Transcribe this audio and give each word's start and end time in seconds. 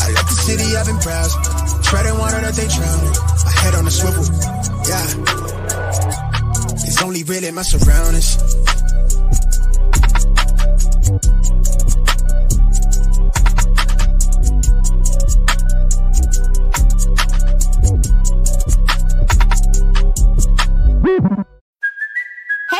I 0.00 0.10
left 0.12 0.28
the 0.28 0.36
city, 0.44 0.76
I've 0.76 0.86
been 0.86 0.98
browsing. 0.98 1.42
Treading 1.82 2.18
water 2.18 2.40
that 2.40 2.54
they 2.54 2.68
drowning. 2.68 3.14
My 3.44 3.52
head 3.62 3.74
on 3.74 3.84
the 3.84 3.90
swivel. 3.90 4.24
Yeah. 4.88 5.06
It's 6.86 7.02
only 7.02 7.22
really 7.24 7.50
my 7.50 7.62
surroundings. 7.62 8.38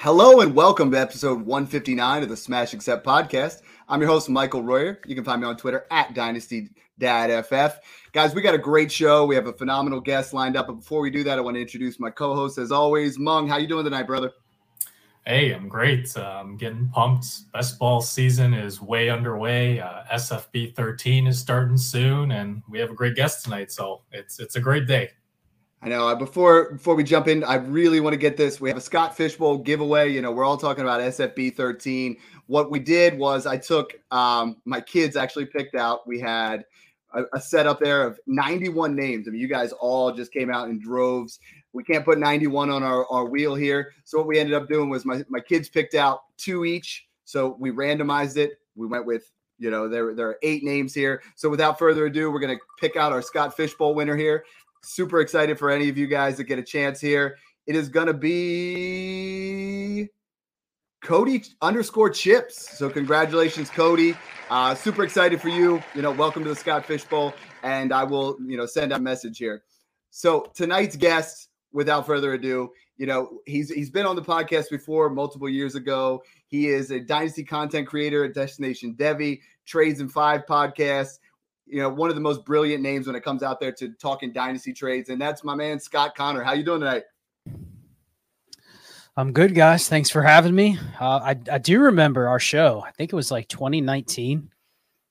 Hello 0.00 0.42
and 0.42 0.54
welcome 0.54 0.92
to 0.92 0.96
episode 0.96 1.42
159 1.42 2.22
of 2.22 2.28
the 2.28 2.36
Smash 2.36 2.72
Accept 2.72 3.04
podcast. 3.04 3.62
I'm 3.88 4.00
your 4.00 4.08
host, 4.08 4.28
Michael 4.28 4.62
Royer. 4.62 5.00
You 5.04 5.16
can 5.16 5.24
find 5.24 5.40
me 5.40 5.48
on 5.48 5.56
Twitter 5.56 5.86
at 5.90 6.14
DynastyDadFF. 6.14 7.78
Guys, 8.12 8.32
we 8.32 8.40
got 8.40 8.54
a 8.54 8.58
great 8.58 8.92
show. 8.92 9.26
We 9.26 9.34
have 9.34 9.48
a 9.48 9.52
phenomenal 9.52 10.00
guest 10.00 10.32
lined 10.32 10.56
up. 10.56 10.68
But 10.68 10.74
before 10.74 11.00
we 11.00 11.10
do 11.10 11.24
that, 11.24 11.36
I 11.36 11.40
want 11.40 11.56
to 11.56 11.60
introduce 11.60 11.98
my 11.98 12.10
co-host 12.10 12.58
as 12.58 12.70
always, 12.70 13.18
Meng. 13.18 13.48
How 13.48 13.56
you 13.56 13.66
doing 13.66 13.82
tonight, 13.82 14.04
brother? 14.04 14.30
Hey, 15.26 15.50
I'm 15.50 15.66
great. 15.68 16.16
Uh, 16.16 16.42
I'm 16.42 16.56
getting 16.56 16.88
pumped. 16.90 17.52
Best 17.52 17.76
ball 17.80 18.00
season 18.00 18.54
is 18.54 18.80
way 18.80 19.10
underway. 19.10 19.80
Uh, 19.80 20.04
SFB 20.12 20.76
13 20.76 21.26
is 21.26 21.40
starting 21.40 21.76
soon, 21.76 22.30
and 22.30 22.62
we 22.68 22.78
have 22.78 22.90
a 22.90 22.94
great 22.94 23.16
guest 23.16 23.42
tonight. 23.42 23.72
So 23.72 24.02
it's 24.12 24.38
it's 24.38 24.54
a 24.54 24.60
great 24.60 24.86
day. 24.86 25.10
I 25.80 25.88
know. 25.88 26.08
uh, 26.08 26.14
Before 26.14 26.72
before 26.72 26.94
we 26.96 27.04
jump 27.04 27.28
in, 27.28 27.44
I 27.44 27.54
really 27.54 28.00
want 28.00 28.12
to 28.14 28.18
get 28.18 28.36
this. 28.36 28.60
We 28.60 28.68
have 28.68 28.78
a 28.78 28.80
Scott 28.82 29.16
Fish 29.16 29.36
Bowl 29.36 29.58
giveaway. 29.58 30.12
You 30.12 30.20
know, 30.20 30.32
we're 30.32 30.44
all 30.44 30.56
talking 30.56 30.82
about 30.82 31.00
SFB 31.00 31.54
13. 31.54 32.16
What 32.46 32.70
we 32.70 32.80
did 32.80 33.16
was 33.16 33.46
I 33.46 33.58
took 33.58 33.92
um, 34.10 34.56
my 34.64 34.80
kids 34.80 35.16
actually 35.16 35.46
picked 35.46 35.76
out. 35.76 36.06
We 36.06 36.18
had 36.18 36.64
a, 37.14 37.22
a 37.32 37.76
there 37.80 38.04
of 38.06 38.18
91 38.26 38.94
names. 38.94 39.28
I 39.28 39.30
mean, 39.30 39.40
you 39.40 39.48
guys 39.48 39.72
all 39.72 40.12
just 40.12 40.32
came 40.32 40.50
out 40.50 40.68
in 40.68 40.80
droves. 40.80 41.38
We 41.72 41.84
can't 41.84 42.04
put 42.04 42.18
91 42.18 42.70
on 42.70 42.82
our, 42.82 43.06
our 43.10 43.26
wheel 43.26 43.54
here. 43.54 43.92
So 44.04 44.18
what 44.18 44.26
we 44.26 44.38
ended 44.38 44.54
up 44.54 44.68
doing 44.68 44.88
was 44.88 45.04
my, 45.04 45.22
my 45.28 45.40
kids 45.40 45.68
picked 45.68 45.94
out 45.94 46.22
two 46.36 46.64
each. 46.64 47.06
So 47.24 47.56
we 47.60 47.70
randomized 47.70 48.36
it. 48.36 48.58
We 48.74 48.86
went 48.86 49.06
with, 49.06 49.30
you 49.58 49.70
know, 49.70 49.88
there, 49.88 50.14
there 50.14 50.28
are 50.28 50.38
eight 50.42 50.64
names 50.64 50.94
here. 50.94 51.22
So 51.36 51.48
without 51.50 51.78
further 51.78 52.06
ado, 52.06 52.30
we're 52.30 52.40
going 52.40 52.56
to 52.56 52.64
pick 52.80 52.96
out 52.96 53.12
our 53.12 53.22
Scott 53.22 53.56
Fish 53.56 53.74
Bowl 53.74 53.94
winner 53.94 54.16
here. 54.16 54.44
Super 54.82 55.20
excited 55.20 55.58
for 55.58 55.70
any 55.70 55.88
of 55.88 55.98
you 55.98 56.06
guys 56.06 56.36
to 56.36 56.44
get 56.44 56.58
a 56.58 56.62
chance 56.62 57.00
here. 57.00 57.36
It 57.66 57.76
is 57.76 57.88
going 57.88 58.06
to 58.06 58.14
be 58.14 60.08
Cody 61.02 61.44
underscore 61.60 62.10
chips. 62.10 62.78
So 62.78 62.88
congratulations, 62.88 63.70
Cody. 63.70 64.16
Uh, 64.50 64.74
super 64.74 65.04
excited 65.04 65.40
for 65.40 65.48
you. 65.48 65.82
You 65.94 66.02
know, 66.02 66.12
welcome 66.12 66.42
to 66.44 66.48
the 66.48 66.56
Scott 66.56 66.86
Fish 66.86 67.04
Bowl. 67.04 67.34
And 67.62 67.92
I 67.92 68.04
will, 68.04 68.38
you 68.46 68.56
know, 68.56 68.66
send 68.66 68.92
a 68.92 68.98
message 68.98 69.38
here. 69.38 69.62
So 70.10 70.50
tonight's 70.54 70.96
guest, 70.96 71.48
without 71.72 72.06
further 72.06 72.32
ado, 72.32 72.70
you 72.96 73.06
know, 73.06 73.40
he's 73.46 73.70
he's 73.70 73.90
been 73.90 74.06
on 74.06 74.16
the 74.16 74.22
podcast 74.22 74.70
before 74.70 75.10
multiple 75.10 75.48
years 75.48 75.74
ago. 75.74 76.22
He 76.46 76.68
is 76.68 76.90
a 76.90 76.98
dynasty 76.98 77.44
content 77.44 77.86
creator 77.86 78.24
at 78.24 78.34
Destination 78.34 78.94
Devy, 78.98 79.40
Trades 79.66 80.00
and 80.00 80.10
Five 80.10 80.46
podcast. 80.46 81.18
You 81.70 81.82
know, 81.82 81.88
one 81.88 82.08
of 82.08 82.14
the 82.14 82.20
most 82.20 82.44
brilliant 82.44 82.82
names 82.82 83.06
when 83.06 83.16
it 83.16 83.22
comes 83.22 83.42
out 83.42 83.60
there 83.60 83.72
to 83.72 83.90
talking 83.90 84.32
dynasty 84.32 84.72
trades, 84.72 85.10
and 85.10 85.20
that's 85.20 85.44
my 85.44 85.54
man 85.54 85.78
Scott 85.78 86.14
Conner. 86.14 86.42
How 86.42 86.52
you 86.52 86.64
doing 86.64 86.80
tonight? 86.80 87.04
I'm 89.16 89.32
good, 89.32 89.54
guys. 89.54 89.88
Thanks 89.88 90.10
for 90.10 90.22
having 90.22 90.54
me. 90.54 90.78
Uh, 91.00 91.18
I 91.22 91.36
I 91.50 91.58
do 91.58 91.80
remember 91.80 92.28
our 92.28 92.38
show. 92.38 92.84
I 92.86 92.92
think 92.92 93.12
it 93.12 93.16
was 93.16 93.30
like 93.30 93.48
2019, 93.48 94.38
Yeah, 94.38 94.46
it 94.46 94.57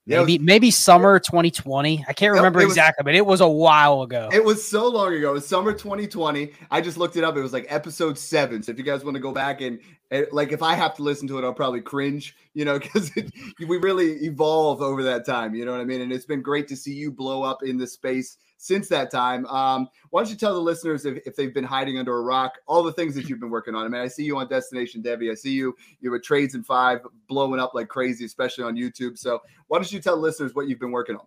maybe 0.07 0.37
was- 0.37 0.45
maybe 0.45 0.71
summer 0.71 1.19
2020. 1.19 2.05
I 2.07 2.13
can't 2.13 2.33
remember 2.33 2.59
was- 2.59 2.67
exactly, 2.69 3.03
but 3.03 3.13
it 3.15 3.25
was 3.25 3.41
a 3.41 3.47
while 3.47 4.01
ago. 4.01 4.29
It 4.31 4.43
was 4.43 4.67
so 4.67 4.87
long 4.87 5.13
ago. 5.13 5.31
It 5.31 5.33
was 5.33 5.47
summer 5.47 5.73
2020. 5.73 6.51
I 6.71 6.81
just 6.81 6.97
looked 6.97 7.17
it 7.17 7.23
up. 7.23 7.37
It 7.37 7.41
was 7.41 7.53
like 7.53 7.65
episode 7.69 8.17
seven. 8.17 8.63
So 8.63 8.71
if 8.71 8.77
you 8.77 8.83
guys 8.83 9.03
want 9.03 9.15
to 9.15 9.21
go 9.21 9.31
back 9.31 9.61
and, 9.61 9.79
and 10.11 10.25
like 10.31 10.51
if 10.51 10.63
I 10.63 10.73
have 10.75 10.95
to 10.95 11.03
listen 11.03 11.27
to 11.27 11.37
it, 11.37 11.43
I'll 11.43 11.53
probably 11.53 11.81
cringe, 11.81 12.35
you 12.53 12.65
know, 12.65 12.79
because 12.79 13.11
we 13.59 13.77
really 13.77 14.13
evolve 14.25 14.81
over 14.81 15.03
that 15.03 15.25
time. 15.25 15.53
You 15.55 15.65
know 15.65 15.71
what 15.71 15.81
I 15.81 15.85
mean? 15.85 16.01
And 16.01 16.11
it's 16.11 16.25
been 16.25 16.41
great 16.41 16.67
to 16.69 16.75
see 16.75 16.93
you 16.93 17.11
blow 17.11 17.43
up 17.43 17.63
in 17.63 17.77
the 17.77 17.87
space 17.87 18.37
since 18.57 18.87
that 18.89 19.11
time. 19.11 19.45
Um, 19.45 19.87
why 20.09 20.21
don't 20.21 20.29
you 20.29 20.35
tell 20.35 20.53
the 20.53 20.59
listeners 20.59 21.05
if, 21.05 21.19
if 21.25 21.35
they've 21.35 21.53
been 21.53 21.63
hiding 21.63 21.97
under 21.97 22.17
a 22.17 22.21
rock, 22.21 22.57
all 22.67 22.83
the 22.83 22.91
things 22.91 23.15
that 23.15 23.29
you've 23.29 23.39
been 23.39 23.49
working 23.49 23.75
on? 23.75 23.85
I 23.85 23.87
mean, 23.87 24.01
I 24.01 24.07
see 24.07 24.23
you 24.23 24.37
on 24.37 24.47
Destination 24.47 25.01
Devy. 25.01 25.31
I 25.31 25.35
see 25.35 25.51
you, 25.51 25.75
you're 26.01 26.15
at 26.15 26.23
Trades 26.23 26.55
and 26.55 26.65
Five 26.65 27.01
blowing 27.27 27.59
up 27.59 27.73
like 27.73 27.87
crazy, 27.87 28.25
especially 28.25 28.63
on 28.63 28.75
YouTube. 28.75 29.17
So 29.17 29.41
why 29.67 29.77
don't 29.77 29.91
you 29.91 29.99
tell 29.99 30.17
listeners 30.17 30.53
what 30.55 30.67
you've 30.67 30.79
been 30.79 30.91
working 30.91 31.15
on? 31.15 31.25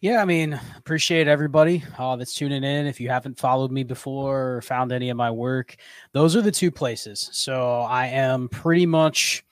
Yeah, 0.00 0.22
I 0.22 0.24
mean, 0.24 0.58
appreciate 0.78 1.28
everybody 1.28 1.84
uh, 1.98 2.16
that's 2.16 2.34
tuning 2.34 2.64
in. 2.64 2.86
If 2.86 2.98
you 2.98 3.10
haven't 3.10 3.38
followed 3.38 3.70
me 3.70 3.82
before 3.82 4.56
or 4.56 4.62
found 4.62 4.90
any 4.90 5.10
of 5.10 5.18
my 5.18 5.30
work, 5.30 5.76
those 6.12 6.34
are 6.34 6.40
the 6.40 6.50
two 6.50 6.70
places. 6.70 7.28
So 7.32 7.80
I 7.80 8.06
am 8.06 8.48
pretty 8.48 8.86
much, 8.86 9.44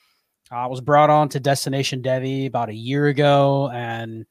I 0.51 0.67
was 0.67 0.81
brought 0.81 1.11
on 1.11 1.29
to 1.31 1.41
Destination 1.41 2.01
Devy 2.01 2.47
about 2.47 2.71
a 2.71 2.75
year 2.75 3.09
ago 3.09 3.71
and 3.75 4.25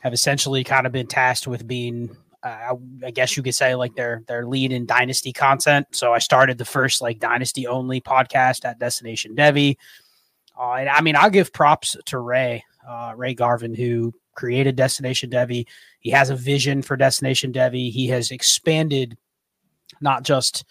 have 0.00 0.12
essentially 0.12 0.64
kind 0.64 0.86
of 0.86 0.92
been 0.92 1.06
tasked 1.06 1.46
with 1.46 1.66
being, 1.66 2.16
uh, 2.42 2.74
I 3.04 3.10
guess 3.10 3.36
you 3.36 3.42
could 3.42 3.54
say, 3.54 3.74
like 3.74 3.94
their 3.94 4.22
their 4.26 4.46
lead 4.46 4.72
in 4.72 4.86
Dynasty 4.86 5.32
content. 5.32 5.86
So 5.92 6.12
I 6.12 6.18
started 6.18 6.58
the 6.58 6.64
first 6.64 7.00
like 7.00 7.20
Dynasty 7.20 7.66
only 7.66 8.00
podcast 8.00 8.64
at 8.64 8.78
Destination 8.78 9.36
Devy. 9.36 9.76
Uh, 10.58 10.72
and 10.74 10.88
I 10.88 11.00
mean, 11.00 11.16
I'll 11.16 11.30
give 11.30 11.52
props 11.52 11.96
to 12.06 12.18
Ray, 12.18 12.64
uh, 12.86 13.12
Ray 13.16 13.34
Garvin, 13.34 13.74
who 13.74 14.12
created 14.34 14.76
Destination 14.76 15.30
Devy. 15.30 15.66
He 16.00 16.10
has 16.10 16.30
a 16.30 16.36
vision 16.36 16.82
for 16.82 16.96
Destination 16.96 17.52
Devy. 17.52 17.90
He 17.90 18.08
has 18.08 18.30
expanded 18.30 19.16
not 20.00 20.22
just 20.22 20.64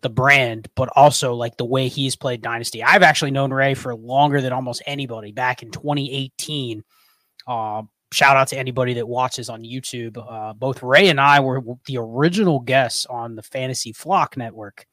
the 0.00 0.10
brand, 0.10 0.68
but 0.74 0.88
also 0.94 1.34
like 1.34 1.56
the 1.56 1.64
way 1.64 1.88
he's 1.88 2.16
played 2.16 2.42
Dynasty. 2.42 2.82
I've 2.82 3.02
actually 3.02 3.30
known 3.30 3.52
Ray 3.52 3.74
for 3.74 3.94
longer 3.94 4.40
than 4.40 4.52
almost 4.52 4.82
anybody 4.86 5.32
back 5.32 5.62
in 5.62 5.70
2018. 5.70 6.84
Uh, 7.46 7.82
shout 8.12 8.36
out 8.36 8.48
to 8.48 8.58
anybody 8.58 8.94
that 8.94 9.08
watches 9.08 9.48
on 9.48 9.62
YouTube. 9.62 10.16
Uh, 10.16 10.52
both 10.54 10.82
Ray 10.82 11.08
and 11.08 11.20
I 11.20 11.40
were 11.40 11.62
the 11.86 11.98
original 11.98 12.60
guests 12.60 13.06
on 13.06 13.36
the 13.36 13.42
Fantasy 13.42 13.92
Flock 13.92 14.36
Network. 14.36 14.86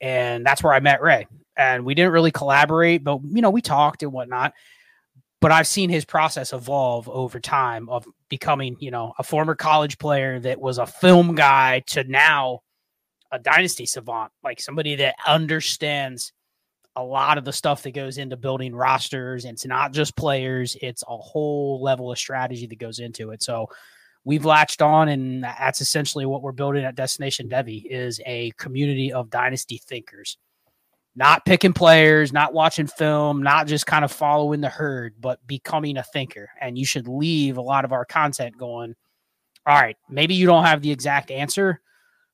And 0.00 0.44
that's 0.44 0.62
where 0.62 0.72
I 0.72 0.80
met 0.80 1.00
Ray. 1.00 1.26
And 1.56 1.84
we 1.84 1.94
didn't 1.94 2.12
really 2.12 2.32
collaborate, 2.32 3.04
but 3.04 3.20
you 3.24 3.42
know, 3.42 3.50
we 3.50 3.60
talked 3.60 4.02
and 4.02 4.12
whatnot 4.12 4.54
but 5.42 5.50
I've 5.50 5.66
seen 5.66 5.90
his 5.90 6.04
process 6.04 6.52
evolve 6.52 7.08
over 7.08 7.40
time 7.40 7.88
of 7.88 8.06
becoming, 8.28 8.76
you 8.78 8.92
know, 8.92 9.12
a 9.18 9.24
former 9.24 9.56
college 9.56 9.98
player 9.98 10.38
that 10.38 10.60
was 10.60 10.78
a 10.78 10.86
film 10.86 11.34
guy 11.34 11.80
to 11.88 12.04
now 12.04 12.60
a 13.32 13.40
dynasty 13.40 13.84
savant, 13.84 14.30
like 14.44 14.60
somebody 14.60 14.94
that 14.96 15.16
understands 15.26 16.32
a 16.96 17.02
lot 17.02 17.38
of 17.38 17.44
the 17.44 17.52
stuff 17.52 17.82
that 17.82 17.92
goes 17.92 18.18
into 18.18 18.36
building 18.36 18.74
rosters. 18.74 19.44
And 19.44 19.54
it's 19.54 19.66
not 19.66 19.92
just 19.92 20.16
players, 20.16 20.76
it's 20.80 21.02
a 21.08 21.16
whole 21.16 21.82
level 21.82 22.12
of 22.12 22.18
strategy 22.18 22.66
that 22.66 22.78
goes 22.78 22.98
into 22.98 23.30
it. 23.30 23.42
So 23.42 23.68
we've 24.24 24.44
latched 24.44 24.82
on 24.82 25.08
and 25.08 25.42
that's 25.42 25.80
essentially 25.80 26.26
what 26.26 26.42
we're 26.42 26.52
building 26.52 26.84
at 26.84 26.94
Destination 26.94 27.48
Devy 27.48 27.84
is 27.84 28.20
a 28.26 28.52
community 28.52 29.12
of 29.12 29.30
dynasty 29.30 29.78
thinkers 29.78 30.36
not 31.14 31.44
picking 31.44 31.72
players, 31.72 32.32
not 32.32 32.54
watching 32.54 32.86
film, 32.86 33.42
not 33.42 33.66
just 33.66 33.86
kind 33.86 34.04
of 34.04 34.10
following 34.10 34.60
the 34.60 34.68
herd, 34.68 35.14
but 35.20 35.46
becoming 35.46 35.98
a 35.98 36.02
thinker. 36.02 36.50
And 36.60 36.78
you 36.78 36.86
should 36.86 37.06
leave 37.06 37.58
a 37.58 37.62
lot 37.62 37.84
of 37.84 37.92
our 37.92 38.04
content 38.04 38.56
going, 38.56 38.94
all 39.66 39.78
right, 39.78 39.96
maybe 40.08 40.34
you 40.34 40.46
don't 40.46 40.64
have 40.64 40.80
the 40.80 40.90
exact 40.90 41.30
answer, 41.30 41.80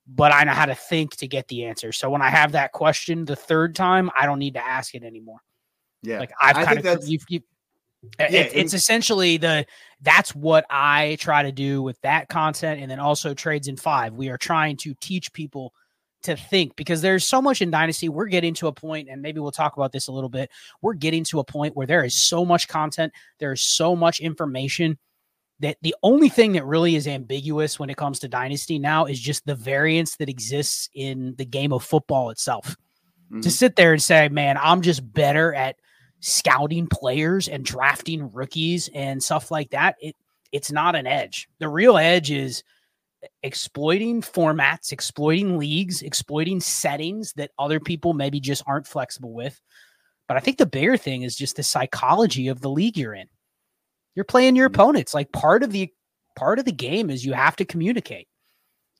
but 0.08 0.32
I 0.32 0.44
know 0.44 0.52
how 0.52 0.66
to 0.66 0.74
think 0.74 1.16
to 1.16 1.28
get 1.28 1.48
the 1.48 1.66
answer. 1.66 1.92
So 1.92 2.08
when 2.08 2.22
I 2.22 2.30
have 2.30 2.52
that 2.52 2.72
question 2.72 3.24
the 3.24 3.36
third 3.36 3.74
time, 3.74 4.10
I 4.18 4.26
don't 4.26 4.38
need 4.38 4.54
to 4.54 4.64
ask 4.64 4.94
it 4.94 5.02
anymore. 5.02 5.40
Yeah. 6.02 6.20
Like 6.20 6.32
I've 6.40 6.56
kind 6.56 6.82
think 6.82 6.86
of, 6.86 7.06
you've, 7.06 7.24
you 7.28 7.42
Yeah, 8.18 8.26
it- 8.26 8.52
it's 8.54 8.74
essentially 8.74 9.36
the 9.36 9.66
that's 10.00 10.34
what 10.34 10.64
I 10.70 11.16
try 11.20 11.42
to 11.42 11.52
do 11.52 11.82
with 11.82 12.00
that 12.02 12.28
content, 12.28 12.80
and 12.80 12.90
then 12.90 13.00
also 13.00 13.34
trades 13.34 13.68
in 13.68 13.76
five. 13.76 14.14
We 14.14 14.28
are 14.28 14.38
trying 14.38 14.76
to 14.78 14.94
teach 15.00 15.32
people 15.32 15.74
to 16.22 16.36
think 16.36 16.74
because 16.76 17.00
there's 17.00 17.24
so 17.24 17.40
much 17.40 17.62
in 17.62 17.70
dynasty 17.70 18.08
we're 18.08 18.26
getting 18.26 18.52
to 18.52 18.66
a 18.66 18.72
point 18.72 19.08
and 19.08 19.22
maybe 19.22 19.38
we'll 19.38 19.52
talk 19.52 19.76
about 19.76 19.92
this 19.92 20.08
a 20.08 20.12
little 20.12 20.28
bit 20.28 20.50
we're 20.82 20.92
getting 20.92 21.22
to 21.22 21.38
a 21.38 21.44
point 21.44 21.76
where 21.76 21.86
there 21.86 22.04
is 22.04 22.12
so 22.20 22.44
much 22.44 22.66
content 22.66 23.12
there 23.38 23.52
is 23.52 23.62
so 23.62 23.94
much 23.94 24.18
information 24.18 24.98
that 25.60 25.76
the 25.82 25.94
only 26.02 26.28
thing 26.28 26.52
that 26.52 26.64
really 26.64 26.94
is 26.94 27.08
ambiguous 27.08 27.78
when 27.78 27.90
it 27.90 27.96
comes 27.96 28.20
to 28.20 28.28
dynasty 28.28 28.78
now 28.78 29.06
is 29.06 29.18
just 29.18 29.44
the 29.46 29.54
variance 29.54 30.16
that 30.16 30.28
exists 30.28 30.88
in 30.94 31.34
the 31.36 31.44
game 31.44 31.72
of 31.72 31.82
football 31.82 32.30
itself 32.30 32.76
mm-hmm. 33.30 33.40
to 33.40 33.50
sit 33.50 33.76
there 33.76 33.92
and 33.92 34.02
say 34.02 34.28
man 34.28 34.56
i'm 34.60 34.82
just 34.82 35.12
better 35.12 35.54
at 35.54 35.76
scouting 36.20 36.86
players 36.86 37.48
and 37.48 37.64
drafting 37.64 38.30
rookies 38.32 38.88
and 38.94 39.22
stuff 39.22 39.50
like 39.50 39.70
that 39.70 39.96
it 40.00 40.14
it's 40.52 40.72
not 40.72 40.96
an 40.96 41.06
edge 41.06 41.48
the 41.58 41.68
real 41.68 41.96
edge 41.96 42.30
is 42.30 42.62
exploiting 43.42 44.22
formats, 44.22 44.92
exploiting 44.92 45.58
leagues, 45.58 46.02
exploiting 46.02 46.60
settings 46.60 47.32
that 47.34 47.50
other 47.58 47.80
people 47.80 48.14
maybe 48.14 48.40
just 48.40 48.62
aren't 48.66 48.86
flexible 48.86 49.32
with. 49.32 49.60
But 50.26 50.36
I 50.36 50.40
think 50.40 50.58
the 50.58 50.66
bigger 50.66 50.96
thing 50.96 51.22
is 51.22 51.36
just 51.36 51.56
the 51.56 51.62
psychology 51.62 52.48
of 52.48 52.60
the 52.60 52.70
league 52.70 52.96
you're 52.96 53.14
in. 53.14 53.28
You're 54.18 54.24
playing 54.24 54.56
your 54.56 54.68
mm-hmm. 54.68 54.80
opponents. 54.80 55.14
Like 55.14 55.30
part 55.30 55.62
of 55.62 55.70
the 55.70 55.92
part 56.34 56.58
of 56.58 56.64
the 56.64 56.72
game 56.72 57.08
is 57.08 57.24
you 57.24 57.34
have 57.34 57.54
to 57.54 57.64
communicate. 57.64 58.26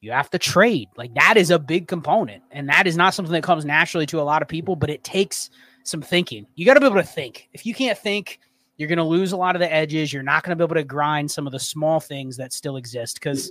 You 0.00 0.12
have 0.12 0.30
to 0.30 0.38
trade. 0.38 0.86
Like 0.96 1.12
that 1.14 1.34
is 1.36 1.50
a 1.50 1.58
big 1.58 1.88
component. 1.88 2.44
And 2.52 2.68
that 2.68 2.86
is 2.86 2.96
not 2.96 3.14
something 3.14 3.32
that 3.32 3.42
comes 3.42 3.64
naturally 3.64 4.06
to 4.06 4.20
a 4.20 4.22
lot 4.22 4.42
of 4.42 4.48
people, 4.48 4.76
but 4.76 4.90
it 4.90 5.02
takes 5.02 5.50
some 5.82 6.02
thinking. 6.02 6.46
You 6.54 6.64
got 6.64 6.74
to 6.74 6.80
be 6.80 6.86
able 6.86 6.98
to 6.98 7.02
think. 7.02 7.48
If 7.52 7.66
you 7.66 7.74
can't 7.74 7.98
think, 7.98 8.38
you're 8.76 8.88
going 8.88 8.98
to 8.98 9.02
lose 9.02 9.32
a 9.32 9.36
lot 9.36 9.56
of 9.56 9.60
the 9.60 9.72
edges. 9.72 10.12
You're 10.12 10.22
not 10.22 10.44
going 10.44 10.56
to 10.56 10.56
be 10.56 10.64
able 10.64 10.76
to 10.76 10.84
grind 10.84 11.28
some 11.28 11.48
of 11.48 11.52
the 11.52 11.58
small 11.58 11.98
things 11.98 12.36
that 12.36 12.52
still 12.52 12.76
exist 12.76 13.16
because 13.16 13.50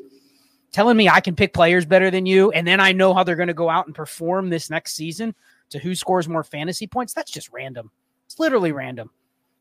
telling 0.71 0.95
me 0.95 1.09
I 1.09 1.19
can 1.19 1.35
pick 1.35 1.53
players 1.53 1.85
better 1.85 2.09
than 2.09 2.25
you, 2.25 2.49
and 2.51 2.65
then 2.65 2.79
I 2.79 2.93
know 2.93 3.13
how 3.13 3.25
they're 3.25 3.35
going 3.35 3.47
to 3.47 3.53
go 3.53 3.69
out 3.69 3.87
and 3.87 3.93
perform 3.93 4.49
this 4.49 4.69
next 4.69 4.95
season 4.95 5.35
to 5.71 5.79
who 5.79 5.95
scores 5.95 6.29
more 6.29 6.45
fantasy 6.45 6.87
points, 6.87 7.11
that's 7.11 7.29
just 7.29 7.51
random. 7.51 7.91
It's 8.25 8.39
literally 8.39 8.71
random. 8.71 9.09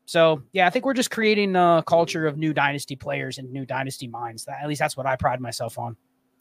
So 0.07 0.41
yeah, 0.53 0.65
I 0.65 0.69
think 0.69 0.85
we're 0.85 0.93
just 0.93 1.11
creating 1.11 1.55
a 1.55 1.83
culture 1.85 2.25
of 2.27 2.37
new 2.37 2.53
dynasty 2.53 2.95
players 2.95 3.37
and 3.37 3.51
new 3.51 3.65
dynasty 3.65 4.07
minds. 4.07 4.45
That, 4.45 4.59
at 4.61 4.67
least 4.67 4.79
that's 4.79 4.97
what 4.97 5.05
I 5.05 5.17
pride 5.17 5.41
myself 5.41 5.77
on. 5.77 5.97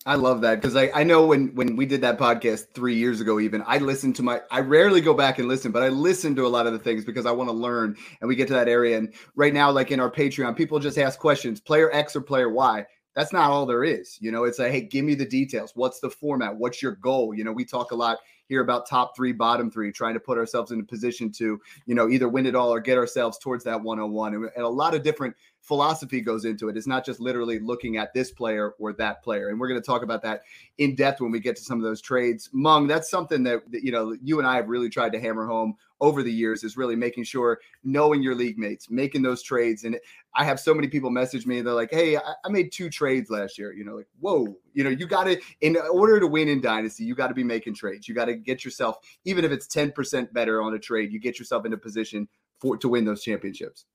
I 0.06 0.14
love 0.14 0.40
that 0.42 0.60
because 0.60 0.76
I, 0.76 0.88
I 0.94 1.02
know 1.02 1.26
when 1.26 1.52
when 1.56 1.74
we 1.74 1.84
did 1.84 2.00
that 2.02 2.16
podcast 2.16 2.72
three 2.74 2.94
years 2.94 3.20
ago, 3.20 3.40
even 3.40 3.64
I 3.66 3.78
listened 3.78 4.14
to 4.16 4.22
my 4.22 4.40
I 4.52 4.60
rarely 4.60 5.00
go 5.00 5.14
back 5.14 5.40
and 5.40 5.48
listen, 5.48 5.72
but 5.72 5.82
I 5.82 5.88
listen 5.88 6.36
to 6.36 6.46
a 6.46 6.48
lot 6.48 6.68
of 6.68 6.72
the 6.74 6.78
things 6.78 7.04
because 7.04 7.26
I 7.26 7.32
want 7.32 7.50
to 7.50 7.54
learn 7.54 7.96
and 8.20 8.28
we 8.28 8.36
get 8.36 8.46
to 8.48 8.54
that 8.54 8.68
area. 8.68 8.98
And 8.98 9.12
right 9.34 9.52
now, 9.52 9.72
like 9.72 9.90
in 9.90 9.98
our 9.98 10.12
Patreon, 10.12 10.56
people 10.56 10.78
just 10.78 10.96
ask 10.96 11.18
questions, 11.18 11.60
player 11.60 11.90
X 11.92 12.14
or 12.14 12.20
player 12.20 12.48
Y 12.48 12.86
that's 13.16 13.32
not 13.32 13.50
all 13.50 13.64
there 13.64 13.82
is. 13.82 14.18
You 14.20 14.30
know, 14.30 14.44
it's 14.44 14.58
like, 14.58 14.70
hey, 14.70 14.82
give 14.82 15.04
me 15.04 15.14
the 15.14 15.24
details. 15.24 15.72
What's 15.74 16.00
the 16.00 16.10
format? 16.10 16.54
What's 16.54 16.82
your 16.82 16.92
goal? 16.92 17.34
You 17.34 17.44
know, 17.44 17.52
we 17.52 17.64
talk 17.64 17.90
a 17.90 17.96
lot 17.96 18.18
here 18.48 18.60
about 18.60 18.88
top 18.88 19.16
three, 19.16 19.32
bottom 19.32 19.70
three, 19.70 19.92
trying 19.92 20.14
to 20.14 20.20
put 20.20 20.38
ourselves 20.38 20.72
in 20.72 20.80
a 20.80 20.84
position 20.84 21.30
to, 21.32 21.60
you 21.86 21.94
know, 21.94 22.08
either 22.08 22.28
win 22.28 22.46
it 22.46 22.54
all 22.54 22.72
or 22.72 22.80
get 22.80 22.98
ourselves 22.98 23.38
towards 23.38 23.64
that 23.64 23.80
101. 23.80 24.34
And, 24.34 24.50
and 24.56 24.64
a 24.64 24.68
lot 24.68 24.94
of 24.94 25.02
different 25.02 25.34
philosophy 25.66 26.20
goes 26.20 26.44
into 26.44 26.68
it. 26.68 26.76
It's 26.76 26.86
not 26.86 27.04
just 27.04 27.18
literally 27.18 27.58
looking 27.58 27.96
at 27.96 28.14
this 28.14 28.30
player 28.30 28.74
or 28.78 28.92
that 28.94 29.22
player. 29.22 29.48
And 29.48 29.58
we're 29.58 29.68
going 29.68 29.80
to 29.80 29.86
talk 29.86 30.02
about 30.02 30.22
that 30.22 30.42
in 30.78 30.94
depth 30.94 31.20
when 31.20 31.32
we 31.32 31.40
get 31.40 31.56
to 31.56 31.62
some 31.62 31.78
of 31.78 31.84
those 31.84 32.00
trades. 32.00 32.48
Meng, 32.52 32.86
that's 32.86 33.10
something 33.10 33.42
that, 33.42 33.70
that, 33.72 33.82
you 33.82 33.90
know, 33.90 34.16
you 34.22 34.38
and 34.38 34.46
I 34.46 34.56
have 34.56 34.68
really 34.68 34.88
tried 34.88 35.12
to 35.12 35.20
hammer 35.20 35.46
home 35.46 35.74
over 36.00 36.22
the 36.22 36.32
years 36.32 36.62
is 36.62 36.76
really 36.76 36.94
making 36.94 37.24
sure 37.24 37.58
knowing 37.82 38.22
your 38.22 38.34
league 38.34 38.58
mates, 38.58 38.90
making 38.90 39.22
those 39.22 39.42
trades. 39.42 39.84
And 39.84 39.98
I 40.34 40.44
have 40.44 40.60
so 40.60 40.74
many 40.74 40.88
people 40.88 41.10
message 41.10 41.46
me, 41.46 41.58
and 41.58 41.66
they're 41.66 41.74
like, 41.74 41.90
Hey, 41.90 42.16
I, 42.16 42.48
made 42.48 42.70
two 42.70 42.90
trades 42.90 43.30
last 43.30 43.58
year. 43.58 43.72
You 43.72 43.84
know, 43.84 43.96
like, 43.96 44.08
whoa, 44.20 44.56
you 44.74 44.84
know, 44.84 44.90
you 44.90 45.06
got 45.06 45.24
to, 45.24 45.40
in 45.62 45.76
order 45.76 46.20
to 46.20 46.26
win 46.26 46.48
in 46.48 46.60
Dynasty, 46.60 47.04
you 47.04 47.14
got 47.14 47.28
to 47.28 47.34
be 47.34 47.44
making 47.44 47.74
trades. 47.74 48.06
You 48.06 48.14
got 48.14 48.26
to 48.26 48.34
get 48.34 48.64
yourself, 48.64 48.98
even 49.24 49.44
if 49.44 49.50
it's 49.50 49.66
10% 49.66 50.32
better 50.32 50.60
on 50.62 50.74
a 50.74 50.78
trade, 50.78 51.12
you 51.12 51.18
get 51.18 51.38
yourself 51.38 51.64
in 51.64 51.72
a 51.72 51.78
position 51.78 52.28
for 52.58 52.76
to 52.76 52.88
win 52.88 53.04
those 53.04 53.22
championships. 53.22 53.86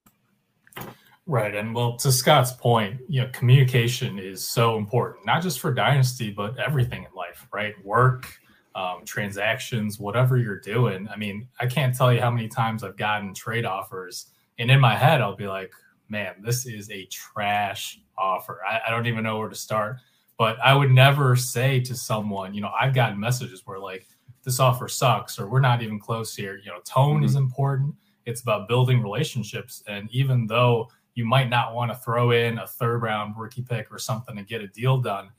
Right. 1.26 1.54
And 1.54 1.74
well, 1.74 1.96
to 1.98 2.10
Scott's 2.10 2.52
point, 2.52 3.00
you 3.08 3.20
know, 3.20 3.30
communication 3.32 4.18
is 4.18 4.46
so 4.46 4.76
important, 4.76 5.24
not 5.24 5.42
just 5.42 5.60
for 5.60 5.72
Dynasty, 5.72 6.30
but 6.30 6.58
everything 6.58 7.04
in 7.04 7.14
life, 7.14 7.46
right? 7.52 7.74
Work, 7.84 8.26
um, 8.74 9.04
transactions, 9.04 10.00
whatever 10.00 10.36
you're 10.36 10.58
doing. 10.58 11.08
I 11.08 11.16
mean, 11.16 11.46
I 11.60 11.66
can't 11.66 11.94
tell 11.94 12.12
you 12.12 12.20
how 12.20 12.30
many 12.30 12.48
times 12.48 12.82
I've 12.82 12.96
gotten 12.96 13.34
trade 13.34 13.64
offers, 13.64 14.26
and 14.58 14.70
in 14.70 14.80
my 14.80 14.96
head, 14.96 15.20
I'll 15.20 15.36
be 15.36 15.46
like, 15.46 15.72
man, 16.08 16.34
this 16.42 16.66
is 16.66 16.90
a 16.90 17.06
trash 17.06 18.00
offer. 18.18 18.60
I, 18.68 18.80
I 18.86 18.90
don't 18.90 19.06
even 19.06 19.22
know 19.22 19.38
where 19.38 19.48
to 19.48 19.54
start. 19.54 19.96
But 20.38 20.58
I 20.60 20.74
would 20.74 20.90
never 20.90 21.36
say 21.36 21.78
to 21.80 21.94
someone, 21.94 22.52
you 22.52 22.62
know, 22.62 22.72
I've 22.78 22.94
gotten 22.94 23.20
messages 23.20 23.62
where 23.64 23.78
like, 23.78 24.08
this 24.44 24.58
offer 24.58 24.88
sucks, 24.88 25.38
or 25.38 25.48
we're 25.48 25.60
not 25.60 25.82
even 25.82 26.00
close 26.00 26.34
here. 26.34 26.56
You 26.56 26.72
know, 26.72 26.80
tone 26.84 27.16
mm-hmm. 27.16 27.24
is 27.24 27.36
important. 27.36 27.94
It's 28.26 28.42
about 28.42 28.66
building 28.66 29.02
relationships. 29.02 29.84
And 29.86 30.08
even 30.10 30.46
though 30.48 30.90
you 31.14 31.24
might 31.24 31.48
not 31.48 31.74
want 31.74 31.90
to 31.90 31.98
throw 31.98 32.30
in 32.30 32.58
a 32.58 32.66
third 32.66 33.02
round 33.02 33.34
rookie 33.36 33.62
pick 33.62 33.92
or 33.92 33.98
something 33.98 34.36
to 34.36 34.42
get 34.42 34.60
a 34.60 34.68
deal 34.68 34.98
done, 34.98 35.30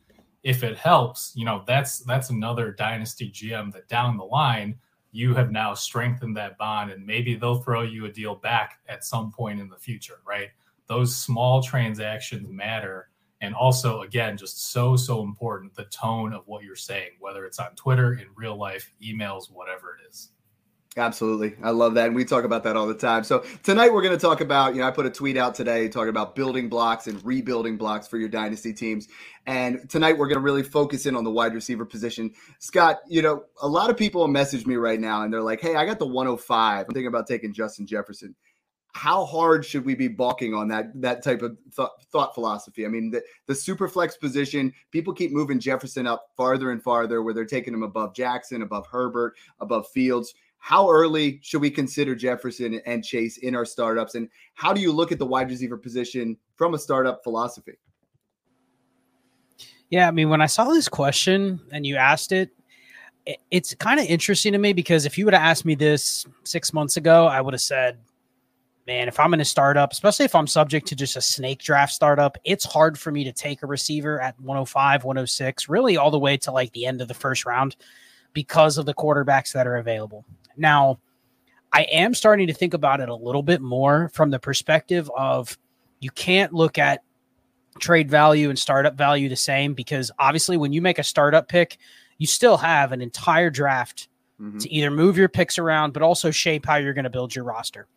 if 0.44 0.64
it 0.64 0.78
helps, 0.78 1.32
you 1.36 1.46
know, 1.46 1.64
that's 1.66 2.00
that's 2.00 2.30
another 2.30 2.72
dynasty 2.72 3.32
GM 3.32 3.72
that 3.74 3.88
down 3.88 4.18
the 4.18 4.26
line 4.26 4.76
you 5.16 5.36
have 5.36 5.52
now 5.52 5.76
strengthened 5.76 6.36
that 6.36 6.58
bond 6.58 6.92
and 6.92 7.06
maybe 7.06 7.36
they'll 7.36 7.62
throw 7.62 7.84
you 7.84 8.06
a 8.06 8.12
deal 8.12 8.36
back 8.36 8.80
at 8.90 9.06
some 9.06 9.32
point 9.32 9.60
in 9.60 9.70
the 9.70 9.78
future, 9.78 10.20
right? 10.26 10.50
Those 10.88 11.16
small 11.16 11.62
transactions 11.62 12.50
matter 12.50 13.10
and 13.40 13.54
also 13.54 14.02
again 14.02 14.38
just 14.38 14.72
so 14.72 14.96
so 14.96 15.22
important 15.22 15.76
the 15.76 15.86
tone 15.86 16.34
of 16.34 16.48
what 16.48 16.64
you're 16.64 16.76
saying 16.76 17.12
whether 17.20 17.46
it's 17.46 17.60
on 17.60 17.76
Twitter, 17.76 18.14
in 18.14 18.28
real 18.36 18.58
life, 18.58 18.92
emails, 19.02 19.52
whatever 19.52 19.98
it 20.00 20.10
is. 20.10 20.30
Absolutely. 20.96 21.56
I 21.64 21.72
love 21.72 21.96
that. 21.96 22.08
And 22.08 22.16
we 22.16 22.24
talk 22.24 22.44
about 22.44 22.64
that 22.66 22.78
all 22.78 22.86
the 22.86 22.94
time. 22.94 23.24
So 23.24 23.40
tonight 23.64 23.92
we're 23.92 24.04
going 24.04 24.16
to 24.16 24.22
talk 24.22 24.42
about, 24.42 24.76
you 24.76 24.82
know, 24.82 24.88
I 24.88 24.92
put 24.92 25.08
a 25.08 25.10
tweet 25.10 25.38
out 25.38 25.56
today 25.56 25.90
talking 25.90 26.10
about 26.10 26.36
building 26.36 26.70
blocks 26.70 27.08
and 27.08 27.24
rebuilding 27.26 27.78
blocks 27.78 28.08
for 28.08 28.18
your 28.18 28.30
dynasty 28.30 28.74
teams. 28.74 29.08
And 29.48 29.90
tonight 29.90 30.18
we're 30.18 30.28
going 30.28 30.38
to 30.38 30.44
really 30.44 30.62
focus 30.62 31.08
in 31.08 31.16
on 31.16 31.24
the 31.24 31.32
wide 31.32 31.56
receiver 31.56 31.84
position. 31.84 32.32
Scott, 32.60 33.00
you 33.08 33.24
know, 33.24 33.44
a 33.62 33.68
lot 33.68 33.90
of 33.90 33.98
people 33.98 34.28
message 34.28 34.68
me 34.68 34.76
right 34.76 35.00
now 35.00 35.24
and 35.24 35.34
they're 35.34 35.42
like, 35.42 35.62
hey, 35.62 35.76
I 35.76 35.86
got 35.86 35.98
the 35.98 36.06
105. 36.06 36.86
I'm 36.86 36.94
thinking 36.94 37.08
about 37.08 37.28
taking 37.28 37.54
Justin 37.54 37.88
Jefferson. 37.88 38.36
How 38.96 39.26
hard 39.26 39.66
should 39.66 39.86
we 39.86 39.96
be 39.96 40.08
balking 40.08 40.54
on 40.54 40.68
that 40.68 40.92
that 41.02 41.24
type 41.24 41.42
of 41.42 41.58
th- 41.76 41.88
thought 42.12 42.36
philosophy? 42.36 42.86
I 42.86 42.90
mean, 42.90 43.10
the, 43.10 43.24
the 43.48 43.56
super 43.56 43.88
flex 43.88 44.16
position, 44.16 44.72
people 44.92 45.16
keep 45.16 45.32
moving 45.32 45.60
Jefferson 45.60 46.06
up 46.06 46.28
farther 46.38 46.70
and 46.70 46.84
farther 46.84 47.24
where 47.24 47.34
they're 47.34 47.44
taking 47.44 47.74
him 47.74 47.82
above 47.82 48.14
Jackson, 48.14 48.62
above 48.62 48.86
Herbert, 48.86 49.34
above 49.60 49.88
Fields 49.88 50.36
how 50.64 50.90
early 50.90 51.42
should 51.44 51.60
we 51.60 51.70
consider 51.70 52.16
Jefferson 52.16 52.80
and 52.86 53.04
Chase 53.04 53.36
in 53.40 53.54
our 53.54 53.66
startups? 53.66 54.16
And 54.16 54.30
how 54.54 54.72
do 54.72 54.80
you 54.80 54.94
look 54.94 55.12
at 55.12 55.20
the 55.20 55.26
wide 55.26 55.50
receiver 55.50 55.76
position 55.76 56.38
from 56.56 56.74
a 56.74 56.78
startup 56.78 57.22
philosophy? 57.22 57.74
Yeah, 59.90 60.08
I 60.08 60.12
mean, 60.12 60.30
when 60.30 60.42
I 60.42 60.46
saw 60.46 60.70
this 60.70 60.88
question 60.88 61.60
and 61.74 61.86
you 61.86 61.98
asked 61.98 62.32
it, 62.32 62.52
it's 63.52 63.76
kind 63.76 64.00
of 64.00 64.06
interesting 64.06 64.54
to 64.54 64.58
me 64.58 64.72
because 64.72 65.06
if 65.06 65.18
you 65.18 65.26
would 65.26 65.34
have 65.34 65.44
asked 65.44 65.66
me 65.66 65.76
this 65.76 66.26
six 66.46 66.72
months 66.72 66.96
ago, 66.96 67.26
I 67.26 67.42
would 67.42 67.54
have 67.54 67.60
said, 67.60 67.98
man, 68.88 69.10
if 69.10 69.20
I'm 69.20 69.34
in 69.34 69.42
a 69.42 69.46
startup, 69.46 69.92
especially 69.92 70.24
if 70.24 70.34
I'm 70.34 70.48
subject 70.48 70.88
to 70.88 70.96
just 70.96 71.18
a 71.18 71.22
snake 71.22 71.60
draft 71.60 71.92
startup, 71.92 72.38
it's 72.46 72.64
hard 72.64 72.98
for 72.98 73.12
me 73.12 73.26
to 73.26 73.34
take 73.34 73.64
a 73.64 73.68
receiver 73.68 74.22
at 74.22 74.40
105, 74.40 75.04
106, 75.04 75.68
really 75.68 75.98
all 75.98 76.10
the 76.10 76.18
way 76.18 76.38
to 76.38 76.54
like 76.54 76.72
the 76.72 76.86
end 76.86 77.02
of 77.02 77.10
the 77.10 77.14
first 77.14 77.46
round 77.46 77.76
because 78.32 78.78
of 78.78 78.86
the 78.86 78.94
quarterbacks 78.94 79.52
that 79.52 79.68
are 79.68 79.76
available. 79.76 80.24
Now, 80.58 81.00
I 81.72 81.84
am 81.84 82.14
starting 82.14 82.48
to 82.48 82.54
think 82.54 82.74
about 82.74 83.00
it 83.00 83.10
a 83.10 83.16
little 83.16 83.44
bit 83.44 83.62
more 83.62 84.10
from 84.14 84.30
the 84.30 84.40
perspective 84.40 85.10
of 85.18 85.58
you 86.00 86.12
can't 86.12 86.54
look 86.54 86.78
at 86.78 87.02
trade 87.80 88.10
value 88.10 88.50
and 88.50 88.60
startup 88.60 88.96
value 88.96 89.30
the 89.30 89.36
same 89.36 89.74
because 89.74 90.12
obviously 90.20 90.58
when 90.58 90.74
you 90.74 90.82
make 90.82 91.00
a 91.00 91.04
startup 91.04 91.48
pick, 91.48 91.78
you 92.18 92.28
still 92.28 92.58
have 92.58 92.92
an 92.92 93.02
entire 93.02 93.50
draft 93.50 94.08
mm-hmm. 94.40 94.60
to 94.60 94.72
either 94.72 94.92
move 94.92 95.18
your 95.18 95.30
picks 95.30 95.58
around, 95.58 95.94
but 95.94 96.04
also 96.04 96.30
shape 96.30 96.66
how 96.66 96.76
you're 96.76 96.94
going 96.94 97.04
to 97.04 97.10
build 97.10 97.36
your 97.36 97.46
roster. 97.46 97.88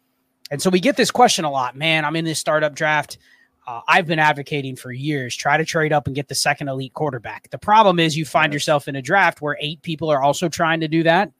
And 0.50 0.62
so 0.62 0.70
we 0.70 0.80
get 0.80 0.96
this 0.96 1.10
question 1.10 1.44
a 1.44 1.50
lot, 1.50 1.76
man. 1.76 2.04
I'm 2.04 2.16
in 2.16 2.24
this 2.24 2.38
startup 2.38 2.74
draft. 2.74 3.18
Uh, 3.66 3.80
I've 3.88 4.06
been 4.06 4.20
advocating 4.20 4.76
for 4.76 4.92
years 4.92 5.34
try 5.34 5.56
to 5.56 5.64
trade 5.64 5.92
up 5.92 6.06
and 6.06 6.14
get 6.14 6.28
the 6.28 6.36
second 6.36 6.68
elite 6.68 6.94
quarterback. 6.94 7.50
The 7.50 7.58
problem 7.58 7.98
is 7.98 8.16
you 8.16 8.24
find 8.24 8.52
yourself 8.52 8.86
in 8.86 8.94
a 8.94 9.02
draft 9.02 9.42
where 9.42 9.58
eight 9.60 9.82
people 9.82 10.08
are 10.08 10.22
also 10.22 10.48
trying 10.48 10.80
to 10.80 10.88
do 10.88 11.02
that. 11.02 11.32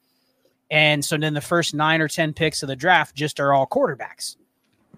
And 0.69 1.03
so 1.03 1.17
then 1.17 1.33
the 1.33 1.41
first 1.41 1.73
nine 1.73 2.01
or 2.01 2.07
10 2.07 2.33
picks 2.33 2.61
of 2.61 2.67
the 2.67 2.75
draft 2.75 3.15
just 3.15 3.39
are 3.39 3.53
all 3.53 3.65
quarterbacks. 3.67 4.35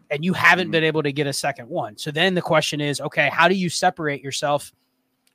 And 0.09 0.25
you 0.25 0.33
haven't 0.33 0.65
mm-hmm. 0.65 0.71
been 0.71 0.83
able 0.83 1.03
to 1.03 1.11
get 1.11 1.27
a 1.27 1.33
second 1.33 1.69
one. 1.69 1.97
So 1.97 2.11
then 2.11 2.33
the 2.33 2.41
question 2.41 2.81
is 2.81 2.99
okay, 2.99 3.29
how 3.31 3.47
do 3.47 3.55
you 3.55 3.69
separate 3.69 4.23
yourself 4.23 4.71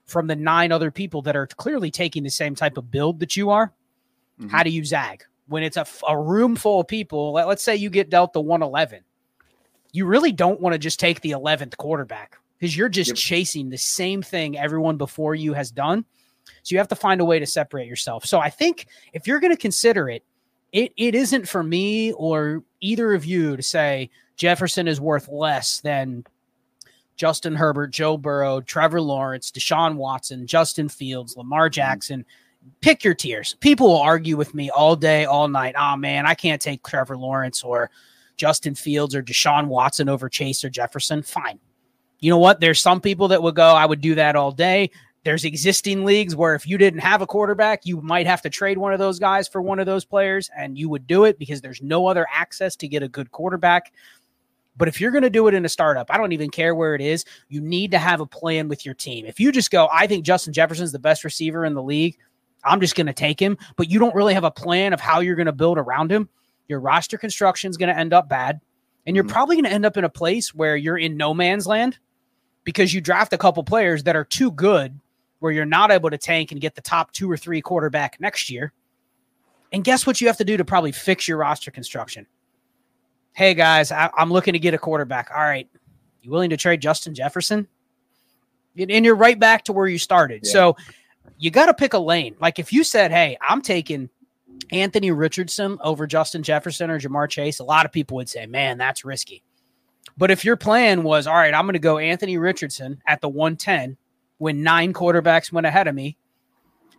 from 0.07 0.27
the 0.27 0.37
nine 0.37 0.73
other 0.73 0.91
people 0.91 1.23
that 1.23 1.37
are 1.37 1.47
clearly 1.47 1.91
taking 1.91 2.23
the 2.23 2.31
same 2.31 2.55
type 2.55 2.77
of 2.77 2.91
build 2.91 3.21
that 3.21 3.37
you 3.37 3.51
are? 3.51 3.73
Mm-hmm. 4.41 4.49
How 4.49 4.63
do 4.63 4.71
you 4.71 4.85
zag? 4.85 5.25
When 5.47 5.63
it's 5.63 5.77
a, 5.77 5.87
a 6.09 6.19
room 6.19 6.57
full 6.57 6.81
of 6.81 6.89
people, 6.89 7.33
let, 7.33 7.47
let's 7.47 7.63
say 7.63 7.77
you 7.77 7.91
get 7.91 8.11
dealt 8.11 8.33
the 8.33 8.41
111, 8.41 9.05
you 9.93 10.07
really 10.07 10.33
don't 10.33 10.61
want 10.61 10.73
to 10.73 10.79
just 10.79 10.99
take 10.99 11.21
the 11.21 11.33
11th 11.33 11.77
quarterback 11.77 12.37
because 12.59 12.77
you're 12.77 12.89
just 12.89 13.11
yep. 13.11 13.17
chasing 13.17 13.71
the 13.71 13.79
same 13.79 14.23
thing 14.23 14.59
everyone 14.59 14.97
before 14.97 15.35
you 15.35 15.53
has 15.53 15.71
done 15.71 16.05
So 16.63 16.75
you 16.75 16.79
have 16.79 16.89
to 16.89 16.97
find 16.97 17.21
a 17.21 17.25
way 17.25 17.39
to 17.39 17.47
separate 17.47 17.87
yourself. 17.87 18.25
So 18.25 18.39
I 18.39 18.51
think 18.51 18.87
if 19.13 19.27
you're 19.27 19.41
going 19.41 19.53
to 19.53 19.61
consider 19.61 20.09
it, 20.09 20.25
it 20.73 20.93
it 20.97 21.15
isn't 21.15 21.49
for 21.49 21.63
me 21.63 22.13
or 22.13 22.63
either 22.81 23.15
of 23.15 23.25
you 23.25 23.57
to 23.57 23.63
say 23.63 24.11
Jefferson 24.37 24.89
is 24.89 25.01
worth 25.01 25.29
less 25.29 25.81
than 25.81 26.25
Justin 27.17 27.55
Herbert, 27.55 27.93
Joe 27.93 28.17
Burrow, 28.17 28.61
Trevor 28.61 29.01
Lawrence, 29.01 29.51
Deshaun 29.51 29.95
Watson, 29.95 30.47
Justin 30.47 30.89
Fields, 30.89 31.37
Lamar 31.37 31.67
mm-hmm. 31.67 31.75
Jackson. 31.75 32.25
Pick 32.81 33.05
your 33.05 33.15
tiers. 33.15 33.57
People 33.61 33.89
will 33.89 34.01
argue 34.01 34.37
with 34.37 34.55
me 34.55 34.71
all 34.71 34.97
day, 34.97 35.27
all 35.27 35.49
night. 35.49 35.75
Oh 35.79 35.97
man, 35.97 36.27
I 36.27 36.35
can't 36.35 36.61
take 36.61 36.83
Trevor 36.83 37.17
Lawrence 37.17 37.63
or 37.63 37.91
Justin 38.37 38.75
Fields 38.75 39.15
or 39.15 39.23
Deshaun 39.23 39.67
Watson 39.67 40.09
over 40.09 40.29
Chase 40.29 40.65
or 40.65 40.71
Jefferson. 40.71 41.23
Fine. 41.23 41.61
You 42.21 42.31
know 42.31 42.39
what? 42.39 42.61
There's 42.61 42.81
some 42.81 43.01
people 43.01 43.29
that 43.29 43.43
would 43.43 43.55
go, 43.55 43.75
I 43.75 43.85
would 43.85 44.01
do 44.01 44.15
that 44.15 44.35
all 44.35 44.51
day. 44.51 44.91
There's 45.25 45.47
existing 45.47 46.05
leagues 46.05 46.37
where 46.37 46.55
if 46.55 46.67
you 46.67 46.77
didn't 46.77 47.01
have 47.01 47.23
a 47.23 47.27
quarterback, 47.27 47.87
you 47.87 48.01
might 48.03 48.27
have 48.27 48.43
to 48.43 48.51
trade 48.51 48.77
one 48.77 48.93
of 48.93 48.99
those 48.99 49.19
guys 49.19 49.49
for 49.49 49.63
one 49.63 49.79
of 49.79 49.87
those 49.87 50.05
players, 50.05 50.51
and 50.57 50.79
you 50.79 50.91
would 50.91 51.07
do 51.07 51.25
it 51.25 51.39
because 51.39 51.63
there's 51.63 51.83
no 51.83 52.07
other 52.07 52.27
access 52.31 52.77
to 52.77 52.89
get 52.89 53.03
a 53.03 53.09
good 53.09 53.33
quarterback. 53.33 53.93
But 54.77 54.89
if 54.89 55.01
you're 55.01 55.13
going 55.13 55.23
to 55.23 55.31
do 55.31 55.49
it 55.49 55.55
in 55.55 55.65
a 55.65 55.69
startup, 55.69 56.11
I 56.11 56.19
don't 56.19 56.33
even 56.33 56.51
care 56.51 56.75
where 56.75 56.95
it 56.95 57.01
is. 57.01 57.25
You 57.49 57.63
need 57.63 57.91
to 57.93 57.99
have 57.99 58.21
a 58.21 58.27
plan 58.27 58.69
with 58.69 58.85
your 58.85 58.95
team. 58.95 59.25
If 59.25 59.41
you 59.41 59.51
just 59.51 59.71
go, 59.71 59.89
I 59.91 60.07
think 60.07 60.27
Justin 60.27 60.53
Jefferson's 60.53 60.93
the 60.93 60.99
best 60.99 61.25
receiver 61.25 61.65
in 61.65 61.75
the 61.75 61.83
league, 61.83 62.19
I'm 62.63 62.81
just 62.81 62.95
going 62.95 63.07
to 63.07 63.13
take 63.13 63.41
him, 63.41 63.57
but 63.77 63.91
you 63.91 63.99
don't 63.99 64.15
really 64.15 64.35
have 64.35 64.45
a 64.45 64.51
plan 64.51 64.93
of 64.93 65.01
how 65.01 65.21
you're 65.21 65.37
going 65.37 65.47
to 65.47 65.53
build 65.53 65.79
around 65.79 66.11
him, 66.13 66.29
your 66.69 66.81
roster 66.81 67.17
construction 67.17 67.71
is 67.71 67.77
going 67.77 67.93
to 67.93 67.99
end 67.99 68.13
up 68.13 68.29
bad. 68.29 68.61
And 69.07 69.17
you're 69.17 69.25
mm-hmm. 69.25 69.33
probably 69.33 69.57
going 69.57 69.65
to 69.65 69.73
end 69.73 69.87
up 69.87 69.97
in 69.97 70.05
a 70.05 70.11
place 70.11 70.55
where 70.55 70.77
you're 70.77 70.99
in 70.99 71.17
no 71.17 71.35
man's 71.35 71.67
land 71.67 71.99
because 72.65 72.93
you 72.93 73.01
draft 73.01 73.33
a 73.33 73.39
couple 73.39 73.63
players 73.63 74.05
that 74.05 74.17
are 74.17 74.25
too 74.25 74.51
good 74.51 74.99
where 75.45 75.53
you're 75.53 75.67
not 75.67 75.91
able 75.91 76.09
to 76.09 76.19
tank 76.19 76.53
and 76.53 76.61
get 76.61 76.75
the 76.75 76.81
top 76.81 77.13
two 77.13 77.31
or 77.31 77.37
three 77.37 77.61
quarterback 77.61 78.19
next 78.19 78.51
year. 78.51 78.73
And 79.73 79.85
guess 79.85 80.07
what 80.07 80.21
you 80.21 80.27
have 80.27 80.39
to 80.39 80.45
do 80.45 80.57
to 80.57 80.65
probably 80.65 80.93
fix 80.93 81.29
your 81.29 81.39
roster 81.39 81.71
construction? 81.71 82.27
hey 83.35 83.53
guys, 83.53 83.93
I, 83.93 84.11
am 84.17 84.33
looking 84.33 84.55
to 84.55 84.59
get 84.59 84.75
a 84.75 84.79
quarterback. 84.79 85.31
All 85.35 85.43
right, 85.43 85.69
you 86.23 86.31
willing 86.31 86.51
to 86.51 86.57
trade 86.57 86.81
Justin 86.81 87.15
Jefferson? 87.15 87.69
And 88.77 89.05
you're 89.05 89.15
right 89.15 89.39
back 89.39 89.65
to 89.65 89.73
where 89.73 89.87
you 89.87 89.99
started. 89.99 90.41
Yeah. 90.45 90.53
So 90.53 90.77
you 91.39 91.51
got 91.51 91.67
to 91.67 91.75
pick 91.75 91.93
a 91.93 91.99
lane. 91.99 92.35
Like 92.41 92.59
if 92.59 92.73
you 92.73 92.83
said, 92.83 93.13
hey, 93.13 93.37
I'm 93.47 93.63
taking 93.63 94.09
Anthony 94.73 95.13
Richardson 95.13 95.79
over 95.81 96.09
Justin 96.09 96.43
Jefferson 96.43 96.91
or 96.91 96.99
Ja'Marr 96.99 97.29
Chase, 97.29 97.61
a 97.61 97.65
lot 97.65 97.87
of 97.87 97.93
people 97.93 98.17
would 98.17 98.29
say, 98.29 98.47
man, 98.47 98.79
that's 98.79 99.05
risky. 99.05 99.45
But 100.17 100.33
if 100.33 100.45
your 100.45 100.57
plan 100.57 101.05
was, 101.05 101.29
all 101.29 101.35
right, 101.35 101.55
I'm 101.55 101.67
going 101.67 101.75
to 101.75 101.79
go 101.79 101.99
Anthony 101.99 102.37
Richardson 102.37 103.01
at 103.07 103.21
the 103.21 103.29
110 103.29 103.97
when 104.39 104.63
nine 104.63 104.93
quarterbacks 104.93 105.53
went 105.53 105.67
ahead 105.67 105.89
of 105.89 105.95
me, 105.95 106.17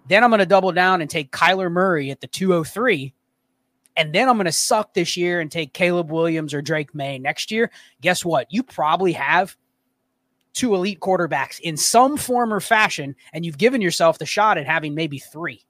then 0.08 0.24
I'm 0.24 0.30
going 0.30 0.40
to 0.40 0.46
double 0.46 0.72
down 0.72 1.02
and 1.02 1.10
take 1.10 1.32
Kyler 1.32 1.72
Murray 1.72 2.12
at 2.12 2.22
the 2.22 2.28
203 2.28 3.14
and 3.98 4.14
then 4.14 4.28
I'm 4.28 4.36
going 4.36 4.46
to 4.46 4.52
suck 4.52 4.94
this 4.94 5.16
year 5.16 5.40
and 5.40 5.52
take 5.52 5.74
Caleb 5.74 6.12
Williams 6.12 6.54
or 6.54 6.62
Drake 6.62 6.94
Maye 6.94 7.18
next 7.18 7.52
year, 7.52 7.72
guess 8.02 8.26
what? 8.26 8.52
You 8.52 8.64
probably 8.64 9.14
have 9.14 9.56
two 10.54 10.76
elite 10.76 11.00
quarterbacks 11.00 11.60
in 11.60 11.78
some 11.78 12.18
form 12.18 12.54
or 12.54 12.60
fashion, 12.60 13.16
and 13.34 13.46
you've 13.46 13.58
given 13.58 13.82
yourself 13.82 14.18
the 14.18 14.26
shot 14.26 14.58
at 14.58 14.66
having 14.66 14.96
maybe 14.96 15.20
three. 15.20 15.66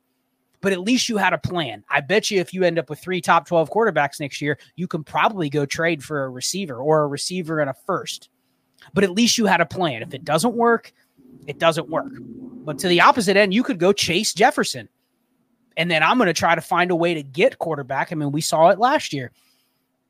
But 0.62 0.74
at 0.74 0.82
least 0.82 1.10
you 1.10 1.18
had 1.18 1.34
a 1.34 1.38
plan. 1.38 1.84
I 1.90 2.02
bet 2.02 2.32
you 2.32 2.40
if 2.40 2.54
you 2.54 2.64
end 2.64 2.80
up 2.80 2.90
with 2.90 3.00
three 3.00 3.22
top 3.22 3.48
12 3.48 3.70
quarterbacks 3.70 4.20
next 4.20 4.42
year, 4.42 4.58
you 4.76 4.88
can 4.88 5.04
probably 5.04 5.50
go 5.50 5.66
trade 5.66 6.04
for 6.04 6.24
a 6.24 6.30
receiver 6.30 6.78
or 6.78 7.04
a 7.04 7.08
receiver 7.08 7.60
and 7.60 7.70
a 7.70 7.76
first. 7.86 8.30
But 8.94 9.04
at 9.04 9.12
least 9.12 9.38
you 9.38 9.46
had 9.46 9.62
a 9.62 9.66
plan. 9.66 10.02
If 10.02 10.14
it 10.14 10.26
doesn't 10.26 10.56
work, 10.56 10.94
it 11.48 11.60
doesn't 11.60 11.90
work. 11.90 12.12
But 12.66 12.80
to 12.80 12.88
the 12.88 13.02
opposite 13.02 13.38
end, 13.38 13.54
you 13.54 13.64
could 13.64 13.80
go 13.80 13.94
chase 13.94 14.34
Jefferson 14.34 14.90
and 15.78 15.92
then 15.92 16.04
I'm 16.04 16.18
going 16.18 16.28
to 16.28 16.34
try 16.34 16.56
to 16.56 16.62
find 16.62 16.92
a 16.92 16.96
way 16.96 17.14
to 17.14 17.24
get 17.24 17.60
quarterback. 17.60 18.12
I 18.12 18.16
mean, 18.16 18.32
we 18.32 18.42
saw 18.42 18.70
it 18.70 18.80
last 18.80 19.14
year. 19.14 19.32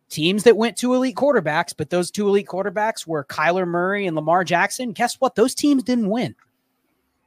Teams 0.09 0.43
that 0.43 0.57
went 0.57 0.77
to 0.77 0.93
elite 0.93 1.15
quarterbacks, 1.15 1.73
but 1.75 1.89
those 1.89 2.11
two 2.11 2.27
elite 2.27 2.47
quarterbacks 2.47 3.07
were 3.07 3.23
Kyler 3.25 3.67
Murray 3.67 4.05
and 4.05 4.15
Lamar 4.15 4.43
Jackson. 4.43 4.91
Guess 4.91 5.15
what? 5.19 5.35
Those 5.35 5.55
teams 5.55 5.83
didn't 5.83 6.09
win. 6.09 6.35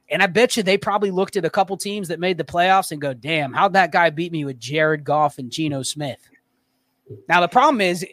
And 0.09 0.23
I 0.23 0.27
bet 0.27 0.55
you 0.55 0.63
they 0.63 0.77
probably 0.77 1.11
looked 1.11 1.35
at 1.35 1.45
a 1.45 1.49
couple 1.49 1.75
teams 1.77 2.07
that 2.07 2.19
made 2.19 2.37
the 2.37 2.45
playoffs 2.45 2.91
and 2.91 3.01
go, 3.01 3.13
damn, 3.13 3.53
how'd 3.53 3.73
that 3.73 3.91
guy 3.91 4.09
beat 4.09 4.31
me 4.31 4.45
with 4.45 4.59
Jared 4.59 5.03
Goff 5.03 5.37
and 5.37 5.51
Geno 5.51 5.83
Smith? 5.83 6.19
Now, 7.27 7.41
the 7.41 7.47
problem 7.47 7.81
is 7.81 8.05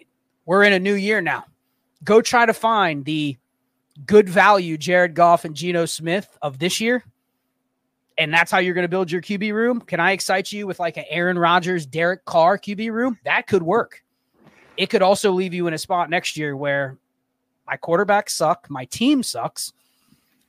we're 0.45 0.64
in 0.64 0.73
a 0.73 0.78
new 0.78 0.95
year 0.95 1.21
now. 1.21 1.45
Go 2.05 2.21
try 2.21 2.45
to 2.45 2.52
find 2.52 3.05
the 3.05 3.38
good 4.05 4.29
value 4.29 4.76
Jared 4.76 5.15
Goff 5.15 5.45
and 5.45 5.55
Geno 5.55 5.87
Smith 5.87 6.37
of 6.43 6.59
this 6.59 6.81
year 6.81 7.05
and 8.19 8.33
that's 8.33 8.50
how 8.50 8.59
you're 8.59 8.75
going 8.75 8.85
to 8.85 8.88
build 8.88 9.11
your 9.11 9.21
QB 9.21 9.53
room. 9.53 9.81
Can 9.81 10.00
I 10.00 10.12
excite 10.12 10.53
you 10.53 10.67
with 10.67 10.81
like 10.81 10.97
an 10.97 11.05
Aaron 11.09 11.38
Rodgers, 11.38 11.87
Derek 11.87 12.25
Carr 12.25 12.59
QB 12.59 12.91
room? 12.91 13.19
That 13.25 13.47
could 13.47 13.62
work. 13.62 14.03
It 14.76 14.91
could 14.91 15.03
also 15.03 15.33
leave 15.33 15.55
you 15.55 15.67
in 15.67 15.75
a 15.75 15.79
spot 15.79 16.11
next 16.11 16.37
year 16.37 16.57
where 16.57 16.97
my 17.67 17.76
quarterbacks 17.76 18.31
suck, 18.31 18.69
my 18.71 18.85
team 18.87 19.23
sucks. 19.23 19.73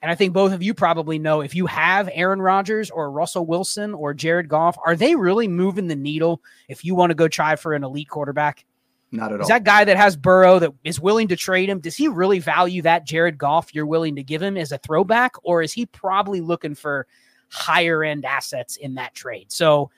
And 0.01 0.12
I 0.12 0.16
think 0.16 0.32
both 0.32 0.54
of 0.54 0.62
you 0.62 0.74
probably 0.74 1.18
know 1.18 1.42
if 1.42 1.56
you 1.56 1.66
have 1.66 2.10
Aaron 2.13 2.42
Rodgers 2.42 2.92
or 2.92 3.10
Russell 3.10 3.46
Wilson 3.46 3.94
or 3.94 4.13
Jared 4.13 4.48
Goff, 4.48 4.77
are 4.86 4.96
they 4.96 5.16
really 5.16 5.48
moving 5.48 5.88
the 5.88 5.96
needle 5.96 6.42
if 6.68 6.86
you 6.86 6.94
want 6.94 7.10
to 7.10 7.16
go 7.16 7.27
try 7.27 7.56
for 7.56 7.74
an 7.74 7.84
elite 7.84 8.10
quarterback? 8.10 8.63
Not 9.11 9.31
at 9.31 9.39
all. 9.39 9.41
Is 9.41 9.47
that 9.47 9.63
guy 9.63 9.85
that 9.85 9.97
has 9.97 10.17
Burrow 10.17 10.59
that 10.59 10.73
is 10.83 10.99
willing 10.99 11.29
to 11.29 11.35
trade 11.35 11.69
him? 11.69 11.79
Does 11.79 11.95
he 11.95 12.07
really 12.07 12.39
value 12.39 12.81
that 12.81 13.05
Jared 13.05 13.37
Goff 13.37 13.73
you're 13.73 13.85
willing 13.85 14.15
to 14.17 14.23
give 14.23 14.41
him 14.41 14.57
as 14.57 14.71
a 14.71 14.77
throwback? 14.77 15.33
Or 15.43 15.61
is 15.61 15.71
he 15.71 15.85
probably 15.85 16.41
looking 16.41 16.75
for 16.75 17.07
higher 17.49 18.03
end 18.03 18.25
assets 18.25 18.77
in 18.77 18.95
that 18.95 19.13
trade. 19.13 19.51
So 19.51 19.89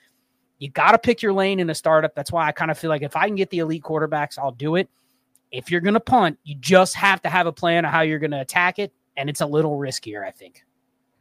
you 0.58 0.70
got 0.70 0.92
to 0.92 0.98
pick 0.98 1.22
your 1.22 1.32
lane 1.32 1.60
in 1.60 1.70
a 1.70 1.74
startup. 1.74 2.14
That's 2.14 2.30
why 2.30 2.46
I 2.46 2.52
kind 2.52 2.70
of 2.70 2.78
feel 2.78 2.90
like 2.90 3.02
if 3.02 3.16
I 3.16 3.26
can 3.26 3.36
get 3.36 3.50
the 3.50 3.60
elite 3.60 3.82
quarterbacks, 3.82 4.38
I'll 4.38 4.52
do 4.52 4.76
it. 4.76 4.88
If 5.50 5.70
you're 5.70 5.80
going 5.80 5.94
to 5.94 6.00
punt, 6.00 6.38
you 6.44 6.54
just 6.56 6.94
have 6.94 7.22
to 7.22 7.28
have 7.28 7.46
a 7.46 7.52
plan 7.52 7.84
of 7.84 7.90
how 7.90 8.02
you're 8.02 8.18
going 8.18 8.30
to 8.30 8.40
attack 8.40 8.78
it. 8.78 8.92
And 9.16 9.28
it's 9.28 9.40
a 9.40 9.46
little 9.46 9.76
riskier, 9.76 10.24
I 10.24 10.30
think. 10.30 10.64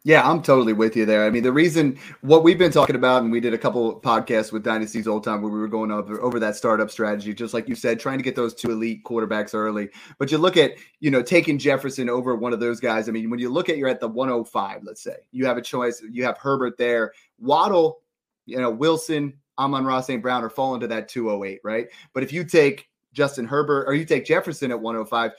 Yeah, 0.04 0.28
I'm 0.28 0.42
totally 0.42 0.72
with 0.72 0.96
you 0.96 1.06
there. 1.06 1.26
I 1.26 1.30
mean, 1.30 1.44
the 1.44 1.52
reason 1.52 1.98
what 2.22 2.44
we've 2.44 2.58
been 2.58 2.72
talking 2.72 2.96
about, 2.96 3.22
and 3.22 3.32
we 3.32 3.42
did 3.42 3.54
a 3.54 3.58
couple 3.58 4.00
podcasts 4.00 4.52
with 4.52 4.64
Dynasty's 4.64 5.10
old 5.10 5.26
time 5.26 5.42
where 5.42 5.52
we 5.52 5.60
were 5.60 5.68
going 5.68 5.92
over, 5.92 6.22
over 6.22 6.40
that 6.40 6.56
startup 6.56 6.90
strategy, 6.90 7.34
just 7.34 7.54
like 7.54 7.68
you 7.68 7.76
said, 7.76 8.00
trying 8.00 8.18
to 8.18 8.24
get 8.24 8.36
those 8.36 8.54
two 8.54 8.72
elite 8.72 9.04
quarterbacks 9.04 9.54
early. 9.54 9.90
But 10.18 10.32
you 10.32 10.38
look 10.38 10.56
at, 10.56 10.76
you 11.02 11.12
know, 11.12 11.22
taking 11.22 11.58
Jefferson 11.58 12.10
over 12.10 12.36
one 12.36 12.54
of 12.54 12.62
those 12.62 12.80
guys. 12.80 13.10
I 13.10 13.12
mean, 13.12 13.30
when 13.30 13.40
you 13.40 13.50
look 13.50 13.68
at 13.68 13.78
you're 13.78 13.90
at 13.90 14.00
the 14.00 14.08
105, 14.08 14.84
let's 14.84 15.04
say 15.04 15.18
you 15.32 15.46
have 15.46 15.58
a 15.58 15.62
choice, 15.62 16.02
you 16.10 16.24
have 16.24 16.38
Herbert 16.38 16.78
there, 16.78 17.12
Waddle, 17.38 18.00
you 18.46 18.58
know, 18.58 18.72
Wilson, 18.72 19.34
Amon-Ra 19.58 20.00
St. 20.00 20.22
Brown 20.22 20.46
are 20.46 20.50
falling 20.50 20.80
to 20.80 20.88
that 20.88 21.10
208, 21.10 21.60
right? 21.66 21.88
But 22.14 22.24
if 22.24 22.32
you 22.32 22.46
take 22.46 22.88
Justin 23.12 23.46
Herbert 23.46 23.84
or 23.86 23.94
you 23.94 24.06
take 24.06 24.24
Jefferson 24.24 24.72
at 24.72 24.80
105, 24.80 25.34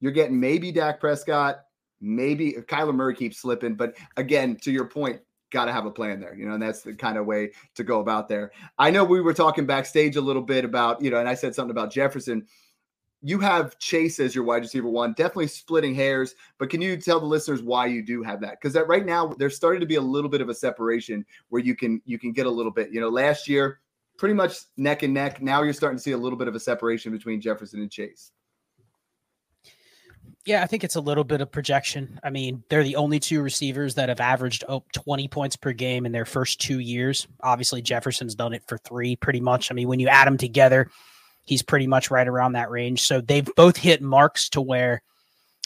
you're 0.00 0.10
getting 0.10 0.40
maybe 0.40 0.72
Dak 0.72 0.98
Prescott, 0.98 1.60
maybe 2.02 2.52
Kyler 2.52 2.94
Murray 2.94 3.14
keeps 3.14 3.38
slipping, 3.38 3.74
but 3.74 3.96
again, 4.16 4.56
to 4.62 4.70
your 4.70 4.84
point, 4.84 5.20
got 5.50 5.66
to 5.66 5.72
have 5.72 5.86
a 5.86 5.90
plan 5.90 6.18
there, 6.18 6.34
you 6.34 6.46
know, 6.46 6.54
and 6.54 6.62
that's 6.62 6.82
the 6.82 6.94
kind 6.94 7.16
of 7.16 7.26
way 7.26 7.52
to 7.74 7.84
go 7.84 8.00
about 8.00 8.28
there. 8.28 8.50
I 8.78 8.90
know 8.90 9.04
we 9.04 9.20
were 9.20 9.34
talking 9.34 9.66
backstage 9.66 10.16
a 10.16 10.20
little 10.20 10.42
bit 10.42 10.64
about, 10.64 11.00
you 11.00 11.10
know, 11.10 11.18
and 11.18 11.28
I 11.28 11.34
said 11.34 11.54
something 11.54 11.70
about 11.70 11.92
Jefferson. 11.92 12.46
You 13.20 13.38
have 13.38 13.78
Chase 13.78 14.18
as 14.18 14.34
your 14.34 14.44
wide 14.44 14.62
receiver 14.62 14.88
one, 14.88 15.12
definitely 15.12 15.46
splitting 15.46 15.94
hairs, 15.94 16.34
but 16.58 16.70
can 16.70 16.82
you 16.82 16.96
tell 16.96 17.20
the 17.20 17.26
listeners 17.26 17.62
why 17.62 17.86
you 17.86 18.02
do 18.02 18.22
have 18.22 18.40
that? 18.40 18.60
Because 18.60 18.72
that 18.72 18.88
right 18.88 19.06
now 19.06 19.28
there's 19.38 19.54
starting 19.54 19.80
to 19.80 19.86
be 19.86 19.94
a 19.94 20.00
little 20.00 20.30
bit 20.30 20.40
of 20.40 20.48
a 20.48 20.54
separation 20.54 21.24
where 21.50 21.62
you 21.62 21.76
can 21.76 22.02
you 22.04 22.18
can 22.18 22.32
get 22.32 22.46
a 22.46 22.50
little 22.50 22.72
bit. 22.72 22.90
You 22.90 23.00
know, 23.00 23.08
last 23.08 23.46
year 23.46 23.78
pretty 24.18 24.34
much 24.34 24.58
neck 24.76 25.02
and 25.02 25.14
neck. 25.14 25.40
Now 25.40 25.62
you're 25.62 25.72
starting 25.72 25.98
to 25.98 26.02
see 26.02 26.12
a 26.12 26.18
little 26.18 26.38
bit 26.38 26.48
of 26.48 26.54
a 26.54 26.60
separation 26.60 27.12
between 27.12 27.40
Jefferson 27.40 27.80
and 27.80 27.90
Chase. 27.90 28.32
Yeah, 30.44 30.62
I 30.62 30.66
think 30.66 30.82
it's 30.82 30.96
a 30.96 31.00
little 31.00 31.22
bit 31.22 31.40
of 31.40 31.52
projection. 31.52 32.18
I 32.24 32.30
mean, 32.30 32.64
they're 32.68 32.82
the 32.82 32.96
only 32.96 33.20
two 33.20 33.42
receivers 33.42 33.94
that 33.94 34.08
have 34.08 34.18
averaged 34.18 34.64
oh, 34.68 34.84
20 34.92 35.28
points 35.28 35.54
per 35.54 35.72
game 35.72 36.04
in 36.04 36.10
their 36.10 36.24
first 36.24 36.60
two 36.60 36.80
years. 36.80 37.28
Obviously, 37.42 37.80
Jefferson's 37.80 38.34
done 38.34 38.52
it 38.52 38.64
for 38.66 38.78
three 38.78 39.14
pretty 39.14 39.40
much. 39.40 39.70
I 39.70 39.74
mean, 39.74 39.86
when 39.86 40.00
you 40.00 40.08
add 40.08 40.26
them 40.26 40.36
together, 40.36 40.90
he's 41.44 41.62
pretty 41.62 41.86
much 41.86 42.10
right 42.10 42.26
around 42.26 42.52
that 42.52 42.70
range. 42.70 43.02
So 43.02 43.20
they've 43.20 43.48
both 43.56 43.76
hit 43.76 44.02
marks 44.02 44.48
to 44.50 44.60
where 44.60 45.02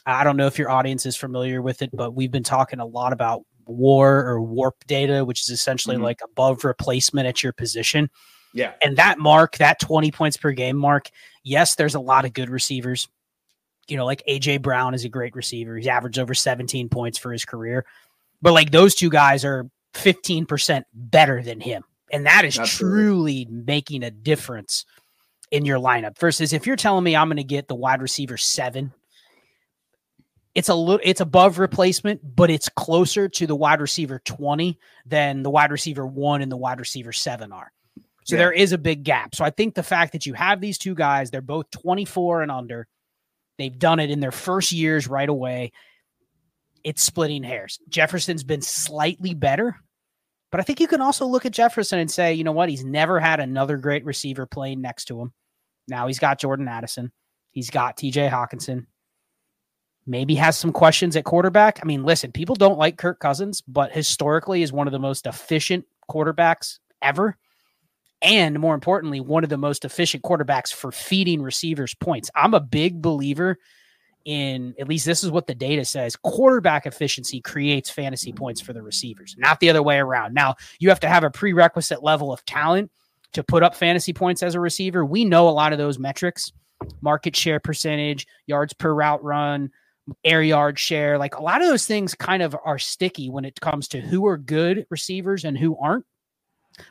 I 0.04 0.24
don't 0.24 0.36
know 0.36 0.46
if 0.46 0.58
your 0.58 0.70
audience 0.70 1.06
is 1.06 1.16
familiar 1.16 1.62
with 1.62 1.80
it, 1.80 1.90
but 1.92 2.14
we've 2.14 2.30
been 2.30 2.44
talking 2.44 2.78
a 2.78 2.86
lot 2.86 3.12
about 3.14 3.42
war 3.66 4.24
or 4.26 4.42
warp 4.42 4.76
data, 4.86 5.24
which 5.24 5.40
is 5.40 5.48
essentially 5.48 5.96
mm-hmm. 5.96 6.04
like 6.04 6.20
above 6.22 6.64
replacement 6.64 7.26
at 7.26 7.42
your 7.42 7.52
position. 7.52 8.10
Yeah. 8.52 8.72
And 8.82 8.96
that 8.96 9.18
mark, 9.18 9.56
that 9.56 9.80
20 9.80 10.12
points 10.12 10.36
per 10.36 10.52
game 10.52 10.76
mark, 10.76 11.10
yes, 11.42 11.74
there's 11.74 11.94
a 11.94 12.00
lot 12.00 12.24
of 12.24 12.32
good 12.32 12.48
receivers 12.50 13.08
you 13.88 13.96
know, 13.96 14.04
like 14.04 14.22
AJ 14.28 14.62
Brown 14.62 14.94
is 14.94 15.04
a 15.04 15.08
great 15.08 15.34
receiver. 15.34 15.76
He's 15.76 15.86
averaged 15.86 16.18
over 16.18 16.34
17 16.34 16.88
points 16.88 17.18
for 17.18 17.32
his 17.32 17.44
career. 17.44 17.84
But 18.42 18.52
like 18.52 18.70
those 18.70 18.94
two 18.94 19.10
guys 19.10 19.44
are 19.44 19.68
15% 19.94 20.84
better 20.92 21.42
than 21.42 21.60
him. 21.60 21.84
And 22.12 22.26
that 22.26 22.44
is 22.44 22.58
Absolutely. 22.58 23.44
truly 23.44 23.48
making 23.50 24.02
a 24.02 24.10
difference 24.10 24.84
in 25.50 25.64
your 25.64 25.78
lineup 25.78 26.18
versus 26.18 26.52
if 26.52 26.66
you're 26.66 26.76
telling 26.76 27.04
me 27.04 27.16
I'm 27.16 27.28
going 27.28 27.36
to 27.36 27.44
get 27.44 27.68
the 27.68 27.74
wide 27.74 28.02
receiver 28.02 28.36
seven 28.36 28.92
it's 30.56 30.70
a 30.70 30.74
little 30.74 31.00
it's 31.04 31.20
above 31.20 31.58
replacement, 31.58 32.34
but 32.34 32.48
it's 32.48 32.70
closer 32.70 33.28
to 33.28 33.46
the 33.46 33.54
wide 33.54 33.82
receiver 33.82 34.22
20 34.24 34.78
than 35.04 35.42
the 35.42 35.50
wide 35.50 35.70
receiver 35.70 36.06
one 36.06 36.40
and 36.40 36.50
the 36.50 36.56
wide 36.56 36.80
receiver 36.80 37.12
seven 37.12 37.52
are. 37.52 37.70
So 38.24 38.34
yeah. 38.34 38.38
there 38.38 38.52
is 38.52 38.72
a 38.72 38.78
big 38.78 39.04
gap. 39.04 39.34
So 39.34 39.44
I 39.44 39.50
think 39.50 39.74
the 39.74 39.82
fact 39.82 40.12
that 40.12 40.24
you 40.24 40.32
have 40.32 40.62
these 40.62 40.78
two 40.78 40.94
guys, 40.94 41.30
they're 41.30 41.42
both 41.42 41.70
24 41.72 42.40
and 42.40 42.50
under, 42.50 42.88
they've 43.58 43.78
done 43.78 44.00
it 44.00 44.10
in 44.10 44.20
their 44.20 44.32
first 44.32 44.72
years 44.72 45.08
right 45.08 45.28
away. 45.28 45.72
It's 46.84 47.02
splitting 47.02 47.42
hairs. 47.42 47.78
Jefferson's 47.88 48.44
been 48.44 48.62
slightly 48.62 49.34
better, 49.34 49.76
but 50.52 50.60
I 50.60 50.64
think 50.64 50.80
you 50.80 50.86
can 50.86 51.00
also 51.00 51.26
look 51.26 51.44
at 51.44 51.52
Jefferson 51.52 51.98
and 51.98 52.10
say, 52.10 52.34
you 52.34 52.44
know 52.44 52.52
what? 52.52 52.68
He's 52.68 52.84
never 52.84 53.18
had 53.18 53.40
another 53.40 53.76
great 53.76 54.04
receiver 54.04 54.46
playing 54.46 54.80
next 54.80 55.06
to 55.06 55.20
him. 55.20 55.32
Now 55.88 56.06
he's 56.06 56.18
got 56.18 56.38
Jordan 56.38 56.68
Addison. 56.68 57.12
He's 57.50 57.70
got 57.70 57.96
TJ 57.96 58.30
Hockenson. 58.30 58.86
maybe 60.06 60.36
has 60.36 60.56
some 60.56 60.72
questions 60.72 61.16
at 61.16 61.24
quarterback. 61.24 61.80
I 61.82 61.86
mean, 61.86 62.04
listen, 62.04 62.30
people 62.32 62.54
don't 62.54 62.78
like 62.78 62.96
Kirk 62.98 63.18
Cousins, 63.18 63.62
but 63.62 63.92
historically 63.92 64.62
is 64.62 64.72
one 64.72 64.86
of 64.86 64.92
the 64.92 64.98
most 64.98 65.26
efficient 65.26 65.84
quarterbacks 66.10 66.78
ever. 67.02 67.36
And 68.22 68.58
more 68.58 68.74
importantly, 68.74 69.20
one 69.20 69.44
of 69.44 69.50
the 69.50 69.58
most 69.58 69.84
efficient 69.84 70.22
quarterbacks 70.22 70.72
for 70.72 70.90
feeding 70.90 71.42
receivers 71.42 71.94
points. 71.94 72.30
I'm 72.34 72.54
a 72.54 72.60
big 72.60 73.02
believer 73.02 73.58
in, 74.24 74.74
at 74.80 74.88
least 74.88 75.06
this 75.06 75.22
is 75.22 75.30
what 75.30 75.46
the 75.46 75.54
data 75.54 75.84
says 75.84 76.16
quarterback 76.16 76.84
efficiency 76.84 77.40
creates 77.40 77.88
fantasy 77.88 78.32
points 78.32 78.60
for 78.60 78.72
the 78.72 78.82
receivers, 78.82 79.36
not 79.38 79.60
the 79.60 79.70
other 79.70 79.82
way 79.82 79.98
around. 79.98 80.34
Now, 80.34 80.56
you 80.80 80.88
have 80.88 81.00
to 81.00 81.08
have 81.08 81.24
a 81.24 81.30
prerequisite 81.30 82.02
level 82.02 82.32
of 82.32 82.44
talent 82.44 82.90
to 83.32 83.44
put 83.44 83.62
up 83.62 83.74
fantasy 83.74 84.12
points 84.12 84.42
as 84.42 84.54
a 84.54 84.60
receiver. 84.60 85.04
We 85.04 85.24
know 85.24 85.48
a 85.48 85.50
lot 85.50 85.72
of 85.72 85.78
those 85.78 85.98
metrics 85.98 86.52
market 87.00 87.36
share 87.36 87.60
percentage, 87.60 88.26
yards 88.46 88.72
per 88.72 88.92
route 88.92 89.22
run, 89.22 89.70
air 90.24 90.42
yard 90.42 90.78
share. 90.78 91.18
Like 91.18 91.36
a 91.36 91.42
lot 91.42 91.62
of 91.62 91.68
those 91.68 91.86
things 91.86 92.14
kind 92.14 92.42
of 92.42 92.56
are 92.64 92.78
sticky 92.78 93.30
when 93.30 93.44
it 93.44 93.60
comes 93.60 93.88
to 93.88 94.00
who 94.00 94.26
are 94.26 94.36
good 94.36 94.86
receivers 94.90 95.44
and 95.44 95.56
who 95.56 95.76
aren't. 95.78 96.04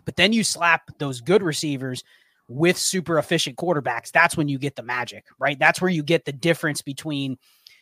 But 0.05 0.15
then 0.15 0.33
you 0.33 0.43
slap 0.43 0.89
those 0.97 1.21
good 1.21 1.43
receivers 1.43 2.03
with 2.47 2.77
super 2.77 3.17
efficient 3.17 3.57
quarterbacks. 3.57 4.11
That's 4.11 4.37
when 4.37 4.47
you 4.47 4.57
get 4.57 4.75
the 4.75 4.83
magic, 4.83 5.25
right? 5.39 5.57
That's 5.57 5.81
where 5.81 5.89
you 5.89 6.03
get 6.03 6.25
the 6.25 6.31
difference 6.31 6.81
between 6.81 7.37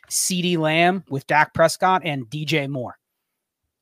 CeeDee 0.09 0.57
Lamb 0.57 1.03
with 1.09 1.27
Dak 1.27 1.53
Prescott 1.53 2.03
and 2.05 2.25
DJ 2.29 2.69
Moore. 2.69 2.97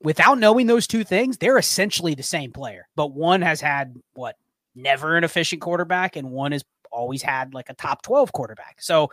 Without 0.01 0.39
knowing 0.39 0.65
those 0.65 0.87
two 0.87 1.03
things, 1.03 1.37
they're 1.37 1.59
essentially 1.59 2.15
the 2.15 2.23
same 2.23 2.51
player, 2.51 2.87
but 2.95 3.13
one 3.13 3.41
has 3.43 3.61
had 3.61 3.95
what 4.13 4.35
never 4.73 5.15
an 5.15 5.23
efficient 5.23 5.61
quarterback, 5.61 6.15
and 6.15 6.31
one 6.31 6.51
has 6.51 6.63
always 6.91 7.21
had 7.21 7.53
like 7.53 7.69
a 7.69 7.75
top 7.75 8.01
12 8.01 8.31
quarterback. 8.31 8.81
So 8.81 9.11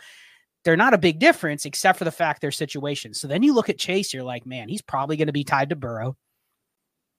they're 0.64 0.76
not 0.76 0.94
a 0.94 0.98
big 0.98 1.18
difference 1.18 1.64
except 1.66 1.98
for 1.98 2.04
the 2.04 2.10
fact 2.10 2.40
their 2.40 2.50
situations. 2.50 3.20
So 3.20 3.28
then 3.28 3.42
you 3.42 3.54
look 3.54 3.68
at 3.68 3.78
Chase, 3.78 4.12
you're 4.12 4.24
like, 4.24 4.46
man, 4.46 4.68
he's 4.68 4.82
probably 4.82 5.16
going 5.16 5.26
to 5.26 5.32
be 5.32 5.44
tied 5.44 5.70
to 5.70 5.76
Burrow 5.76 6.16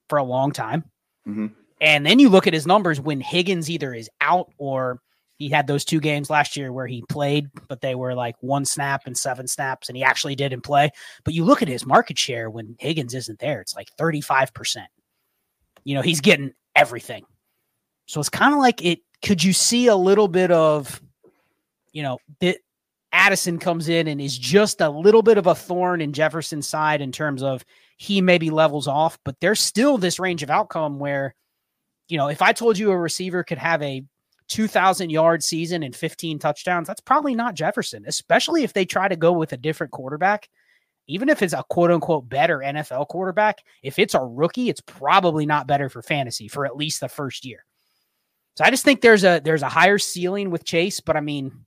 for 0.10 0.17
a 0.17 0.24
long 0.24 0.51
time. 0.51 0.84
Mm-hmm. 1.27 1.48
And 1.82 2.06
then 2.06 2.20
you 2.20 2.30
look 2.30 2.48
at 2.48 2.54
his 2.54 2.68
numbers 2.68 3.00
when 3.00 3.22
Higgins 3.22 3.70
either 3.70 3.94
is 3.94 4.10
out 4.22 4.52
or 4.58 5.00
he 5.38 5.48
had 5.48 5.68
those 5.68 5.86
two 5.86 6.02
games 6.02 6.30
last 6.30 6.58
year 6.58 6.74
where 6.74 6.88
he 6.88 7.02
played, 7.08 7.50
but 7.70 7.80
they 7.80 7.96
were 7.96 8.14
like 8.14 8.36
one 8.42 8.66
snap 8.66 9.04
and 9.06 9.18
seven 9.18 9.48
snaps, 9.48 9.88
and 9.88 9.96
he 9.96 10.04
actually 10.04 10.36
didn't 10.36 10.62
play. 10.62 10.92
But 11.24 11.34
you 11.34 11.46
look 11.46 11.62
at 11.62 11.70
his 11.70 11.86
market 11.86 12.20
share 12.20 12.50
when 12.50 12.76
Higgins 12.78 13.16
isn't 13.16 13.40
there, 13.40 13.62
it's 13.62 13.74
like 13.76 13.88
35%. 13.98 14.86
You 15.86 15.96
know, 15.96 16.02
he's 16.02 16.20
getting 16.20 16.52
everything. 16.76 17.24
So 18.06 18.20
it's 18.20 18.30
kind 18.30 18.54
of 18.54 18.60
like 18.60 18.84
it. 18.84 19.00
Could 19.24 19.42
you 19.42 19.54
see 19.54 19.88
a 19.88 19.96
little 19.96 20.28
bit 20.28 20.52
of, 20.52 21.02
you 21.94 22.04
know, 22.04 22.20
that 22.42 22.58
Addison 23.14 23.60
comes 23.60 23.88
in 23.88 24.08
and 24.08 24.20
is 24.20 24.38
just 24.38 24.82
a 24.82 24.90
little 24.90 25.22
bit 25.22 25.38
of 25.38 25.48
a 25.48 25.56
thorn 25.56 26.02
in 26.02 26.12
Jefferson's 26.12 26.68
side 26.68 27.02
in 27.02 27.12
terms 27.12 27.44
of 27.44 27.64
he 27.98 28.22
maybe 28.22 28.50
levels 28.50 28.88
off, 28.88 29.18
but 29.24 29.40
there's 29.40 29.60
still 29.60 29.98
this 29.98 30.20
range 30.20 30.44
of 30.44 30.50
outcome 30.50 31.00
where, 31.00 31.34
you 32.10 32.18
know, 32.18 32.28
if 32.28 32.42
I 32.42 32.51
told 32.51 32.78
you 32.78 32.92
a 32.92 32.98
receiver 32.98 33.44
could 33.44 33.58
have 33.58 33.82
a 33.82 34.04
2,000 34.50 35.12
yard 35.12 35.44
season 35.44 35.84
and 35.84 35.96
15 35.96 36.39
touchdowns, 36.39 36.88
that's 36.88 37.01
probably 37.01 37.36
not 37.36 37.56
Jefferson, 37.56 38.04
especially 38.08 38.63
if 38.63 38.74
they 38.74 38.84
try 38.84 39.08
to 39.08 39.16
go 39.16 39.32
with 39.32 39.54
a 39.54 39.58
different 39.58 39.92
quarterback. 39.92 40.50
Even 41.08 41.30
if 41.30 41.42
it's 41.42 41.54
a 41.54 41.63
quote 41.70 41.92
unquote 41.92 42.30
better 42.30 42.60
NFL 42.60 43.08
quarterback, 43.08 43.63
if 43.82 43.98
it's 43.98 44.13
a 44.13 44.22
rookie, 44.22 44.69
it's 44.69 44.82
probably 44.82 45.45
not 45.45 45.65
better 45.65 45.89
for 45.89 46.04
fantasy 46.04 46.48
for 46.48 46.65
at 46.65 46.76
least 46.76 47.00
the 47.00 47.10
first 47.10 47.45
year. 47.45 47.65
So 48.56 48.63
I 48.63 48.69
just 48.69 48.84
think 48.84 49.02
there's 49.02 49.24
a 49.24 49.39
there's 49.43 49.63
a 49.63 49.69
higher 49.69 49.98
ceiling 49.98 50.52
with 50.52 50.65
Chase, 50.65 51.00
but 51.00 51.15
I 51.15 51.22
mean, 51.22 51.65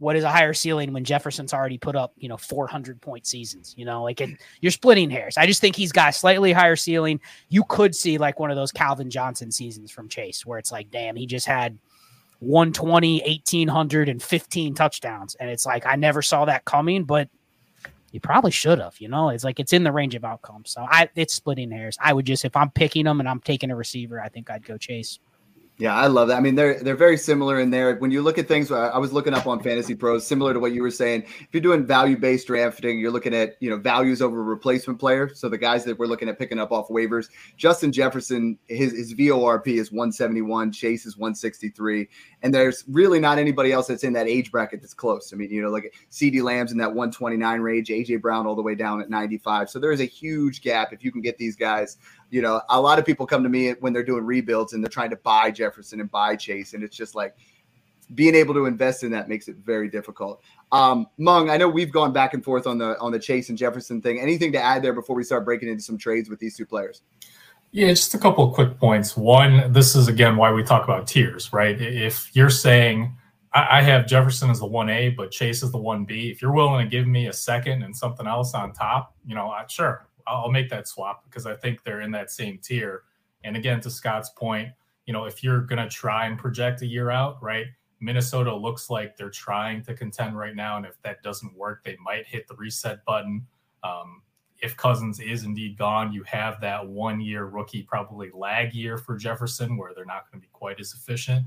what 0.00 0.16
is 0.16 0.24
a 0.24 0.30
higher 0.30 0.54
ceiling 0.54 0.94
when 0.94 1.04
Jefferson's 1.04 1.52
already 1.52 1.76
put 1.76 1.94
up, 1.94 2.14
you 2.16 2.28
know, 2.28 2.38
400 2.38 3.00
point 3.02 3.26
seasons, 3.26 3.74
you 3.76 3.84
know, 3.84 4.02
like 4.02 4.22
it, 4.22 4.30
you're 4.62 4.72
splitting 4.72 5.10
hairs. 5.10 5.36
I 5.36 5.46
just 5.46 5.60
think 5.60 5.76
he's 5.76 5.92
got 5.92 6.08
a 6.08 6.12
slightly 6.12 6.52
higher 6.52 6.74
ceiling. 6.74 7.20
You 7.50 7.64
could 7.64 7.94
see 7.94 8.16
like 8.16 8.40
one 8.40 8.50
of 8.50 8.56
those 8.56 8.72
Calvin 8.72 9.10
Johnson 9.10 9.52
seasons 9.52 9.90
from 9.90 10.08
Chase 10.08 10.44
where 10.46 10.58
it's 10.58 10.72
like, 10.72 10.90
damn, 10.90 11.16
he 11.16 11.26
just 11.26 11.46
had 11.46 11.78
120, 12.38 13.20
1800 13.20 14.08
and 14.08 14.22
15 14.22 14.74
touchdowns. 14.74 15.34
And 15.34 15.50
it's 15.50 15.66
like, 15.66 15.84
I 15.84 15.96
never 15.96 16.22
saw 16.22 16.46
that 16.46 16.64
coming, 16.64 17.04
but 17.04 17.28
you 18.10 18.20
probably 18.20 18.52
should 18.52 18.78
have, 18.78 18.98
you 19.00 19.08
know, 19.08 19.28
it's 19.28 19.44
like, 19.44 19.60
it's 19.60 19.74
in 19.74 19.84
the 19.84 19.92
range 19.92 20.14
of 20.14 20.24
outcomes. 20.24 20.70
So 20.70 20.86
I, 20.88 21.10
it's 21.14 21.34
splitting 21.34 21.70
hairs. 21.70 21.98
I 22.00 22.14
would 22.14 22.24
just, 22.24 22.46
if 22.46 22.56
I'm 22.56 22.70
picking 22.70 23.04
them 23.04 23.20
and 23.20 23.28
I'm 23.28 23.40
taking 23.40 23.70
a 23.70 23.76
receiver, 23.76 24.18
I 24.18 24.30
think 24.30 24.50
I'd 24.50 24.64
go 24.64 24.78
Chase. 24.78 25.18
Yeah, 25.80 25.94
I 25.94 26.08
love 26.08 26.28
that. 26.28 26.36
I 26.36 26.40
mean, 26.40 26.56
they're 26.56 26.78
they're 26.78 26.94
very 26.94 27.16
similar 27.16 27.58
in 27.58 27.70
there. 27.70 27.96
When 27.96 28.10
you 28.10 28.20
look 28.20 28.36
at 28.36 28.46
things, 28.46 28.70
I 28.70 28.98
was 28.98 29.14
looking 29.14 29.32
up 29.32 29.46
on 29.46 29.62
Fantasy 29.62 29.94
Pros, 29.94 30.26
similar 30.26 30.52
to 30.52 30.60
what 30.60 30.72
you 30.72 30.82
were 30.82 30.90
saying. 30.90 31.22
If 31.22 31.48
you're 31.52 31.62
doing 31.62 31.86
value 31.86 32.18
based 32.18 32.48
drafting, 32.48 32.98
you're 32.98 33.10
looking 33.10 33.32
at 33.32 33.56
you 33.60 33.70
know 33.70 33.78
values 33.78 34.20
over 34.20 34.44
replacement 34.44 35.00
player. 35.00 35.30
So 35.34 35.48
the 35.48 35.56
guys 35.56 35.84
that 35.84 35.98
we're 35.98 36.06
looking 36.06 36.28
at 36.28 36.38
picking 36.38 36.58
up 36.58 36.70
off 36.70 36.88
waivers, 36.88 37.30
Justin 37.56 37.92
Jefferson, 37.92 38.58
his 38.68 38.92
his 38.92 39.14
VORP 39.14 39.68
is 39.68 39.90
171, 39.90 40.70
Chase 40.70 41.06
is 41.06 41.16
163, 41.16 42.06
and 42.42 42.52
there's 42.52 42.84
really 42.86 43.18
not 43.18 43.38
anybody 43.38 43.72
else 43.72 43.86
that's 43.86 44.04
in 44.04 44.12
that 44.12 44.28
age 44.28 44.50
bracket 44.50 44.82
that's 44.82 44.92
close. 44.92 45.32
I 45.32 45.36
mean, 45.36 45.50
you 45.50 45.62
know, 45.62 45.70
like 45.70 45.94
CeeDee 46.10 46.42
Lamb's 46.42 46.72
in 46.72 46.78
that 46.78 46.88
129 46.88 47.60
range, 47.62 47.88
AJ 47.88 48.20
Brown 48.20 48.46
all 48.46 48.54
the 48.54 48.60
way 48.60 48.74
down 48.74 49.00
at 49.00 49.08
95. 49.08 49.70
So 49.70 49.78
there 49.78 49.92
is 49.92 50.00
a 50.00 50.04
huge 50.04 50.60
gap 50.60 50.92
if 50.92 51.02
you 51.02 51.10
can 51.10 51.22
get 51.22 51.38
these 51.38 51.56
guys 51.56 51.96
you 52.30 52.42
know, 52.42 52.60
a 52.70 52.80
lot 52.80 52.98
of 52.98 53.04
people 53.04 53.26
come 53.26 53.42
to 53.42 53.48
me 53.48 53.72
when 53.80 53.92
they're 53.92 54.04
doing 54.04 54.24
rebuilds 54.24 54.72
and 54.72 54.82
they're 54.82 54.88
trying 54.88 55.10
to 55.10 55.16
buy 55.16 55.50
Jefferson 55.50 56.00
and 56.00 56.10
buy 56.10 56.36
Chase, 56.36 56.74
and 56.74 56.82
it's 56.82 56.96
just 56.96 57.14
like 57.14 57.34
being 58.14 58.34
able 58.34 58.54
to 58.54 58.66
invest 58.66 59.04
in 59.04 59.10
that 59.12 59.28
makes 59.28 59.48
it 59.48 59.56
very 59.56 59.88
difficult. 59.88 60.42
Um, 60.72 61.06
Meng, 61.18 61.50
I 61.50 61.56
know 61.56 61.68
we've 61.68 61.92
gone 61.92 62.12
back 62.12 62.34
and 62.34 62.44
forth 62.44 62.66
on 62.66 62.78
the 62.78 62.98
on 62.98 63.12
the 63.12 63.18
Chase 63.18 63.48
and 63.48 63.58
Jefferson 63.58 64.00
thing. 64.00 64.20
Anything 64.20 64.52
to 64.52 64.62
add 64.62 64.82
there 64.82 64.92
before 64.92 65.16
we 65.16 65.24
start 65.24 65.44
breaking 65.44 65.68
into 65.68 65.82
some 65.82 65.98
trades 65.98 66.28
with 66.28 66.38
these 66.38 66.56
two 66.56 66.66
players? 66.66 67.02
Yeah, 67.72 67.88
just 67.88 68.14
a 68.14 68.18
couple 68.18 68.48
of 68.48 68.54
quick 68.54 68.78
points. 68.78 69.16
One, 69.16 69.72
this 69.72 69.94
is 69.94 70.08
again 70.08 70.36
why 70.36 70.52
we 70.52 70.62
talk 70.62 70.84
about 70.84 71.06
tiers, 71.06 71.52
right? 71.52 71.80
If 71.80 72.30
you're 72.34 72.50
saying 72.50 73.14
I 73.52 73.82
have 73.82 74.06
Jefferson 74.06 74.48
as 74.48 74.60
the 74.60 74.66
one 74.66 74.88
A, 74.88 75.08
but 75.10 75.32
Chase 75.32 75.64
is 75.64 75.72
the 75.72 75.78
one 75.78 76.04
B. 76.04 76.30
If 76.30 76.40
you're 76.40 76.52
willing 76.52 76.84
to 76.84 76.88
give 76.88 77.08
me 77.08 77.26
a 77.26 77.32
second 77.32 77.82
and 77.82 77.96
something 77.96 78.28
else 78.28 78.54
on 78.54 78.72
top, 78.72 79.12
you 79.26 79.34
know, 79.34 79.50
I, 79.50 79.64
sure, 79.66 80.06
I'll 80.30 80.50
make 80.50 80.68
that 80.70 80.88
swap 80.88 81.24
because 81.24 81.46
I 81.46 81.54
think 81.54 81.82
they're 81.82 82.00
in 82.00 82.10
that 82.12 82.30
same 82.30 82.58
tier. 82.58 83.02
And 83.44 83.56
again, 83.56 83.80
to 83.82 83.90
Scott's 83.90 84.30
point, 84.30 84.70
you 85.06 85.12
know, 85.12 85.24
if 85.24 85.42
you're 85.42 85.62
going 85.62 85.82
to 85.82 85.88
try 85.88 86.26
and 86.26 86.38
project 86.38 86.82
a 86.82 86.86
year 86.86 87.10
out, 87.10 87.42
right? 87.42 87.66
Minnesota 88.00 88.54
looks 88.54 88.88
like 88.90 89.16
they're 89.16 89.30
trying 89.30 89.82
to 89.82 89.94
contend 89.94 90.36
right 90.36 90.56
now. 90.56 90.76
And 90.76 90.86
if 90.86 91.00
that 91.02 91.22
doesn't 91.22 91.56
work, 91.56 91.84
they 91.84 91.96
might 92.02 92.26
hit 92.26 92.48
the 92.48 92.54
reset 92.54 93.04
button. 93.04 93.46
Um, 93.82 94.22
if 94.62 94.76
Cousins 94.76 95.20
is 95.20 95.44
indeed 95.44 95.76
gone, 95.76 96.12
you 96.12 96.22
have 96.24 96.60
that 96.60 96.86
one 96.86 97.20
year 97.20 97.44
rookie, 97.44 97.82
probably 97.82 98.30
lag 98.34 98.74
year 98.74 98.98
for 98.98 99.16
Jefferson 99.16 99.76
where 99.76 99.92
they're 99.94 100.04
not 100.04 100.30
going 100.30 100.40
to 100.40 100.46
be 100.46 100.50
quite 100.52 100.80
as 100.80 100.94
efficient. 100.94 101.46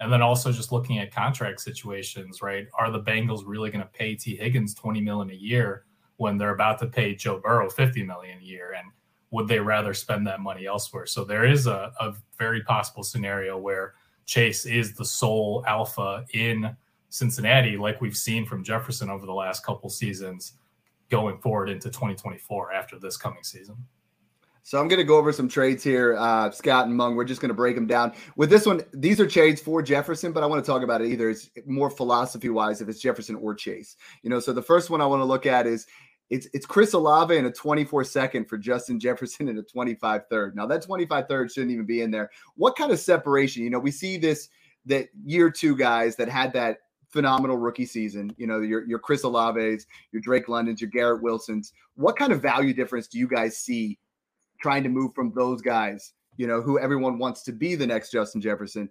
And 0.00 0.10
then 0.10 0.22
also 0.22 0.50
just 0.50 0.72
looking 0.72 0.98
at 0.98 1.12
contract 1.12 1.60
situations, 1.60 2.40
right? 2.40 2.66
Are 2.78 2.90
the 2.90 3.02
Bengals 3.02 3.42
really 3.44 3.70
going 3.70 3.84
to 3.84 3.90
pay 3.90 4.14
Tee 4.14 4.36
Higgins 4.36 4.74
20 4.74 5.00
million 5.00 5.30
a 5.30 5.38
year 5.38 5.84
when 6.20 6.36
they're 6.36 6.54
about 6.54 6.78
to 6.78 6.86
pay 6.86 7.14
Joe 7.14 7.40
Burrow 7.42 7.70
50 7.70 8.02
million 8.02 8.38
a 8.38 8.44
year 8.44 8.74
and 8.76 8.86
would 9.30 9.48
they 9.48 9.58
rather 9.58 9.94
spend 9.94 10.26
that 10.26 10.40
money 10.40 10.66
elsewhere? 10.66 11.06
So 11.06 11.24
there 11.24 11.46
is 11.46 11.66
a, 11.66 11.92
a 11.98 12.12
very 12.36 12.62
possible 12.62 13.02
scenario 13.02 13.56
where 13.56 13.94
Chase 14.26 14.66
is 14.66 14.94
the 14.94 15.04
sole 15.04 15.64
alpha 15.66 16.26
in 16.34 16.76
Cincinnati, 17.08 17.78
like 17.78 18.02
we've 18.02 18.16
seen 18.16 18.44
from 18.44 18.62
Jefferson 18.62 19.08
over 19.08 19.24
the 19.24 19.32
last 19.32 19.64
couple 19.64 19.88
seasons 19.88 20.58
going 21.08 21.38
forward 21.38 21.70
into 21.70 21.88
2024 21.88 22.72
after 22.72 22.98
this 22.98 23.16
coming 23.16 23.42
season. 23.42 23.76
So 24.62 24.78
I'm 24.78 24.88
going 24.88 24.98
to 24.98 25.04
go 25.04 25.16
over 25.16 25.32
some 25.32 25.48
trades 25.48 25.82
here, 25.82 26.16
uh, 26.18 26.50
Scott 26.50 26.86
and 26.86 26.96
Meng. 26.96 27.16
We're 27.16 27.24
just 27.24 27.40
going 27.40 27.48
to 27.48 27.54
break 27.54 27.74
them 27.74 27.86
down. 27.86 28.12
With 28.36 28.50
this 28.50 28.66
one, 28.66 28.82
these 28.92 29.18
are 29.18 29.26
trades 29.26 29.60
for 29.60 29.82
Jefferson, 29.82 30.32
but 30.32 30.42
I 30.42 30.46
want 30.46 30.64
to 30.64 30.70
talk 30.70 30.82
about 30.82 31.00
it 31.00 31.08
either 31.08 31.30
it's 31.30 31.50
more 31.66 31.90
philosophy 31.90 32.50
wise 32.50 32.80
if 32.80 32.88
it's 32.88 33.00
Jefferson 33.00 33.36
or 33.36 33.54
Chase. 33.54 33.96
You 34.22 34.30
know, 34.30 34.38
so 34.38 34.52
the 34.52 34.62
first 34.62 34.90
one 34.90 35.00
I 35.00 35.06
want 35.06 35.20
to 35.20 35.24
look 35.24 35.46
at 35.46 35.66
is 35.66 35.86
it's 36.30 36.46
it's 36.52 36.64
Chris 36.64 36.92
Olave 36.94 37.36
and 37.36 37.46
a 37.46 37.50
24 37.50 38.04
second 38.04 38.48
for 38.48 38.56
Justin 38.56 39.00
Jefferson 39.00 39.48
and 39.48 39.58
a 39.58 39.62
25 39.62 40.22
third. 40.30 40.56
Now 40.56 40.66
that 40.66 40.82
25 40.82 41.26
third 41.28 41.52
shouldn't 41.52 41.72
even 41.72 41.86
be 41.86 42.02
in 42.02 42.10
there. 42.10 42.30
What 42.56 42.76
kind 42.76 42.92
of 42.92 43.00
separation? 43.00 43.64
You 43.64 43.70
know, 43.70 43.80
we 43.80 43.90
see 43.90 44.16
this 44.16 44.48
that 44.86 45.08
year 45.24 45.50
two 45.50 45.76
guys 45.76 46.16
that 46.16 46.28
had 46.28 46.52
that 46.54 46.78
phenomenal 47.08 47.56
rookie 47.56 47.84
season. 47.84 48.32
You 48.38 48.46
know, 48.46 48.60
your 48.60 48.86
your 48.86 49.00
Chris 49.00 49.22
Olaves, 49.22 49.86
your 50.12 50.22
Drake 50.22 50.48
Londons, 50.48 50.80
your 50.80 50.90
Garrett 50.90 51.22
Wilsons. 51.22 51.72
What 51.96 52.16
kind 52.16 52.32
of 52.32 52.40
value 52.40 52.72
difference 52.72 53.08
do 53.08 53.18
you 53.18 53.26
guys 53.26 53.56
see 53.58 53.98
trying 54.62 54.84
to 54.84 54.88
move 54.88 55.14
from 55.14 55.32
those 55.34 55.60
guys? 55.60 56.12
You 56.36 56.46
know, 56.46 56.62
who 56.62 56.78
everyone 56.78 57.18
wants 57.18 57.42
to 57.42 57.52
be 57.52 57.74
the 57.74 57.86
next 57.86 58.12
Justin 58.12 58.40
Jefferson. 58.40 58.88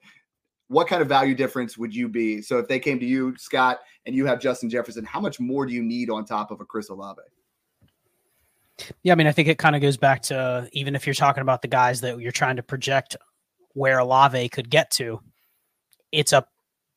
What 0.70 0.88
kind 0.88 1.02
of 1.02 1.08
value 1.08 1.36
difference 1.36 1.78
would 1.78 1.94
you 1.94 2.08
be? 2.08 2.42
So 2.42 2.58
if 2.58 2.68
they 2.68 2.80
came 2.80 3.00
to 3.00 3.06
you, 3.06 3.36
Scott, 3.38 3.80
and 4.06 4.16
you 4.16 4.26
have 4.26 4.40
Justin 4.40 4.70
Jefferson, 4.70 5.04
how 5.04 5.20
much 5.20 5.40
more 5.40 5.66
do 5.66 5.74
you 5.74 5.84
need 5.84 6.10
on 6.10 6.26
top 6.26 6.52
of 6.52 6.62
a 6.62 6.66
Chris 6.66 6.90
Olave? 6.90 7.22
Yeah, 9.04 9.14
I 9.14 9.16
mean, 9.16 9.28
I 9.28 9.32
think 9.32 9.48
it 9.48 9.58
kind 9.58 9.76
of 9.76 9.82
goes 9.82 9.98
back 9.98 10.22
to 10.24 10.70
even 10.72 10.96
if 10.96 11.06
you're 11.06 11.14
talking 11.14 11.42
about 11.42 11.62
the 11.62 11.68
guys 11.68 12.02
that 12.02 12.20
you're 12.20 12.32
trying 12.32 12.56
to 12.56 12.64
project 12.64 13.18
where 13.74 14.00
Olave 14.00 14.50
could 14.50 14.70
get 14.70 14.90
to, 14.92 15.22
it's 16.12 16.34
a 16.34 16.46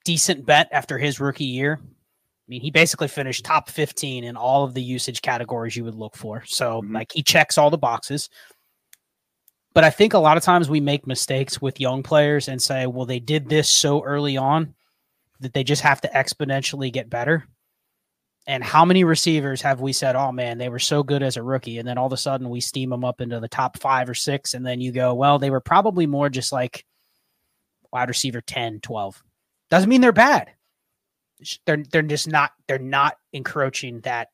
decent 0.05 0.47
bet 0.47 0.69
after 0.73 0.99
his 0.99 1.21
rookie 1.21 1.45
year. 1.45 1.81
I 1.83 2.49
mean, 2.49 2.61
he 2.61 2.71
basically 2.71 3.09
finished 3.09 3.45
top 3.45 3.69
15 3.69 4.25
in 4.25 4.37
all 4.37 4.65
of 4.65 4.75
the 4.75 4.83
usage 4.83 5.23
categories 5.23 5.77
you 5.77 5.85
would 5.85 5.95
look 5.95 6.17
for. 6.17 6.45
So, 6.47 6.83
mm-hmm. 6.83 6.95
like, 6.95 7.13
he 7.13 7.23
checks 7.23 7.57
all 7.57 7.71
the 7.71 7.79
boxes. 7.79 8.29
But 9.75 9.85
I 9.85 9.91
think 9.91 10.13
a 10.13 10.19
lot 10.19 10.37
of 10.37 10.43
times 10.43 10.69
we 10.69 10.81
make 10.81 11.07
mistakes 11.07 11.63
with 11.63 11.81
young 11.81 12.03
players 12.03 12.49
and 12.49 12.61
say, 12.61 12.87
well, 12.87 13.07
they 13.07 13.21
did 13.21 13.49
this 13.49 13.71
so 13.71 14.03
early 14.05 14.37
on 14.37 14.75
that 15.41 15.55
they 15.55 15.65
just 15.65 15.83
have 15.83 16.01
to 16.03 16.09
exponentially 16.09 16.93
get 16.93 17.09
better. 17.09 17.45
And 18.47 18.63
how 18.63 18.85
many 18.85 19.05
receivers 19.05 19.63
have 19.63 19.81
we 19.81 19.93
said, 19.93 20.17
oh 20.17 20.33
man, 20.33 20.59
they 20.59 20.69
were 20.69 20.81
so 20.81 21.03
good 21.03 21.23
as 21.23 21.37
a 21.37 21.43
rookie? 21.43 21.79
And 21.79 21.87
then 21.87 21.97
all 21.97 22.07
of 22.07 22.13
a 22.13 22.17
sudden 22.17 22.51
we 22.51 22.61
steam 22.61 22.91
them 22.91 23.05
up 23.05 23.21
into 23.21 23.41
the 23.41 23.49
top 23.49 23.79
five 23.79 24.11
or 24.11 24.15
six. 24.15 24.55
And 24.55 24.67
then 24.67 24.81
you 24.81 24.93
go, 24.93 25.15
well, 25.15 25.39
they 25.39 25.51
were 25.51 25.61
probably 25.61 26.07
more 26.07 26.29
just 26.29 26.53
like 26.53 26.85
wide 27.93 28.09
receiver 28.09 28.41
10, 28.41 28.81
12. 28.81 29.23
Doesn't 29.71 29.89
mean 29.89 30.01
they're 30.01 30.13
bad. 30.13 30.51
They're, 31.67 31.85
they're 31.91 32.03
just 32.03 32.29
not, 32.29 32.51
they're 32.67 32.79
not 32.79 33.17
encroaching 33.33 34.01
that 34.01 34.29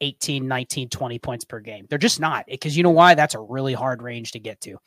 18, 0.00 0.46
19, 0.46 0.88
20 0.88 1.18
points 1.18 1.44
per 1.44 1.60
game. 1.60 1.86
They're 1.88 1.98
just 1.98 2.20
not 2.20 2.46
because 2.48 2.76
you 2.76 2.82
know 2.82 2.90
why? 2.90 3.14
That's 3.14 3.34
a 3.34 3.40
really 3.40 3.74
hard 3.74 4.02
range 4.02 4.32
to 4.32 4.40
get 4.40 4.60
to. 4.62 4.78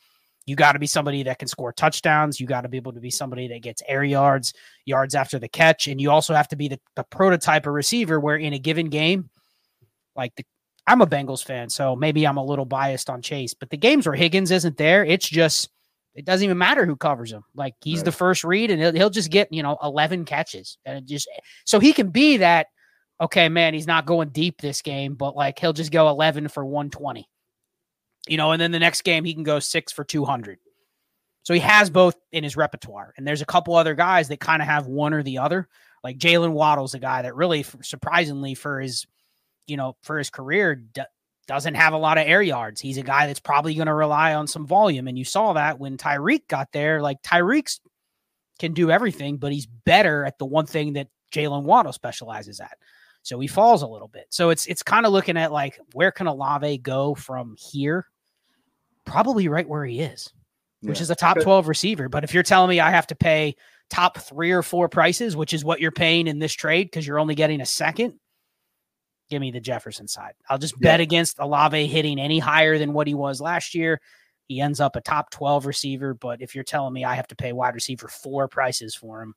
You 0.46 0.56
got 0.56 0.72
to 0.72 0.78
be 0.78 0.86
somebody 0.86 1.22
that 1.22 1.38
can 1.38 1.48
score 1.48 1.72
touchdowns. 1.72 2.38
You 2.38 2.46
got 2.46 2.62
to 2.62 2.68
be 2.68 2.76
able 2.76 2.92
to 2.92 3.00
be 3.00 3.10
somebody 3.10 3.48
that 3.48 3.62
gets 3.62 3.82
air 3.88 4.04
yards, 4.04 4.52
yards 4.84 5.14
after 5.14 5.38
the 5.38 5.48
catch. 5.48 5.86
And 5.86 6.00
you 6.00 6.10
also 6.10 6.34
have 6.34 6.48
to 6.48 6.56
be 6.56 6.68
the, 6.68 6.80
the 6.96 7.04
prototype 7.04 7.66
of 7.66 7.72
receiver 7.72 8.20
where 8.20 8.36
in 8.36 8.52
a 8.52 8.58
given 8.58 8.90
game, 8.90 9.30
like 10.14 10.34
the, 10.36 10.44
I'm 10.86 11.00
a 11.00 11.06
Bengals 11.06 11.42
fan, 11.42 11.70
so 11.70 11.96
maybe 11.96 12.26
I'm 12.26 12.36
a 12.36 12.44
little 12.44 12.66
biased 12.66 13.08
on 13.08 13.22
Chase, 13.22 13.54
but 13.54 13.70
the 13.70 13.78
games 13.78 14.06
where 14.06 14.14
Higgins 14.14 14.50
isn't 14.50 14.76
there, 14.76 15.02
it's 15.02 15.26
just, 15.26 15.70
it 16.14 16.26
doesn't 16.26 16.44
even 16.44 16.58
matter 16.58 16.84
who 16.84 16.94
covers 16.94 17.32
him. 17.32 17.42
Like 17.54 17.74
he's 17.82 18.00
right. 18.00 18.04
the 18.04 18.12
first 18.12 18.44
read 18.44 18.70
and 18.70 18.80
he'll, 18.80 18.92
he'll 18.92 19.10
just 19.10 19.30
get, 19.30 19.50
you 19.50 19.62
know, 19.62 19.78
11 19.82 20.26
catches. 20.26 20.76
And 20.84 20.98
it 20.98 21.06
just, 21.06 21.26
so 21.64 21.80
he 21.80 21.94
can 21.94 22.10
be 22.10 22.36
that, 22.36 22.66
okay, 23.20 23.48
man, 23.48 23.74
he's 23.74 23.86
not 23.86 24.06
going 24.06 24.30
deep 24.30 24.60
this 24.60 24.82
game, 24.82 25.14
but 25.14 25.36
like 25.36 25.58
he'll 25.58 25.72
just 25.72 25.92
go 25.92 26.08
11 26.08 26.48
for 26.48 26.64
120 26.64 27.28
you 28.28 28.36
know, 28.36 28.52
and 28.52 28.60
then 28.60 28.72
the 28.72 28.78
next 28.78 29.02
game 29.02 29.24
he 29.24 29.34
can 29.34 29.42
go 29.42 29.58
six 29.58 29.92
for 29.92 30.04
200. 30.04 30.58
So 31.42 31.52
he 31.52 31.60
has 31.60 31.90
both 31.90 32.16
in 32.32 32.42
his 32.42 32.56
repertoire. 32.56 33.12
And 33.16 33.26
there's 33.26 33.42
a 33.42 33.46
couple 33.46 33.74
other 33.74 33.94
guys 33.94 34.28
that 34.28 34.40
kind 34.40 34.62
of 34.62 34.68
have 34.68 34.86
one 34.86 35.12
or 35.12 35.22
the 35.22 35.38
other. 35.38 35.68
Like 36.02 36.18
Jaylen 36.18 36.52
Waddle's 36.52 36.94
a 36.94 36.98
guy 36.98 37.22
that 37.22 37.36
really, 37.36 37.64
surprisingly, 37.82 38.54
for 38.54 38.80
his, 38.80 39.06
you 39.66 39.76
know, 39.76 39.96
for 40.02 40.16
his 40.16 40.30
career, 40.30 40.74
d- 40.74 41.02
doesn't 41.46 41.74
have 41.74 41.92
a 41.92 41.98
lot 41.98 42.16
of 42.16 42.26
air 42.26 42.40
yards. 42.40 42.80
He's 42.80 42.96
a 42.96 43.02
guy 43.02 43.26
that's 43.26 43.40
probably 43.40 43.74
going 43.74 43.88
to 43.88 43.94
rely 43.94 44.34
on 44.34 44.46
some 44.46 44.66
volume. 44.66 45.06
And 45.06 45.18
you 45.18 45.24
saw 45.24 45.52
that 45.52 45.78
when 45.78 45.98
Tyreek 45.98 46.48
got 46.48 46.72
there. 46.72 47.02
Like 47.02 47.20
Tyreek's 47.20 47.80
can 48.58 48.72
do 48.72 48.90
everything, 48.90 49.36
but 49.36 49.52
he's 49.52 49.66
better 49.66 50.24
at 50.24 50.38
the 50.38 50.46
one 50.46 50.66
thing 50.66 50.94
that 50.94 51.08
Jaylen 51.30 51.64
Waddle 51.64 51.92
specializes 51.92 52.60
at. 52.60 52.78
So 53.24 53.40
he 53.40 53.48
falls 53.48 53.82
a 53.82 53.86
little 53.86 54.06
bit. 54.06 54.26
So 54.28 54.50
it's 54.50 54.66
it's 54.66 54.82
kind 54.82 55.06
of 55.06 55.12
looking 55.12 55.38
at 55.38 55.50
like 55.50 55.80
where 55.94 56.12
can 56.12 56.26
Olave 56.26 56.78
go 56.78 57.14
from 57.14 57.56
here 57.58 58.06
probably 59.06 59.48
right 59.48 59.68
where 59.68 59.84
he 59.84 60.00
is, 60.00 60.30
which 60.82 60.98
yeah. 60.98 61.02
is 61.02 61.10
a 61.10 61.14
top 61.14 61.40
12 61.40 61.66
receiver. 61.66 62.08
But 62.08 62.24
if 62.24 62.34
you're 62.34 62.42
telling 62.42 62.68
me 62.68 62.80
I 62.80 62.90
have 62.90 63.06
to 63.08 63.14
pay 63.14 63.56
top 63.88 64.18
three 64.18 64.52
or 64.52 64.62
four 64.62 64.90
prices, 64.90 65.36
which 65.36 65.54
is 65.54 65.64
what 65.64 65.80
you're 65.80 65.90
paying 65.90 66.26
in 66.26 66.38
this 66.38 66.52
trade 66.52 66.84
because 66.84 67.06
you're 67.06 67.18
only 67.18 67.34
getting 67.34 67.62
a 67.62 67.66
second, 67.66 68.14
give 69.30 69.40
me 69.40 69.50
the 69.50 69.60
Jefferson 69.60 70.06
side. 70.06 70.34
I'll 70.50 70.58
just 70.58 70.74
yeah. 70.80 70.92
bet 70.92 71.00
against 71.00 71.38
Olave 71.38 71.86
hitting 71.86 72.18
any 72.18 72.38
higher 72.38 72.78
than 72.78 72.92
what 72.92 73.06
he 73.06 73.14
was 73.14 73.40
last 73.40 73.74
year. 73.74 74.02
He 74.48 74.60
ends 74.60 74.80
up 74.80 74.96
a 74.96 75.00
top 75.00 75.30
12 75.30 75.64
receiver. 75.64 76.12
But 76.12 76.42
if 76.42 76.54
you're 76.54 76.62
telling 76.62 76.92
me 76.92 77.06
I 77.06 77.14
have 77.14 77.28
to 77.28 77.36
pay 77.36 77.54
wide 77.54 77.74
receiver 77.74 78.08
four 78.08 78.48
prices 78.48 78.94
for 78.94 79.22
him, 79.22 79.34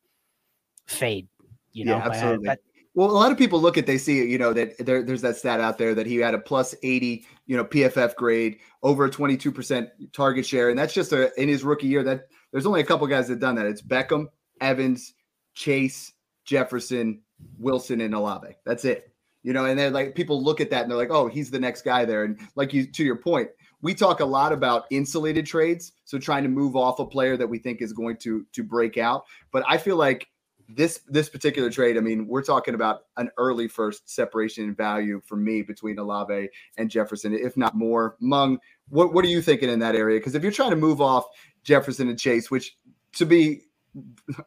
fade. 0.87 1.29
You 1.71 1.85
know, 1.85 1.97
yeah, 1.97 2.05
absolutely. 2.05 2.49
I, 2.49 2.57
well, 2.97 3.11
a 3.11 3.13
lot 3.13 3.31
of 3.31 3.37
people 3.37 3.61
look 3.61 3.77
at 3.77 3.85
they 3.85 3.99
see 3.99 4.27
you 4.27 4.39
know 4.39 4.53
that 4.53 4.75
there, 4.79 5.03
there's 5.03 5.21
that 5.21 5.35
stat 5.35 5.59
out 5.59 5.77
there 5.77 5.93
that 5.93 6.07
he 6.07 6.15
had 6.15 6.33
a 6.33 6.39
plus 6.39 6.73
80 6.81 7.27
you 7.45 7.55
know 7.55 7.63
PFF 7.63 8.15
grade 8.15 8.57
over 8.81 9.05
a 9.05 9.09
22 9.11 9.51
percent 9.51 9.89
target 10.13 10.47
share, 10.47 10.71
and 10.71 10.79
that's 10.79 10.95
just 10.95 11.13
a 11.13 11.31
in 11.39 11.47
his 11.47 11.63
rookie 11.63 11.85
year. 11.85 12.01
That 12.01 12.23
there's 12.51 12.65
only 12.65 12.81
a 12.81 12.83
couple 12.83 13.05
guys 13.05 13.27
that 13.27 13.39
done 13.39 13.53
that. 13.53 13.67
It's 13.67 13.83
Beckham, 13.83 14.29
Evans, 14.61 15.13
Chase, 15.53 16.11
Jefferson, 16.43 17.21
Wilson, 17.59 18.01
and 18.01 18.15
Olave. 18.15 18.55
That's 18.65 18.83
it. 18.83 19.13
You 19.43 19.53
know, 19.53 19.65
and 19.65 19.77
then 19.77 19.93
like 19.93 20.15
people 20.15 20.43
look 20.43 20.59
at 20.59 20.71
that 20.71 20.81
and 20.81 20.89
they're 20.89 20.97
like, 20.97 21.11
oh, 21.11 21.27
he's 21.27 21.51
the 21.51 21.59
next 21.59 21.83
guy 21.83 22.03
there. 22.03 22.23
And 22.23 22.39
like 22.55 22.73
you 22.73 22.91
to 22.91 23.03
your 23.03 23.17
point, 23.17 23.49
we 23.83 23.93
talk 23.93 24.21
a 24.21 24.25
lot 24.25 24.51
about 24.51 24.85
insulated 24.89 25.45
trades, 25.45 25.91
so 26.05 26.17
trying 26.17 26.41
to 26.41 26.49
move 26.49 26.75
off 26.75 26.97
a 26.97 27.05
player 27.05 27.37
that 27.37 27.47
we 27.47 27.59
think 27.59 27.83
is 27.83 27.93
going 27.93 28.17
to 28.17 28.43
to 28.53 28.63
break 28.63 28.97
out. 28.97 29.25
But 29.51 29.63
I 29.67 29.77
feel 29.77 29.97
like 29.97 30.27
this 30.69 30.99
this 31.07 31.29
particular 31.29 31.69
trade, 31.69 31.97
I 31.97 32.01
mean, 32.01 32.27
we're 32.27 32.43
talking 32.43 32.73
about 32.73 33.03
an 33.15 33.29
early 33.37 33.67
first 33.67 34.09
separation 34.09 34.65
in 34.65 34.75
value 34.75 35.21
for 35.25 35.37
me 35.37 35.61
between 35.61 35.97
Olave 35.97 36.49
and 36.77 36.89
Jefferson, 36.89 37.33
if 37.33 37.55
not 37.55 37.75
more. 37.75 38.17
Meng, 38.19 38.59
what 38.89 39.13
what 39.13 39.23
are 39.23 39.29
you 39.29 39.41
thinking 39.41 39.69
in 39.69 39.79
that 39.79 39.95
area? 39.95 40.19
Because 40.19 40.35
if 40.35 40.43
you're 40.43 40.51
trying 40.51 40.71
to 40.71 40.75
move 40.75 41.01
off 41.01 41.25
Jefferson 41.63 42.09
and 42.09 42.19
Chase, 42.19 42.51
which 42.51 42.77
to 43.13 43.25
be 43.25 43.61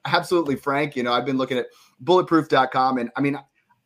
absolutely 0.05 0.57
frank, 0.57 0.95
you 0.95 1.03
know, 1.03 1.13
I've 1.13 1.25
been 1.25 1.39
looking 1.39 1.59
at 1.59 1.67
bulletproof.com 2.05 2.99
and 2.99 3.11
I 3.17 3.21
mean 3.21 3.39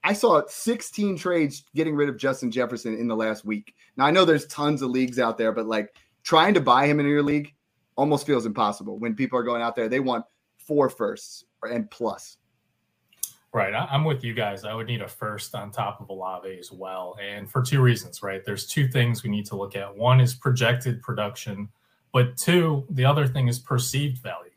I 0.03 0.13
saw 0.13 0.43
16 0.47 1.17
trades 1.17 1.65
getting 1.75 1.95
rid 1.95 2.09
of 2.09 2.19
Justin 2.19 2.51
Jefferson 2.51 2.99
in 2.99 3.09
the 3.09 3.17
last 3.17 3.45
week. 3.45 3.75
Now 3.97 4.07
I 4.07 4.11
know 4.11 4.25
there's 4.25 4.47
tons 4.47 4.83
of 4.83 4.91
leagues 4.91 5.19
out 5.19 5.39
there, 5.39 5.53
but 5.53 5.67
like 5.67 5.95
trying 6.25 6.55
to 6.55 6.61
buy 6.61 6.87
him 6.87 6.99
in 6.99 7.07
your 7.07 7.23
league 7.23 7.55
almost 7.97 8.27
feels 8.27 8.45
impossible 8.45 8.99
when 8.99 9.15
people 9.15 9.39
are 9.39 9.45
going 9.45 9.63
out 9.63 9.77
there. 9.77 9.89
They 9.89 10.01
want 10.01 10.25
four 10.59 10.91
firsts 10.91 11.45
and 11.67 11.91
plus. 11.91 12.39
Right. 13.55 13.73
I'm 13.73 14.05
with 14.05 14.25
you 14.25 14.35
guys. 14.35 14.65
I 14.65 14.75
would 14.75 14.89
need 14.89 15.01
a 15.01 15.07
first 15.07 15.55
on 15.55 15.71
top 15.71 16.01
of 16.01 16.09
Olave 16.09 16.59
as 16.59 16.73
well. 16.73 17.17
And 17.23 17.49
for 17.49 17.63
two 17.63 17.81
reasons, 17.81 18.21
right? 18.21 18.45
There's 18.45 18.67
two 18.67 18.89
things 18.89 19.23
we 19.23 19.31
need 19.31 19.47
to 19.47 19.57
look 19.57 19.77
at. 19.77 19.97
One 19.97 20.21
is 20.21 20.35
projected 20.35 21.01
production, 21.03 21.69
but 22.13 22.37
two, 22.37 22.85
the 22.91 23.05
other 23.05 23.29
thing 23.29 23.47
is 23.47 23.61
perceived 23.61 24.19
value, 24.19 24.51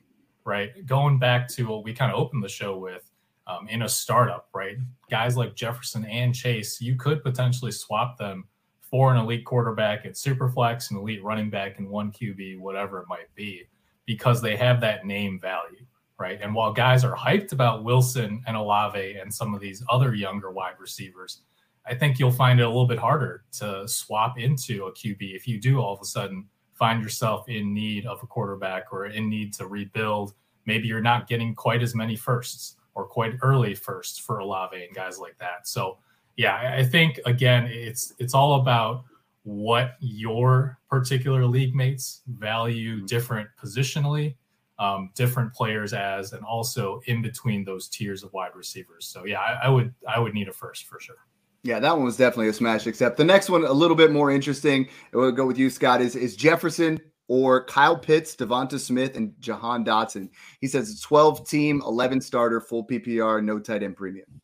right? 0.45 0.83
Going 0.87 1.19
back 1.19 1.47
to 1.49 1.67
what 1.67 1.83
we 1.83 1.93
kind 1.93 2.11
of 2.11 2.17
opened 2.17 2.43
the 2.43 2.49
show 2.49 2.75
with 2.75 3.07
um, 3.45 3.67
in 3.69 3.83
a 3.83 3.89
startup, 3.89 4.49
right? 4.55 4.77
Guys 5.11 5.37
like 5.37 5.55
Jefferson 5.55 6.03
and 6.05 6.33
Chase, 6.33 6.81
you 6.81 6.95
could 6.95 7.23
potentially 7.23 7.71
swap 7.71 8.17
them 8.17 8.45
for 8.81 9.13
an 9.13 9.19
elite 9.19 9.45
quarterback 9.45 10.07
at 10.07 10.13
Superflex, 10.13 10.89
an 10.89 10.97
elite 10.97 11.23
running 11.23 11.51
back 11.51 11.77
in 11.77 11.87
one 11.87 12.11
QB, 12.11 12.57
whatever 12.59 12.99
it 12.99 13.07
might 13.07 13.33
be, 13.35 13.67
because 14.07 14.41
they 14.41 14.55
have 14.55 14.81
that 14.81 15.05
name 15.05 15.39
value 15.39 15.85
right? 16.19 16.39
And 16.41 16.53
while 16.53 16.73
guys 16.73 17.03
are 17.03 17.15
hyped 17.15 17.51
about 17.51 17.83
Wilson 17.83 18.41
and 18.47 18.57
Olave 18.57 19.17
and 19.19 19.33
some 19.33 19.53
of 19.53 19.61
these 19.61 19.83
other 19.89 20.13
younger 20.15 20.51
wide 20.51 20.79
receivers, 20.79 21.41
I 21.85 21.95
think 21.95 22.19
you'll 22.19 22.31
find 22.31 22.59
it 22.59 22.63
a 22.63 22.67
little 22.67 22.87
bit 22.87 22.99
harder 22.99 23.43
to 23.53 23.87
swap 23.87 24.37
into 24.37 24.85
a 24.85 24.91
QB 24.91 25.35
if 25.35 25.47
you 25.47 25.59
do 25.59 25.79
all 25.79 25.93
of 25.93 26.01
a 26.01 26.05
sudden 26.05 26.47
find 26.73 27.01
yourself 27.01 27.47
in 27.49 27.73
need 27.73 28.05
of 28.05 28.21
a 28.21 28.27
quarterback 28.27 28.91
or 28.91 29.07
in 29.07 29.29
need 29.29 29.53
to 29.55 29.67
rebuild. 29.67 30.33
Maybe 30.65 30.87
you're 30.87 31.01
not 31.01 31.27
getting 31.27 31.55
quite 31.55 31.81
as 31.81 31.95
many 31.95 32.15
firsts 32.15 32.75
or 32.93 33.05
quite 33.05 33.33
early 33.41 33.73
firsts 33.73 34.19
for 34.19 34.39
Olave 34.39 34.83
and 34.83 34.93
guys 34.93 35.17
like 35.17 35.37
that. 35.39 35.67
So, 35.67 35.97
yeah, 36.35 36.75
I 36.77 36.83
think 36.83 37.19
again, 37.25 37.65
it's 37.65 38.13
it's 38.19 38.33
all 38.33 38.59
about 38.59 39.05
what 39.43 39.95
your 39.99 40.77
particular 40.89 41.45
league 41.45 41.73
mates 41.73 42.21
value 42.27 42.97
mm-hmm. 42.97 43.05
different 43.05 43.49
positionally 43.61 44.35
um, 44.79 45.11
different 45.15 45.53
players 45.53 45.93
as, 45.93 46.33
and 46.33 46.43
also 46.43 47.01
in 47.05 47.21
between 47.21 47.63
those 47.63 47.87
tiers 47.87 48.23
of 48.23 48.31
wide 48.33 48.55
receivers. 48.55 49.07
So 49.07 49.25
yeah, 49.25 49.39
I, 49.39 49.65
I 49.67 49.69
would 49.69 49.93
I 50.07 50.19
would 50.19 50.33
need 50.33 50.47
a 50.47 50.53
first 50.53 50.85
for 50.85 50.99
sure. 50.99 51.15
Yeah, 51.63 51.79
that 51.79 51.95
one 51.95 52.05
was 52.05 52.17
definitely 52.17 52.49
a 52.49 52.53
smash. 52.53 52.87
Except 52.87 53.17
the 53.17 53.25
next 53.25 53.49
one, 53.49 53.65
a 53.65 53.73
little 53.73 53.97
bit 53.97 54.11
more 54.11 54.31
interesting. 54.31 54.87
We'll 55.13 55.31
go 55.31 55.45
with 55.45 55.57
you, 55.57 55.69
Scott. 55.69 56.01
Is 56.01 56.15
is 56.15 56.35
Jefferson 56.35 56.99
or 57.27 57.65
Kyle 57.65 57.97
Pitts, 57.97 58.35
DeVonta 58.35 58.79
Smith, 58.79 59.17
and 59.17 59.33
Jahan 59.39 59.83
Dotson? 59.83 60.29
He 60.61 60.67
says 60.67 60.89
it's 60.89 61.01
12 61.01 61.47
team, 61.47 61.81
11 61.85 62.21
starter, 62.21 62.61
full 62.61 62.85
PPR, 62.85 63.43
no 63.43 63.59
tight 63.59 63.83
end 63.83 63.97
premium. 63.97 64.41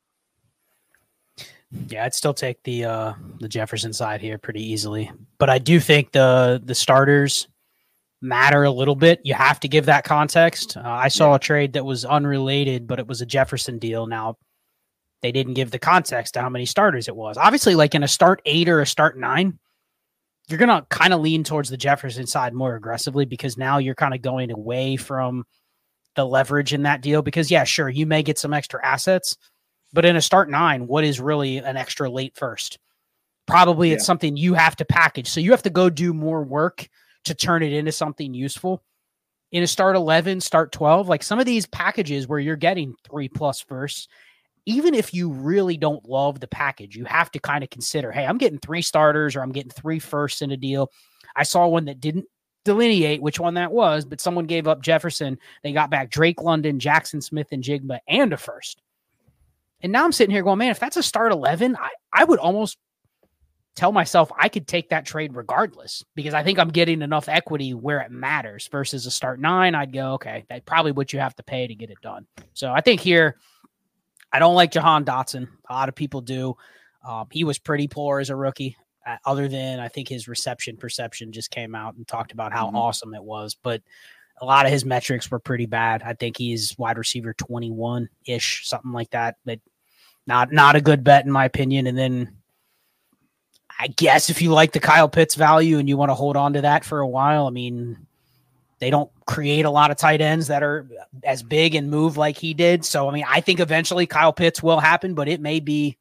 Yeah, 1.88 2.06
I'd 2.06 2.14
still 2.14 2.34
take 2.34 2.62
the 2.64 2.86
uh 2.86 3.14
the 3.40 3.48
Jefferson 3.48 3.94
side 3.94 4.22
here 4.22 4.38
pretty 4.38 4.64
easily. 4.64 5.12
But 5.38 5.50
I 5.50 5.60
do 5.60 5.80
think 5.80 6.12
the 6.12 6.62
the 6.64 6.76
starters 6.76 7.48
matter 8.24 8.64
a 8.64 8.72
little 8.72 8.96
bit. 8.96 9.20
You 9.24 9.34
have 9.34 9.60
to 9.60 9.68
give 9.68 9.86
that 9.86 10.06
context. 10.06 10.78
Uh, 10.78 10.82
I 10.84 11.10
saw 11.10 11.36
a 11.36 11.40
trade 11.40 11.74
that 11.74 11.86
was 11.86 12.06
unrelated, 12.06 12.88
but 12.88 13.00
it 13.00 13.08
was 13.08 13.22
a 13.22 13.26
Jefferson 13.26 13.78
deal. 13.78 14.08
Now, 14.08 14.38
they 15.22 15.32
didn't 15.32 15.54
give 15.54 15.72
the 15.72 15.80
context 15.80 16.34
to 16.34 16.42
how 16.42 16.50
many 16.50 16.66
starters 16.66 17.08
it 17.08 17.16
was. 17.16 17.38
Obviously, 17.38 17.76
like 17.76 17.96
in 17.96 18.04
a 18.04 18.08
start 18.08 18.42
eight 18.46 18.70
or 18.70 18.82
a 18.82 18.86
start 18.86 19.18
nine, 19.18 19.60
you're 20.48 20.60
going 20.60 20.70
to 20.70 20.86
kind 20.90 21.14
of 21.14 21.22
lean 21.22 21.44
towards 21.44 21.70
the 21.70 21.78
Jefferson 21.78 22.26
side 22.26 22.54
more 22.54 22.76
aggressively 22.76 23.26
because 23.26 23.58
now 23.58 23.78
you're 23.78 23.96
kind 23.96 24.14
of 24.14 24.22
going 24.22 24.52
away 24.52 24.96
from 24.96 25.46
the 26.16 26.26
leverage 26.26 26.74
in 26.74 26.84
that 26.84 27.02
deal. 27.02 27.22
Because, 27.22 27.52
yeah, 27.52 27.64
sure, 27.64 27.90
you 27.90 28.06
may 28.06 28.24
get 28.24 28.40
some 28.40 28.54
extra 28.54 28.86
assets, 28.86 29.38
but 29.94 30.06
in 30.06 30.16
a 30.16 30.22
start 30.22 30.50
nine, 30.50 30.88
what 30.88 31.04
is 31.04 31.20
really 31.20 31.58
an 31.58 31.78
extra 31.78 32.10
late 32.10 32.36
first? 32.36 32.80
Probably 33.48 33.90
yeah. 33.90 33.96
it's 33.96 34.06
something 34.06 34.38
you 34.38 34.54
have 34.54 34.76
to 34.78 34.86
package. 34.86 35.30
So 35.30 35.40
you 35.40 35.52
have 35.52 35.64
to 35.64 35.70
go 35.70 35.90
do 35.90 36.14
more 36.14 36.44
work 36.44 36.88
to 37.26 37.34
turn 37.34 37.64
it 37.64 37.74
into 37.74 37.92
something 37.92 38.34
useful. 38.34 38.84
In 39.52 39.64
a 39.64 39.68
start 39.68 39.96
11, 39.96 40.42
start 40.42 40.72
12, 40.72 41.08
like 41.08 41.22
some 41.22 41.40
of 41.40 41.46
these 41.46 41.68
packages 41.68 42.28
where 42.28 42.40
you're 42.40 42.56
getting 42.56 42.96
three 43.08 43.30
plus 43.30 43.60
firsts, 43.62 44.08
even 44.66 44.96
if 44.96 45.14
you 45.14 45.32
really 45.32 45.78
don't 45.78 46.08
love 46.08 46.40
the 46.40 46.48
package, 46.48 46.96
you 46.96 47.06
have 47.06 47.30
to 47.32 47.40
kind 47.40 47.64
of 47.64 47.70
consider 47.70 48.12
hey, 48.12 48.26
I'm 48.26 48.38
getting 48.38 48.60
three 48.60 48.82
starters 48.82 49.36
or 49.36 49.42
I'm 49.42 49.52
getting 49.52 49.70
three 49.70 50.00
firsts 50.00 50.42
in 50.42 50.52
a 50.52 50.58
deal. 50.58 50.90
I 51.36 51.44
saw 51.44 51.68
one 51.68 51.86
that 51.86 52.00
didn't 52.00 52.26
delineate 52.66 53.22
which 53.22 53.40
one 53.40 53.56
that 53.56 53.72
was, 53.72 54.06
but 54.06 54.22
someone 54.22 54.46
gave 54.46 54.68
up 54.68 54.82
Jefferson. 54.82 55.38
They 55.64 55.74
got 55.74 55.90
back 55.90 56.10
Drake 56.10 56.42
London, 56.42 56.80
Jaxon 56.80 57.22
Smith-Njigba, 57.22 58.00
and 58.08 58.34
a 58.34 58.38
first. 58.38 58.82
And 59.82 59.92
now 59.92 60.06
I'm 60.06 60.14
sitting 60.14 60.34
here 60.34 60.44
going, 60.44 60.60
man, 60.60 60.72
if 60.72 60.80
that's 60.80 60.98
a 60.98 61.04
start 61.04 61.32
11, 61.34 61.76
I, 61.76 61.90
I 62.14 62.24
would 62.24 62.40
almost 62.40 62.78
tell 63.76 63.92
myself 63.92 64.32
I 64.38 64.50
could 64.50 64.68
take 64.68 64.90
that 64.90 65.06
trade 65.06 65.36
regardless 65.36 66.04
because 66.16 66.34
I 66.34 66.44
think 66.44 66.60
I'm 66.60 66.70
getting 66.70 67.02
enough 67.02 67.28
equity 67.28 67.74
where 67.74 68.00
it 68.02 68.12
matters 68.12 68.68
versus 68.72 69.06
a 69.06 69.12
start 69.12 69.40
nine. 69.40 69.76
I'd 69.76 69.94
go, 69.94 70.14
okay, 70.14 70.46
that's 70.50 70.64
probably 70.66 70.92
what 70.92 71.14
you 71.14 71.20
have 71.20 71.36
to 71.36 71.44
pay 71.44 71.68
to 71.68 71.76
get 71.76 71.90
it 71.90 72.02
done. 72.02 72.26
So 72.54 72.72
I 72.72 72.82
think 72.82 73.02
here, 73.02 73.38
I 74.32 74.40
don't 74.40 74.56
like 74.56 74.72
Jahan 74.72 75.06
Dotson. 75.06 75.48
A 75.70 75.74
lot 75.74 75.90
of 75.90 75.96
people 75.96 76.22
do. 76.22 76.56
Um, 77.08 77.28
he 77.32 77.44
was 77.44 77.60
pretty 77.60 77.88
poor 77.88 78.20
as 78.20 78.30
a 78.30 78.36
rookie, 78.36 78.78
uh, 79.06 79.18
other 79.26 79.48
than 79.48 79.80
I 79.80 79.90
think 79.90 80.08
his 80.08 80.28
reception 80.28 80.78
perception 80.78 81.32
just 81.32 81.52
came 81.52 81.76
out 81.76 81.96
and 81.96 82.08
talked 82.08 82.32
about 82.32 82.54
how 82.54 82.68
mm-hmm. 82.68 82.78
awesome 82.78 83.14
it 83.14 83.24
was. 83.24 83.56
But 83.56 83.82
a 84.42 84.46
lot 84.46 84.66
of 84.66 84.72
his 84.72 84.86
metrics 84.86 85.30
were 85.30 85.40
pretty 85.40 85.66
bad. 85.66 86.02
I 86.04 86.14
think 86.14 86.38
he's 86.38 86.76
wide 86.78 86.98
receiver 86.98 87.34
21 87.34 88.10
ish, 88.26 88.68
something 88.68 88.92
like 88.92 89.12
that. 89.12 89.36
But 89.46 89.60
not 90.26 90.52
not 90.52 90.76
a 90.76 90.82
good 90.82 91.04
bet 91.04 91.26
in 91.26 91.32
my 91.32 91.46
opinion. 91.46 91.88
And 91.88 91.98
then 91.98 92.38
I 93.80 93.88
guess 93.88 94.30
if 94.30 94.42
you 94.42 94.52
like 94.52 94.72
the 94.72 94.80
Kyle 94.80 95.10
Pitts 95.10 95.36
value 95.36 95.78
and 95.80 95.90
you 95.90 95.98
want 95.98 96.10
to 96.10 96.16
hold 96.16 96.38
on 96.38 96.54
to 96.54 96.62
that 96.62 96.86
for 96.86 97.00
a 97.00 97.08
while, 97.08 97.48
I 97.48 97.50
mean, 97.50 98.06
they 98.80 98.90
don't 98.90 99.10
create 99.26 99.66
a 99.66 99.70
lot 99.70 99.92
of 99.92 99.98
tight 99.98 100.22
ends 100.22 100.48
that 100.48 100.64
are 100.64 100.88
as 101.24 101.42
big 101.44 101.76
and 101.76 101.90
move 101.90 102.18
like 102.18 102.38
he 102.38 102.54
did. 102.54 102.86
So, 102.86 103.10
I 103.10 103.14
mean, 103.14 103.26
I 103.28 103.42
think 103.42 103.60
eventually 103.60 104.06
Kyle 104.06 104.34
Pitts 104.34 104.62
will 104.62 104.80
happen, 104.80 105.14
but 105.14 105.30
it 105.30 105.42
may 105.42 105.60
be 105.60 105.98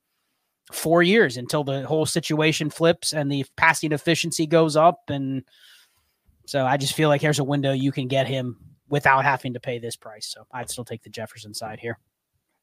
four 0.72 1.02
years 1.02 1.37
until 1.37 1.64
the 1.64 1.87
whole 1.87 2.06
situation 2.06 2.70
flips 2.70 3.12
and 3.12 3.30
the 3.30 3.44
passing 3.56 3.92
efficiency 3.92 4.46
goes 4.46 4.76
up. 4.76 5.02
And 5.08 5.44
so 6.46 6.64
I 6.66 6.76
just 6.76 6.94
feel 6.94 7.08
like 7.08 7.20
here's 7.20 7.38
a 7.38 7.44
window 7.44 7.72
you 7.72 7.92
can 7.92 8.08
get 8.08 8.26
him 8.26 8.58
without 8.88 9.24
having 9.24 9.54
to 9.54 9.61
pay 9.61 9.78
this 9.78 9.96
price. 9.96 10.26
So 10.26 10.46
I'd 10.52 10.70
still 10.70 10.85
take 10.85 11.02
the 11.02 11.11
Jefferson 11.11 11.54
side 11.54 11.78
here. 11.78 11.98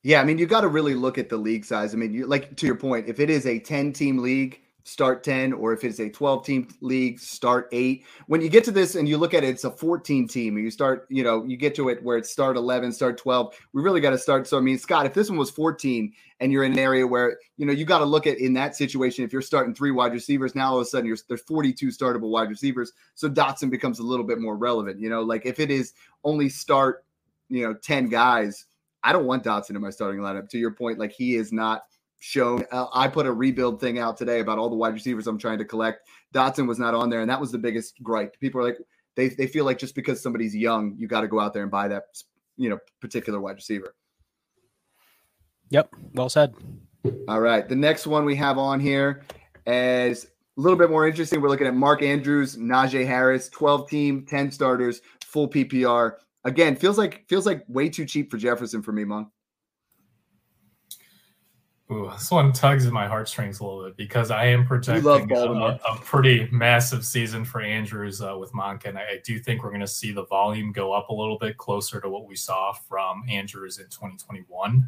Yeah, 0.04 0.22
I 0.22 0.24
mean, 0.24 0.38
you 0.38 0.46
got 0.46 0.62
to 0.62 0.68
really 0.68 0.96
look 0.96 1.18
at 1.18 1.30
the 1.30 1.38
league 1.38 1.66
size. 1.66 1.94
I 1.94 1.98
mean, 1.98 2.14
you 2.14 2.26
like 2.26 2.56
to 2.58 2.66
your 2.66 2.76
point, 2.76 3.08
if 3.10 3.20
it 3.20 3.30
is 3.30 3.46
a 3.46 3.60
10 3.60 3.94
team 3.94 4.20
league, 4.20 4.62
start 4.90 5.24
10, 5.24 5.54
or 5.54 5.72
if 5.74 5.84
it's 5.84 6.00
a 6.00 6.10
12 6.10 6.46
team 6.46 6.68
league, 6.82 7.20
start 7.20 7.70
eight. 7.72 8.06
When 8.28 8.42
you 8.42 8.50
get 8.50 8.64
to 8.66 8.72
this 8.72 8.96
and 8.96 9.08
you 9.08 9.18
look 9.18 9.34
at 9.34 9.44
it, 9.44 9.50
it's 9.50 9.64
a 9.64 9.72
14 9.72 10.28
team, 10.28 10.56
and 10.56 10.66
you 10.66 10.72
start, 10.72 11.06
you 11.10 11.24
know, 11.24 11.46
you 11.46 11.58
get 11.58 11.76
to 11.76 11.90
it 11.90 12.04
where 12.04 12.18
it's 12.18 12.30
start 12.30 12.58
11, 12.58 12.92
start 12.92 13.18
12. 13.18 13.54
We 13.74 13.82
really 13.82 14.02
got 14.02 14.10
to 14.12 14.18
start. 14.18 14.48
So, 14.48 14.58
I 14.58 14.62
mean, 14.62 14.78
Scott, 14.78 15.06
if 15.06 15.14
this 15.14 15.30
one 15.30 15.38
was 15.38 15.52
14 15.52 16.12
and 16.40 16.52
you're 16.52 16.64
in 16.64 16.74
an 16.74 16.80
area 16.80 17.06
where, 17.06 17.38
you 17.58 17.66
know, 17.66 17.74
you 17.74 17.86
got 17.86 18.00
to 18.00 18.06
look 18.06 18.28
at 18.28 18.40
in 18.40 18.54
that 18.54 18.76
situation, 18.76 19.24
if 19.24 19.32
you're 19.32 19.42
starting 19.42 19.74
three 19.74 19.92
wide 19.92 20.14
receivers, 20.14 20.56
now 20.56 20.72
all 20.72 20.78
of 20.78 20.84
a 20.84 20.86
sudden 20.86 21.06
you're, 21.06 21.18
there's 21.28 21.42
42 21.42 21.88
startable 21.88 22.30
wide 22.30 22.50
receivers. 22.50 22.94
So 23.16 23.30
Dotson 23.30 23.70
becomes 23.70 24.00
a 24.00 24.04
little 24.04 24.26
bit 24.26 24.40
more 24.40 24.58
relevant, 24.58 25.00
you 25.00 25.10
know, 25.10 25.22
like 25.22 25.46
if 25.46 25.60
it 25.60 25.70
is 25.72 25.94
only 26.24 26.50
start, 26.50 27.06
you 27.50 27.64
know, 27.64 27.74
10 27.74 28.10
guys, 28.10 28.66
I 29.04 29.14
don't 29.14 29.26
want 29.26 29.44
Dotson 29.44 29.72
in 29.72 29.82
my 29.82 29.90
starting 29.90 30.22
lineup. 30.22 30.50
To 30.50 30.58
your 30.58 30.72
point, 30.72 31.00
like 31.00 31.12
he 31.12 31.36
is 31.36 31.54
not 31.54 31.84
shown. 32.20 32.66
Uh, 32.72 32.88
I 32.94 33.08
put 33.08 33.26
a 33.26 33.34
rebuild 33.34 33.80
thing 33.80 34.00
out 34.00 34.18
today 34.18 34.40
about 34.40 34.60
all 34.60 34.70
the 34.70 34.76
wide 34.76 34.94
receivers 34.94 35.28
I'm 35.28 35.38
trying 35.38 35.58
to 35.58 35.66
collect. 35.66 36.08
Dotson 36.34 36.68
was 36.68 36.80
not 36.80 36.94
on 36.94 37.10
there, 37.10 37.22
and 37.22 37.30
that 37.30 37.40
was 37.40 37.52
the 37.52 37.58
biggest 37.58 38.02
gripe. 38.04 38.40
People 38.40 38.62
are 38.62 38.66
like, 38.66 38.78
they 39.16 39.30
they 39.30 39.48
feel 39.48 39.66
like 39.66 39.80
just 39.80 39.96
because 39.96 40.22
somebody's 40.22 40.56
young, 40.56 40.96
you 40.98 41.08
got 41.08 41.22
to 41.22 41.28
go 41.28 41.40
out 41.40 41.54
there 41.54 41.64
and 41.64 41.72
buy 41.72 41.88
that 41.88 42.04
you 42.58 42.70
know 42.70 42.78
particular 43.02 43.40
wide 43.40 43.56
receiver. 43.56 43.96
Yep, 45.70 45.94
well 46.14 46.30
said. 46.30 46.54
All 47.28 47.40
right, 47.40 47.68
the 47.68 47.76
next 47.76 48.08
one 48.08 48.26
we 48.26 48.36
have 48.36 48.58
on 48.58 48.80
here 48.80 49.24
is 49.66 50.26
a 50.26 50.62
little 50.62 50.78
bit 50.78 50.90
more 50.90 51.08
interesting. 51.08 51.42
We're 51.42 51.50
looking 51.50 51.68
at 51.68 51.76
Mark 51.76 52.02
Andrews, 52.02 52.58
Najee 52.58 53.06
Harris, 53.06 53.50
12 53.50 53.90
team, 53.90 54.26
10 54.26 54.52
starters, 54.52 55.02
full 55.24 55.48
PPR. 55.48 56.14
Again, 56.44 56.76
feels 56.76 56.98
like 56.98 57.26
feels 57.30 57.46
like 57.46 57.64
way 57.68 57.90
too 57.90 58.06
cheap 58.06 58.32
for 58.32 58.38
Jefferson 58.38 58.82
for 58.82 58.92
me, 58.92 59.06
Meng. 59.06 59.30
Ooh, 61.92 62.12
this 62.12 62.30
one 62.30 62.54
tugs 62.54 62.86
at 62.86 62.94
my 62.94 63.08
heartstrings 63.08 63.60
a 63.60 63.64
little 63.64 63.84
bit 63.84 63.98
because 63.98 64.30
I 64.30 64.46
am 64.46 64.64
projecting 64.64 65.08
a, 65.08 65.80
a, 65.90 65.96
pretty 66.04 66.48
massive 66.52 67.04
season 67.04 67.44
for 67.44 67.62
Andrews 67.62 68.22
uh, 68.22 68.38
with 68.38 68.52
Monken. 68.54 68.96
I, 68.96 69.02
I, 69.02 69.22
do 69.26 69.40
think 69.40 69.64
we're 69.64 69.72
going 69.72 69.82
to 69.82 69.88
see 69.88 70.12
the 70.12 70.26
volume 70.26 70.72
go 70.72 70.94
up 70.94 71.10
a 71.10 71.14
little 71.14 71.40
bit 71.40 71.58
closer 71.58 72.00
to 72.00 72.08
what 72.08 72.28
we 72.28 72.36
saw 72.36 72.74
from 72.74 73.24
Andrews 73.28 73.80
in 73.80 73.86
2021. 73.86 74.88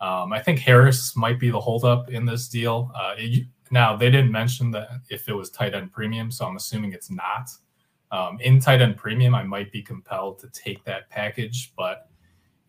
Um, 0.00 0.32
I 0.32 0.42
think 0.42 0.58
Harris 0.58 1.14
might 1.14 1.38
be 1.38 1.48
the 1.48 1.60
holdup 1.60 2.10
in 2.10 2.26
this 2.26 2.48
deal. 2.48 2.90
Uh, 2.92 3.14
it, 3.16 3.46
now, 3.70 3.96
they 3.96 4.10
didn't 4.10 4.32
mention 4.32 4.72
that 4.72 4.88
if 5.10 5.28
it 5.28 5.32
was 5.32 5.48
tight 5.48 5.74
end 5.74 5.92
premium, 5.92 6.32
so 6.32 6.44
I'm 6.44 6.56
assuming 6.56 6.92
it's 6.92 7.10
not. 7.10 7.50
Um, 8.10 8.38
in 8.40 8.58
tight 8.58 8.82
end 8.82 8.96
premium, 8.96 9.34
I 9.34 9.44
might 9.44 9.70
be 9.70 9.80
compelled 9.80 10.40
to 10.40 10.48
take 10.48 10.84
that 10.84 11.08
package, 11.08 11.72
but 11.76 12.10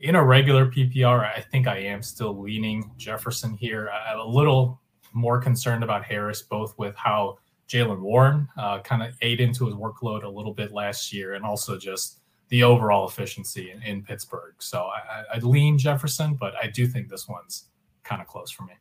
in 0.03 0.15
a 0.15 0.23
regular 0.23 0.69
PPR, 0.69 1.25
I 1.33 1.39
think 1.39 1.65
I 1.65 1.77
am 1.77 2.03
still 2.03 2.37
leaning 2.37 2.91
Jefferson 2.97 3.53
here. 3.53 3.89
I'm 3.89 4.19
a 4.19 4.25
little 4.25 4.81
more 5.13 5.39
concerned 5.39 5.81
about 5.81 6.03
Harris, 6.03 6.41
both 6.41 6.77
with 6.77 6.93
how 6.97 7.37
Jaylen 7.69 8.01
Warren 8.01 8.49
uh, 8.57 8.81
kind 8.81 9.01
of 9.01 9.15
ate 9.21 9.39
into 9.39 9.65
his 9.65 9.75
workload 9.75 10.23
a 10.23 10.29
little 10.29 10.53
bit 10.53 10.73
last 10.73 11.13
year, 11.13 11.35
and 11.35 11.45
also 11.45 11.77
just 11.77 12.19
the 12.49 12.63
overall 12.63 13.07
efficiency 13.07 13.71
in, 13.71 13.81
in 13.83 14.03
Pittsburgh. 14.03 14.55
So 14.59 14.89
I, 14.89 15.37
I 15.37 15.39
lean 15.39 15.77
Jefferson, 15.77 16.35
but 16.35 16.53
I 16.61 16.67
do 16.67 16.85
think 16.85 17.07
this 17.07 17.29
one's 17.29 17.69
kind 18.03 18.21
of 18.21 18.27
close 18.27 18.51
for 18.51 18.63
me. 18.63 18.73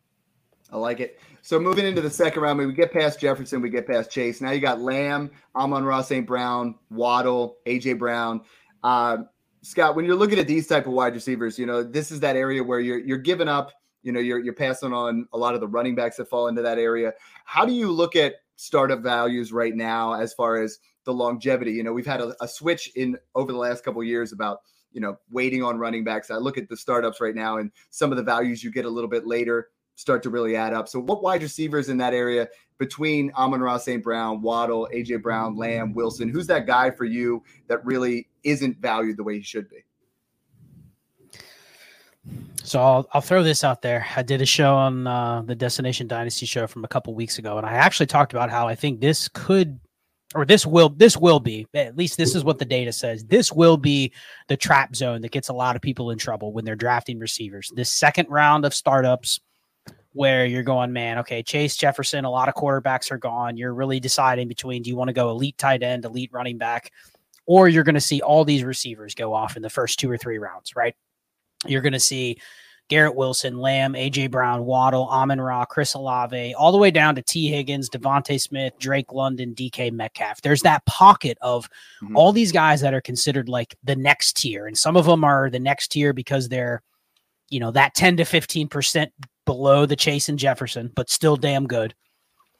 I 0.72 0.76
like 0.76 0.98
it. 0.98 1.20
So 1.40 1.60
moving 1.60 1.86
into 1.86 2.00
the 2.00 2.10
second 2.10 2.42
round, 2.42 2.58
we 2.58 2.72
get 2.72 2.92
past 2.92 3.20
Jefferson, 3.20 3.62
we 3.62 3.70
get 3.70 3.86
past 3.86 4.10
Chase. 4.10 4.40
Now 4.40 4.50
you 4.50 4.60
got 4.60 4.80
Lamb, 4.80 5.30
Amon-Ra 5.54 6.02
St. 6.02 6.26
Brown, 6.26 6.74
Waddle, 6.90 7.58
AJ 7.64 7.98
Brown. 7.98 8.40
Uh, 8.82 9.18
Scott, 9.62 9.94
when 9.94 10.04
you're 10.04 10.16
looking 10.16 10.40
at 10.40 10.48
these 10.48 10.66
type 10.66 10.86
of 10.86 10.92
wide 10.92 11.14
receivers, 11.14 11.58
you 11.58 11.66
know 11.66 11.82
this 11.82 12.10
is 12.10 12.20
that 12.20 12.36
area 12.36 12.62
where 12.62 12.80
you're 12.80 12.98
you're 12.98 13.18
giving 13.18 13.48
up. 13.48 13.72
You 14.02 14.10
know, 14.10 14.18
you're 14.18 14.40
you're 14.40 14.54
passing 14.54 14.92
on 14.92 15.28
a 15.32 15.38
lot 15.38 15.54
of 15.54 15.60
the 15.60 15.68
running 15.68 15.94
backs 15.94 16.16
that 16.16 16.28
fall 16.28 16.48
into 16.48 16.62
that 16.62 16.78
area. 16.78 17.12
How 17.44 17.64
do 17.64 17.72
you 17.72 17.90
look 17.90 18.16
at 18.16 18.34
startup 18.56 19.00
values 19.00 19.52
right 19.52 19.74
now 19.74 20.14
as 20.14 20.34
far 20.34 20.60
as 20.60 20.80
the 21.04 21.12
longevity? 21.12 21.72
You 21.72 21.84
know, 21.84 21.92
we've 21.92 22.06
had 22.06 22.20
a, 22.20 22.34
a 22.42 22.48
switch 22.48 22.90
in 22.96 23.16
over 23.36 23.52
the 23.52 23.58
last 23.58 23.84
couple 23.84 24.02
years 24.02 24.32
about 24.32 24.62
you 24.90 25.00
know 25.00 25.16
waiting 25.30 25.62
on 25.62 25.78
running 25.78 26.02
backs. 26.02 26.32
I 26.32 26.36
look 26.36 26.58
at 26.58 26.68
the 26.68 26.76
startups 26.76 27.20
right 27.20 27.34
now, 27.34 27.58
and 27.58 27.70
some 27.90 28.10
of 28.10 28.16
the 28.16 28.24
values 28.24 28.64
you 28.64 28.72
get 28.72 28.84
a 28.84 28.90
little 28.90 29.10
bit 29.10 29.28
later 29.28 29.68
start 29.94 30.24
to 30.24 30.30
really 30.30 30.56
add 30.56 30.72
up. 30.72 30.88
So, 30.88 30.98
what 30.98 31.22
wide 31.22 31.42
receivers 31.42 31.88
in 31.88 31.98
that 31.98 32.14
area 32.14 32.48
between 32.78 33.30
Amon-Ra 33.34 33.78
St. 33.78 34.02
Brown, 34.02 34.42
Waddle, 34.42 34.88
AJ 34.92 35.22
Brown, 35.22 35.56
Lamb, 35.56 35.94
Wilson? 35.94 36.28
Who's 36.28 36.48
that 36.48 36.66
guy 36.66 36.90
for 36.90 37.04
you 37.04 37.44
that 37.68 37.84
really 37.84 38.26
isn't 38.44 38.78
valued 38.78 39.16
the 39.16 39.24
way 39.24 39.36
he 39.36 39.42
should 39.42 39.68
be? 39.68 39.84
So 42.62 42.80
I'll, 42.80 43.08
I'll 43.12 43.20
throw 43.20 43.42
this 43.42 43.64
out 43.64 43.82
there. 43.82 44.06
I 44.16 44.22
did 44.22 44.40
a 44.40 44.46
show 44.46 44.74
on 44.74 45.06
uh, 45.06 45.42
the 45.42 45.54
Destination 45.54 46.06
Dynasty 46.06 46.46
show 46.46 46.66
from 46.66 46.84
a 46.84 46.88
couple 46.88 47.14
weeks 47.14 47.38
ago, 47.38 47.58
and 47.58 47.66
I 47.66 47.72
actually 47.72 48.06
talked 48.06 48.32
about 48.32 48.50
how 48.50 48.68
I 48.68 48.76
think 48.76 49.00
this 49.00 49.28
could, 49.28 49.80
or 50.34 50.44
this 50.44 50.64
will, 50.64 50.90
this 50.90 51.16
will 51.16 51.40
be 51.40 51.66
at 51.74 51.96
least 51.96 52.16
this 52.16 52.36
is 52.36 52.44
what 52.44 52.60
the 52.60 52.64
data 52.64 52.92
says. 52.92 53.24
This 53.24 53.52
will 53.52 53.76
be 53.76 54.12
the 54.46 54.56
trap 54.56 54.94
zone 54.94 55.20
that 55.22 55.32
gets 55.32 55.48
a 55.48 55.52
lot 55.52 55.74
of 55.74 55.82
people 55.82 56.12
in 56.12 56.18
trouble 56.18 56.52
when 56.52 56.64
they're 56.64 56.76
drafting 56.76 57.18
receivers. 57.18 57.72
This 57.74 57.90
second 57.90 58.28
round 58.28 58.64
of 58.64 58.72
startups 58.72 59.40
where 60.12 60.46
you're 60.46 60.62
going, 60.62 60.92
man, 60.92 61.18
okay, 61.18 61.42
Chase 61.42 61.76
Jefferson, 61.76 62.24
a 62.24 62.30
lot 62.30 62.48
of 62.48 62.54
quarterbacks 62.54 63.10
are 63.10 63.18
gone. 63.18 63.56
You're 63.56 63.74
really 63.74 63.98
deciding 63.98 64.46
between 64.46 64.82
do 64.82 64.90
you 64.90 64.96
want 64.96 65.08
to 65.08 65.14
go 65.14 65.30
elite 65.30 65.58
tight 65.58 65.82
end, 65.82 66.04
elite 66.04 66.30
running 66.32 66.58
back, 66.58 66.92
or 67.46 67.68
you're 67.68 67.84
going 67.84 67.94
to 67.94 68.00
see 68.00 68.20
all 68.20 68.44
these 68.44 68.64
receivers 68.64 69.14
go 69.14 69.34
off 69.34 69.56
in 69.56 69.62
the 69.62 69.70
first 69.70 69.98
two 69.98 70.10
or 70.10 70.16
three 70.16 70.38
rounds, 70.38 70.74
right? 70.76 70.94
You're 71.66 71.82
going 71.82 71.92
to 71.92 72.00
see 72.00 72.38
Garrett 72.88 73.14
Wilson, 73.14 73.58
Lamb, 73.58 73.94
AJ 73.94 74.30
Brown, 74.30 74.64
Waddle, 74.64 75.06
Amon-Ra, 75.08 75.64
Chris 75.64 75.94
Olave, 75.94 76.54
all 76.54 76.72
the 76.72 76.78
way 76.78 76.90
down 76.90 77.14
to 77.14 77.22
Tee 77.22 77.48
Higgins, 77.48 77.88
DeVonta 77.88 78.40
Smith, 78.40 78.74
Drake 78.78 79.12
London, 79.12 79.54
DK 79.54 79.90
Metcalf. 79.92 80.42
There's 80.42 80.62
that 80.62 80.84
pocket 80.84 81.38
of 81.40 81.68
mm-hmm. 82.02 82.16
all 82.16 82.32
these 82.32 82.52
guys 82.52 82.80
that 82.82 82.94
are 82.94 83.00
considered 83.00 83.48
like 83.48 83.76
the 83.82 83.96
next 83.96 84.36
tier. 84.36 84.66
And 84.66 84.76
some 84.76 84.96
of 84.96 85.06
them 85.06 85.24
are 85.24 85.48
the 85.48 85.58
next 85.58 85.88
tier 85.88 86.12
because 86.12 86.48
they're, 86.48 86.82
you 87.48 87.60
know, 87.60 87.70
that 87.70 87.94
10 87.94 88.18
to 88.18 88.24
15% 88.24 89.10
below 89.46 89.86
the 89.86 89.96
Chase 89.96 90.28
and 90.28 90.38
Jefferson, 90.38 90.90
but 90.94 91.08
still 91.08 91.36
damn 91.36 91.66
good. 91.66 91.94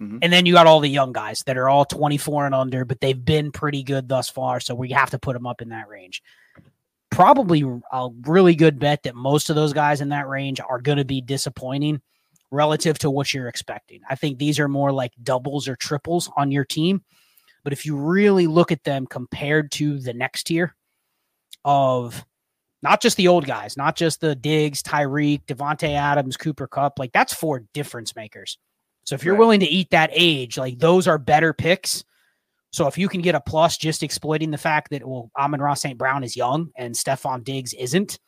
Mm-hmm. 0.03 0.19
And 0.23 0.33
then 0.33 0.47
you 0.47 0.53
got 0.55 0.67
all 0.67 0.81
the 0.81 0.89
young 0.89 1.13
guys 1.13 1.43
that 1.45 1.57
are 1.57 1.69
all 1.69 1.85
24 1.85 2.47
and 2.47 2.55
under, 2.55 2.85
but 2.85 3.01
they've 3.01 3.25
been 3.25 3.53
pretty 3.53 3.83
good 3.83 4.09
thus 4.09 4.29
far. 4.29 4.61
So 4.61 4.75
we 4.75 4.91
have 4.91 5.11
to 5.11 5.19
put 5.19 5.35
them 5.35 5.47
up 5.47 5.63
in 5.63 5.69
that 5.71 5.89
range 5.89 6.23
probably 7.13 7.63
a 7.93 8.09
really 8.23 8.55
good 8.55 8.79
bet 8.79 9.03
that 9.03 9.15
most 9.15 9.51
of 9.51 9.57
those 9.57 9.75
guys 9.75 10.01
in 10.01 10.09
that 10.09 10.29
range 10.29 10.61
are 10.61 10.81
going 10.81 10.99
to 10.99 11.05
be 11.05 11.21
disappointing 11.21 12.01
relative 12.51 12.99
to 12.99 13.11
what 13.11 13.33
you're 13.33 13.49
expecting. 13.49 14.01
I 14.09 14.15
think 14.15 14.39
these 14.39 14.59
are 14.59 14.69
more 14.69 14.91
like 14.91 15.13
doubles 15.23 15.69
or 15.69 15.77
triples 15.77 16.31
on 16.37 16.51
your 16.51 16.65
team. 16.65 17.05
But 17.65 17.73
if 17.73 17.87
you 17.87 17.97
really 17.97 18.47
look 18.47 18.73
at 18.73 18.83
them 18.83 19.07
compared 19.07 19.71
to 19.73 19.99
the 20.01 20.15
next 20.15 20.45
tier 20.45 20.75
of 21.65 22.25
not 22.83 23.01
just 23.01 23.17
the 23.17 23.29
old 23.29 23.47
guys, 23.47 23.77
not 23.77 23.95
just 23.95 24.21
the 24.21 24.35
Diggs, 24.35 24.83
Tyreek, 24.83 25.45
Davante 25.47 25.95
Adams, 25.95 26.37
Cooper 26.37 26.67
Kupp, 26.67 26.99
like 26.99 27.13
that's 27.13 27.35
four 27.35 27.65
difference 27.75 28.17
makers. 28.17 28.59
So 29.05 29.15
if 29.15 29.25
you're 29.25 29.35
right. 29.35 29.41
willing 29.41 29.61
to 29.61 29.67
eat 29.67 29.91
that 29.91 30.11
age, 30.13 30.59
like 30.59 30.79
those 30.79 31.09
are 31.09 31.19
better 31.19 31.53
picks 31.53 32.05
so 32.73 32.87
if 32.87 32.97
you 32.97 33.09
can 33.09 33.21
get 33.21 33.35
a 33.35 33.41
plus 33.41 33.77
just 33.77 34.03
exploiting 34.03 34.51
the 34.51 34.59
fact 34.59 34.91
that 34.91 35.07
well, 35.07 35.31
Amon-Ra 35.39 35.75
St. 35.75 35.99
Brown 35.99 36.25
is 36.25 36.37
young 36.37 36.71
and 36.75 36.95
Stefon 36.95 37.45
Diggs 37.45 37.75
isn't, 37.75 38.19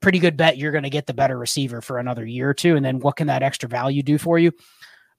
pretty 0.00 0.18
good 0.18 0.36
bet 0.36 0.58
you're 0.58 0.72
going 0.72 0.84
to 0.84 0.90
get 0.90 1.06
the 1.06 1.14
better 1.14 1.38
receiver 1.38 1.80
for 1.80 1.98
another 1.98 2.24
year 2.26 2.50
or 2.50 2.54
two. 2.54 2.76
And 2.76 2.84
then 2.84 3.00
what 3.00 3.16
can 3.16 3.26
that 3.28 3.42
extra 3.42 3.68
value 3.68 4.02
do 4.02 4.18
for 4.18 4.38
you? 4.38 4.52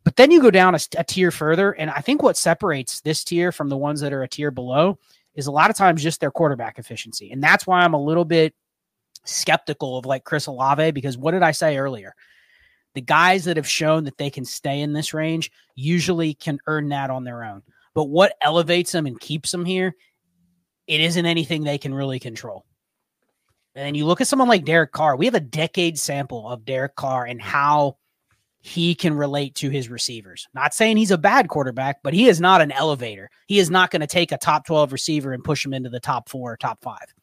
But 0.03 0.15
then 0.15 0.31
you 0.31 0.41
go 0.41 0.51
down 0.51 0.75
a, 0.75 0.79
a 0.97 1.03
tier 1.03 1.31
further, 1.31 1.71
and 1.71 1.89
I 1.89 1.99
think 1.99 2.23
what 2.23 2.38
separates 2.38 3.01
this 3.01 3.23
tier 3.23 3.51
from 3.51 3.67
the 3.67 3.75
ones 3.75 3.99
that 4.01 4.13
are 4.13 4.23
a 4.23 4.29
tier 4.29 4.51
below 4.51 4.97
is 5.33 5.47
a 5.47 5.51
lot 5.51 5.69
of 5.69 5.75
times 5.75 6.01
just 6.01 6.21
their 6.21 6.31
quarterback 6.31 6.79
efficiency, 6.79 7.31
and 7.31 7.43
that's 7.43 7.67
why 7.67 7.81
I'm 7.81 7.93
a 7.93 8.01
little 8.01 8.23
bit 8.23 8.53
skeptical 9.25 9.97
of 9.97 10.05
like 10.05 10.23
Chris 10.23 10.45
Olave 10.45 10.91
because 10.91 11.17
what 11.17 11.31
did 11.31 11.43
I 11.43 11.51
say 11.51 11.77
earlier? 11.77 12.15
The 12.95 13.02
guys 13.02 13.45
that 13.45 13.58
have 13.58 13.67
shown 13.67 14.06
that 14.06 14.17
they 14.17 14.30
can 14.30 14.45
stay 14.45 14.82
in 14.82 14.93
this 14.93 15.13
range 15.13 15.52
usually 15.75 16.34
can 16.34 16.60
earn 16.67 16.89
that 16.89 17.10
on 17.10 17.23
their 17.23 17.43
own. 17.43 17.62
But 17.93 18.06
what 18.06 18.36
elevates 18.41 18.91
them 18.91 19.06
and 19.06 19.19
keeps 19.19 19.52
them 19.52 19.65
here, 19.65 19.95
it 20.88 21.02
isn't 21.02 21.25
anything 21.25 21.63
they 21.63 21.78
can 21.78 21.93
really 21.93 22.19
control. 22.19 22.65
And 23.75 23.86
then 23.86 23.95
you 23.95 24.06
look 24.06 24.21
at 24.21 24.28
someone 24.28 24.49
like 24.49 24.65
Derek 24.65 24.91
Carr. 24.91 25.15
We 25.15 25.25
have 25.25 25.36
a 25.36 25.39
decade 25.39 25.99
sample 25.99 26.49
of 26.49 26.65
Derek 26.65 26.95
Carr 26.95 27.25
and 27.25 27.41
how 27.41 27.97
he 28.62 28.93
can 28.93 29.13
relate 29.13 29.56
to 29.56 29.69
his 29.69 29.89
receivers. 29.89 30.47
Not 30.54 30.73
saying 30.73 30.97
he's 30.97 31.12
a 31.12 31.17
bad 31.17 31.47
quarterback, 31.47 32.02
but 32.04 32.13
he 32.13 32.28
is 32.28 32.41
not 32.41 32.62
an 32.62 32.71
elevator. 32.71 33.30
He 33.47 33.60
is 33.60 33.69
not 33.69 33.89
going 33.89 34.02
to 34.02 34.08
take 34.08 34.32
a 34.32 34.38
top 34.38 34.65
12 34.65 34.91
receiver 34.91 35.32
and 35.32 35.43
push 35.43 35.65
him 35.65 35.73
into 35.73 35.89
the 35.89 35.99
top 35.99 36.28
four 36.28 36.54
or 36.54 36.58
top 36.58 36.82
five. 36.82 37.13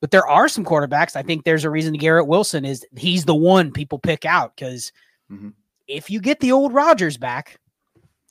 But 0.00 0.10
there 0.10 0.26
are 0.26 0.48
some 0.48 0.64
quarterbacks. 0.64 1.16
I 1.16 1.22
think 1.22 1.44
there's 1.44 1.64
a 1.64 1.70
reason 1.70 1.94
Garrett 1.94 2.28
Wilson 2.28 2.64
is 2.64 2.86
he's 2.96 3.24
the 3.24 3.34
one 3.34 3.72
people 3.72 3.98
pick 3.98 4.24
out 4.24 4.54
because 4.54 4.92
mm-hmm. 5.30 5.50
if 5.88 6.08
you 6.08 6.20
get 6.20 6.40
the 6.40 6.52
old 6.52 6.72
Rodgers 6.72 7.16
back, 7.16 7.58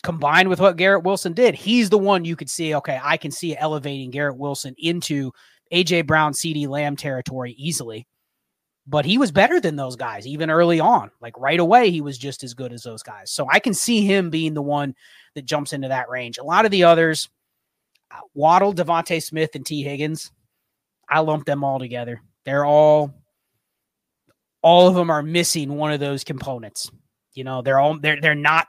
combined 0.03 0.47
with 0.47 0.62
what 0.62 0.77
Garrett 0.77 1.03
Wilson 1.03 1.34
did, 1.34 1.56
he's 1.56 1.89
the 1.89 1.97
one 1.97 2.23
you 2.23 2.36
could 2.36 2.49
see. 2.49 2.73
Okay, 2.75 2.99
I 3.03 3.17
can 3.17 3.32
see 3.32 3.58
elevating 3.58 4.12
Garrett 4.12 4.38
Wilson 4.38 4.75
into 4.77 5.32
AJ 5.73 6.08
Brown, 6.08 6.34
CeeDee 6.34 6.67
Lamb 6.67 6.95
territory 6.95 7.53
easily. 7.58 8.08
But 8.89 9.03
he 9.03 9.17
was 9.17 9.34
better 9.34 9.60
than 9.60 9.75
those 9.75 9.97
guys 9.97 10.25
even 10.25 10.49
early 10.49 10.80
on. 10.80 11.12
Like 11.19 11.38
right 11.38 11.60
away, 11.60 11.91
he 11.91 11.99
was 11.99 12.17
just 12.17 12.41
as 12.45 12.53
good 12.53 12.71
as 12.71 12.84
those 12.84 13.03
guys. 13.03 13.32
So 13.32 13.45
I 13.51 13.60
can 13.60 13.73
see 13.73 14.06
him 14.06 14.30
being 14.30 14.53
the 14.53 14.62
one 14.62 14.95
that 15.36 15.45
jumps 15.45 15.73
into 15.73 15.89
that 15.89 16.10
range. 16.10 16.38
A 16.38 16.43
lot 16.43 16.63
of 16.63 16.71
the 16.71 16.86
others, 16.86 17.27
uh, 18.12 18.21
Waddle, 18.34 18.73
DeVonta 18.73 19.21
Smith, 19.21 19.56
and 19.56 19.65
Tee 19.65 19.84
Higgins, 19.84 20.32
I 21.10 21.20
lump 21.20 21.46
them 21.46 21.63
all 21.63 21.80
together. 21.80 22.22
They're 22.46 22.65
all, 22.65 23.13
all 24.62 24.88
of 24.88 24.96
them 24.96 25.10
are 25.10 25.24
missing 25.24 25.76
one 25.76 25.91
of 25.91 26.00
those 26.00 26.24
components. 26.24 26.91
You 27.34 27.43
know, 27.43 27.62
they're 27.62 27.80
all 27.80 28.00
they're 28.00 28.20
they're 28.20 28.36
not 28.36 28.67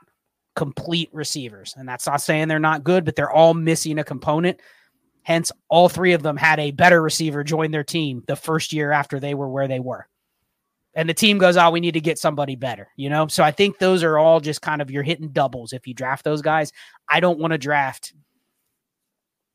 complete 0.59 1.09
receivers. 1.13 1.73
And 1.77 1.87
that's 1.87 2.05
not 2.05 2.21
saying 2.21 2.49
they're 2.49 2.59
not 2.59 2.83
good, 2.83 3.05
but 3.05 3.15
they're 3.15 3.31
all 3.31 3.53
missing 3.53 3.97
a 3.97 4.03
component. 4.03 4.59
Hence, 5.23 5.53
all 5.69 5.87
three 5.87 6.11
of 6.13 6.21
them 6.21 6.35
had 6.35 6.59
a 6.59 6.71
better 6.71 7.01
receiver 7.01 7.43
join 7.45 7.71
their 7.71 7.83
team 7.83 8.23
the 8.27 8.35
first 8.35 8.73
year 8.73 8.91
after 8.91 9.19
they 9.19 9.33
were 9.33 9.49
where 9.49 9.69
they 9.69 9.79
were. 9.79 10.07
And 10.95 11.07
the 11.07 11.13
team 11.13 11.37
goes, 11.37 11.55
Oh, 11.55 11.71
we 11.71 11.79
need 11.79 11.93
to 11.93 12.01
get 12.01 12.19
somebody 12.19 12.55
better, 12.55 12.89
you 12.97 13.09
know? 13.09 13.27
So 13.27 13.41
I 13.41 13.51
think 13.51 13.77
those 13.77 14.03
are 14.03 14.17
all 14.17 14.41
just 14.41 14.61
kind 14.61 14.81
of 14.81 14.91
you're 14.91 15.03
hitting 15.03 15.29
doubles 15.29 15.71
if 15.71 15.87
you 15.87 15.93
draft 15.93 16.25
those 16.25 16.41
guys. 16.41 16.73
I 17.07 17.21
don't 17.21 17.39
want 17.39 17.51
to 17.53 17.57
draft 17.57 18.13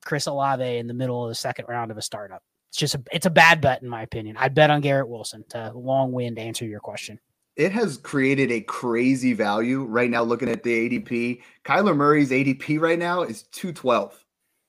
Chris 0.07 0.27
Olave 0.27 0.65
in 0.65 0.87
the 0.87 0.95
middle 0.95 1.23
of 1.23 1.29
the 1.29 1.35
second 1.35 1.67
round 1.69 1.91
of 1.91 1.99
a 1.99 2.03
startup. 2.03 2.43
It's 2.75 2.81
just 2.81 2.97
a 2.97 3.03
it's 3.13 3.27
a 3.27 3.31
bad 3.31 3.61
bet 3.61 3.83
in 3.83 3.89
my 3.89 4.03
opinion. 4.03 4.37
I'd 4.37 4.53
bet 4.53 4.69
on 4.69 4.81
Garrett 4.81 5.09
Wilson 5.09 5.45
to 5.51 5.71
long 5.77 6.11
wind 6.11 6.41
answer 6.41 6.65
your 6.65 6.81
question 6.81 7.21
it 7.57 7.73
has 7.73 7.99
created 7.99 8.51
a 8.51 8.61
crazy 8.63 9.33
value 9.33 9.85
right 9.85 10.11
now. 10.11 10.23
Looking 10.23 10.49
at 10.49 10.63
the 10.63 10.89
ADP, 10.89 11.41
Kyler 11.65 11.97
Murray's 11.97 12.31
ADP 12.31 12.81
right 12.81 12.99
now 12.99 13.23
is 13.23 13.45
212. 13.53 14.24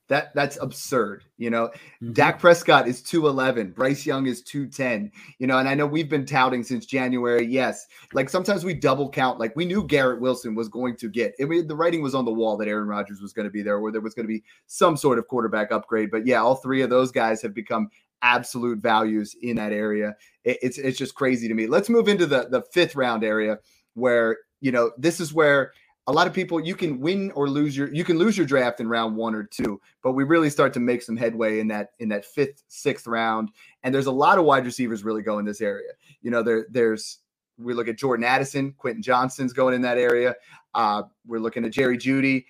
That 0.08 0.36
that's 0.36 0.58
absurd, 0.62 1.24
you 1.38 1.50
know. 1.50 1.68
Mm-hmm. 1.68 2.14
Dak 2.14 2.40
Prescott 2.40 2.88
is 2.88 3.02
211, 3.02 3.72
Bryce 3.72 4.06
Young 4.06 4.28
is 4.28 4.44
210, 4.44 5.12
you 5.40 5.48
know, 5.48 5.58
and 5.58 5.68
I 5.68 5.74
know 5.74 5.88
we've 5.88 6.10
been 6.10 6.28
touting 6.28 6.64
since 6.64 6.86
January. 6.86 7.44
Yes, 7.44 7.88
like 8.14 8.30
sometimes 8.30 8.64
we 8.64 8.76
double 8.76 9.10
count, 9.10 9.40
like 9.40 9.56
we 9.56 9.66
knew 9.66 9.84
Garrett 9.84 10.22
Wilson 10.22 10.54
was 10.54 10.70
going 10.70 10.96
to 10.98 11.10
get 11.10 11.34
I 11.42 11.46
mean, 11.46 11.68
the 11.68 11.76
writing 11.76 12.04
was 12.04 12.14
on 12.14 12.26
the 12.26 12.32
wall 12.32 12.56
that 12.58 12.68
Aaron 12.68 12.88
Rodgers 12.88 13.20
was 13.20 13.34
going 13.34 13.48
to 13.48 13.52
be 13.52 13.64
there, 13.64 13.80
where 13.80 13.92
there 13.92 14.02
was 14.02 14.14
going 14.14 14.28
to 14.28 14.34
be 14.34 14.44
some 14.68 14.96
sort 14.96 15.18
of 15.18 15.28
quarterback 15.28 15.72
upgrade. 15.72 16.12
But 16.12 16.28
yeah, 16.28 16.42
all 16.42 16.56
three 16.56 16.84
of 16.84 16.92
those 16.92 17.12
guys 17.12 17.42
have 17.42 17.56
become 17.56 17.90
absolute 18.22 18.80
values 18.80 19.36
in 19.42 19.56
that 19.56 19.72
area. 19.72 20.16
It, 20.44 20.60
it's 20.62 20.78
it's 20.78 21.00
just 21.00 21.16
crazy 21.16 21.48
to 21.48 21.56
me. 21.56 21.66
Let's 21.66 21.90
move 21.90 22.08
into 22.08 22.28
the 22.28 22.48
the 22.50 22.62
fifth 22.72 22.96
round 22.96 23.24
area 23.24 23.58
where 23.96 24.38
you 24.62 24.72
know 24.72 24.92
this 25.00 25.20
is 25.20 25.34
where 25.34 25.72
a 26.08 26.12
lot 26.12 26.28
of 26.28 26.34
people 26.34 26.60
you 26.60 26.76
can 26.76 27.00
win 27.00 27.32
or 27.32 27.50
lose 27.50 27.76
your 27.76 27.94
you 27.94 28.04
can 28.04 28.18
lose 28.18 28.38
your 28.38 28.46
draft 28.46 28.80
in 28.80 28.88
round 28.88 29.16
one 29.16 29.34
or 29.34 29.44
two 29.44 29.80
but 30.04 30.14
we 30.14 30.24
really 30.24 30.50
start 30.50 30.74
to 30.74 30.80
make 30.80 31.02
some 31.02 31.18
headway 31.18 31.60
in 31.60 31.68
that 31.68 31.92
in 32.00 32.10
that 32.10 32.26
fifth 32.26 32.64
sixth 32.68 33.08
round 33.08 33.50
and 33.84 33.94
there's 33.94 34.06
a 34.06 34.12
lot 34.12 34.38
of 34.38 34.46
wide 34.46 34.66
receivers 34.66 35.04
really 35.04 35.22
go 35.22 35.40
in 35.40 35.46
this 35.46 35.62
area 35.62 35.92
you 36.22 36.32
know 36.32 36.44
there 36.44 36.68
there's 36.70 37.20
we 37.58 37.74
look 37.74 37.88
at 37.88 37.98
jordan 37.98 38.24
addison 38.24 38.72
quentin 38.78 39.02
johnston's 39.02 39.54
going 39.54 39.74
in 39.74 39.82
that 39.82 39.98
area 39.98 40.36
uh, 40.74 41.04
we're 41.26 41.40
looking 41.40 41.66
at 41.66 41.72
jerry 41.72 41.98
jeudy 41.98 42.46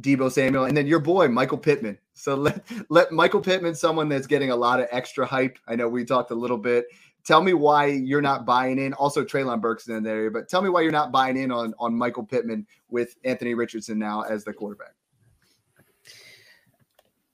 Deebo 0.00 0.32
Samuel, 0.32 0.64
and 0.64 0.76
then 0.76 0.86
your 0.86 0.98
boy 0.98 1.28
Michael 1.28 1.58
Pittman. 1.58 1.98
So 2.14 2.34
let 2.34 2.64
let 2.88 3.12
Michael 3.12 3.40
Pittman, 3.40 3.74
someone 3.74 4.08
that's 4.08 4.26
getting 4.26 4.50
a 4.50 4.56
lot 4.56 4.80
of 4.80 4.88
extra 4.90 5.24
hype. 5.24 5.58
I 5.68 5.76
know 5.76 5.88
we 5.88 6.04
talked 6.04 6.30
a 6.30 6.34
little 6.34 6.58
bit. 6.58 6.86
Tell 7.24 7.42
me 7.42 7.54
why 7.54 7.86
you're 7.86 8.22
not 8.22 8.44
buying 8.44 8.78
in. 8.78 8.92
Also, 8.94 9.24
Treylon 9.24 9.60
Burks 9.60 9.88
in 9.88 10.02
there, 10.02 10.30
but 10.30 10.48
tell 10.48 10.60
me 10.60 10.68
why 10.68 10.80
you're 10.80 10.90
not 10.90 11.12
buying 11.12 11.36
in 11.36 11.52
on 11.52 11.72
on 11.78 11.94
Michael 11.94 12.24
Pittman 12.24 12.66
with 12.88 13.16
Anthony 13.24 13.54
Richardson 13.54 13.98
now 13.98 14.22
as 14.22 14.44
the 14.44 14.52
quarterback. 14.52 14.94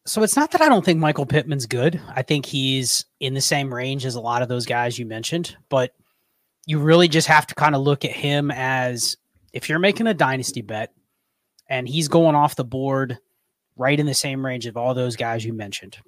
So 0.04 0.22
it's 0.22 0.36
not 0.36 0.50
that 0.52 0.62
I 0.62 0.70
don't 0.70 0.84
think 0.84 0.98
Michael 0.98 1.26
Pittman's 1.26 1.66
good. 1.66 2.00
I 2.14 2.22
think 2.22 2.46
he's 2.46 3.04
in 3.20 3.34
the 3.34 3.42
same 3.42 3.72
range 3.72 4.06
as 4.06 4.14
a 4.14 4.20
lot 4.20 4.40
of 4.40 4.48
those 4.48 4.64
guys 4.64 4.98
you 4.98 5.04
mentioned, 5.04 5.54
but 5.68 5.92
you 6.64 6.78
really 6.78 7.08
just 7.08 7.28
have 7.28 7.46
to 7.46 7.54
kind 7.54 7.74
of 7.74 7.82
look 7.82 8.04
at 8.04 8.10
him 8.10 8.50
as 8.50 9.16
if 9.52 9.68
you're 9.68 9.78
making 9.78 10.06
a 10.06 10.14
dynasty 10.14 10.62
bet, 10.62 10.92
and 11.68 11.88
he's 11.88 12.08
going 12.08 12.34
off 12.34 12.56
the 12.56 12.64
board 12.64 13.18
right 13.76 14.00
in 14.00 14.06
the 14.06 14.14
same 14.14 14.44
range 14.44 14.66
of 14.66 14.76
all 14.76 14.94
those 14.94 15.16
guys 15.16 15.44
you 15.44 15.52
mentioned. 15.52 15.98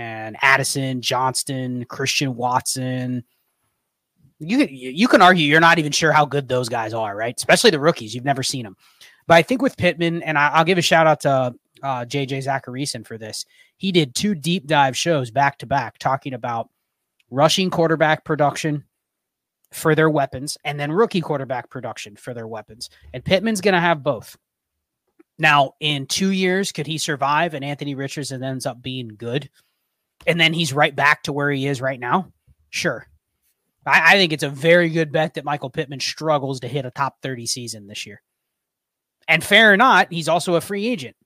And 0.00 0.36
Addison, 0.40 1.02
Johnston, 1.02 1.84
Christian 1.84 2.34
Watson. 2.34 3.22
You 4.38 4.64
you 4.64 5.08
can 5.08 5.20
argue 5.20 5.46
you're 5.46 5.60
not 5.60 5.78
even 5.78 5.92
sure 5.92 6.12
how 6.12 6.24
good 6.24 6.48
those 6.48 6.70
guys 6.70 6.94
are, 6.94 7.14
right? 7.14 7.34
Especially 7.36 7.70
the 7.70 7.80
rookies. 7.80 8.14
You've 8.14 8.24
never 8.24 8.42
seen 8.42 8.64
them. 8.64 8.76
But 9.26 9.34
I 9.34 9.42
think 9.42 9.60
with 9.60 9.76
Pittman, 9.76 10.22
and 10.22 10.38
I, 10.38 10.58
will 10.58 10.64
give 10.64 10.78
a 10.78 10.82
shout 10.82 11.06
out 11.06 11.20
to 11.20 11.54
uh, 11.82 12.04
JJ 12.06 12.46
Zachariason 12.46 13.06
for 13.06 13.18
this. 13.18 13.44
He 13.76 13.92
did 13.92 14.14
two 14.14 14.34
deep 14.34 14.66
dive 14.66 14.96
shows 14.96 15.30
back 15.30 15.58
to 15.58 15.66
back 15.66 15.98
talking 15.98 16.32
about 16.32 16.70
rushing 17.30 17.68
quarterback 17.68 18.24
production 18.24 18.84
for 19.72 19.94
their 19.94 20.10
weapons 20.10 20.58
and 20.64 20.80
then 20.80 20.90
rookie 20.90 21.20
quarterback 21.20 21.68
production 21.68 22.16
for 22.16 22.32
their 22.32 22.46
weapons. 22.46 22.88
And 23.12 23.24
Pittman's 23.24 23.60
going 23.60 23.74
to 23.74 23.80
have 23.80 24.02
both. 24.02 24.36
Now, 25.38 25.72
in 25.80 26.06
two 26.06 26.30
years, 26.30 26.72
could 26.72 26.86
he 26.86 26.98
survive 26.98 27.54
and 27.54 27.64
Anthony 27.64 27.94
Richardson 27.94 28.42
ends 28.42 28.66
up 28.66 28.82
being 28.82 29.08
good? 29.08 29.48
And 30.26 30.40
then 30.40 30.52
he's 30.52 30.72
right 30.72 30.94
back 30.94 31.22
to 31.24 31.32
where 31.32 31.50
he 31.50 31.66
is 31.66 31.80
right 31.80 31.98
now? 31.98 32.32
Sure. 32.70 33.06
I, 33.86 34.14
I 34.14 34.18
think 34.18 34.32
it's 34.32 34.42
a 34.42 34.50
very 34.50 34.90
good 34.90 35.12
bet 35.12 35.34
that 35.34 35.44
Michael 35.44 35.70
Pittman 35.70 36.00
struggles 36.00 36.60
to 36.60 36.68
hit 36.68 36.84
a 36.84 36.90
top 36.90 37.16
30 37.22 37.46
season 37.46 37.86
this 37.86 38.06
year. 38.06 38.22
And 39.28 39.44
fair 39.44 39.72
or 39.72 39.76
not, 39.76 40.12
he's 40.12 40.28
also 40.28 40.54
a 40.54 40.60
free 40.60 40.86
agent. 40.86 41.16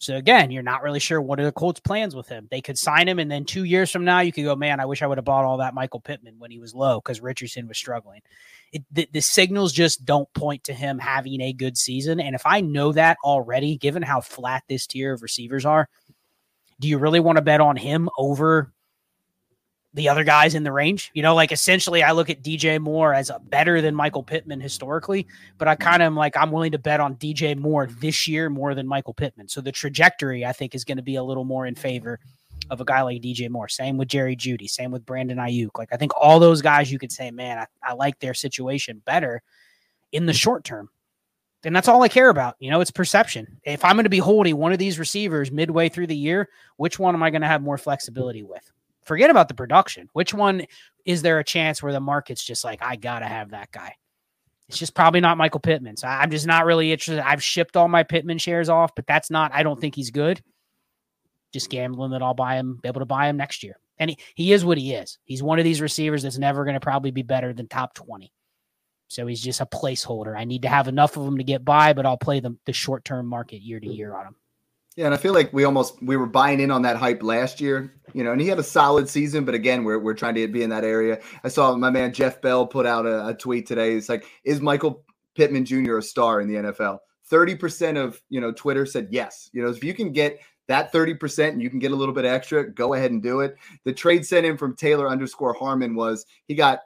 So 0.00 0.16
again, 0.16 0.50
you're 0.50 0.62
not 0.62 0.82
really 0.82 0.98
sure 0.98 1.20
what 1.20 1.38
are 1.40 1.44
the 1.44 1.52
Colts' 1.52 1.78
plans 1.78 2.16
with 2.16 2.26
him. 2.26 2.48
They 2.50 2.62
could 2.62 2.78
sign 2.78 3.06
him, 3.06 3.18
and 3.18 3.30
then 3.30 3.44
two 3.44 3.64
years 3.64 3.90
from 3.90 4.02
now, 4.02 4.20
you 4.20 4.32
could 4.32 4.44
go, 4.44 4.56
man, 4.56 4.80
I 4.80 4.86
wish 4.86 5.02
I 5.02 5.06
would 5.06 5.18
have 5.18 5.26
bought 5.26 5.44
all 5.44 5.58
that 5.58 5.74
Michael 5.74 6.00
Pittman 6.00 6.38
when 6.38 6.50
he 6.50 6.58
was 6.58 6.74
low 6.74 7.00
because 7.00 7.20
Richardson 7.20 7.68
was 7.68 7.76
struggling. 7.76 8.22
It, 8.72 8.82
the, 8.90 9.06
the 9.12 9.20
signals 9.20 9.74
just 9.74 10.06
don't 10.06 10.32
point 10.32 10.64
to 10.64 10.72
him 10.72 10.98
having 10.98 11.42
a 11.42 11.52
good 11.52 11.76
season. 11.76 12.18
And 12.18 12.34
if 12.34 12.46
I 12.46 12.62
know 12.62 12.92
that 12.92 13.18
already, 13.22 13.76
given 13.76 14.02
how 14.02 14.22
flat 14.22 14.62
this 14.70 14.86
tier 14.86 15.12
of 15.12 15.20
receivers 15.20 15.66
are, 15.66 15.86
do 16.80 16.88
you 16.88 16.98
really 16.98 17.20
want 17.20 17.36
to 17.36 17.42
bet 17.42 17.60
on 17.60 17.76
him 17.76 18.10
over 18.18 18.72
the 19.94 20.08
other 20.08 20.24
guys 20.24 20.54
in 20.54 20.62
the 20.62 20.72
range. 20.72 21.10
You 21.14 21.22
know, 21.22 21.34
like 21.34 21.52
essentially, 21.52 22.02
I 22.02 22.12
look 22.12 22.30
at 22.30 22.42
DJ 22.42 22.78
Moore 22.80 23.12
as 23.12 23.30
a 23.30 23.38
better 23.38 23.80
than 23.80 23.94
Michael 23.94 24.22
Pittman 24.22 24.60
historically, 24.60 25.26
but 25.58 25.68
I 25.68 25.74
kind 25.74 26.02
of 26.02 26.06
am 26.06 26.16
like 26.16 26.36
I'm 26.36 26.52
willing 26.52 26.72
to 26.72 26.78
bet 26.78 27.00
on 27.00 27.16
DJ 27.16 27.56
Moore 27.56 27.86
this 27.86 28.28
year 28.28 28.48
more 28.48 28.74
than 28.74 28.86
Michael 28.86 29.14
Pittman. 29.14 29.48
So 29.48 29.60
the 29.60 29.72
trajectory 29.72 30.44
I 30.44 30.52
think 30.52 30.74
is 30.74 30.84
going 30.84 30.98
to 30.98 31.02
be 31.02 31.16
a 31.16 31.22
little 31.22 31.44
more 31.44 31.66
in 31.66 31.74
favor 31.74 32.20
of 32.68 32.80
a 32.80 32.84
guy 32.84 33.02
like 33.02 33.22
DJ 33.22 33.50
Moore. 33.50 33.68
Same 33.68 33.96
with 33.96 34.08
Jerry 34.08 34.36
Jeudy. 34.36 34.68
Same 34.68 34.92
with 34.92 35.04
Brandon 35.04 35.38
Aiyuk. 35.38 35.76
Like 35.76 35.92
I 35.92 35.96
think 35.96 36.12
all 36.16 36.38
those 36.38 36.62
guys 36.62 36.92
you 36.92 36.98
could 36.98 37.12
say, 37.12 37.30
man, 37.30 37.58
I, 37.58 37.66
I 37.82 37.94
like 37.94 38.18
their 38.20 38.34
situation 38.34 39.02
better 39.04 39.42
in 40.12 40.26
the 40.26 40.32
short 40.32 40.62
term. 40.62 40.88
And 41.64 41.76
that's 41.76 41.88
all 41.88 42.02
I 42.02 42.08
care 42.08 42.30
about. 42.30 42.56
You 42.58 42.70
know, 42.70 42.80
it's 42.80 42.90
perception. 42.90 43.60
If 43.64 43.84
I'm 43.84 43.96
going 43.96 44.04
to 44.04 44.10
be 44.10 44.18
holding 44.18 44.56
one 44.56 44.72
of 44.72 44.78
these 44.78 44.98
receivers 44.98 45.52
midway 45.52 45.88
through 45.88 46.06
the 46.06 46.16
year, 46.16 46.48
which 46.76 46.98
one 46.98 47.14
am 47.14 47.22
I 47.22 47.30
going 47.30 47.42
to 47.42 47.48
have 47.48 47.62
more 47.62 47.76
flexibility 47.76 48.42
with? 48.42 48.70
forget 49.02 49.30
about 49.30 49.48
the 49.48 49.54
production. 49.54 50.08
Which 50.12 50.32
one 50.32 50.66
is 51.04 51.22
there 51.22 51.38
a 51.38 51.44
chance 51.44 51.82
where 51.82 51.92
the 51.92 52.00
market's 52.00 52.44
just 52.44 52.64
like, 52.64 52.80
I 52.80 52.96
gotta 52.96 53.26
have 53.26 53.50
that 53.50 53.72
guy? 53.72 53.94
It's 54.68 54.78
just 54.78 54.94
probably 54.94 55.20
not 55.20 55.36
Michael 55.36 55.58
Pittman. 55.58 55.96
So 55.96 56.06
I'm 56.06 56.30
just 56.30 56.46
not 56.46 56.64
really 56.64 56.92
interested. 56.92 57.18
I've 57.18 57.42
shipped 57.42 57.76
all 57.76 57.88
my 57.88 58.04
Pittman 58.04 58.38
shares 58.38 58.68
off, 58.68 58.94
but 58.94 59.06
that's 59.08 59.28
not, 59.28 59.50
I 59.52 59.64
don't 59.64 59.80
think 59.80 59.96
he's 59.96 60.12
good. 60.12 60.40
Just 61.52 61.70
gambling 61.70 62.12
that 62.12 62.22
I'll 62.22 62.34
buy 62.34 62.54
him, 62.54 62.78
be 62.80 62.88
able 62.88 63.00
to 63.00 63.06
buy 63.06 63.28
him 63.28 63.36
next 63.36 63.64
year. 63.64 63.80
And 63.98 64.10
he, 64.10 64.18
he 64.36 64.52
is 64.52 64.64
what 64.64 64.78
he 64.78 64.94
is. 64.94 65.18
He's 65.24 65.42
one 65.42 65.58
of 65.58 65.64
these 65.64 65.80
receivers 65.80 66.22
that's 66.22 66.38
never 66.38 66.64
going 66.64 66.74
to 66.74 66.80
probably 66.80 67.10
be 67.10 67.22
better 67.22 67.52
than 67.52 67.66
top 67.66 67.94
20. 67.94 68.32
So 69.10 69.26
he's 69.26 69.40
just 69.40 69.60
a 69.60 69.66
placeholder. 69.66 70.38
I 70.38 70.44
need 70.44 70.62
to 70.62 70.68
have 70.68 70.86
enough 70.86 71.16
of 71.16 71.26
him 71.26 71.36
to 71.38 71.44
get 71.44 71.64
by, 71.64 71.92
but 71.94 72.06
I'll 72.06 72.16
play 72.16 72.38
the, 72.38 72.56
the 72.64 72.72
short 72.72 73.04
term 73.04 73.26
market 73.26 73.60
year 73.60 73.80
to 73.80 73.86
mm-hmm. 73.86 73.96
year 73.96 74.14
on 74.14 74.28
him. 74.28 74.36
Yeah, 74.94 75.06
and 75.06 75.14
I 75.14 75.16
feel 75.16 75.34
like 75.34 75.52
we 75.52 75.64
almost 75.64 76.00
we 76.00 76.16
were 76.16 76.26
buying 76.26 76.60
in 76.60 76.70
on 76.70 76.82
that 76.82 76.96
hype 76.96 77.22
last 77.22 77.60
year, 77.60 77.92
you 78.12 78.22
know, 78.22 78.30
and 78.30 78.40
he 78.40 78.46
had 78.46 78.58
a 78.60 78.62
solid 78.62 79.08
season, 79.08 79.44
but 79.44 79.54
again, 79.54 79.82
we're 79.82 79.98
we're 79.98 80.14
trying 80.14 80.36
to 80.36 80.46
be 80.46 80.62
in 80.62 80.70
that 80.70 80.84
area. 80.84 81.20
I 81.42 81.48
saw 81.48 81.74
my 81.74 81.90
man 81.90 82.12
Jeff 82.12 82.40
Bell 82.40 82.66
put 82.66 82.86
out 82.86 83.04
a, 83.04 83.28
a 83.28 83.34
tweet 83.34 83.66
today. 83.66 83.94
It's 83.94 84.08
like, 84.08 84.26
is 84.44 84.60
Michael 84.60 85.04
Pittman 85.34 85.64
Jr. 85.64 85.98
a 85.98 86.02
star 86.02 86.40
in 86.40 86.48
the 86.48 86.54
NFL? 86.56 86.98
30% 87.30 87.96
of 87.96 88.20
you 88.28 88.40
know 88.40 88.52
Twitter 88.52 88.86
said 88.86 89.08
yes. 89.10 89.50
You 89.52 89.62
know, 89.62 89.70
if 89.70 89.82
you 89.82 89.94
can 89.94 90.12
get 90.12 90.38
that 90.68 90.92
30% 90.92 91.48
and 91.48 91.60
you 91.60 91.68
can 91.68 91.80
get 91.80 91.90
a 91.90 91.96
little 91.96 92.14
bit 92.14 92.24
extra, 92.24 92.70
go 92.70 92.94
ahead 92.94 93.10
and 93.10 93.20
do 93.20 93.40
it. 93.40 93.56
The 93.84 93.92
trade 93.92 94.24
sent 94.24 94.46
in 94.46 94.56
from 94.56 94.76
Taylor 94.76 95.08
underscore 95.08 95.52
Harmon 95.54 95.96
was 95.96 96.26
he 96.46 96.54
got 96.54 96.80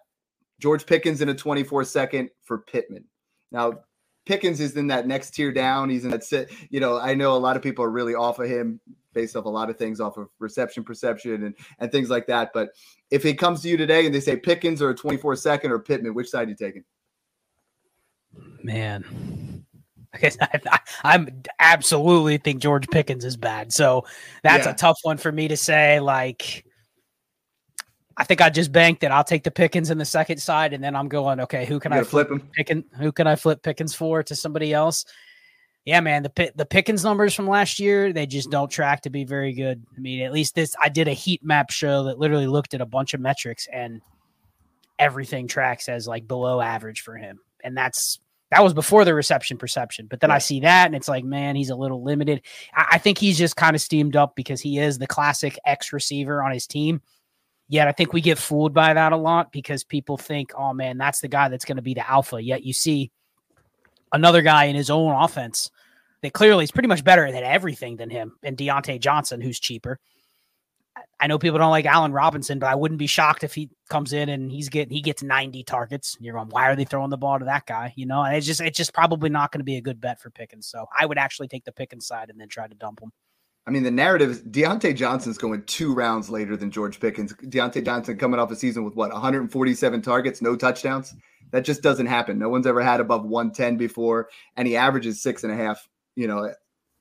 George 0.61 0.87
Pickens 0.87 1.21
in 1.21 1.29
a 1.29 1.35
24 1.35 1.85
second 1.85 2.31
for 2.43 2.59
Pittman. 2.59 3.05
Now, 3.53 3.81
Pickens 4.27 4.61
is 4.61 4.77
in 4.77 4.87
that 4.87 5.07
next 5.07 5.33
tier 5.33 5.53
down. 5.53 5.91
He's 5.91 6.05
in 6.05 6.11
that 6.11 6.25
sit. 6.25 6.51
You 6.71 6.81
know, 6.81 6.99
I 6.99 7.15
know 7.15 7.35
a 7.35 7.39
lot 7.39 7.57
of 7.57 7.63
people 7.63 7.85
are 7.85 7.91
really 7.91 8.15
off 8.15 8.39
of 8.39 8.49
him 8.49 8.81
based 9.13 9.37
off 9.37 9.45
a 9.45 9.51
lot 9.51 9.71
of 9.71 9.77
things 9.77 10.01
off 10.01 10.17
of 10.17 10.29
reception 10.39 10.83
perception 10.83 11.45
and 11.45 11.55
and 11.79 11.93
things 11.93 12.11
like 12.11 12.27
that. 12.27 12.51
But 12.55 12.71
if 13.11 13.25
it 13.25 13.39
comes 13.39 13.63
to 13.63 13.69
you 13.69 13.77
today 13.77 14.07
and 14.07 14.15
they 14.15 14.21
say 14.21 14.37
Pickens 14.37 14.81
or 14.81 14.91
a 14.91 14.95
24 14.95 15.37
second 15.37 15.71
or 15.71 15.79
Pittman, 15.79 16.15
which 16.15 16.31
side 16.31 16.49
are 16.49 16.51
you 16.51 16.57
taking? 16.57 16.85
Man. 18.63 19.05
I 20.15 20.19
guess 20.19 20.39
I, 20.41 21.15
am 21.15 21.43
absolutely 21.59 22.39
think 22.39 22.63
George 22.63 22.89
Pickens 22.89 23.25
is 23.25 23.37
bad. 23.37 23.73
So 23.73 24.05
that's 24.45 24.65
yeah. 24.65 24.73
a 24.73 24.75
tough 24.77 24.99
one 25.03 25.17
for 25.17 25.33
me 25.33 25.49
to 25.49 25.57
say. 25.57 25.99
Like, 25.99 26.65
I 28.17 28.25
think 28.25 28.41
I 28.41 28.51
just 28.51 28.71
banked 28.71 29.03
it. 29.03 29.11
I'll 29.11 29.25
take 29.25 29.43
the 29.43 29.51
Pickens 29.51 29.91
in 29.91 29.99
the 29.99 30.05
second 30.05 30.39
side, 30.39 30.73
and 30.73 30.83
then 30.83 30.95
I'm 30.95 31.09
going, 31.09 31.41
okay, 31.41 31.65
who 31.65 31.81
can 31.81 31.93
I 31.93 32.03
flip, 32.03 32.29
flip 32.29 32.31
him? 32.31 32.49
Pickin, 32.53 32.85
who 32.99 33.11
can 33.13 33.27
I 33.27 33.37
flip 33.37 33.63
Pickens 33.63 33.95
for 33.95 34.23
to 34.23 34.37
somebody 34.37 34.73
else? 34.73 35.05
Yeah, 35.85 36.01
man, 36.01 36.23
the 36.23 36.53
the 36.55 36.65
Pickens 36.65 37.05
numbers 37.05 37.35
from 37.35 37.47
last 37.47 37.79
year 37.79 38.13
they 38.13 38.27
just 38.27 38.51
don't 38.51 38.71
track 38.71 39.03
to 39.03 39.11
be 39.11 39.25
very 39.25 39.53
good. 39.53 39.85
I 39.95 40.01
mean, 40.01 40.23
at 40.23 40.33
least 40.33 40.55
this 40.55 40.75
I 40.83 40.89
did 40.89 41.09
a 41.09 41.13
heat 41.13 41.45
map 41.45 41.71
show 41.71 42.05
that 42.05 42.19
literally 42.19 42.47
looked 42.47 42.73
at 42.73 42.81
a 42.81 42.87
bunch 42.87 43.13
of 43.13 43.21
metrics, 43.21 43.67
and 43.71 44.01
everything 44.99 45.49
tracks 45.49 45.89
as 45.89 46.07
like 46.07 46.27
below 46.27 46.61
average 46.61 47.03
for 47.03 47.17
him, 47.17 47.41
and 47.63 47.77
that's 47.77 48.19
that 48.51 48.63
was 48.63 48.73
before 48.73 49.05
the 49.05 49.13
reception 49.13 49.59
perception. 49.59 50.07
But 50.07 50.21
then 50.21 50.31
yeah. 50.31 50.37
I 50.37 50.39
see 50.39 50.61
that, 50.61 50.87
and 50.87 50.95
it's 50.95 51.09
like, 51.09 51.25
man, 51.25 51.57
he's 51.57 51.71
a 51.71 51.77
little 51.77 52.03
limited. 52.03 52.43
I, 52.75 52.87
I 52.93 52.99
think 52.99 53.19
he's 53.19 53.37
just 53.37 53.57
kind 53.57 53.75
of 53.75 53.83
steamed 53.83 54.17
up 54.17 54.37
because 54.37 54.61
he 54.61 54.79
is 54.79 54.99
the 54.99 55.07
classic 55.07 55.59
X 55.67 55.93
receiver 55.93 56.43
on 56.43 56.53
his 56.53 56.67
team 56.67 57.03
Yet 57.69 57.89
I 57.89 57.93
think 57.93 58.13
we 58.13 58.21
get 58.21 58.39
fooled 58.39 58.75
by 58.75 58.93
that 58.93 59.13
a 59.13 59.17
lot 59.17 59.51
because 59.51 59.85
people 59.85 60.17
think, 60.17 60.53
oh 60.57 60.75
man, 60.75 60.99
that's 60.99 61.21
the 61.21 61.29
guy 61.29 61.49
that's 61.49 61.65
going 61.65 61.77
to 61.77 61.83
be 61.83 61.95
the 61.95 62.09
alpha. 62.09 62.43
Yet 62.43 62.63
you 62.63 62.73
see 62.73 63.11
another 64.13 64.43
guy 64.43 64.65
in 64.65 64.77
his 64.77 64.91
own 64.91 65.13
offense 65.13 65.71
that 66.23 66.33
clearly 66.33 66.65
is 66.65 66.71
pretty 66.71 66.89
much 66.89 67.05
better 67.05 67.27
at 67.27 67.35
everything 67.35 67.97
than 67.97 68.11
him, 68.11 68.37
and 68.43 68.57
Diontae 68.57 69.01
Johnson, 69.01 69.41
who's 69.41 69.61
cheaper. 69.61 69.99
I 71.21 71.27
know 71.27 71.39
people 71.39 71.59
don't 71.59 71.71
like 71.71 71.87
Allen 71.87 72.13
Robinson, 72.13 72.59
but 72.59 72.69
I 72.69 72.75
wouldn't 72.75 72.99
be 72.99 73.07
shocked 73.07 73.45
if 73.45 73.55
he 73.55 73.71
comes 73.89 74.13
in 74.13 74.29
and 74.29 74.51
he's 74.51 74.69
getting 74.69 74.95
he 74.95 75.01
gets 75.01 75.23
90 75.23 75.65
targets. 75.65 76.17
You're 76.21 76.35
going, 76.35 76.49
why 76.49 76.69
are 76.69 76.77
they 76.77 76.85
throwing 76.85 77.11
the 77.11 77.17
ball 77.17 77.39
to 77.39 77.45
that 77.47 77.67
guy? 77.67 77.93
You 77.97 78.07
know, 78.07 78.23
and 78.23 78.37
it's 78.37 78.47
just 78.47 78.61
it's 78.61 78.77
just 78.77 78.95
probably 78.95 79.31
not 79.31 79.51
going 79.51 79.61
to 79.61 79.65
be 79.65 79.77
a 79.77 79.83
good 79.83 80.01
bet 80.01 80.21
for 80.21 80.31
Pickens. 80.31 80.67
So 80.69 80.87
I 80.99 81.07
would 81.07 81.19
actually 81.19 81.49
take 81.49 81.65
the 81.65 81.73
Pickens 81.73 82.07
side 82.07 82.31
and 82.31 82.41
then 82.41 82.49
try 82.49 82.69
to 82.69 82.75
dump 82.75 83.01
him. 83.01 83.11
I 83.67 83.71
mean, 83.71 83.83
the 83.83 83.91
narrative 83.91 84.31
is 84.31 84.43
Diontae 84.43 84.95
Johnson's 84.95 85.39
going 85.39 85.63
two 85.65 85.95
rounds 85.95 86.29
later 86.29 86.57
than 86.57 86.71
George 86.71 87.01
Pickens. 87.01 87.33
Diontae 87.33 87.85
Johnson 87.85 88.19
coming 88.19 88.39
off 88.39 88.51
a 88.51 88.57
season 88.57 88.85
with 88.85 88.95
what 88.95 89.11
147 89.11 90.03
targets, 90.03 90.43
no 90.43 90.55
touchdowns. 90.55 91.15
That 91.51 91.65
just 91.65 91.83
doesn't 91.83 92.07
happen. 92.07 92.39
No 92.39 92.49
one's 92.49 92.67
ever 92.67 92.83
had 92.83 93.01
above 93.01 93.25
110 93.25 93.77
before, 93.77 94.29
and 94.57 94.69
he 94.69 94.77
averages 94.77 95.23
six 95.23 95.45
and 95.45 95.53
a 95.53 95.57
half, 95.57 95.89
you 96.15 96.27
know, 96.27 96.53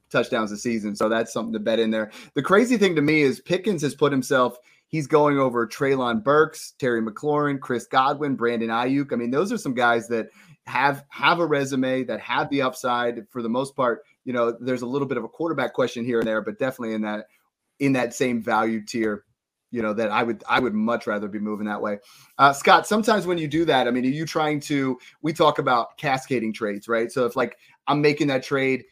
touchdowns 0.10 0.52
a 0.52 0.58
season. 0.58 0.96
So 0.96 1.10
that's 1.10 1.34
something 1.34 1.54
to 1.54 1.60
bet 1.60 1.80
in 1.80 1.92
there. 1.92 2.12
The 2.36 2.44
crazy 2.44 2.78
thing 2.78 2.96
to 2.96 3.02
me 3.02 3.24
is 3.24 3.42
Pickens 3.42 3.82
has 3.82 3.96
put 3.96 4.12
himself. 4.12 4.58
He's 4.88 5.08
going 5.08 5.40
over 5.40 5.68
Treylon 5.68 6.24
Burks, 6.24 6.74
Terry 6.78 7.02
McLaurin, 7.02 7.60
Chris 7.60 7.88
Godwin, 7.88 8.36
Brandon 8.36 8.70
Aiyuk. 8.70 9.12
I 9.12 9.16
mean, 9.16 9.32
those 9.32 9.52
are 9.52 9.58
some 9.58 9.74
guys 9.74 10.08
that 10.10 10.30
have 10.66 11.04
have 11.10 11.40
a 11.40 11.46
resume 11.46 12.04
that 12.04 12.22
have 12.22 12.50
the 12.50 12.62
upside 12.62 13.28
for 13.30 13.42
the 13.42 13.50
most 13.50 13.76
part 13.76 14.04
you 14.26 14.34
know, 14.34 14.56
there's 14.60 14.82
a 14.82 14.88
little 14.88 15.08
bit 15.08 15.18
of 15.18 15.24
a 15.24 15.30
quarterback 15.30 15.74
question 15.74 16.06
here 16.06 16.20
and 16.20 16.28
there, 16.28 16.42
but 16.42 16.60
definitely 16.60 16.96
in 16.96 17.02
that 17.02 17.26
in 17.80 17.94
that 17.94 18.14
same 18.14 18.42
value 18.42 18.82
tier, 18.86 19.26
you 19.72 19.82
know, 19.82 19.94
that 19.94 20.12
I 20.12 20.24
would 20.24 20.44
I 20.48 20.60
would 20.60 20.74
much 20.74 21.08
rather 21.08 21.28
be 21.28 21.40
moving 21.40 21.66
that 21.66 21.82
way. 21.82 22.00
Uh, 22.38 22.54
Scott, 22.54 22.88
sometimes 22.88 23.26
when 23.26 23.38
you 23.38 23.48
do 23.48 23.66
that, 23.66 23.88
I 23.88 23.92
mean, 23.92 24.06
are 24.06 24.10
you 24.10 24.26
trying 24.26 24.60
to? 24.62 24.98
We 25.22 25.34
talk 25.34 25.60
about 25.60 25.98
cascading 25.98 26.54
trades, 26.54 26.88
right? 26.88 27.12
So 27.12 27.26
if 27.26 27.36
like 27.36 27.58
I'm 27.88 28.02
making 28.02 28.28
that 28.28 28.44
trade, 28.44 28.86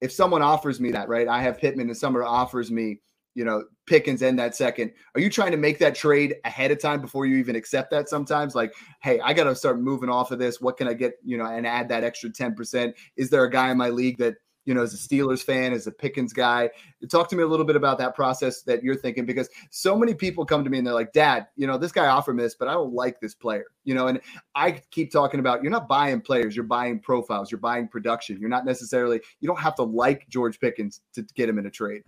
if 0.00 0.12
someone 0.12 0.42
offers 0.42 0.80
me 0.80 0.92
that, 0.92 1.08
right? 1.08 1.28
I 1.28 1.42
have 1.42 1.58
Pittman 1.58 1.88
and 1.88 1.96
someone 1.96 2.22
offers 2.22 2.70
me, 2.70 3.00
you 3.34 3.44
know, 3.44 3.64
Pickens 3.86 4.22
in 4.22 4.36
that 4.36 4.54
second. 4.54 4.92
Are 5.14 5.20
you 5.20 5.28
trying 5.28 5.50
to 5.50 5.56
make 5.56 5.78
that 5.80 5.94
trade 5.94 6.36
ahead 6.44 6.70
of 6.70 6.80
time 6.80 7.00
before 7.00 7.26
you 7.26 7.36
even 7.36 7.56
accept 7.56 7.90
that? 7.90 8.08
Sometimes, 8.08 8.54
like, 8.54 8.72
hey, 9.02 9.20
I 9.20 9.32
got 9.32 9.44
to 9.44 9.54
start 9.54 9.80
moving 9.80 10.08
off 10.08 10.30
of 10.30 10.38
this. 10.38 10.60
What 10.60 10.76
can 10.76 10.88
I 10.88 10.94
get, 10.94 11.14
you 11.24 11.36
know, 11.36 11.46
and 11.46 11.66
add 11.66 11.88
that 11.88 12.04
extra 12.04 12.30
ten 12.30 12.54
percent? 12.54 12.94
Is 13.16 13.28
there 13.28 13.44
a 13.44 13.50
guy 13.50 13.70
in 13.70 13.76
my 13.76 13.90
league 13.90 14.18
that 14.18 14.36
you 14.68 14.74
know, 14.74 14.82
as 14.82 14.92
a 14.92 14.98
Steelers 14.98 15.42
fan, 15.42 15.72
as 15.72 15.86
a 15.86 15.90
Pickens 15.90 16.34
guy. 16.34 16.68
Talk 17.08 17.30
to 17.30 17.36
me 17.36 17.42
a 17.42 17.46
little 17.46 17.64
bit 17.64 17.74
about 17.74 17.96
that 17.98 18.14
process 18.14 18.60
that 18.64 18.82
you're 18.82 18.94
thinking 18.94 19.24
because 19.24 19.48
so 19.70 19.96
many 19.96 20.12
people 20.12 20.44
come 20.44 20.62
to 20.62 20.68
me 20.68 20.76
and 20.76 20.86
they're 20.86 20.92
like, 20.92 21.14
Dad, 21.14 21.46
you 21.56 21.66
know, 21.66 21.78
this 21.78 21.90
guy 21.90 22.06
offered 22.06 22.34
me 22.34 22.42
this, 22.42 22.54
but 22.54 22.68
I 22.68 22.74
don't 22.74 22.92
like 22.92 23.18
this 23.18 23.34
player, 23.34 23.64
you 23.84 23.94
know, 23.94 24.08
and 24.08 24.20
I 24.54 24.82
keep 24.90 25.10
talking 25.10 25.40
about 25.40 25.62
you're 25.62 25.72
not 25.72 25.88
buying 25.88 26.20
players, 26.20 26.54
you're 26.54 26.66
buying 26.66 27.00
profiles, 27.00 27.50
you're 27.50 27.60
buying 27.60 27.88
production. 27.88 28.38
You're 28.38 28.50
not 28.50 28.66
necessarily, 28.66 29.22
you 29.40 29.48
don't 29.48 29.58
have 29.58 29.74
to 29.76 29.84
like 29.84 30.28
George 30.28 30.60
Pickens 30.60 31.00
to 31.14 31.22
get 31.34 31.48
him 31.48 31.58
in 31.58 31.64
a 31.64 31.70
trade. 31.70 32.02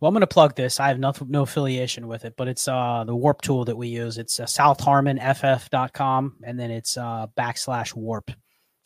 Well, 0.00 0.08
I'm 0.08 0.14
going 0.14 0.22
to 0.22 0.26
plug 0.26 0.56
this. 0.56 0.80
I 0.80 0.88
have 0.88 0.98
no, 0.98 1.12
no 1.26 1.42
affiliation 1.42 2.08
with 2.08 2.24
it, 2.24 2.38
but 2.38 2.48
it's 2.48 2.66
uh, 2.66 3.04
the 3.06 3.14
warp 3.14 3.42
tool 3.42 3.66
that 3.66 3.76
we 3.76 3.88
use. 3.88 4.16
It's 4.16 4.40
uh, 4.40 4.44
southharmonff.com 4.44 6.36
and 6.42 6.58
then 6.58 6.70
it's 6.70 6.96
uh, 6.96 7.26
backslash 7.36 7.94
warp 7.94 8.30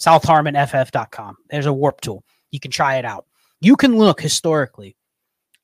southharmonff.com. 0.01 1.37
There's 1.51 1.67
a 1.67 1.73
warp 1.73 2.01
tool. 2.01 2.25
You 2.51 2.61
can 2.61 2.71
try 2.71 2.97
it 2.97 3.05
out. 3.05 3.27
You 3.61 3.77
can 3.77 3.97
look 3.99 4.21
historically 4.21 4.97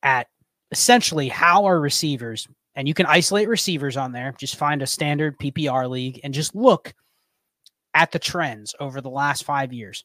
at 0.03 0.29
essentially 0.71 1.29
how 1.29 1.65
our 1.65 1.81
receivers, 1.81 2.49
and 2.75 2.89
you 2.89 2.95
can 2.95 3.07
isolate 3.07 3.49
receivers 3.49 3.97
on 3.97 4.13
there. 4.13 4.35
Just 4.39 4.57
find 4.57 4.83
a 4.83 4.87
standard 4.87 5.39
PPR 5.39 5.89
league 5.89 6.21
and 6.25 6.35
just 6.35 6.55
look 6.55 6.93
at 7.95 8.11
the 8.11 8.19
trends 8.19 8.75
over 8.81 9.01
the 9.01 9.11
last 9.11 9.45
five 9.45 9.73
years. 9.73 10.05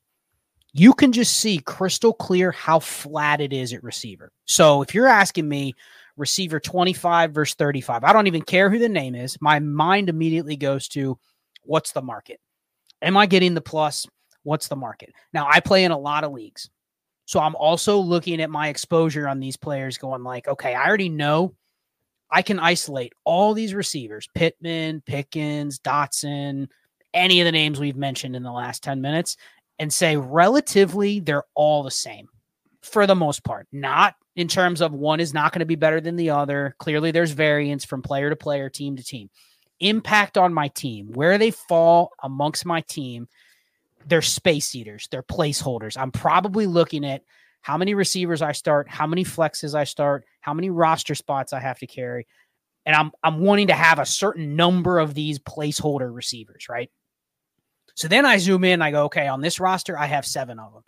You 0.72 0.94
can 0.94 1.12
just 1.12 1.40
see 1.40 1.58
crystal 1.58 2.14
clear 2.14 2.52
how 2.52 2.80
flat 2.80 3.42
it 3.42 3.52
is 3.52 3.74
at 3.74 3.84
receiver. 3.84 4.32
So 4.46 4.84
if 4.84 4.94
you're 4.94 5.08
asking 5.08 5.50
me, 5.50 5.74
receiver 6.16 6.60
25 6.60 7.32
versus 7.32 7.56
35, 7.56 8.04
I 8.04 8.14
don't 8.14 8.28
even 8.28 8.44
care 8.44 8.70
who 8.70 8.78
the 8.78 8.90
name 8.90 9.16
is. 9.16 9.38
My 9.42 9.60
mind 9.60 10.10
immediately 10.10 10.56
goes 10.56 10.88
to 10.90 11.18
what's 11.64 11.94
the 11.94 12.02
market? 12.04 12.40
Am 13.02 13.18
I 13.18 13.26
getting 13.26 13.56
the 13.56 13.62
plus? 13.62 14.06
What's 14.44 14.68
the 14.68 14.76
market? 14.76 15.14
Now, 15.34 15.48
I 15.50 15.60
play 15.60 15.84
in 15.84 15.92
a 15.92 15.98
lot 15.98 16.24
of 16.24 16.32
leagues. 16.32 16.70
So 17.26 17.40
I'm 17.40 17.56
also 17.56 17.98
looking 18.00 18.42
at 18.42 18.50
my 18.50 18.70
exposure 18.70 19.28
on 19.28 19.40
these 19.40 19.58
players 19.58 19.98
going 19.98 20.24
like, 20.24 20.48
okay, 20.48 20.74
I 20.74 20.88
already 20.88 21.10
know 21.10 21.54
I 22.32 22.42
can 22.42 22.60
isolate 22.60 23.14
all 23.24 23.54
these 23.54 23.74
receivers, 23.74 24.28
Pittman, 24.34 25.04
Pickens, 25.06 25.80
Dotson, 25.80 26.68
any 27.14 27.42
of 27.42 27.46
the 27.46 27.52
names 27.52 27.80
we've 27.80 27.96
mentioned 27.96 28.36
in 28.36 28.44
the 28.44 28.52
last 28.52 28.84
10 28.84 29.02
minutes 29.02 29.38
and 29.80 29.94
say 29.94 30.18
relatively 30.18 31.20
they're 31.20 31.46
all 31.56 31.84
the 31.84 31.92
same 31.92 32.28
for 32.82 33.08
the 33.08 33.16
most 33.16 33.44
part. 33.44 33.68
Not 33.72 34.16
in 34.36 34.48
terms 34.48 34.82
of 34.82 34.94
one 34.94 35.20
is 35.20 35.34
not 35.34 35.52
going 35.52 35.60
to 35.60 35.66
be 35.66 35.76
better 35.76 36.02
than 36.02 36.16
the 36.16 36.30
other. 36.30 36.76
Clearly 36.80 37.12
there's 37.12 37.32
variance 37.32 37.86
from 37.86 38.02
player 38.02 38.30
to 38.30 38.36
player, 38.36 38.70
team 38.70 38.96
to 38.96 39.04
team. 39.04 39.30
Impact 39.80 40.38
on 40.38 40.54
my 40.54 40.68
team, 40.70 41.12
where 41.14 41.38
they 41.38 41.52
fall 41.52 42.12
amongst 42.22 42.66
my 42.66 42.82
team 42.82 43.28
they're 44.06 44.22
space 44.22 44.76
eaters, 44.76 45.08
they're 45.12 45.24
placeholders. 45.24 45.98
I'm 45.98 46.12
probably 46.12 46.68
looking 46.68 47.06
at 47.06 47.24
how 47.62 47.78
many 47.78 47.94
receivers 47.94 48.42
I 48.42 48.54
start, 48.54 48.88
how 48.90 49.06
many 49.06 49.24
flexes 49.24 49.76
I 49.76 49.84
start, 49.84 50.26
how 50.42 50.54
many 50.54 50.70
roster 50.70 51.16
spots 51.16 51.54
I 51.54 51.60
have 51.60 51.80
to 51.80 51.88
carry. 51.88 52.26
And 52.86 52.96
I'm 52.96 53.12
I'm 53.24 53.40
wanting 53.42 53.68
to 53.68 53.74
have 53.74 54.00
a 54.00 54.06
certain 54.06 54.56
number 54.56 55.00
of 55.00 55.14
these 55.14 55.40
placeholder 55.40 56.14
receivers, 56.14 56.68
right? 56.70 56.90
So 57.96 58.08
then 58.08 58.26
I 58.26 58.38
zoom 58.38 58.64
in, 58.64 58.82
I 58.82 58.92
go, 58.92 59.06
okay, 59.06 59.28
on 59.28 59.42
this 59.42 59.60
roster, 59.60 59.98
I 59.98 60.06
have 60.06 60.26
seven 60.26 60.58
of 60.58 60.74
them. 60.74 60.84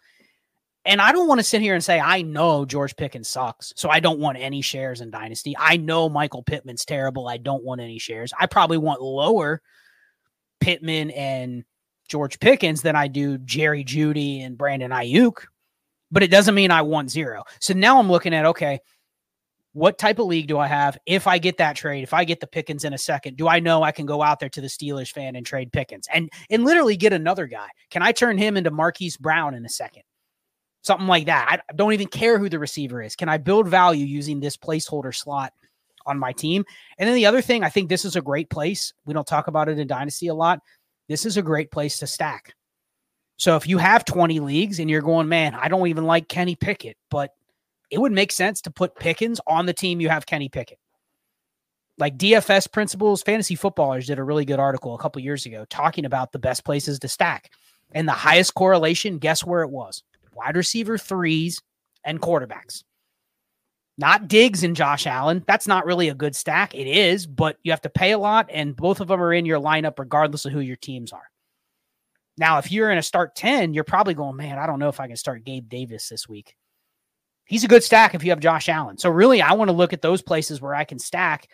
And 0.85 1.01
I 1.01 1.11
don't 1.11 1.27
want 1.27 1.39
to 1.39 1.43
sit 1.43 1.61
here 1.61 1.75
and 1.75 1.83
say, 1.83 1.99
I 1.99 2.23
know 2.23 2.65
George 2.65 2.95
Pickens 2.95 3.27
sucks. 3.27 3.71
So 3.75 3.89
I 3.89 3.99
don't 3.99 4.19
want 4.19 4.39
any 4.39 4.61
shares 4.61 5.01
in 5.01 5.11
Dynasty. 5.11 5.55
I 5.59 5.77
know 5.77 6.09
Michael 6.09 6.41
Pittman's 6.41 6.85
terrible. 6.85 7.27
I 7.27 7.37
don't 7.37 7.63
want 7.63 7.81
any 7.81 7.99
shares. 7.99 8.33
I 8.39 8.47
probably 8.47 8.77
want 8.77 9.01
lower 9.01 9.61
Pittman 10.59 11.11
and 11.11 11.65
George 12.11 12.41
Pickens 12.41 12.81
than 12.81 12.93
I 12.93 13.07
do 13.07 13.37
Jerry 13.37 13.85
Jeudy 13.85 14.45
and 14.45 14.57
Brandon 14.57 14.91
Aiyuk, 14.91 15.45
but 16.11 16.21
it 16.21 16.29
doesn't 16.29 16.53
mean 16.53 16.69
I 16.69 16.81
want 16.81 17.09
zero. 17.09 17.45
So 17.61 17.73
now 17.73 17.99
I'm 17.99 18.11
looking 18.11 18.33
at 18.33 18.45
okay, 18.45 18.81
what 19.71 19.97
type 19.97 20.19
of 20.19 20.27
league 20.27 20.47
do 20.47 20.59
I 20.59 20.67
have? 20.67 20.97
If 21.05 21.25
I 21.25 21.37
get 21.37 21.57
that 21.59 21.77
trade, 21.77 22.03
if 22.03 22.13
I 22.13 22.25
get 22.25 22.41
the 22.41 22.47
Pickens 22.47 22.83
in 22.83 22.93
a 22.93 22.97
second, 22.97 23.37
do 23.37 23.47
I 23.47 23.61
know 23.61 23.81
I 23.81 23.93
can 23.93 24.05
go 24.05 24.21
out 24.21 24.41
there 24.41 24.49
to 24.49 24.59
the 24.59 24.67
Steelers 24.67 25.09
fan 25.09 25.37
and 25.37 25.45
trade 25.45 25.71
Pickens 25.71 26.09
and 26.13 26.29
and 26.49 26.65
literally 26.65 26.97
get 26.97 27.13
another 27.13 27.47
guy? 27.47 27.69
Can 27.89 28.01
I 28.01 28.11
turn 28.11 28.37
him 28.37 28.57
into 28.57 28.71
Marquise 28.71 29.15
Brown 29.15 29.55
in 29.55 29.65
a 29.65 29.69
second? 29.69 30.03
Something 30.83 31.07
like 31.07 31.27
that. 31.27 31.61
I 31.69 31.73
don't 31.73 31.93
even 31.93 32.07
care 32.07 32.37
who 32.37 32.49
the 32.49 32.59
receiver 32.59 33.01
is. 33.01 33.15
Can 33.15 33.29
I 33.29 33.37
build 33.37 33.69
value 33.69 34.05
using 34.05 34.41
this 34.41 34.57
placeholder 34.57 35.15
slot 35.15 35.53
on 36.05 36.19
my 36.19 36.33
team? 36.33 36.65
And 36.97 37.07
then 37.07 37.15
the 37.15 37.27
other 37.27 37.41
thing, 37.41 37.63
I 37.63 37.69
think 37.69 37.87
this 37.87 38.03
is 38.03 38.17
a 38.17 38.21
great 38.21 38.49
place. 38.49 38.91
We 39.05 39.13
don't 39.13 39.27
talk 39.27 39.47
about 39.47 39.69
it 39.69 39.79
in 39.79 39.87
Dynasty 39.87 40.27
a 40.27 40.33
lot 40.33 40.59
this 41.11 41.25
is 41.25 41.37
a 41.37 41.41
great 41.41 41.71
place 41.71 41.99
to 41.99 42.07
stack. 42.07 42.55
So 43.37 43.55
if 43.55 43.67
you 43.67 43.79
have 43.79 44.05
20 44.05 44.39
leagues 44.39 44.79
and 44.79 44.89
you're 44.89 45.01
going, 45.01 45.27
man, 45.27 45.55
I 45.55 45.67
don't 45.67 45.87
even 45.87 46.05
like 46.05 46.27
Kenny 46.27 46.55
Pickett, 46.55 46.97
but 47.09 47.31
it 47.89 47.99
would 47.99 48.11
make 48.11 48.31
sense 48.31 48.61
to 48.61 48.71
put 48.71 48.95
Pickens 48.95 49.41
on 49.47 49.65
the 49.65 49.73
team 49.73 49.99
you 49.99 50.09
have 50.09 50.25
Kenny 50.25 50.47
Pickett. 50.47 50.77
Like 51.97 52.17
DFS 52.17 52.71
principles, 52.71 53.21
fantasy 53.23 53.55
footballers 53.55 54.07
did 54.07 54.19
a 54.19 54.23
really 54.23 54.45
good 54.45 54.59
article 54.59 54.95
a 54.95 54.97
couple 54.97 55.21
years 55.21 55.45
ago 55.45 55.65
talking 55.69 56.05
about 56.05 56.31
the 56.31 56.39
best 56.39 56.63
places 56.63 56.99
to 56.99 57.07
stack. 57.07 57.51
And 57.91 58.07
the 58.07 58.13
highest 58.13 58.53
correlation, 58.53 59.17
guess 59.17 59.43
where 59.43 59.63
it 59.63 59.69
was? 59.69 60.03
Wide 60.33 60.55
receiver 60.55 60.97
threes 60.97 61.61
and 62.05 62.21
quarterbacks. 62.21 62.83
Not 64.01 64.27
Diggs 64.27 64.63
and 64.63 64.75
Josh 64.75 65.05
Allen. 65.05 65.43
That's 65.45 65.67
not 65.67 65.85
really 65.85 66.09
a 66.09 66.15
good 66.15 66.35
stack. 66.35 66.73
It 66.73 66.87
is, 66.87 67.27
but 67.27 67.57
you 67.61 67.71
have 67.71 67.81
to 67.81 67.89
pay 67.89 68.13
a 68.13 68.17
lot, 68.17 68.49
and 68.51 68.75
both 68.75 68.99
of 68.99 69.07
them 69.07 69.21
are 69.21 69.31
in 69.31 69.45
your 69.45 69.59
lineup 69.59 69.99
regardless 69.99 70.43
of 70.43 70.51
who 70.51 70.59
your 70.59 70.75
teams 70.75 71.13
are. 71.13 71.29
Now, 72.35 72.57
if 72.57 72.71
you're 72.71 72.89
in 72.89 72.97
a 72.97 73.03
start 73.03 73.35
10, 73.35 73.75
you're 73.75 73.83
probably 73.83 74.15
going, 74.15 74.37
man, 74.37 74.57
I 74.57 74.65
don't 74.65 74.79
know 74.79 74.89
if 74.89 74.99
I 74.99 75.05
can 75.05 75.17
start 75.17 75.43
Gabe 75.43 75.69
Davis 75.69 76.09
this 76.09 76.27
week. 76.27 76.55
He's 77.45 77.63
a 77.63 77.67
good 77.67 77.83
stack 77.83 78.15
if 78.15 78.23
you 78.23 78.31
have 78.31 78.39
Josh 78.39 78.69
Allen. 78.69 78.97
So, 78.97 79.11
really, 79.11 79.39
I 79.39 79.53
want 79.53 79.69
to 79.69 79.77
look 79.77 79.93
at 79.93 80.01
those 80.01 80.23
places 80.23 80.59
where 80.59 80.73
I 80.73 80.83
can 80.83 80.97
stack. 80.97 81.47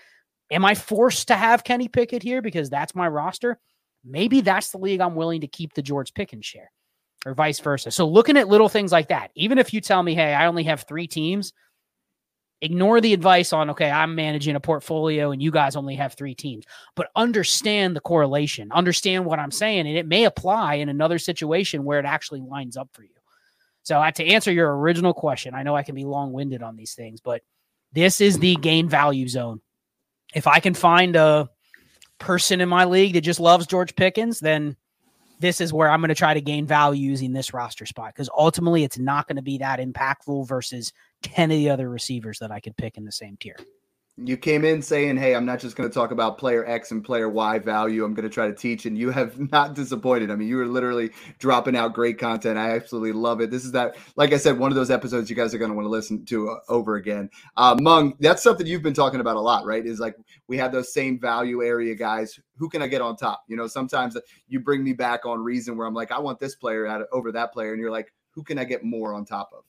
Am 0.49 0.63
I 0.63 0.73
forced 0.73 1.27
to 1.27 1.35
have 1.35 1.65
Kenny 1.65 1.89
Pickett 1.89 2.23
here 2.23 2.41
because 2.41 2.69
that's 2.69 2.95
my 2.95 3.09
roster? 3.09 3.59
Maybe 4.05 4.39
that's 4.39 4.71
the 4.71 4.77
league 4.77 5.01
I'm 5.01 5.15
willing 5.15 5.41
to 5.41 5.47
keep 5.47 5.73
the 5.73 5.81
George 5.81 6.13
Pickens 6.13 6.45
share 6.45 6.71
or 7.25 7.33
vice 7.33 7.59
versa. 7.59 7.91
So, 7.91 8.07
looking 8.07 8.37
at 8.37 8.47
little 8.47 8.69
things 8.69 8.93
like 8.93 9.09
that, 9.09 9.31
even 9.35 9.57
if 9.57 9.73
you 9.73 9.81
tell 9.81 10.01
me, 10.01 10.15
hey, 10.15 10.33
I 10.33 10.45
only 10.45 10.63
have 10.63 10.83
three 10.83 11.07
teams, 11.07 11.51
ignore 12.61 12.99
the 12.99 13.13
advice 13.13 13.53
on 13.53 13.69
okay 13.69 13.91
i'm 13.91 14.15
managing 14.15 14.55
a 14.55 14.59
portfolio 14.59 15.31
and 15.31 15.41
you 15.41 15.51
guys 15.51 15.75
only 15.75 15.95
have 15.95 16.13
three 16.13 16.33
teams 16.33 16.65
but 16.95 17.09
understand 17.15 17.95
the 17.95 17.99
correlation 17.99 18.71
understand 18.71 19.23
what 19.23 19.37
i'm 19.37 19.51
saying 19.51 19.87
and 19.87 19.95
it 19.95 20.07
may 20.07 20.25
apply 20.25 20.75
in 20.75 20.89
another 20.89 21.19
situation 21.19 21.83
where 21.83 21.99
it 21.99 22.05
actually 22.05 22.41
lines 22.41 22.75
up 22.75 22.89
for 22.93 23.03
you. 23.03 23.09
So 23.83 24.03
to 24.15 24.25
answer 24.25 24.51
your 24.51 24.77
original 24.77 25.13
question 25.13 25.53
i 25.53 25.63
know 25.63 25.75
i 25.75 25.83
can 25.83 25.95
be 25.95 26.03
long-winded 26.03 26.63
on 26.63 26.75
these 26.75 26.93
things 26.93 27.21
but 27.21 27.41
this 27.93 28.19
is 28.19 28.37
the 28.37 28.55
gain 28.57 28.89
value 28.89 29.27
zone. 29.27 29.61
If 30.33 30.47
i 30.47 30.59
can 30.59 30.73
find 30.73 31.15
a 31.15 31.49
person 32.19 32.59
in 32.59 32.67
my 32.69 32.85
league 32.85 33.13
that 33.13 33.21
just 33.21 33.39
loves 33.39 33.67
george 33.67 33.95
pickens 33.95 34.39
then 34.39 34.75
this 35.39 35.61
is 35.61 35.71
where 35.71 35.89
i'm 35.91 36.01
going 36.01 36.09
to 36.09 36.15
try 36.15 36.33
to 36.33 36.41
gain 36.41 36.65
value 36.65 37.07
using 37.07 37.31
this 37.31 37.53
roster 37.53 37.85
spot 37.85 38.11
because 38.15 38.29
ultimately 38.35 38.83
it's 38.83 38.97
not 38.97 39.27
going 39.27 39.35
to 39.35 39.43
be 39.43 39.59
that 39.59 39.79
impactful 39.79 40.47
versus 40.47 40.91
10 41.23 41.51
of 41.51 41.57
the 41.57 41.69
other 41.69 41.89
receivers 41.89 42.39
that 42.39 42.51
I 42.51 42.59
could 42.59 42.77
pick 42.77 42.97
in 42.97 43.05
the 43.05 43.11
same 43.11 43.37
tier. 43.37 43.57
You 44.19 44.35
came 44.35 44.65
in 44.65 44.81
saying, 44.81 45.17
Hey, 45.17 45.35
I'm 45.35 45.45
not 45.45 45.59
just 45.59 45.75
going 45.75 45.87
to 45.87 45.93
talk 45.93 46.09
about 46.09 46.39
player 46.39 46.65
X 46.65 46.89
and 46.89 47.03
player 47.03 47.29
Y 47.29 47.59
value. 47.59 48.03
I'm 48.03 48.15
going 48.15 48.27
to 48.27 48.33
try 48.33 48.47
to 48.47 48.53
teach. 48.53 48.87
And 48.87 48.97
you 48.97 49.11
have 49.11 49.37
not 49.51 49.75
disappointed. 49.75 50.31
I 50.31 50.35
mean, 50.35 50.47
you 50.47 50.57
were 50.57 50.65
literally 50.65 51.11
dropping 51.37 51.75
out 51.75 51.93
great 51.93 52.17
content. 52.17 52.57
I 52.57 52.71
absolutely 52.71 53.11
love 53.11 53.41
it. 53.41 53.51
This 53.51 53.63
is 53.63 53.73
that, 53.73 53.95
like 54.15 54.33
I 54.33 54.37
said, 54.37 54.57
one 54.57 54.71
of 54.71 54.75
those 54.75 54.89
episodes 54.89 55.29
you 55.29 55.35
guys 55.35 55.53
are 55.53 55.59
going 55.59 55.69
to 55.69 55.75
want 55.75 55.85
to 55.85 55.91
listen 55.91 56.25
to 56.25 56.49
uh, 56.49 56.55
over 56.67 56.95
again. 56.95 57.29
Uh, 57.57 57.77
Meng, 57.79 58.15
that's 58.19 58.41
something 58.41 58.65
you've 58.65 58.81
been 58.81 58.95
talking 58.95 59.19
about 59.19 59.35
a 59.35 59.41
lot, 59.41 59.65
right? 59.65 59.85
Is 59.85 59.99
like 59.99 60.15
we 60.47 60.57
have 60.57 60.71
those 60.71 60.91
same 60.91 61.19
value 61.19 61.63
area 61.63 61.93
guys. 61.93 62.39
Who 62.55 62.69
can 62.69 62.81
I 62.81 62.87
get 62.87 63.01
on 63.01 63.17
top? 63.17 63.43
You 63.47 63.55
know, 63.55 63.67
sometimes 63.67 64.17
you 64.47 64.59
bring 64.59 64.83
me 64.83 64.93
back 64.93 65.27
on 65.27 65.43
reason 65.43 65.77
where 65.77 65.85
I'm 65.85 65.93
like, 65.93 66.11
I 66.11 66.17
want 66.17 66.39
this 66.39 66.55
player 66.55 66.87
out 66.87 67.01
of, 67.01 67.07
over 67.11 67.31
that 67.33 67.53
player. 67.53 67.71
And 67.71 67.79
you're 67.79 67.91
like, 67.91 68.11
who 68.31 68.43
can 68.43 68.57
I 68.57 68.63
get 68.63 68.83
more 68.83 69.13
on 69.13 69.25
top 69.25 69.51
of? 69.55 69.63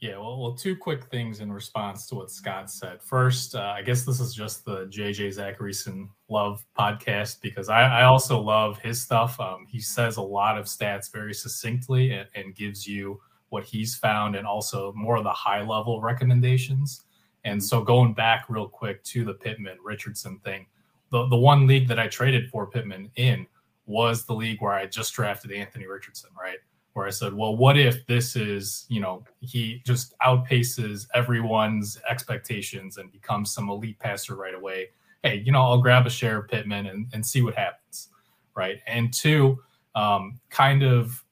Yeah, 0.00 0.16
well, 0.16 0.40
well, 0.40 0.54
two 0.54 0.76
quick 0.76 1.04
things 1.04 1.40
in 1.40 1.52
response 1.52 2.06
to 2.06 2.14
what 2.14 2.30
Scott 2.30 2.70
said. 2.70 3.02
First, 3.02 3.54
uh, 3.54 3.74
I 3.76 3.82
guess 3.82 4.06
this 4.06 4.18
is 4.18 4.32
just 4.34 4.64
the 4.64 4.86
JJ 4.86 5.36
Zachariason 5.36 6.08
love 6.30 6.64
podcast 6.78 7.42
because 7.42 7.68
I, 7.68 7.82
I 7.82 8.04
also 8.04 8.40
love 8.40 8.78
his 8.78 9.02
stuff. 9.02 9.38
Um, 9.38 9.66
he 9.68 9.78
says 9.78 10.16
a 10.16 10.22
lot 10.22 10.56
of 10.56 10.64
stats 10.64 11.12
very 11.12 11.34
succinctly 11.34 12.12
and, 12.12 12.26
and, 12.34 12.54
gives 12.54 12.86
you 12.86 13.20
what 13.50 13.64
he's 13.64 13.94
found 13.94 14.36
and 14.36 14.46
also 14.46 14.90
more 14.94 15.16
of 15.18 15.24
the 15.24 15.32
high 15.32 15.60
level 15.60 16.00
recommendations. 16.00 17.02
And 17.44 17.62
so, 17.62 17.82
going 17.82 18.14
back 18.14 18.46
real 18.48 18.68
quick 18.68 19.04
to 19.04 19.22
the 19.22 19.34
Pittman 19.34 19.76
Richardson 19.84 20.38
thing, 20.38 20.66
the, 21.10 21.26
the 21.26 21.36
one 21.36 21.66
league 21.66 21.88
that 21.88 21.98
I 21.98 22.08
traded 22.08 22.48
for 22.48 22.66
Pittman 22.66 23.10
in 23.16 23.46
was 23.84 24.24
the 24.24 24.32
league 24.32 24.62
where 24.62 24.72
I 24.72 24.86
just 24.86 25.12
drafted 25.12 25.52
Anthony 25.52 25.86
Richardson, 25.86 26.30
right? 26.40 26.58
Where 26.92 27.06
I 27.06 27.10
said, 27.10 27.32
well, 27.32 27.56
what 27.56 27.78
if 27.78 28.06
this 28.06 28.36
is, 28.36 28.86
you 28.88 29.00
know, 29.00 29.24
he 29.40 29.82
just 29.86 30.14
outpaces 30.20 31.06
everyone's 31.14 31.98
expectations 32.08 32.96
and 32.96 33.12
becomes 33.12 33.52
some 33.52 33.70
elite 33.70 33.98
passer 33.98 34.34
right 34.34 34.54
away? 34.54 34.90
Hey, 35.22 35.42
you 35.44 35.52
know, 35.52 35.62
I'll 35.62 35.80
grab 35.80 36.06
a 36.06 36.10
share 36.10 36.38
of 36.38 36.48
Pittman 36.48 36.86
and, 36.86 37.06
and 37.12 37.24
see 37.24 37.42
what 37.42 37.54
happens. 37.54 38.08
Right. 38.56 38.80
And 38.86 39.12
two, 39.12 39.62
um, 39.94 40.40
kind 40.50 40.82
of 40.82 41.24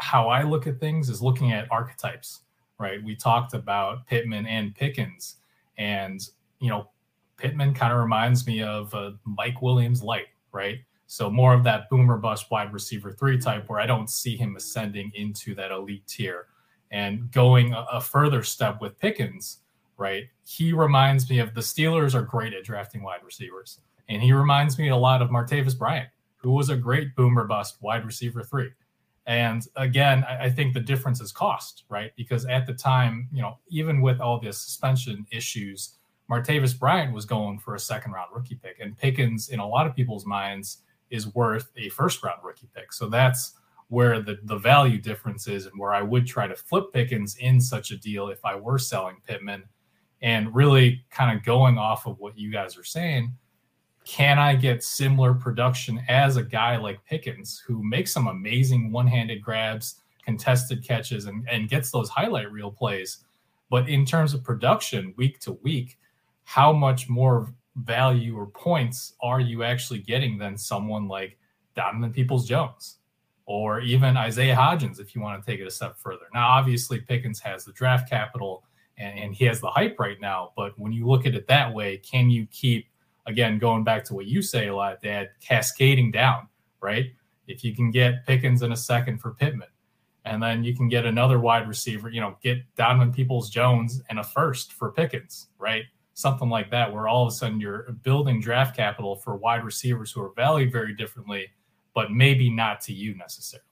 how 0.00 0.28
I 0.28 0.42
look 0.42 0.66
at 0.66 0.80
things 0.80 1.08
is 1.08 1.20
looking 1.20 1.52
at 1.52 1.70
archetypes. 1.70 2.40
Right. 2.78 3.02
We 3.04 3.14
talked 3.14 3.54
about 3.54 4.06
Pittman 4.06 4.46
and 4.46 4.74
Pickens, 4.74 5.36
and, 5.78 6.20
you 6.58 6.68
know, 6.70 6.90
Pittman 7.36 7.72
kind 7.72 7.92
of 7.92 8.00
reminds 8.00 8.46
me 8.46 8.62
of 8.62 8.92
uh, 8.94 9.12
Mike 9.24 9.62
Williams 9.62 10.02
light, 10.02 10.26
right? 10.50 10.78
So 11.06 11.30
more 11.30 11.54
of 11.54 11.64
that 11.64 11.88
boomer 11.90 12.16
bust 12.16 12.50
wide 12.50 12.72
receiver 12.72 13.12
three 13.12 13.38
type 13.38 13.68
where 13.68 13.80
I 13.80 13.86
don't 13.86 14.10
see 14.10 14.36
him 14.36 14.56
ascending 14.56 15.12
into 15.14 15.54
that 15.54 15.70
elite 15.70 16.06
tier. 16.06 16.46
And 16.90 17.30
going 17.30 17.74
a, 17.74 18.00
further 18.00 18.42
step 18.42 18.80
with 18.80 18.98
Pickens, 18.98 19.58
right? 19.96 20.24
He 20.46 20.72
reminds 20.72 21.28
me 21.28 21.40
of 21.40 21.54
the 21.54 21.60
Steelers 21.60 22.14
are 22.14 22.22
great 22.22 22.54
at 22.54 22.64
drafting 22.64 23.02
wide 23.02 23.24
receivers. 23.24 23.80
And 24.08 24.22
he 24.22 24.32
reminds 24.32 24.78
me 24.78 24.88
a 24.88 24.96
lot 24.96 25.22
of 25.22 25.30
Martavis 25.30 25.76
Bryant, 25.76 26.08
who 26.36 26.52
was 26.52 26.70
a 26.70 26.76
great 26.76 27.16
boomer 27.16 27.44
bust 27.44 27.78
wide 27.80 28.04
receiver 28.04 28.42
three. 28.42 28.70
And 29.26 29.66
again, 29.76 30.24
I, 30.28 30.44
I 30.44 30.50
think 30.50 30.74
the 30.74 30.80
difference 30.80 31.20
is 31.20 31.32
cost, 31.32 31.84
right? 31.88 32.12
Because 32.16 32.44
at 32.46 32.66
the 32.66 32.74
time, 32.74 33.28
you 33.32 33.42
know, 33.42 33.58
even 33.68 34.00
with 34.00 34.20
all 34.20 34.38
the 34.38 34.52
suspension 34.52 35.26
issues, 35.32 35.94
Martavis 36.30 36.78
Bryant 36.78 37.12
was 37.12 37.24
going 37.24 37.58
for 37.58 37.74
a 37.74 37.80
second 37.80 38.12
round 38.12 38.30
rookie 38.34 38.54
pick. 38.56 38.78
And 38.80 38.96
Pickens, 38.96 39.48
in 39.48 39.60
a 39.60 39.66
lot 39.66 39.86
of 39.86 39.94
people's 39.94 40.26
minds, 40.26 40.78
is 41.14 41.32
worth 41.34 41.70
a 41.76 41.88
first 41.90 42.22
round 42.22 42.40
rookie 42.42 42.68
pick. 42.74 42.92
So 42.92 43.08
that's 43.08 43.54
where 43.88 44.20
the, 44.20 44.38
the 44.44 44.58
value 44.58 44.98
difference 45.00 45.46
is 45.46 45.66
and 45.66 45.78
where 45.78 45.94
I 45.94 46.02
would 46.02 46.26
try 46.26 46.46
to 46.46 46.56
flip 46.56 46.92
Pickens 46.92 47.36
in 47.36 47.60
such 47.60 47.90
a 47.90 47.96
deal 47.96 48.28
if 48.28 48.44
I 48.44 48.56
were 48.56 48.78
selling 48.78 49.16
Pittman. 49.26 49.64
And 50.22 50.54
really 50.54 51.04
kind 51.10 51.36
of 51.36 51.44
going 51.44 51.78
off 51.78 52.06
of 52.06 52.18
what 52.18 52.36
you 52.38 52.50
guys 52.50 52.76
are 52.78 52.84
saying, 52.84 53.32
can 54.04 54.38
I 54.38 54.54
get 54.54 54.82
similar 54.82 55.34
production 55.34 56.02
as 56.08 56.36
a 56.36 56.42
guy 56.42 56.76
like 56.76 57.04
Pickens 57.04 57.62
who 57.66 57.82
makes 57.84 58.12
some 58.12 58.26
amazing 58.26 58.90
one 58.90 59.06
handed 59.06 59.42
grabs, 59.42 60.00
contested 60.24 60.82
catches 60.82 61.26
and, 61.26 61.46
and 61.48 61.68
gets 61.68 61.90
those 61.90 62.08
highlight 62.08 62.50
reel 62.50 62.70
plays. 62.70 63.18
But 63.70 63.88
in 63.88 64.04
terms 64.04 64.34
of 64.34 64.42
production 64.42 65.14
week 65.16 65.40
to 65.40 65.52
week, 65.62 65.98
how 66.44 66.72
much 66.72 67.08
more 67.08 67.52
value 67.76 68.36
or 68.38 68.46
points 68.46 69.14
are 69.20 69.40
you 69.40 69.62
actually 69.62 69.98
getting 69.98 70.38
than 70.38 70.56
someone 70.56 71.08
like 71.08 71.38
Donovan 71.74 72.12
Peoples 72.12 72.46
Jones 72.46 72.98
or 73.46 73.80
even 73.80 74.16
Isaiah 74.16 74.54
Hodgins 74.54 75.00
if 75.00 75.14
you 75.14 75.20
want 75.20 75.42
to 75.42 75.50
take 75.50 75.60
it 75.60 75.66
a 75.66 75.70
step 75.70 75.98
further? 75.98 76.26
Now, 76.32 76.48
obviously, 76.48 77.00
Pickens 77.00 77.40
has 77.40 77.64
the 77.64 77.72
draft 77.72 78.08
capital 78.08 78.64
and, 78.96 79.18
and 79.18 79.34
he 79.34 79.44
has 79.46 79.60
the 79.60 79.70
hype 79.70 79.98
right 79.98 80.20
now. 80.20 80.52
But 80.56 80.78
when 80.78 80.92
you 80.92 81.06
look 81.06 81.26
at 81.26 81.34
it 81.34 81.46
that 81.48 81.72
way, 81.72 81.98
can 81.98 82.30
you 82.30 82.46
keep, 82.52 82.86
again, 83.26 83.58
going 83.58 83.84
back 83.84 84.04
to 84.04 84.14
what 84.14 84.26
you 84.26 84.40
say 84.40 84.68
a 84.68 84.74
lot, 84.74 85.02
Dad, 85.02 85.30
cascading 85.40 86.12
down, 86.12 86.48
right? 86.80 87.06
If 87.46 87.64
you 87.64 87.74
can 87.74 87.90
get 87.90 88.26
Pickens 88.26 88.62
in 88.62 88.72
a 88.72 88.76
second 88.76 89.18
for 89.18 89.32
Pittman, 89.32 89.68
and 90.24 90.42
then 90.42 90.64
you 90.64 90.74
can 90.74 90.88
get 90.88 91.04
another 91.04 91.38
wide 91.38 91.68
receiver, 91.68 92.08
you 92.08 92.20
know, 92.20 92.36
get 92.42 92.58
Donovan 92.76 93.12
Peoples 93.12 93.50
Jones 93.50 94.00
and 94.08 94.18
a 94.18 94.24
first 94.24 94.72
for 94.72 94.90
Pickens, 94.90 95.48
right? 95.58 95.84
Something 96.14 96.48
like 96.48 96.70
that, 96.70 96.92
where 96.92 97.08
all 97.08 97.26
of 97.26 97.32
a 97.32 97.34
sudden 97.34 97.60
you're 97.60 97.90
building 98.02 98.40
draft 98.40 98.76
capital 98.76 99.16
for 99.16 99.36
wide 99.36 99.64
receivers 99.64 100.12
who 100.12 100.22
are 100.22 100.32
valued 100.36 100.70
very 100.70 100.94
differently, 100.94 101.48
but 101.92 102.12
maybe 102.12 102.48
not 102.48 102.80
to 102.82 102.92
you 102.92 103.16
necessarily. 103.16 103.64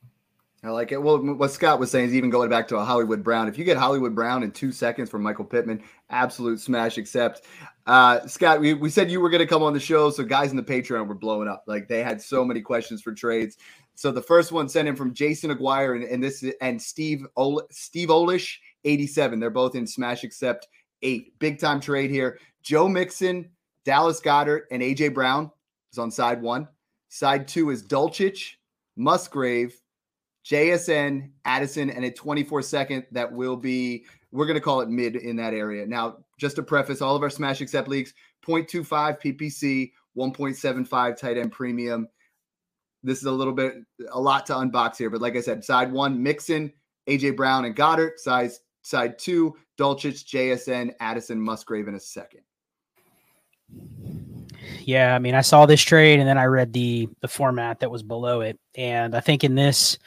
I 0.64 0.70
like 0.70 0.92
it. 0.92 1.02
Well, 1.02 1.18
what 1.18 1.50
Scott 1.50 1.80
was 1.80 1.90
saying 1.90 2.08
is 2.08 2.14
even 2.14 2.30
going 2.30 2.48
back 2.48 2.68
to 2.68 2.76
a 2.76 2.84
Hollywood 2.84 3.24
Brown. 3.24 3.48
If 3.48 3.58
you 3.58 3.64
get 3.64 3.76
Hollywood 3.76 4.14
Brown 4.14 4.44
in 4.44 4.52
two 4.52 4.70
seconds 4.70 5.10
from 5.10 5.22
Michael 5.22 5.44
Pittman, 5.44 5.82
absolute 6.10 6.60
smash. 6.60 6.98
Except, 6.98 7.42
uh, 7.86 8.26
Scott, 8.28 8.60
we, 8.60 8.74
we 8.74 8.88
said 8.88 9.10
you 9.10 9.20
were 9.20 9.28
going 9.30 9.40
to 9.40 9.46
come 9.46 9.64
on 9.64 9.72
the 9.72 9.80
show, 9.80 10.10
so 10.10 10.22
guys 10.22 10.52
in 10.52 10.56
the 10.56 10.62
Patreon 10.62 11.08
were 11.08 11.16
blowing 11.16 11.48
up. 11.48 11.64
Like 11.66 11.88
they 11.88 12.04
had 12.04 12.22
so 12.22 12.44
many 12.44 12.60
questions 12.60 13.02
for 13.02 13.12
trades. 13.12 13.56
So 13.96 14.12
the 14.12 14.22
first 14.22 14.52
one 14.52 14.68
sent 14.68 14.86
in 14.86 14.94
from 14.94 15.14
Jason 15.14 15.50
Aguirre 15.50 15.96
and, 15.96 16.04
and 16.04 16.22
this 16.22 16.44
and 16.60 16.80
Steve 16.80 17.26
Ol- 17.36 17.66
Steve 17.72 18.10
Olish, 18.10 18.56
eighty 18.84 19.08
seven. 19.08 19.40
They're 19.40 19.50
both 19.50 19.74
in 19.74 19.84
smash 19.84 20.22
except 20.22 20.68
eight. 21.02 21.38
Big 21.38 21.58
time 21.58 21.80
trade 21.80 22.10
here. 22.10 22.38
Joe 22.62 22.88
Mixon, 22.88 23.50
Dallas 23.84 24.20
Goedert, 24.20 24.62
and 24.70 24.82
AJ 24.82 25.14
Brown 25.14 25.50
is 25.92 25.98
on 25.98 26.10
side 26.10 26.40
one. 26.40 26.68
Side 27.08 27.46
two 27.48 27.70
is 27.70 27.82
Dulcich, 27.82 28.54
Musgrave. 28.96 29.74
JSN, 30.44 31.30
Addison, 31.44 31.90
and 31.90 32.04
a 32.04 32.10
24 32.10 32.62
second 32.62 33.06
that 33.12 33.30
will 33.32 33.56
be, 33.56 34.04
we're 34.32 34.46
going 34.46 34.56
to 34.56 34.60
call 34.60 34.80
it 34.80 34.88
mid 34.88 35.16
in 35.16 35.36
that 35.36 35.54
area. 35.54 35.86
Now, 35.86 36.18
just 36.38 36.56
to 36.56 36.62
preface, 36.62 37.00
all 37.00 37.14
of 37.14 37.22
our 37.22 37.30
Smash 37.30 37.60
Accept 37.60 37.88
leagues 37.88 38.14
0.25 38.46 39.20
PPC, 39.20 39.92
1.75 40.16 41.16
tight 41.16 41.36
end 41.36 41.52
premium. 41.52 42.08
This 43.04 43.18
is 43.18 43.24
a 43.24 43.32
little 43.32 43.52
bit, 43.52 43.74
a 44.10 44.20
lot 44.20 44.46
to 44.46 44.54
unbox 44.54 44.96
here, 44.96 45.10
but 45.10 45.20
like 45.20 45.36
I 45.36 45.40
said, 45.40 45.64
side 45.64 45.92
one, 45.92 46.22
Mixon, 46.22 46.72
AJ 47.08 47.36
Brown, 47.36 47.64
and 47.64 47.76
Goedert. 47.76 48.18
Size 48.18 48.60
side 48.82 49.18
two, 49.18 49.56
Dulcich, 49.78 50.24
JSN, 50.24 50.92
Addison, 51.00 51.40
Musgrave 51.40 51.88
in 51.88 51.94
a 51.94 52.00
second. 52.00 52.40
Yeah, 54.84 55.14
I 55.14 55.18
mean, 55.18 55.34
I 55.34 55.40
saw 55.40 55.66
this 55.66 55.80
trade 55.80 56.20
and 56.20 56.28
then 56.28 56.38
I 56.38 56.44
read 56.44 56.72
the 56.72 57.08
the 57.20 57.28
format 57.28 57.80
that 57.80 57.90
was 57.90 58.02
below 58.02 58.42
it, 58.42 58.58
and 58.76 59.14
I 59.14 59.20
think 59.20 59.44
in 59.44 59.54
this 59.54 59.98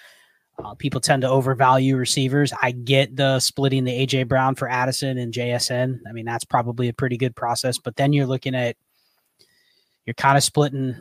uh, 0.64 0.74
people 0.76 1.02
tend 1.02 1.22
to 1.24 1.30
overvalue 1.30 1.98
receivers. 1.98 2.54
I 2.62 2.72
get 2.72 3.16
the 3.16 3.40
splitting 3.40 3.84
the 3.84 4.06
AJ 4.06 4.28
Brown 4.28 4.56
for 4.56 4.70
Addison 4.70 5.18
and 5.18 5.34
JSN. 5.34 6.00
I 6.08 6.12
mean, 6.14 6.26
that's 6.26 6.46
probably 6.46 6.88
a 6.88 6.94
pretty 6.94 7.18
good 7.18 7.36
process. 7.36 7.78
But 7.78 7.96
then 7.96 8.14
you're 8.14 8.26
looking 8.26 8.56
at 8.56 8.78
you're 10.06 10.14
kind 10.14 10.38
of 10.38 10.44
splitting, 10.44 11.00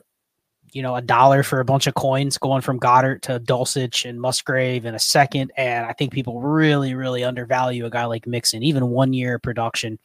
you 0.75 0.83
know, 0.83 0.97
a 0.97 1.01
dollar 1.01 1.45
for 1.45 1.61
a 1.61 1.65
bunch 1.65 1.87
of 1.87 1.95
coins 1.95 2.37
going 2.37 2.61
from 2.61 2.81
Goedert 2.81 3.23
to 3.23 3.39
Dulcich 3.39 4.09
and 4.09 4.21
Musgrave 4.21 4.85
in 4.85 4.97
a 4.97 4.99
second. 4.99 5.53
And 5.57 5.87
I 5.87 5.93
think 5.93 6.13
people 6.13 6.41
really, 6.41 6.95
really 6.95 7.23
undervalue 7.23 7.87
a 7.87 7.91
guy 7.91 8.07
like 8.07 8.27
Mixon, 8.27 8.65
even 8.65 8.89
one 8.89 9.13
year 9.13 9.39
production. 9.39 10.01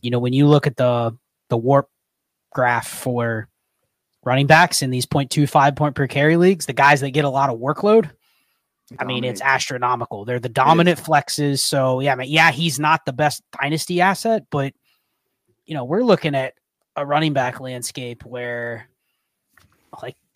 You 0.00 0.10
know, 0.10 0.18
when 0.18 0.32
you 0.32 0.48
look 0.48 0.66
at 0.66 0.78
the 0.78 1.14
the 1.50 1.58
warp 1.58 1.90
graph 2.54 2.88
for 2.88 3.48
running 4.24 4.46
backs 4.46 4.80
in 4.80 4.88
these 4.88 5.04
0.25 5.04 5.76
point 5.76 5.94
per 5.94 6.06
carry 6.06 6.38
leagues, 6.38 6.64
the 6.64 6.72
guys 6.72 7.02
that 7.02 7.10
get 7.10 7.26
a 7.26 7.30
lot 7.30 7.50
of 7.50 7.58
workload, 7.58 8.10
I 8.98 9.04
mean, 9.04 9.24
it's 9.24 9.42
astronomical. 9.42 10.24
They're 10.24 10.40
the 10.40 10.48
dominant 10.48 10.98
flexes. 10.98 11.58
So 11.58 12.00
yeah, 12.00 12.12
I 12.12 12.16
mean, 12.16 12.30
yeah, 12.30 12.50
he's 12.50 12.80
not 12.80 13.04
the 13.04 13.12
best 13.12 13.42
dynasty 13.60 14.00
asset, 14.00 14.46
but 14.50 14.72
you 15.66 15.74
know, 15.74 15.84
we're 15.84 16.02
looking 16.02 16.34
at 16.34 16.54
a 16.96 17.04
running 17.04 17.34
back 17.34 17.60
landscape 17.60 18.24
where 18.24 18.88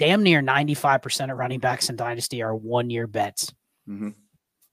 damn 0.02 0.24
near 0.24 0.42
95% 0.42 1.30
of 1.30 1.38
running 1.38 1.60
backs 1.60 1.88
in 1.88 1.94
dynasty 1.94 2.42
are 2.42 2.56
one 2.56 2.90
year 2.90 3.06
bets. 3.06 3.54
Mm-hmm. 3.88 4.08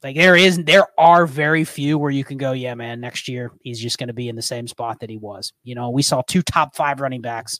Like 0.01 0.15
there 0.15 0.35
is, 0.35 0.63
there 0.63 0.87
are 0.97 1.27
very 1.27 1.63
few 1.65 1.99
where 1.99 2.09
you 2.09 2.23
can 2.23 2.39
go, 2.39 2.53
yeah, 2.53 2.73
man, 2.73 2.99
next 2.99 3.27
year 3.27 3.51
he's 3.61 3.79
just 3.79 3.99
going 3.99 4.07
to 4.07 4.13
be 4.13 4.27
in 4.27 4.35
the 4.35 4.41
same 4.41 4.67
spot 4.67 5.01
that 5.01 5.09
he 5.11 5.17
was. 5.17 5.53
You 5.63 5.75
know, 5.75 5.91
we 5.91 6.01
saw 6.01 6.23
two 6.23 6.41
top 6.41 6.75
five 6.75 6.99
running 6.99 7.21
backs, 7.21 7.59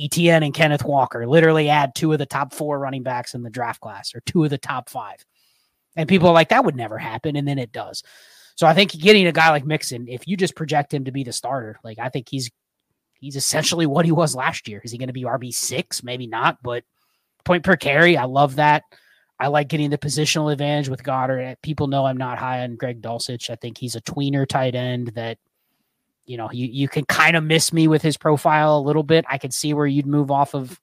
ETN 0.00 0.42
and 0.42 0.54
Kenneth 0.54 0.86
Walker, 0.86 1.26
literally 1.26 1.68
add 1.68 1.94
two 1.94 2.14
of 2.14 2.18
the 2.18 2.24
top 2.24 2.54
four 2.54 2.78
running 2.78 3.02
backs 3.02 3.34
in 3.34 3.42
the 3.42 3.50
draft 3.50 3.82
class 3.82 4.14
or 4.14 4.22
two 4.24 4.44
of 4.44 4.48
the 4.48 4.56
top 4.56 4.88
five. 4.88 5.22
And 5.96 6.08
people 6.08 6.28
are 6.28 6.34
like, 6.34 6.48
that 6.48 6.64
would 6.64 6.76
never 6.76 6.96
happen. 6.96 7.36
And 7.36 7.46
then 7.46 7.58
it 7.58 7.72
does. 7.72 8.02
So 8.56 8.66
I 8.66 8.72
think 8.72 8.92
getting 8.92 9.26
a 9.26 9.32
guy 9.32 9.50
like 9.50 9.66
Mixon, 9.66 10.08
if 10.08 10.26
you 10.26 10.38
just 10.38 10.56
project 10.56 10.94
him 10.94 11.04
to 11.04 11.12
be 11.12 11.24
the 11.24 11.32
starter, 11.34 11.78
like 11.84 11.98
I 11.98 12.08
think 12.08 12.30
he's 12.30 12.50
he's 13.20 13.36
essentially 13.36 13.84
what 13.84 14.06
he 14.06 14.12
was 14.12 14.34
last 14.34 14.66
year. 14.66 14.80
Is 14.82 14.92
he 14.92 14.98
going 14.98 15.08
to 15.08 15.12
be 15.12 15.24
RB 15.24 15.52
six? 15.52 16.02
Maybe 16.02 16.26
not, 16.26 16.56
but 16.62 16.84
point 17.44 17.64
per 17.64 17.76
carry, 17.76 18.16
I 18.16 18.24
love 18.24 18.56
that. 18.56 18.84
I 19.38 19.48
like 19.48 19.68
getting 19.68 19.90
the 19.90 19.98
positional 19.98 20.52
advantage 20.52 20.88
with 20.88 21.02
Goedert. 21.02 21.42
Eh, 21.42 21.54
people 21.62 21.88
know 21.88 22.06
I'm 22.06 22.16
not 22.16 22.38
high 22.38 22.62
on 22.62 22.76
Greg 22.76 23.02
Dulcich. 23.02 23.50
I 23.50 23.56
think 23.56 23.76
he's 23.76 23.96
a 23.96 24.00
tweener 24.00 24.46
tight 24.46 24.74
end 24.74 25.08
that, 25.16 25.38
you 26.26 26.36
know, 26.36 26.48
you, 26.52 26.68
you 26.68 26.88
can 26.88 27.04
kind 27.06 27.36
of 27.36 27.42
miss 27.42 27.72
me 27.72 27.88
with 27.88 28.02
his 28.02 28.16
profile 28.16 28.78
a 28.78 28.80
little 28.80 29.02
bit. 29.02 29.24
I 29.28 29.38
can 29.38 29.50
see 29.50 29.74
where 29.74 29.86
you'd 29.86 30.06
move 30.06 30.30
off 30.30 30.54
of 30.54 30.80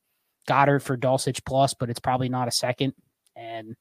Goedert 0.48 0.82
for 0.82 0.98
Dulcich 0.98 1.46
plus, 1.46 1.74
but 1.74 1.90
it's 1.90 2.02
probably 2.02 2.28
not 2.28 2.50
a 2.50 2.52
second. 2.52 2.94
And 3.36 3.78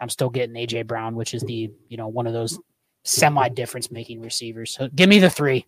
I'm 0.00 0.08
still 0.08 0.30
getting 0.30 0.56
AJ 0.56 0.86
Brown, 0.86 1.14
which 1.14 1.32
is 1.32 1.42
the 1.42 1.70
you 1.88 1.96
know 1.96 2.08
one 2.08 2.26
of 2.26 2.32
those 2.32 2.58
semi 3.04 3.48
difference 3.48 3.90
making 3.90 4.20
receivers. 4.20 4.74
So 4.74 4.88
give 4.88 5.08
me 5.08 5.18
the 5.18 5.30
three. 5.30 5.66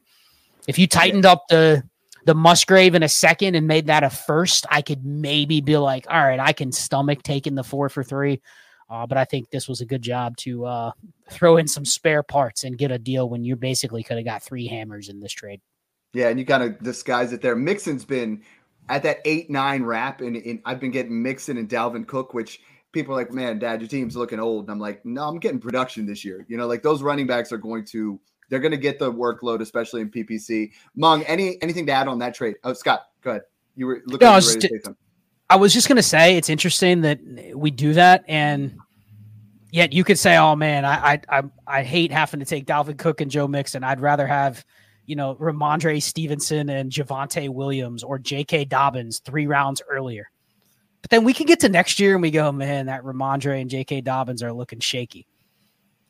If 0.66 0.78
you 0.78 0.86
tightened 0.86 1.24
up 1.24 1.44
the 1.48 1.84
the 2.28 2.34
Musgrave 2.34 2.94
in 2.94 3.02
a 3.02 3.08
second 3.08 3.54
and 3.54 3.66
made 3.66 3.86
that 3.86 4.04
a 4.04 4.10
first, 4.10 4.66
I 4.70 4.82
could 4.82 5.02
maybe 5.02 5.62
be 5.62 5.78
like, 5.78 6.04
all 6.10 6.22
right, 6.22 6.38
I 6.38 6.52
can 6.52 6.72
stomach 6.72 7.22
taking 7.22 7.54
the 7.54 7.64
four 7.64 7.88
for 7.88 8.04
three. 8.04 8.42
Uh, 8.90 9.06
but 9.06 9.16
I 9.16 9.24
think 9.24 9.48
this 9.48 9.66
was 9.66 9.80
a 9.80 9.86
good 9.86 10.02
job 10.02 10.36
to 10.38 10.66
uh, 10.66 10.92
throw 11.30 11.56
in 11.56 11.66
some 11.66 11.86
spare 11.86 12.22
parts 12.22 12.64
and 12.64 12.76
get 12.76 12.90
a 12.90 12.98
deal 12.98 13.30
when 13.30 13.44
you 13.44 13.56
basically 13.56 14.02
could 14.02 14.18
have 14.18 14.26
got 14.26 14.42
three 14.42 14.66
hammers 14.66 15.08
in 15.08 15.20
this 15.20 15.32
trade. 15.32 15.62
Yeah, 16.12 16.28
and 16.28 16.38
you 16.38 16.44
kind 16.44 16.62
of 16.62 16.78
disguise 16.82 17.32
it 17.32 17.40
there. 17.40 17.56
Mixon's 17.56 18.04
been 18.04 18.42
at 18.90 19.02
that 19.04 19.20
eight 19.24 19.48
nine 19.48 19.82
wrap, 19.84 20.20
and, 20.20 20.36
and 20.36 20.60
I've 20.66 20.80
been 20.80 20.90
getting 20.90 21.22
Mixon 21.22 21.56
and 21.56 21.66
Dalvin 21.66 22.06
Cook, 22.06 22.34
which 22.34 22.60
people 22.92 23.14
are 23.14 23.16
like, 23.16 23.32
man, 23.32 23.58
dad, 23.58 23.80
your 23.80 23.88
team's 23.88 24.16
looking 24.16 24.38
old. 24.38 24.64
And 24.64 24.70
I'm 24.70 24.80
like, 24.80 25.02
no, 25.06 25.22
I'm 25.22 25.38
getting 25.38 25.60
production 25.60 26.04
this 26.04 26.26
year. 26.26 26.44
You 26.46 26.58
know, 26.58 26.66
like 26.66 26.82
those 26.82 27.00
running 27.00 27.26
backs 27.26 27.52
are 27.52 27.58
going 27.58 27.86
to, 27.86 28.20
they're 28.48 28.60
going 28.60 28.72
to 28.72 28.78
get 28.78 28.98
the 28.98 29.12
workload, 29.12 29.60
especially 29.60 30.00
in 30.00 30.10
PPC. 30.10 30.72
Meng, 30.96 31.22
any 31.24 31.60
anything 31.62 31.86
to 31.86 31.92
add 31.92 32.08
on 32.08 32.18
that 32.20 32.34
trade? 32.34 32.56
Oh, 32.64 32.72
Scott, 32.72 33.06
go 33.22 33.30
ahead. 33.30 33.42
You 33.76 33.86
were 33.86 34.02
looking 34.06 34.26
no, 34.26 34.32
I, 34.32 34.36
was 34.36 34.56
just, 34.56 34.88
I 35.48 35.56
was 35.56 35.72
just 35.72 35.86
going 35.86 35.96
to 35.96 36.02
say 36.02 36.36
it's 36.36 36.48
interesting 36.48 37.02
that 37.02 37.20
we 37.54 37.70
do 37.70 37.92
that. 37.94 38.24
And 38.26 38.76
yet 39.70 39.92
you 39.92 40.02
could 40.02 40.18
say, 40.18 40.36
oh 40.36 40.56
man, 40.56 40.84
I, 40.84 41.12
I, 41.12 41.20
I, 41.28 41.42
I 41.66 41.82
hate 41.84 42.10
having 42.10 42.40
to 42.40 42.46
take 42.46 42.66
Dalvin 42.66 42.98
Cook 42.98 43.20
and 43.20 43.30
Joe 43.30 43.46
Mixon. 43.46 43.84
I'd 43.84 44.00
rather 44.00 44.26
have, 44.26 44.64
you 45.06 45.14
know, 45.14 45.36
Rhamondre 45.36 46.02
Stevenson 46.02 46.68
and 46.68 46.90
Javonte 46.90 47.48
Williams 47.50 48.02
or 48.02 48.18
J.K. 48.18 48.64
Dobbins 48.64 49.20
three 49.20 49.46
rounds 49.46 49.80
earlier. 49.88 50.28
But 51.00 51.10
then 51.10 51.22
we 51.22 51.32
can 51.32 51.46
get 51.46 51.60
to 51.60 51.68
next 51.68 52.00
year 52.00 52.14
and 52.14 52.22
we 52.22 52.32
go, 52.32 52.50
man, 52.50 52.86
that 52.86 53.04
Rhamondre 53.04 53.60
and 53.60 53.70
J.K. 53.70 54.00
Dobbins 54.00 54.42
are 54.42 54.52
looking 54.52 54.80
shaky. 54.80 55.27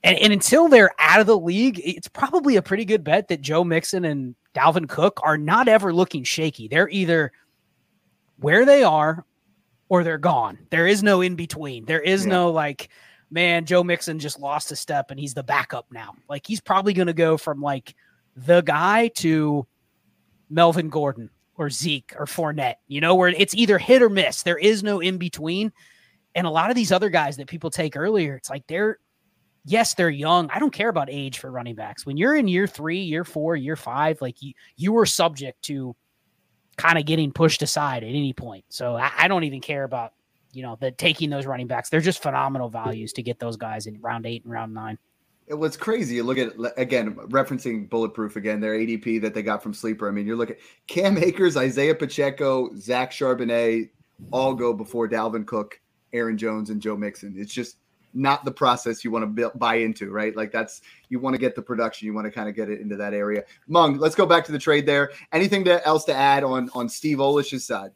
And, 0.05 0.17
and 0.19 0.33
until 0.33 0.69
they're 0.69 0.95
out 0.99 1.21
of 1.21 1.27
the 1.27 1.39
league, 1.39 1.81
it's 1.85 2.09
probably 2.09 2.57
a 2.57 2.63
pretty 2.63 2.85
good 2.85 3.03
bet 3.03 3.29
that 3.29 3.41
Joe 3.41 3.65
Mixon 3.65 4.05
and 4.05 4.35
Dalvin 4.55 4.89
Cook 4.89 5.21
are 5.23 5.37
not 5.37 5.69
ever 5.69 5.93
looking 5.93 6.25
shaky. 6.25 6.69
They're 6.69 6.89
either 6.89 7.33
where 8.39 8.65
they 8.65 8.85
are 8.85 9.25
or 9.89 10.05
they're 10.05 10.19
gone. 10.19 10.59
There 10.71 10.87
is 10.87 11.03
no 11.03 11.21
in 11.21 11.35
between. 11.35 11.85
There 11.85 12.01
is 12.01 12.25
yeah. 12.25 12.33
no 12.33 12.51
like, 12.51 12.91
man, 13.31 13.65
Joe 13.65 13.83
Mixon 13.83 14.19
just 14.19 14.39
lost 14.39 14.71
a 14.71 14.77
step 14.77 15.11
and 15.11 15.19
he's 15.19 15.35
the 15.35 15.43
backup 15.43 15.87
now. 15.91 16.15
Like 16.29 16.47
he's 16.47 16.61
probably 16.61 16.93
going 16.93 17.09
to 17.09 17.13
go 17.13 17.37
from 17.37 17.61
like 17.61 17.95
the 18.37 18.61
guy 18.61 19.09
to 19.17 19.67
Melvin 20.49 20.91
Gordon 20.91 21.31
or 21.57 21.71
Zeke 21.71 22.15
or 22.17 22.27
Fournette, 22.27 22.77
you 22.87 23.01
know, 23.01 23.17
where 23.17 23.29
it's 23.29 23.55
either 23.55 23.79
hit 23.79 24.01
or 24.01 24.09
miss. 24.09 24.45
There 24.45 24.59
is 24.59 24.85
no 24.85 25.01
in 25.01 25.19
between. 25.19 25.73
And 26.37 26.47
a 26.47 26.51
lot 26.51 26.71
of 26.71 26.77
these 26.77 26.93
other 26.93 27.09
guys 27.09 27.37
that 27.39 27.49
people 27.49 27.71
take 27.71 27.97
earlier, 27.97 28.37
it's 28.37 28.49
like 28.49 28.65
they're, 28.69 28.99
yes, 29.65 29.95
they're 29.95 30.11
young. 30.11 30.51
I 30.51 30.59
don't 30.59 30.73
care 30.73 30.89
about 30.89 31.09
age 31.11 31.39
for 31.39 31.51
running 31.51 31.75
backs. 31.75 32.05
When 32.07 32.17
you're 32.17 32.35
in 32.35 32.49
year 32.49 32.67
three, 32.67 33.01
year 33.01 33.25
four, 33.25 33.57
year 33.57 33.77
five, 33.77 34.21
like 34.21 34.43
you, 34.43 34.53
you 34.77 34.97
are 34.99 35.07
subject 35.07 35.63
to 35.65 35.95
kind 36.77 36.99
of 36.99 37.07
getting 37.07 37.33
pushed 37.33 37.63
aside 37.63 38.05
at 38.05 38.11
any 38.11 38.33
point. 38.33 38.65
So 38.69 38.97
I, 38.97 39.11
I 39.17 39.29
don't 39.29 39.45
even 39.45 39.61
care 39.61 39.85
about 39.85 40.13
you 40.53 40.63
know, 40.63 40.77
the 40.81 40.91
taking 40.91 41.31
those 41.31 41.47
running 41.47 41.67
backs. 41.67 41.89
They're 41.89 42.01
just 42.01 42.23
phenomenal 42.23 42.69
values 42.69 43.13
to 43.15 43.23
get 43.23 43.39
those 43.39 43.57
guys 43.57 43.87
in 43.87 44.01
round 44.01 44.27
eight 44.27 44.45
and 44.45 44.53
round 44.53 44.75
nine. 44.75 44.99
It 45.47 45.55
was 45.55 45.77
crazy. 45.77 46.17
You 46.17 46.25
look 46.25 46.39
at 46.39 46.53
again, 46.77 47.15
referencing 47.15 47.89
bulletproof 47.89 48.37
again, 48.37 48.61
their 48.61 48.75
ADP 48.75 49.21
that 49.23 49.35
they 49.35 49.43
got 49.43 49.63
from 49.63 49.73
Sleeper. 49.73 50.09
I 50.09 50.11
mean, 50.11 50.27
you're 50.27 50.37
looking 50.37 50.57
Cam 50.87 51.17
Akers, 51.19 51.57
Isaiah 51.57 51.95
Pacheco, 51.95 52.75
Zach 52.77 53.13
Charbonnet, 53.13 53.91
all 54.31 54.55
go 54.55 54.75
before 54.75 55.09
Dalvin 55.09 55.47
Cook, 55.47 55.81
Aaron 56.13 56.37
Jones, 56.37 56.71
and 56.71 56.83
Joe 56.83 56.97
Mixon. 56.97 57.35
It's 57.37 57.53
just 57.53 57.77
not 58.15 58.45
the 58.45 58.51
process 58.51 59.05
you 59.05 59.11
want 59.11 59.23
to 59.23 59.27
build, 59.27 59.59
buy 59.59 59.77
into, 59.77 60.11
right? 60.11 60.35
Like 60.37 60.53
that's 60.53 60.81
you 61.09 61.19
want 61.19 61.35
to 61.35 61.39
get 61.39 61.55
the 61.55 61.63
production, 61.63 62.07
you 62.07 62.15
want 62.15 62.27
to 62.27 62.31
kind 62.31 62.49
of 62.49 62.55
get 62.55 62.69
it 62.69 62.81
into 62.81 62.97
that 62.97 63.15
area. 63.15 63.45
Meng, 63.67 63.99
let's 63.99 64.15
go 64.15 64.27
back 64.27 64.45
to 64.47 64.53
the 64.53 64.59
trade 64.59 64.87
there. 64.87 65.13
Anything 65.33 65.65
to, 65.65 65.87
else 65.87 66.05
to 66.05 66.15
add 66.15 66.45
on 66.45 66.71
on 66.75 66.89
Steve 66.89 67.19
Olish's 67.19 67.65
side? 67.65 67.93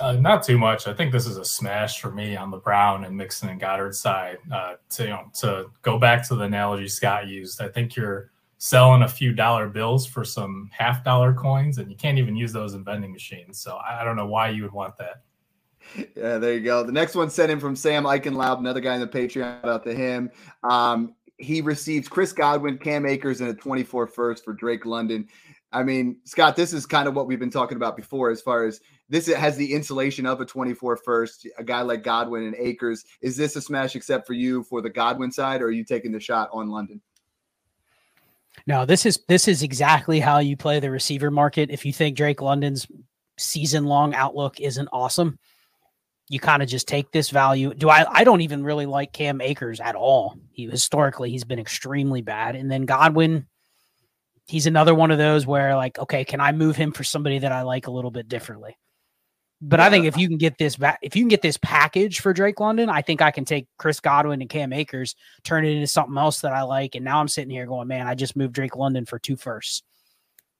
Uh, 0.00 0.12
not 0.12 0.44
too 0.44 0.58
much. 0.58 0.86
I 0.86 0.94
think 0.94 1.10
this 1.10 1.26
is 1.26 1.38
a 1.38 1.44
smash 1.44 2.00
for 2.00 2.12
me 2.12 2.36
on 2.36 2.50
the 2.50 2.58
Brown 2.58 3.04
and 3.04 3.16
Mixon 3.16 3.48
and 3.48 3.60
Goedert 3.60 3.94
side. 3.94 4.38
Uh, 4.52 4.74
to 4.90 5.02
you 5.02 5.08
know, 5.10 5.30
to 5.40 5.70
go 5.82 5.98
back 5.98 6.26
to 6.28 6.36
the 6.36 6.44
analogy 6.44 6.88
Scott 6.88 7.26
used, 7.26 7.60
I 7.60 7.68
think 7.68 7.96
you're 7.96 8.30
selling 8.58 9.02
a 9.02 9.08
few 9.08 9.32
dollar 9.32 9.68
bills 9.68 10.06
for 10.06 10.24
some 10.24 10.70
half 10.76 11.04
dollar 11.04 11.32
coins, 11.32 11.78
and 11.78 11.90
you 11.90 11.96
can't 11.96 12.18
even 12.18 12.36
use 12.36 12.52
those 12.52 12.74
in 12.74 12.84
vending 12.84 13.12
machines. 13.12 13.58
So 13.58 13.76
I, 13.76 14.02
I 14.02 14.04
don't 14.04 14.16
know 14.16 14.26
why 14.26 14.50
you 14.50 14.62
would 14.62 14.72
want 14.72 14.96
that. 14.98 15.22
Yeah, 15.96 16.38
there 16.38 16.54
you 16.54 16.60
go. 16.60 16.82
The 16.82 16.92
next 16.92 17.14
one 17.14 17.30
sent 17.30 17.50
in 17.50 17.60
from 17.60 17.76
Sam 17.76 18.04
Eichenlaub, 18.04 18.58
another 18.58 18.80
guy 18.80 18.94
in 18.94 19.00
the 19.00 19.06
Patreon. 19.06 19.62
About 19.62 19.84
to 19.84 19.94
him. 19.94 20.30
Um, 20.62 21.14
he 21.38 21.60
receives 21.60 22.08
Chris 22.08 22.32
Godwin, 22.32 22.78
Cam 22.78 23.06
Akers, 23.06 23.40
and 23.40 23.50
a 23.50 23.54
24 23.54 24.08
first 24.08 24.44
for 24.44 24.52
Drake 24.52 24.84
London. 24.84 25.28
I 25.72 25.82
mean, 25.82 26.16
Scott, 26.24 26.56
this 26.56 26.72
is 26.72 26.86
kind 26.86 27.08
of 27.08 27.14
what 27.14 27.26
we've 27.26 27.38
been 27.38 27.50
talking 27.50 27.76
about 27.76 27.96
before 27.96 28.30
as 28.30 28.40
far 28.40 28.64
as 28.64 28.80
this 29.08 29.26
has 29.26 29.56
the 29.56 29.72
insulation 29.72 30.26
of 30.26 30.40
a 30.40 30.44
24 30.44 30.96
first, 30.96 31.46
a 31.58 31.64
guy 31.64 31.82
like 31.82 32.02
Godwin 32.02 32.44
and 32.44 32.54
Akers. 32.56 33.04
Is 33.20 33.36
this 33.36 33.56
a 33.56 33.60
smash 33.60 33.94
except 33.94 34.26
for 34.26 34.32
you 34.32 34.62
for 34.64 34.80
the 34.80 34.90
Godwin 34.90 35.30
side, 35.30 35.62
or 35.62 35.66
are 35.66 35.70
you 35.70 35.84
taking 35.84 36.12
the 36.12 36.20
shot 36.20 36.48
on 36.52 36.68
London? 36.68 37.00
No, 38.66 38.84
this 38.84 39.06
is 39.06 39.20
this 39.28 39.48
is 39.48 39.62
exactly 39.62 40.20
how 40.20 40.38
you 40.38 40.56
play 40.56 40.80
the 40.80 40.90
receiver 40.90 41.30
market. 41.30 41.70
If 41.70 41.86
you 41.86 41.92
think 41.92 42.16
Drake 42.16 42.42
London's 42.42 42.86
season 43.38 43.84
long 43.84 44.14
outlook 44.14 44.60
isn't 44.60 44.88
awesome, 44.92 45.38
you 46.28 46.38
kind 46.38 46.62
of 46.62 46.68
just 46.68 46.86
take 46.86 47.10
this 47.10 47.30
value. 47.30 47.72
Do 47.74 47.88
I 47.88 48.06
I 48.10 48.24
don't 48.24 48.42
even 48.42 48.62
really 48.62 48.86
like 48.86 49.12
Cam 49.12 49.40
Akers 49.40 49.80
at 49.80 49.94
all. 49.94 50.38
He 50.50 50.66
historically 50.66 51.30
he's 51.30 51.44
been 51.44 51.58
extremely 51.58 52.22
bad. 52.22 52.54
And 52.54 52.70
then 52.70 52.82
Godwin, 52.82 53.46
he's 54.46 54.66
another 54.66 54.94
one 54.94 55.10
of 55.10 55.18
those 55.18 55.46
where 55.46 55.74
like, 55.76 55.98
okay, 55.98 56.24
can 56.24 56.40
I 56.40 56.52
move 56.52 56.76
him 56.76 56.92
for 56.92 57.04
somebody 57.04 57.38
that 57.40 57.52
I 57.52 57.62
like 57.62 57.86
a 57.86 57.90
little 57.90 58.10
bit 58.10 58.28
differently? 58.28 58.76
But 59.60 59.80
yeah. 59.80 59.86
I 59.86 59.90
think 59.90 60.06
if 60.06 60.16
you 60.16 60.28
can 60.28 60.36
get 60.36 60.56
this 60.56 60.76
back, 60.76 60.98
if 61.02 61.16
you 61.16 61.22
can 61.22 61.28
get 61.28 61.42
this 61.42 61.58
package 61.60 62.20
for 62.20 62.32
Drake 62.32 62.60
London, 62.60 62.88
I 62.88 63.02
think 63.02 63.20
I 63.20 63.32
can 63.32 63.44
take 63.44 63.66
Chris 63.76 63.98
Godwin 63.98 64.40
and 64.40 64.50
Cam 64.50 64.72
Akers, 64.72 65.16
turn 65.42 65.64
it 65.64 65.70
into 65.70 65.86
something 65.88 66.16
else 66.16 66.42
that 66.42 66.52
I 66.52 66.62
like. 66.62 66.94
And 66.94 67.04
now 67.04 67.20
I'm 67.20 67.26
sitting 67.26 67.50
here 67.50 67.66
going, 67.66 67.88
man, 67.88 68.06
I 68.06 68.14
just 68.14 68.36
moved 68.36 68.54
Drake 68.54 68.76
London 68.76 69.04
for 69.04 69.18
two 69.18 69.36
firsts. 69.36 69.82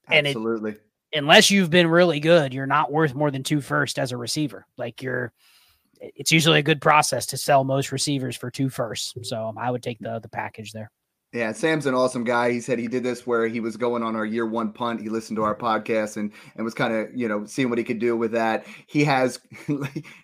And 0.09 0.27
Absolutely. 0.27 0.73
It, 0.73 0.83
unless 1.12 1.51
you've 1.51 1.71
been 1.71 1.87
really 1.87 2.19
good, 2.19 2.53
you're 2.53 2.66
not 2.66 2.91
worth 2.91 3.14
more 3.14 3.31
than 3.31 3.45
two 3.45 3.61
first 3.61 4.01
as 4.01 4.11
a 4.11 4.16
receiver. 4.16 4.66
Like 4.77 5.01
you're, 5.01 5.33
it's 6.01 6.32
usually 6.32 6.59
a 6.59 6.62
good 6.62 6.80
process 6.80 7.26
to 7.26 7.36
sell 7.36 7.64
most 7.64 7.92
receivers 7.92 8.36
for 8.36 8.51
two 8.51 8.68
firsts. 8.68 9.14
So 9.22 9.53
I 9.57 9.70
would 9.70 9.82
take 9.82 9.99
the 9.99 10.20
the 10.20 10.28
package 10.28 10.72
there. 10.72 10.90
Yeah, 11.32 11.53
Sam's 11.53 11.84
an 11.84 11.94
awesome 11.94 12.24
guy. 12.24 12.51
He 12.53 12.61
said 12.61 12.78
he 12.78 12.88
did 12.88 13.03
this 13.03 13.26
where 13.26 13.46
he 13.46 13.61
was 13.61 13.76
going 13.76 14.03
on 14.03 14.16
our 14.16 14.24
year 14.24 14.46
one 14.46 14.72
punt. 14.72 15.03
He 15.03 15.11
listened 15.11 15.36
to 15.36 15.42
our 15.42 15.55
podcast 15.55 16.16
and 16.16 16.32
and 16.57 16.64
was 16.64 16.72
kind 16.72 16.94
of 16.94 17.09
you 17.14 17.28
know 17.28 17.44
seeing 17.44 17.68
what 17.68 17.78
he 17.78 17.84
could 17.84 17.99
do 17.99 18.16
with 18.16 18.32
that. 18.32 18.66
He 18.86 19.05
has 19.05 19.38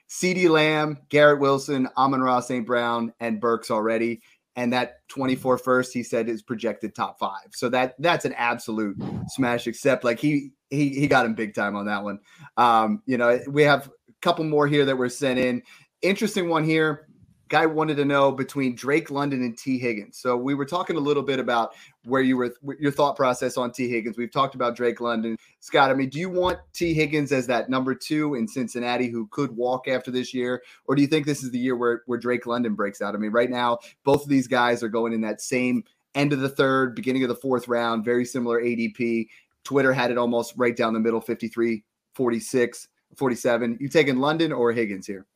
CeeDee 0.08 0.48
Lamb, 0.48 0.98
Garrett 1.10 1.40
Wilson, 1.40 1.88
Amon-Ra, 1.98 2.40
St. 2.40 2.66
Brown, 2.66 3.12
and 3.20 3.40
Burks 3.40 3.70
already. 3.70 4.22
And 4.56 4.72
that 4.72 5.06
24 5.08 5.58
first, 5.58 5.92
he 5.92 6.04
said, 6.04 6.28
is 6.28 6.40
projected 6.40 6.94
top 6.94 7.18
five. 7.18 7.48
So 7.52 7.68
that 7.70 7.96
that's 7.98 8.24
an 8.24 8.32
absolute 8.34 8.96
smash. 9.28 9.66
Except 9.66 10.04
like 10.04 10.18
he 10.18 10.52
he 10.70 10.88
he 10.88 11.06
got 11.06 11.26
him 11.26 11.34
big 11.34 11.54
time 11.54 11.76
on 11.76 11.84
that 11.86 12.02
one. 12.02 12.18
Um, 12.56 13.02
you 13.04 13.18
know, 13.18 13.38
we 13.48 13.62
have 13.64 13.90
couple 14.24 14.44
more 14.44 14.66
here 14.66 14.84
that 14.84 14.96
were 14.96 15.08
sent 15.08 15.38
in. 15.38 15.62
Interesting 16.02 16.48
one 16.48 16.64
here 16.64 17.06
guy 17.48 17.66
wanted 17.66 17.96
to 17.96 18.04
know 18.04 18.32
between 18.32 18.74
Drake 18.74 19.10
London 19.10 19.42
and 19.42 19.56
Tee 19.56 19.78
Higgins. 19.78 20.18
So 20.18 20.36
we 20.36 20.54
were 20.54 20.64
talking 20.64 20.96
a 20.96 21.00
little 21.00 21.22
bit 21.22 21.38
about 21.38 21.74
where 22.04 22.22
you 22.22 22.36
were 22.36 22.54
your 22.78 22.90
thought 22.90 23.16
process 23.16 23.56
on 23.56 23.70
Tee 23.70 23.88
Higgins. 23.88 24.16
We've 24.16 24.30
talked 24.30 24.54
about 24.54 24.74
Drake 24.74 25.00
London. 25.00 25.36
Scott, 25.60 25.90
I 25.90 25.94
mean, 25.94 26.08
do 26.08 26.18
you 26.18 26.30
want 26.30 26.58
Tee 26.72 26.94
Higgins 26.94 27.32
as 27.32 27.46
that 27.48 27.68
number 27.68 27.94
two 27.94 28.34
in 28.34 28.48
Cincinnati 28.48 29.08
who 29.08 29.26
could 29.28 29.54
walk 29.56 29.88
after 29.88 30.10
this 30.10 30.32
year? 30.32 30.62
Or 30.86 30.94
do 30.94 31.02
you 31.02 31.08
think 31.08 31.26
this 31.26 31.42
is 31.42 31.50
the 31.50 31.58
year 31.58 31.76
where, 31.76 32.02
where 32.06 32.18
Drake 32.18 32.46
London 32.46 32.74
breaks 32.74 33.02
out? 33.02 33.14
I 33.14 33.18
mean, 33.18 33.32
right 33.32 33.50
now, 33.50 33.78
both 34.04 34.22
of 34.22 34.28
these 34.28 34.48
guys 34.48 34.82
are 34.82 34.88
going 34.88 35.12
in 35.12 35.20
that 35.20 35.40
same 35.40 35.84
end 36.14 36.32
of 36.32 36.40
the 36.40 36.48
third, 36.48 36.94
beginning 36.94 37.24
of 37.24 37.28
the 37.28 37.34
fourth 37.34 37.68
round, 37.68 38.04
very 38.04 38.24
similar 38.24 38.60
ADP. 38.60 39.28
Twitter 39.64 39.92
had 39.92 40.10
it 40.10 40.18
almost 40.18 40.54
right 40.56 40.76
down 40.76 40.94
the 40.94 41.00
middle, 41.00 41.20
53, 41.20 41.84
46, 42.14 42.88
47. 43.16 43.78
You 43.80 43.88
taking 43.88 44.18
London 44.18 44.52
or 44.52 44.72
Higgins 44.72 45.06
here? 45.06 45.26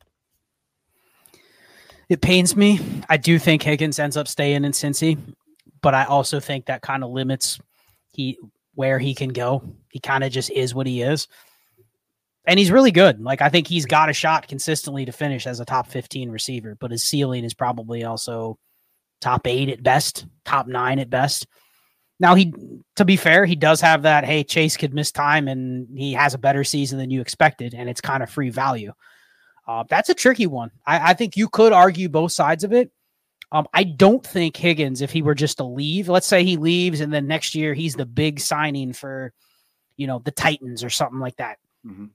It 2.09 2.21
pains 2.21 2.55
me. 2.55 2.79
I 3.07 3.17
do 3.17 3.37
think 3.37 3.61
Higgins 3.61 3.99
ends 3.99 4.17
up 4.17 4.27
staying 4.27 4.65
in 4.65 4.71
Cincy, 4.71 5.17
but 5.81 5.93
I 5.93 6.05
also 6.05 6.39
think 6.39 6.65
that 6.65 6.81
kind 6.81 7.03
of 7.03 7.11
limits 7.11 7.59
he 8.11 8.37
where 8.73 8.97
he 8.97 9.13
can 9.13 9.29
go. 9.29 9.61
He 9.91 9.99
kind 9.99 10.23
of 10.23 10.31
just 10.31 10.49
is 10.51 10.73
what 10.73 10.87
he 10.87 11.01
is. 11.01 11.27
And 12.45 12.57
he's 12.57 12.71
really 12.71 12.91
good. 12.91 13.21
Like 13.21 13.41
I 13.41 13.49
think 13.49 13.67
he's 13.67 13.85
got 13.85 14.09
a 14.09 14.13
shot 14.13 14.47
consistently 14.47 15.05
to 15.05 15.11
finish 15.11 15.45
as 15.45 15.59
a 15.59 15.65
top 15.65 15.87
15 15.87 16.31
receiver, 16.31 16.75
but 16.79 16.91
his 16.91 17.03
ceiling 17.03 17.43
is 17.43 17.53
probably 17.53 18.03
also 18.03 18.57
top 19.21 19.45
8 19.45 19.69
at 19.69 19.83
best, 19.83 20.25
top 20.45 20.65
9 20.65 20.97
at 20.97 21.09
best. 21.09 21.45
Now 22.19 22.35
he 22.35 22.53
to 22.95 23.05
be 23.05 23.15
fair, 23.15 23.45
he 23.45 23.55
does 23.55 23.81
have 23.81 24.03
that 24.03 24.25
hey 24.25 24.43
Chase 24.43 24.77
could 24.77 24.93
miss 24.93 25.11
time 25.11 25.47
and 25.47 25.87
he 25.97 26.13
has 26.13 26.33
a 26.33 26.39
better 26.39 26.63
season 26.63 26.99
than 26.99 27.09
you 27.09 27.21
expected 27.21 27.73
and 27.73 27.89
it's 27.89 28.01
kind 28.01 28.23
of 28.23 28.29
free 28.29 28.49
value. 28.49 28.93
Uh, 29.67 29.83
that's 29.87 30.09
a 30.09 30.15
tricky 30.15 30.47
one. 30.47 30.71
I, 30.85 31.11
I, 31.11 31.13
think 31.13 31.37
you 31.37 31.47
could 31.47 31.73
argue 31.73 32.09
both 32.09 32.31
sides 32.31 32.63
of 32.63 32.73
it. 32.73 32.91
Um, 33.51 33.67
I 33.71 33.83
don't 33.83 34.25
think 34.25 34.57
Higgins, 34.57 35.01
if 35.01 35.11
he 35.11 35.21
were 35.21 35.35
just 35.35 35.57
to 35.57 35.63
leave, 35.63 36.09
let's 36.09 36.25
say 36.25 36.43
he 36.43 36.57
leaves 36.57 37.01
and 37.01 37.13
then 37.13 37.27
next 37.27 37.53
year 37.53 37.75
he's 37.75 37.93
the 37.93 38.07
big 38.07 38.39
signing 38.39 38.93
for, 38.93 39.31
you 39.95 40.07
know, 40.07 40.23
the 40.25 40.31
Titans 40.31 40.83
or 40.83 40.89
something 40.89 41.19
like 41.19 41.35
that. 41.35 41.59
Mm-hmm. 41.85 42.05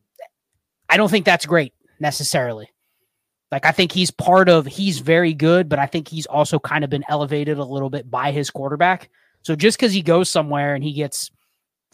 I 0.88 0.96
don't 0.96 1.08
think 1.08 1.24
that's 1.24 1.46
great 1.46 1.74
necessarily. 2.00 2.70
Like 3.52 3.66
I 3.66 3.70
think 3.70 3.92
he's 3.92 4.10
part 4.10 4.48
of 4.48 4.66
he's 4.66 4.98
very 4.98 5.32
good, 5.32 5.68
but 5.68 5.78
I 5.78 5.86
think 5.86 6.08
he's 6.08 6.26
also 6.26 6.58
kind 6.58 6.82
of 6.82 6.90
been 6.90 7.04
elevated 7.08 7.58
a 7.58 7.64
little 7.64 7.90
bit 7.90 8.10
by 8.10 8.32
his 8.32 8.50
quarterback. 8.50 9.10
So 9.44 9.54
just 9.54 9.78
because 9.78 9.92
he 9.92 10.02
goes 10.02 10.30
somewhere 10.30 10.74
and 10.74 10.82
he 10.82 10.92
gets 10.92 11.30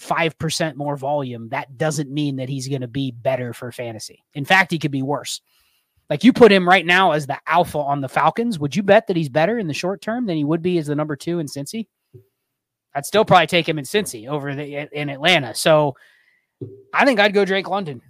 5% 0.00 0.76
more 0.76 0.96
volume, 0.96 1.48
that 1.50 1.76
doesn't 1.76 2.10
mean 2.10 2.36
that 2.36 2.48
he's 2.48 2.68
going 2.68 2.80
to 2.80 2.88
be 2.88 3.10
better 3.10 3.52
for 3.52 3.72
fantasy. 3.72 4.24
In 4.34 4.44
fact, 4.44 4.70
he 4.70 4.78
could 4.78 4.92
be 4.92 5.02
worse. 5.02 5.40
Like 6.08 6.24
you 6.24 6.32
put 6.32 6.52
him 6.52 6.68
right 6.68 6.86
now 6.86 7.12
as 7.12 7.26
the 7.26 7.38
alpha 7.46 7.78
on 7.78 8.00
the 8.00 8.08
Falcons. 8.08 8.58
Would 8.58 8.74
you 8.74 8.82
bet 8.82 9.08
that 9.08 9.16
he's 9.16 9.28
better 9.28 9.58
in 9.58 9.66
the 9.66 9.74
short 9.74 10.00
term 10.00 10.26
than 10.26 10.36
he 10.36 10.44
would 10.44 10.62
be 10.62 10.78
as 10.78 10.86
the 10.86 10.94
number 10.94 11.16
two 11.16 11.40
in 11.40 11.46
Cincy? 11.46 11.86
I'd 12.94 13.06
still 13.06 13.24
probably 13.24 13.46
take 13.46 13.68
him 13.68 13.78
in 13.78 13.84
Cincy 13.84 14.28
over 14.28 14.54
the, 14.54 14.88
in 14.92 15.08
Atlanta. 15.08 15.54
So 15.54 15.96
I 16.94 17.04
think 17.04 17.20
I'd 17.20 17.34
go 17.34 17.44
Drake 17.44 17.68
London. 17.68 18.00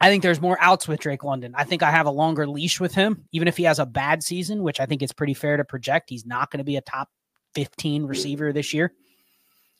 I 0.00 0.08
think 0.08 0.22
there's 0.22 0.40
more 0.40 0.56
outs 0.60 0.88
with 0.88 1.00
Drake 1.00 1.24
London. 1.24 1.54
I 1.54 1.64
think 1.64 1.82
I 1.82 1.90
have 1.90 2.06
a 2.06 2.10
longer 2.10 2.46
leash 2.46 2.80
with 2.80 2.94
him, 2.94 3.24
even 3.32 3.46
if 3.46 3.58
he 3.58 3.64
has 3.64 3.78
a 3.78 3.86
bad 3.86 4.22
season, 4.22 4.62
which 4.62 4.80
I 4.80 4.86
think 4.86 5.02
it's 5.02 5.12
pretty 5.12 5.34
fair 5.34 5.58
to 5.58 5.64
project. 5.64 6.08
He's 6.08 6.24
not 6.24 6.50
going 6.50 6.58
to 6.58 6.64
be 6.64 6.76
a 6.76 6.82
top 6.82 7.10
15 7.54 8.04
receiver 8.06 8.52
this 8.52 8.72
year. 8.74 8.92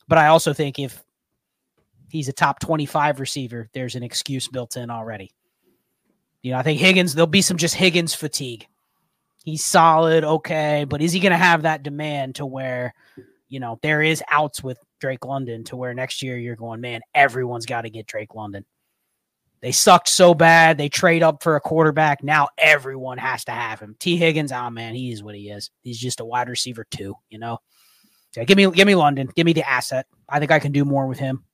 But 0.08 0.18
I 0.18 0.28
also 0.28 0.52
think 0.52 0.78
if 0.78 1.02
he's 2.08 2.28
a 2.28 2.32
top 2.32 2.60
25 2.60 3.20
receiver, 3.20 3.68
there's 3.72 3.94
an 3.94 4.02
excuse 4.02 4.48
built 4.48 4.76
in 4.76 4.90
already. 4.90 5.32
You 6.42 6.52
know, 6.52 6.58
I 6.58 6.62
think 6.62 6.80
Higgins, 6.80 7.14
there'll 7.14 7.26
be 7.26 7.42
some 7.42 7.56
just 7.56 7.74
Higgins 7.74 8.14
fatigue. 8.14 8.66
He's 9.44 9.64
solid, 9.64 10.24
okay, 10.24 10.84
but 10.88 11.00
is 11.00 11.12
he 11.12 11.20
going 11.20 11.32
to 11.32 11.38
have 11.38 11.62
that 11.62 11.82
demand 11.82 12.36
to 12.36 12.46
where, 12.46 12.94
you 13.48 13.60
know, 13.60 13.78
there 13.82 14.02
is 14.02 14.22
outs 14.30 14.62
with 14.62 14.78
Drake 15.00 15.24
London 15.24 15.64
to 15.64 15.76
where 15.76 15.94
next 15.94 16.22
year 16.22 16.36
you're 16.36 16.56
going, 16.56 16.80
man, 16.80 17.00
everyone's 17.14 17.66
got 17.66 17.82
to 17.82 17.90
get 17.90 18.06
Drake 18.06 18.34
London. 18.34 18.64
They 19.62 19.72
sucked 19.72 20.08
so 20.08 20.32
bad. 20.32 20.78
They 20.78 20.88
trade 20.88 21.22
up 21.22 21.42
for 21.42 21.56
a 21.56 21.60
quarterback. 21.60 22.22
Now 22.22 22.48
everyone 22.56 23.18
has 23.18 23.44
to 23.44 23.52
have 23.52 23.80
him. 23.80 23.94
Tee 23.98 24.16
Higgins, 24.16 24.52
oh 24.52 24.70
man, 24.70 24.94
he 24.94 25.12
is 25.12 25.22
what 25.22 25.34
he 25.34 25.50
is. 25.50 25.70
He's 25.82 25.98
just 25.98 26.20
a 26.20 26.24
wide 26.24 26.48
receiver 26.48 26.86
too, 26.90 27.14
you 27.28 27.38
know. 27.38 27.58
So 28.32 28.44
give 28.44 28.56
me 28.56 28.70
give 28.70 28.86
me 28.86 28.94
London. 28.94 29.28
Give 29.34 29.44
me 29.44 29.52
the 29.52 29.68
asset. 29.68 30.06
I 30.28 30.38
think 30.38 30.50
I 30.50 30.58
can 30.58 30.72
do 30.72 30.84
more 30.84 31.06
with 31.06 31.18
him. 31.18 31.44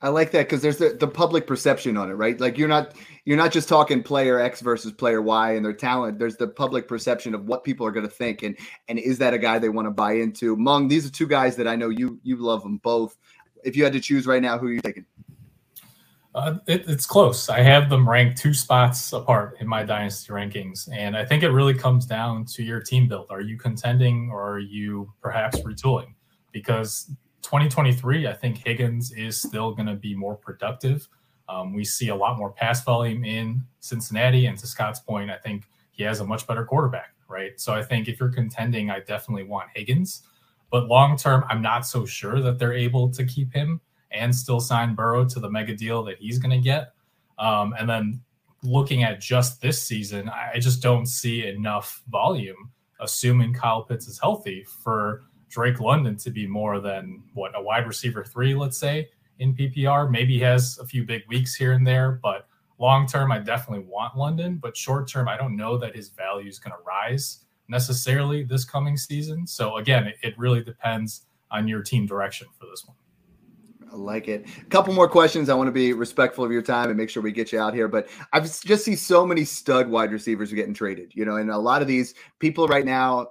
I 0.00 0.10
like 0.10 0.30
that 0.30 0.46
because 0.46 0.62
there's 0.62 0.76
the, 0.76 0.90
the 0.90 1.08
public 1.08 1.46
perception 1.46 1.96
on 1.96 2.08
it, 2.08 2.14
right? 2.14 2.40
Like 2.40 2.56
you're 2.56 2.68
not 2.68 2.94
you're 3.24 3.36
not 3.36 3.50
just 3.50 3.68
talking 3.68 4.02
player 4.02 4.38
X 4.38 4.60
versus 4.60 4.92
player 4.92 5.20
Y 5.20 5.54
and 5.54 5.64
their 5.64 5.72
talent. 5.72 6.18
There's 6.18 6.36
the 6.36 6.46
public 6.46 6.86
perception 6.86 7.34
of 7.34 7.46
what 7.46 7.64
people 7.64 7.84
are 7.84 7.90
going 7.90 8.06
to 8.06 8.12
think, 8.12 8.42
and 8.42 8.56
and 8.88 8.98
is 8.98 9.18
that 9.18 9.34
a 9.34 9.38
guy 9.38 9.58
they 9.58 9.68
want 9.68 9.86
to 9.86 9.90
buy 9.90 10.12
into? 10.12 10.56
Meng, 10.56 10.86
these 10.86 11.06
are 11.06 11.10
two 11.10 11.26
guys 11.26 11.56
that 11.56 11.66
I 11.66 11.74
know 11.74 11.88
you 11.88 12.20
you 12.22 12.36
love 12.36 12.62
them 12.62 12.76
both. 12.78 13.16
If 13.64 13.76
you 13.76 13.82
had 13.82 13.92
to 13.94 14.00
choose 14.00 14.26
right 14.26 14.42
now, 14.42 14.56
who 14.56 14.68
are 14.68 14.72
you 14.72 14.80
taking? 14.80 15.04
Uh, 16.38 16.56
it, 16.68 16.88
it's 16.88 17.04
close. 17.04 17.48
I 17.48 17.62
have 17.62 17.90
them 17.90 18.08
ranked 18.08 18.38
two 18.38 18.54
spots 18.54 19.12
apart 19.12 19.56
in 19.58 19.66
my 19.66 19.82
dynasty 19.82 20.32
rankings, 20.32 20.88
and 20.92 21.16
I 21.16 21.24
think 21.24 21.42
it 21.42 21.50
really 21.50 21.74
comes 21.74 22.06
down 22.06 22.44
to 22.44 22.62
your 22.62 22.80
team 22.80 23.08
build. 23.08 23.26
Are 23.30 23.40
you 23.40 23.58
contending, 23.58 24.30
or 24.30 24.52
are 24.52 24.60
you 24.60 25.12
perhaps 25.20 25.58
retooling? 25.62 26.14
Because 26.52 27.10
2023, 27.42 28.28
I 28.28 28.32
think 28.32 28.58
Higgins 28.58 29.10
is 29.10 29.36
still 29.42 29.74
going 29.74 29.88
to 29.88 29.96
be 29.96 30.14
more 30.14 30.36
productive. 30.36 31.08
Um, 31.48 31.74
we 31.74 31.84
see 31.84 32.10
a 32.10 32.14
lot 32.14 32.38
more 32.38 32.52
pass 32.52 32.84
volume 32.84 33.24
in 33.24 33.60
Cincinnati, 33.80 34.46
and 34.46 34.56
to 34.58 34.66
Scott's 34.68 35.00
point, 35.00 35.32
I 35.32 35.38
think 35.38 35.64
he 35.90 36.04
has 36.04 36.20
a 36.20 36.24
much 36.24 36.46
better 36.46 36.64
quarterback, 36.64 37.14
right? 37.28 37.58
So 37.60 37.74
I 37.74 37.82
think 37.82 38.06
if 38.06 38.20
you're 38.20 38.28
contending, 38.28 38.90
I 38.90 39.00
definitely 39.00 39.42
want 39.42 39.70
Higgins. 39.74 40.22
But 40.70 40.86
long 40.86 41.16
term, 41.16 41.44
I'm 41.48 41.62
not 41.62 41.84
so 41.84 42.06
sure 42.06 42.40
that 42.42 42.60
they're 42.60 42.74
able 42.74 43.10
to 43.10 43.24
keep 43.24 43.52
him 43.52 43.80
and 44.10 44.34
still 44.34 44.60
sign 44.60 44.94
Burrow 44.94 45.24
to 45.26 45.40
the 45.40 45.50
mega 45.50 45.74
deal 45.74 46.02
that 46.04 46.18
he's 46.18 46.38
going 46.38 46.50
to 46.50 46.62
get. 46.62 46.92
Um, 47.38 47.74
and 47.78 47.88
then 47.88 48.20
looking 48.62 49.02
at 49.02 49.20
just 49.20 49.60
this 49.60 49.82
season, 49.82 50.28
I 50.28 50.58
just 50.58 50.82
don't 50.82 51.06
see 51.06 51.46
enough 51.46 52.02
volume, 52.08 52.70
assuming 53.00 53.54
Kyle 53.54 53.82
Pitts 53.82 54.08
is 54.08 54.18
healthy, 54.18 54.64
for 54.82 55.24
Drake 55.48 55.80
London 55.80 56.16
to 56.16 56.30
be 56.30 56.46
more 56.46 56.80
than 56.80 57.22
what 57.34 57.52
a 57.54 57.62
wide 57.62 57.86
receiver 57.86 58.24
three, 58.24 58.54
let's 58.54 58.78
say, 58.78 59.08
in 59.38 59.54
PPR. 59.54 60.10
Maybe 60.10 60.34
he 60.34 60.40
has 60.40 60.78
a 60.78 60.86
few 60.86 61.04
big 61.04 61.22
weeks 61.28 61.54
here 61.54 61.72
and 61.72 61.86
there, 61.86 62.18
but 62.22 62.48
long 62.78 63.06
term, 63.06 63.32
I 63.32 63.38
definitely 63.38 63.86
want 63.86 64.16
London. 64.16 64.58
But 64.60 64.76
short 64.76 65.08
term, 65.08 65.28
I 65.28 65.36
don't 65.36 65.56
know 65.56 65.78
that 65.78 65.94
his 65.94 66.08
value 66.08 66.48
is 66.48 66.58
going 66.58 66.72
to 66.72 66.82
rise 66.84 67.44
necessarily 67.68 68.42
this 68.42 68.64
coming 68.64 68.96
season. 68.96 69.46
So 69.46 69.76
again, 69.76 70.06
it, 70.06 70.16
it 70.22 70.38
really 70.38 70.62
depends 70.62 71.22
on 71.50 71.68
your 71.68 71.82
team 71.82 72.06
direction 72.06 72.48
for 72.58 72.66
this 72.66 72.86
one. 72.86 72.96
I 73.90 73.96
like 73.96 74.28
it. 74.28 74.46
A 74.60 74.64
couple 74.66 74.92
more 74.94 75.08
questions. 75.08 75.48
I 75.48 75.54
want 75.54 75.68
to 75.68 75.72
be 75.72 75.92
respectful 75.92 76.44
of 76.44 76.52
your 76.52 76.62
time 76.62 76.88
and 76.88 76.96
make 76.96 77.10
sure 77.10 77.22
we 77.22 77.32
get 77.32 77.52
you 77.52 77.60
out 77.60 77.74
here. 77.74 77.88
But 77.88 78.08
I 78.32 78.40
just 78.40 78.84
see 78.84 78.96
so 78.96 79.26
many 79.26 79.44
stud 79.44 79.88
wide 79.88 80.12
receivers 80.12 80.52
getting 80.52 80.74
traded, 80.74 81.12
you 81.14 81.24
know, 81.24 81.36
and 81.36 81.50
a 81.50 81.58
lot 81.58 81.82
of 81.82 81.88
these 81.88 82.14
people 82.38 82.68
right 82.68 82.84
now 82.84 83.28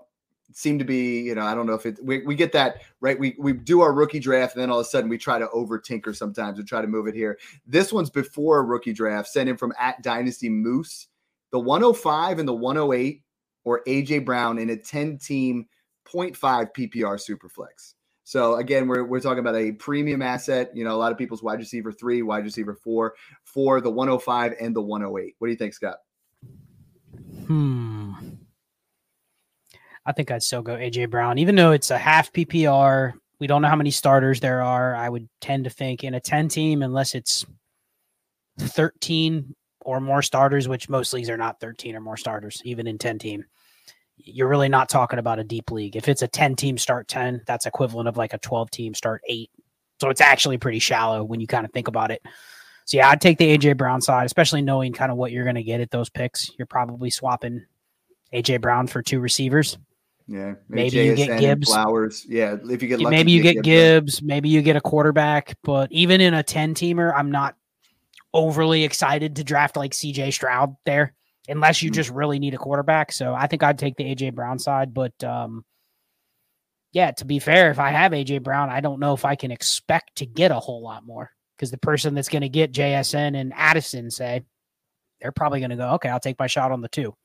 seem 0.53 0.79
to 0.79 0.85
be, 0.85 1.21
you 1.21 1.35
know, 1.35 1.45
I 1.45 1.53
don't 1.53 1.67
know 1.67 1.73
if 1.73 1.85
it 1.85 1.99
we, 2.03 2.19
we 2.25 2.35
get 2.35 2.51
that 2.53 2.81
right. 3.01 3.19
We 3.19 3.35
we 3.37 3.53
do 3.53 3.81
our 3.81 3.93
rookie 3.93 4.19
draft 4.19 4.55
and 4.55 4.61
then 4.61 4.69
all 4.69 4.79
of 4.79 4.85
a 4.85 4.89
sudden 4.89 5.09
we 5.09 5.17
try 5.17 5.37
to 5.37 5.49
over 5.51 5.77
tinker 5.77 6.13
sometimes 6.13 6.57
and 6.57 6.67
try 6.67 6.81
to 6.81 6.87
move 6.87 7.07
it 7.07 7.15
here. 7.15 7.37
This 7.65 7.93
one's 7.93 8.09
before 8.09 8.59
a 8.59 8.63
rookie 8.63 8.93
draft, 8.93 9.27
sent 9.27 9.49
in 9.49 9.57
from 9.57 9.73
at 9.79 10.01
Dynasty 10.01 10.49
Moose. 10.49 11.07
The 11.51 11.59
105 11.59 12.39
and 12.39 12.47
the 12.47 12.53
108 12.53 13.23
or 13.63 13.83
AJ 13.87 14.25
Brown 14.25 14.57
in 14.59 14.69
a 14.71 14.77
10 14.77 15.17
team 15.17 15.67
0.5 16.05 16.35
PPR 16.73 17.17
superflex. 17.17 17.93
So 18.27 18.55
again, 18.55 18.89
we're, 18.89 19.05
we're 19.05 19.21
talking 19.21 19.39
about 19.39 19.55
a 19.55 19.71
premium 19.71 20.21
asset. 20.21 20.75
You 20.75 20.83
know, 20.83 20.93
a 20.93 20.99
lot 20.99 21.13
of 21.13 21.17
people's 21.17 21.41
wide 21.41 21.59
receiver 21.59 21.93
three, 21.93 22.23
wide 22.23 22.43
receiver 22.43 22.75
four, 22.75 23.15
for 23.45 23.79
the 23.79 23.89
105 23.89 24.53
and 24.59 24.75
the 24.75 24.81
108. 24.81 25.35
What 25.39 25.47
do 25.47 25.51
you 25.51 25.57
think, 25.57 25.73
Scott? 25.73 25.99
Hmm. 27.45 28.11
I 30.05 30.11
think 30.11 30.29
I'd 30.29 30.43
still 30.43 30.61
go 30.61 30.75
AJ 30.75 31.09
Brown, 31.09 31.37
even 31.37 31.55
though 31.55 31.71
it's 31.71 31.89
a 31.89 31.97
half 31.97 32.33
PPR. 32.33 33.13
We 33.39 33.47
don't 33.47 33.61
know 33.61 33.69
how 33.69 33.77
many 33.77 33.91
starters 33.91 34.41
there 34.41 34.61
are. 34.61 34.93
I 34.93 35.07
would 35.07 35.29
tend 35.39 35.63
to 35.63 35.69
think 35.69 36.03
in 36.03 36.13
a 36.13 36.19
10 36.19 36.49
team, 36.49 36.81
unless 36.81 37.15
it's 37.15 37.45
13 38.59 39.55
or 39.79 40.01
more 40.01 40.21
starters, 40.21 40.67
which 40.67 40.89
most 40.89 41.13
leagues 41.13 41.29
are 41.29 41.37
not 41.37 41.61
13 41.61 41.95
or 41.95 42.01
more 42.01 42.17
starters, 42.17 42.61
even 42.65 42.87
in 42.87 42.97
10 42.97 43.19
team 43.19 43.45
you're 44.17 44.47
really 44.47 44.69
not 44.69 44.89
talking 44.89 45.19
about 45.19 45.39
a 45.39 45.43
deep 45.43 45.71
league. 45.71 45.95
If 45.95 46.07
it's 46.07 46.21
a 46.21 46.27
10 46.27 46.55
team 46.55 46.77
start 46.77 47.07
10, 47.07 47.43
that's 47.45 47.65
equivalent 47.65 48.09
of 48.09 48.17
like 48.17 48.33
a 48.33 48.37
12 48.39 48.69
team 48.71 48.93
start 48.93 49.21
8. 49.27 49.49
So 50.01 50.09
it's 50.09 50.21
actually 50.21 50.57
pretty 50.57 50.79
shallow 50.79 51.23
when 51.23 51.39
you 51.39 51.47
kind 51.47 51.65
of 51.65 51.71
think 51.71 51.87
about 51.87 52.11
it. 52.11 52.21
So 52.85 52.97
yeah, 52.97 53.09
I'd 53.09 53.21
take 53.21 53.37
the 53.37 53.57
AJ 53.57 53.77
Brown 53.77 54.01
side, 54.01 54.25
especially 54.25 54.61
knowing 54.61 54.93
kind 54.93 55.11
of 55.11 55.17
what 55.17 55.31
you're 55.31 55.43
going 55.43 55.55
to 55.55 55.63
get 55.63 55.81
at 55.81 55.91
those 55.91 56.09
picks. 56.09 56.51
You're 56.57 56.67
probably 56.67 57.09
swapping 57.09 57.65
AJ 58.33 58.61
Brown 58.61 58.87
for 58.87 59.01
two 59.01 59.19
receivers. 59.19 59.77
Yeah, 60.27 60.55
maybe 60.67 60.97
you 60.97 61.15
get 61.15 61.39
Gibbs. 61.39 61.69
Flowers. 61.69 62.25
Yeah, 62.27 62.57
if 62.69 62.81
you 62.81 62.89
get 62.89 62.99
lucky, 62.99 63.15
maybe 63.15 63.31
you 63.31 63.41
get, 63.41 63.55
get 63.55 63.63
Gibbs. 63.63 64.15
Gibbs 64.15 64.21
maybe 64.21 64.49
you 64.49 64.61
get 64.61 64.75
a 64.75 64.81
quarterback. 64.81 65.57
But 65.63 65.91
even 65.91 66.21
in 66.21 66.33
a 66.33 66.43
10 66.43 66.75
teamer, 66.75 67.13
I'm 67.15 67.31
not 67.31 67.55
overly 68.33 68.83
excited 68.83 69.37
to 69.37 69.43
draft 69.43 69.77
like 69.77 69.91
CJ 69.91 70.33
Stroud 70.33 70.75
there 70.85 71.13
unless 71.47 71.81
you 71.81 71.89
mm. 71.91 71.95
just 71.95 72.09
really 72.09 72.39
need 72.39 72.53
a 72.53 72.57
quarterback. 72.57 73.11
So 73.11 73.33
I 73.33 73.47
think 73.47 73.63
I'd 73.63 73.79
take 73.79 73.95
the 73.95 74.03
AJ 74.03 74.35
Brown 74.35 74.59
side. 74.59 74.93
But 74.93 75.23
um, 75.23 75.65
yeah, 76.91 77.11
to 77.11 77.25
be 77.25 77.39
fair, 77.39 77.71
if 77.71 77.79
I 77.79 77.89
have 77.89 78.11
AJ 78.11 78.43
Brown, 78.43 78.69
I 78.69 78.81
don't 78.81 78.99
know 78.99 79.13
if 79.13 79.25
I 79.25 79.35
can 79.35 79.51
expect 79.51 80.17
to 80.17 80.25
get 80.25 80.51
a 80.51 80.59
whole 80.59 80.81
lot 80.81 81.05
more 81.05 81.31
because 81.55 81.71
the 81.71 81.77
person 81.77 82.13
that's 82.13 82.29
going 82.29 82.41
to 82.41 82.49
get 82.49 82.71
JSN 82.71 83.39
and 83.39 83.53
Addison 83.55 84.11
say 84.11 84.43
they're 85.21 85.31
probably 85.31 85.59
going 85.59 85.71
to 85.71 85.75
go, 85.75 85.91
okay, 85.93 86.09
I'll 86.09 86.19
take 86.19 86.39
my 86.39 86.47
shot 86.47 86.71
on 86.71 86.81
the 86.81 86.89
two. 86.89 87.15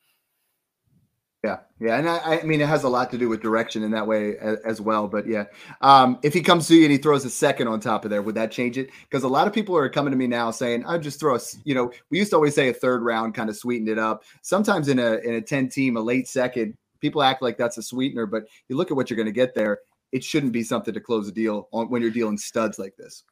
Yeah, 1.45 1.59
yeah, 1.81 1.99
and 1.99 2.09
I, 2.09 2.19
I, 2.19 2.43
mean 2.45 2.61
it 2.61 2.69
has 2.69 2.85
a 2.85 2.89
lot 2.89 3.11
to 3.11 3.19
do 3.19 3.29
with 3.29 3.43
direction 3.43 3.83
in 3.83 3.91
that 3.91 4.07
way 4.07 4.37
as, 4.39 4.59
as, 4.61 4.81
well. 4.81 5.09
But 5.09 5.27
yeah, 5.27 5.47
um, 5.81 6.21
if 6.23 6.33
he 6.33 6.41
comes 6.41 6.69
to 6.69 6.77
you 6.77 6.85
and 6.85 6.93
he 6.93 6.99
throws 6.99 7.25
a 7.25 7.31
second 7.31 7.67
on 7.67 7.81
top 7.81 8.05
of 8.05 8.13
there, 8.13 8.23
would 8.23 8.37
that 8.37 8.53
change 8.53 8.79
it? 8.79 8.91
Because 9.11 9.25
a 9.25 9.29
lot 9.29 9.49
of 9.49 9.53
people 9.53 9.77
are 9.77 9.89
coming 9.89 10.13
to 10.13 10.17
me 10.17 10.29
now 10.29 10.53
saying, 10.53 10.85
"I 10.87 10.99
just 10.99 11.19
throw 11.19 11.35
a," 11.35 11.41
you 11.65 11.75
know, 11.75 11.91
we 12.11 12.19
used 12.19 12.31
to 12.31 12.37
always 12.37 12.55
say 12.55 12.69
a 12.69 12.73
third 12.73 13.03
round 13.03 13.35
kind 13.35 13.51
of 13.51 13.57
sweetened 13.57 13.89
it 13.89 13.99
up. 13.99 14.23
Sometimes 14.43 14.87
in 14.87 15.01
a 15.01 15.15
in 15.17 15.35
a 15.35 15.41
ten 15.41 15.69
team, 15.69 15.97
a 15.97 16.01
late 16.01 16.29
second, 16.29 16.77
people 17.01 17.25
act 17.25 17.43
like 17.43 17.59
that's 17.59 17.77
a 17.77 17.83
sweetener, 17.83 18.27
but 18.27 18.45
you 18.69 18.77
look 18.77 18.93
at 18.93 18.97
what 18.97 19.11
you're 19.11 19.17
going 19.17 19.27
to 19.27 19.33
get 19.33 19.53
there. 19.53 19.81
It 20.13 20.23
shouldn't 20.23 20.53
be 20.53 20.63
something 20.63 20.95
to 20.95 21.01
close 21.01 21.27
a 21.27 21.33
deal 21.33 21.69
on 21.73 21.91
when 21.91 22.03
you're 22.03 22.13
dealing 22.13 22.39
studs 22.39 22.79
like 22.79 22.95
this. 22.97 23.25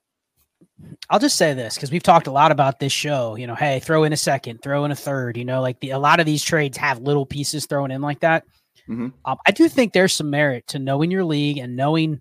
I'll 1.09 1.19
just 1.19 1.37
say 1.37 1.55
this 1.55 1.75
because 1.75 1.91
we've 1.91 2.03
talked 2.03 2.27
a 2.27 2.33
lot 2.33 2.53
about 2.53 2.79
this 2.79 2.93
show. 2.93 3.37
You 3.37 3.47
know, 3.47 3.55
hey, 3.55 3.81
throw 3.81 4.05
in 4.05 4.13
a 4.13 4.17
second, 4.17 4.63
throw 4.63 4.85
in 4.85 4.91
a 4.91 4.97
third. 4.97 5.37
You 5.37 5.45
know, 5.45 5.61
like 5.61 5.81
the, 5.81 5.91
a 5.91 5.99
lot 5.99 6.21
of 6.21 6.27
these 6.27 6.43
trades 6.43 6.77
have 6.79 7.01
little 7.01 7.27
pieces 7.27 7.67
thrown 7.67 7.91
in 7.91 8.01
like 8.01 8.21
that. 8.21 8.45
Mm-hmm. 8.89 9.09
Um, 9.25 9.39
I 9.47 9.51
do 9.51 9.69
think 9.69 9.93
there's 9.93 10.13
some 10.15 10.31
merit 10.31 10.67
to 10.69 10.79
knowing 10.79 11.11
your 11.11 11.25
league 11.25 11.59
and 11.59 11.77
knowing. 11.77 12.21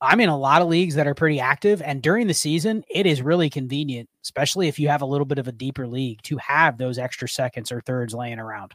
I'm 0.00 0.18
in 0.18 0.28
a 0.28 0.36
lot 0.36 0.62
of 0.62 0.68
leagues 0.68 0.96
that 0.96 1.06
are 1.06 1.14
pretty 1.14 1.38
active, 1.38 1.80
and 1.80 2.02
during 2.02 2.26
the 2.26 2.34
season, 2.34 2.82
it 2.90 3.06
is 3.06 3.22
really 3.22 3.48
convenient, 3.48 4.08
especially 4.24 4.66
if 4.66 4.80
you 4.80 4.88
have 4.88 5.02
a 5.02 5.06
little 5.06 5.24
bit 5.24 5.38
of 5.38 5.46
a 5.46 5.52
deeper 5.52 5.86
league, 5.86 6.20
to 6.22 6.36
have 6.38 6.76
those 6.76 6.98
extra 6.98 7.28
seconds 7.28 7.70
or 7.70 7.80
thirds 7.82 8.12
laying 8.12 8.40
around. 8.40 8.74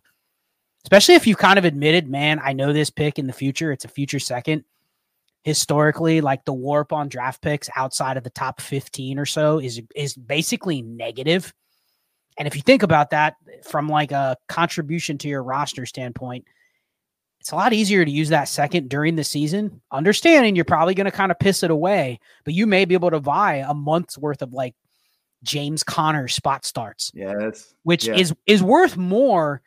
Especially 0.85 1.15
if 1.15 1.27
you've 1.27 1.37
kind 1.37 1.59
of 1.59 1.65
admitted, 1.65 2.07
man, 2.07 2.39
I 2.41 2.53
know 2.53 2.71
this 2.71 2.89
pick 2.89 3.19
in 3.19 3.27
the 3.27 3.33
future, 3.33 3.73
it's 3.73 3.83
a 3.83 3.89
future 3.89 4.19
second 4.19 4.63
historically 5.47 6.19
like 6.19 6.43
the 6.43 6.51
warp 6.51 6.91
on 6.91 7.07
draft 7.07 7.41
picks 7.41 7.69
outside 7.77 8.17
of 8.17 8.25
the 8.25 8.29
top 8.29 8.59
15 8.59 9.17
or 9.17 9.25
so 9.25 9.59
is 9.59 9.81
is 9.95 10.13
basically 10.13 10.81
negative 10.81 11.53
and 12.37 12.49
if 12.49 12.53
you 12.53 12.61
think 12.61 12.83
about 12.83 13.11
that 13.11 13.35
from 13.63 13.87
like 13.87 14.11
a 14.11 14.35
contribution 14.49 15.17
to 15.17 15.29
your 15.29 15.41
roster 15.41 15.85
standpoint 15.85 16.43
it's 17.39 17.53
a 17.53 17.55
lot 17.55 17.71
easier 17.71 18.03
to 18.03 18.11
use 18.11 18.27
that 18.27 18.49
second 18.49 18.89
during 18.89 19.15
the 19.15 19.23
season 19.23 19.79
understanding 19.89 20.53
you're 20.53 20.65
probably 20.65 20.93
going 20.93 21.05
to 21.05 21.11
kind 21.11 21.31
of 21.31 21.39
piss 21.39 21.63
it 21.63 21.71
away 21.71 22.19
but 22.43 22.53
you 22.53 22.67
may 22.67 22.83
be 22.83 22.93
able 22.93 23.11
to 23.11 23.21
buy 23.21 23.63
a 23.65 23.73
month's 23.73 24.17
worth 24.17 24.41
of 24.41 24.51
like 24.51 24.75
James 25.43 25.81
Conner 25.81 26.27
spot 26.27 26.65
starts 26.65 27.09
yes 27.15 27.73
which 27.83 28.05
yeah. 28.05 28.15
is 28.15 28.33
is 28.45 28.61
worth 28.61 28.97
more 28.97 29.61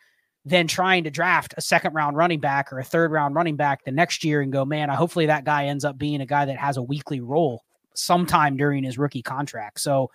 than 0.45 0.67
trying 0.67 1.05
to 1.05 1.11
draft 1.11 1.55
a 1.57 1.61
second 1.61 1.95
round 1.95 2.17
running 2.17 2.41
back 2.41 2.73
or 2.73 2.79
a 2.79 2.85
third 2.85 3.13
round 3.13 3.35
running 3.35 3.57
back 3.57 3.85
the 3.85 3.91
next 3.91 4.25
year 4.25 4.41
and 4.41 4.53
go, 4.53 4.65
man, 4.65 4.89
hopefully 4.89 5.27
that 5.27 5.45
guy 5.45 5.67
ends 5.67 5.85
up 5.85 5.99
being 5.99 6.21
a 6.21 6.27
guy 6.27 6.45
that 6.47 6.57
has 6.57 6.77
a 6.77 6.83
weekly 6.83 7.21
role 7.21 7.63
sometime 7.95 8.57
during 8.57 8.83
his 8.83 8.99
rookie 8.99 9.23
contract. 9.23 9.81
So 9.81 10.11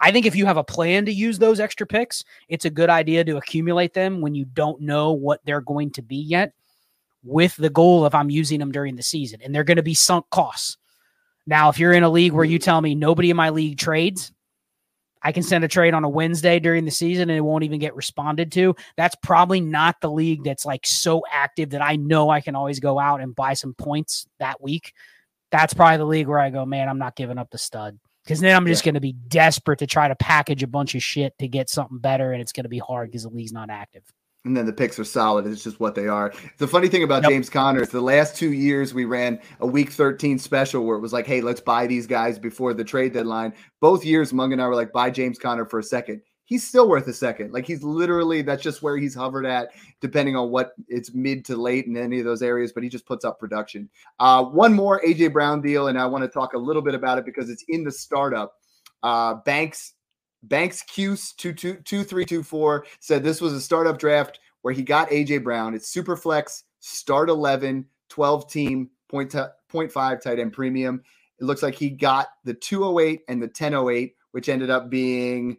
I 0.00 0.12
think 0.12 0.24
if 0.24 0.36
you 0.36 0.46
have 0.46 0.56
a 0.56 0.64
plan 0.64 1.04
to 1.06 1.12
use 1.12 1.38
those 1.38 1.60
extra 1.60 1.86
picks, 1.86 2.24
it's 2.48 2.64
a 2.64 2.70
good 2.70 2.90
idea 2.90 3.24
to 3.24 3.36
accumulate 3.36 3.92
them 3.92 4.20
when 4.20 4.34
you 4.34 4.44
don't 4.44 4.80
know 4.80 5.12
what 5.12 5.40
they're 5.44 5.60
going 5.60 5.90
to 5.92 6.02
be 6.02 6.16
yet, 6.16 6.52
with 7.22 7.56
the 7.56 7.70
goal 7.70 8.04
of 8.04 8.14
I'm 8.14 8.30
using 8.30 8.60
them 8.60 8.72
during 8.72 8.96
the 8.96 9.02
season 9.02 9.40
and 9.42 9.54
they're 9.54 9.64
going 9.64 9.76
to 9.76 9.82
be 9.82 9.94
sunk 9.94 10.30
costs. 10.30 10.78
Now, 11.46 11.68
if 11.68 11.78
you're 11.78 11.92
in 11.92 12.02
a 12.02 12.08
league 12.08 12.32
where 12.32 12.44
you 12.44 12.58
tell 12.58 12.80
me 12.80 12.94
nobody 12.94 13.30
in 13.30 13.36
my 13.36 13.50
league 13.50 13.78
trades, 13.78 14.32
I 15.22 15.32
can 15.32 15.42
send 15.42 15.64
a 15.64 15.68
trade 15.68 15.94
on 15.94 16.04
a 16.04 16.08
Wednesday 16.08 16.58
during 16.58 16.84
the 16.84 16.90
season 16.90 17.30
and 17.30 17.36
it 17.36 17.42
won't 17.42 17.64
even 17.64 17.78
get 17.78 17.94
responded 17.94 18.52
to. 18.52 18.74
That's 18.96 19.14
probably 19.22 19.60
not 19.60 20.00
the 20.00 20.10
league 20.10 20.44
that's 20.44 20.64
like 20.64 20.86
so 20.86 21.22
active 21.30 21.70
that 21.70 21.82
I 21.82 21.96
know 21.96 22.30
I 22.30 22.40
can 22.40 22.54
always 22.54 22.80
go 22.80 22.98
out 22.98 23.20
and 23.20 23.34
buy 23.34 23.54
some 23.54 23.74
points 23.74 24.26
that 24.38 24.62
week. 24.62 24.94
That's 25.50 25.74
probably 25.74 25.98
the 25.98 26.04
league 26.06 26.28
where 26.28 26.38
I 26.38 26.50
go, 26.50 26.64
man, 26.64 26.88
I'm 26.88 26.98
not 26.98 27.16
giving 27.16 27.38
up 27.38 27.50
the 27.50 27.58
stud 27.58 27.98
because 28.24 28.40
then 28.40 28.56
I'm 28.56 28.66
just 28.66 28.82
yeah. 28.82 28.92
going 28.92 28.94
to 28.94 29.00
be 29.00 29.12
desperate 29.12 29.80
to 29.80 29.86
try 29.86 30.08
to 30.08 30.14
package 30.14 30.62
a 30.62 30.68
bunch 30.68 30.94
of 30.94 31.02
shit 31.02 31.36
to 31.38 31.48
get 31.48 31.68
something 31.68 31.98
better, 31.98 32.32
and 32.32 32.40
it's 32.40 32.52
going 32.52 32.64
to 32.64 32.70
be 32.70 32.78
hard 32.78 33.10
because 33.10 33.24
the 33.24 33.30
league's 33.30 33.52
not 33.52 33.70
active 33.70 34.04
and 34.44 34.56
then 34.56 34.64
the 34.64 34.72
picks 34.72 34.98
are 34.98 35.04
solid. 35.04 35.46
It's 35.46 35.62
just 35.62 35.80
what 35.80 35.94
they 35.94 36.06
are. 36.06 36.32
The 36.58 36.66
funny 36.66 36.88
thing 36.88 37.02
about 37.02 37.22
yep. 37.22 37.30
James 37.30 37.50
Conner 37.50 37.82
is 37.82 37.90
the 37.90 38.00
last 38.00 38.36
two 38.36 38.52
years 38.52 38.94
we 38.94 39.04
ran 39.04 39.38
a 39.60 39.66
week 39.66 39.90
13 39.92 40.38
special 40.38 40.84
where 40.84 40.96
it 40.96 41.00
was 41.00 41.12
like, 41.12 41.26
hey, 41.26 41.40
let's 41.40 41.60
buy 41.60 41.86
these 41.86 42.06
guys 42.06 42.38
before 42.38 42.72
the 42.72 42.84
trade 42.84 43.12
deadline. 43.12 43.52
Both 43.80 44.04
years, 44.04 44.32
Meng 44.32 44.52
and 44.52 44.62
I 44.62 44.66
were 44.66 44.74
like, 44.74 44.92
buy 44.92 45.10
James 45.10 45.38
Conner 45.38 45.66
for 45.66 45.78
a 45.78 45.82
second. 45.82 46.22
He's 46.46 46.66
still 46.66 46.88
worth 46.88 47.06
a 47.06 47.12
second. 47.12 47.52
Like 47.52 47.66
he's 47.66 47.84
literally 47.84 48.42
that's 48.42 48.62
just 48.62 48.82
where 48.82 48.96
he's 48.96 49.14
hovered 49.14 49.46
at, 49.46 49.68
depending 50.00 50.34
on 50.34 50.50
what 50.50 50.72
it's 50.88 51.14
mid 51.14 51.44
to 51.44 51.56
late 51.56 51.86
in 51.86 51.96
any 51.96 52.18
of 52.18 52.24
those 52.24 52.42
areas. 52.42 52.72
But 52.72 52.82
he 52.82 52.88
just 52.88 53.06
puts 53.06 53.24
up 53.24 53.38
production. 53.38 53.88
Uh, 54.18 54.44
one 54.44 54.72
more 54.72 55.00
AJ 55.06 55.32
Brown 55.32 55.60
deal, 55.60 55.88
and 55.88 55.98
I 55.98 56.06
want 56.06 56.24
to 56.24 56.28
talk 56.28 56.54
a 56.54 56.58
little 56.58 56.82
bit 56.82 56.94
about 56.94 57.18
it 57.18 57.24
because 57.24 57.50
it's 57.50 57.64
in 57.68 57.84
the 57.84 57.92
startup. 57.92 58.54
Uh, 59.04 59.34
Banks 59.34 59.94
Banks 60.42 60.82
Cuse 60.82 61.32
two 61.32 61.52
two 61.52 61.76
two 61.84 62.04
three 62.04 62.24
two 62.24 62.42
four 62.42 62.86
said 63.00 63.22
this 63.22 63.40
was 63.40 63.52
a 63.52 63.60
startup 63.60 63.98
draft 63.98 64.40
where 64.62 64.74
he 64.74 64.82
got 64.82 65.10
AJ 65.10 65.44
Brown. 65.44 65.74
It's 65.74 65.88
super 65.88 66.16
flex, 66.16 66.64
start 66.80 67.28
11, 67.28 67.86
12 68.08 68.50
team, 68.50 68.90
point, 69.08 69.30
t- 69.30 69.40
point 69.68 69.92
0.5 69.92 70.20
tight 70.20 70.38
end 70.38 70.52
premium. 70.52 71.02
It 71.40 71.44
looks 71.44 71.62
like 71.62 71.74
he 71.74 71.90
got 71.90 72.28
the 72.44 72.54
208 72.54 73.22
and 73.28 73.40
the 73.40 73.46
1008, 73.46 74.14
which 74.32 74.48
ended 74.48 74.70
up 74.70 74.90
being 74.90 75.56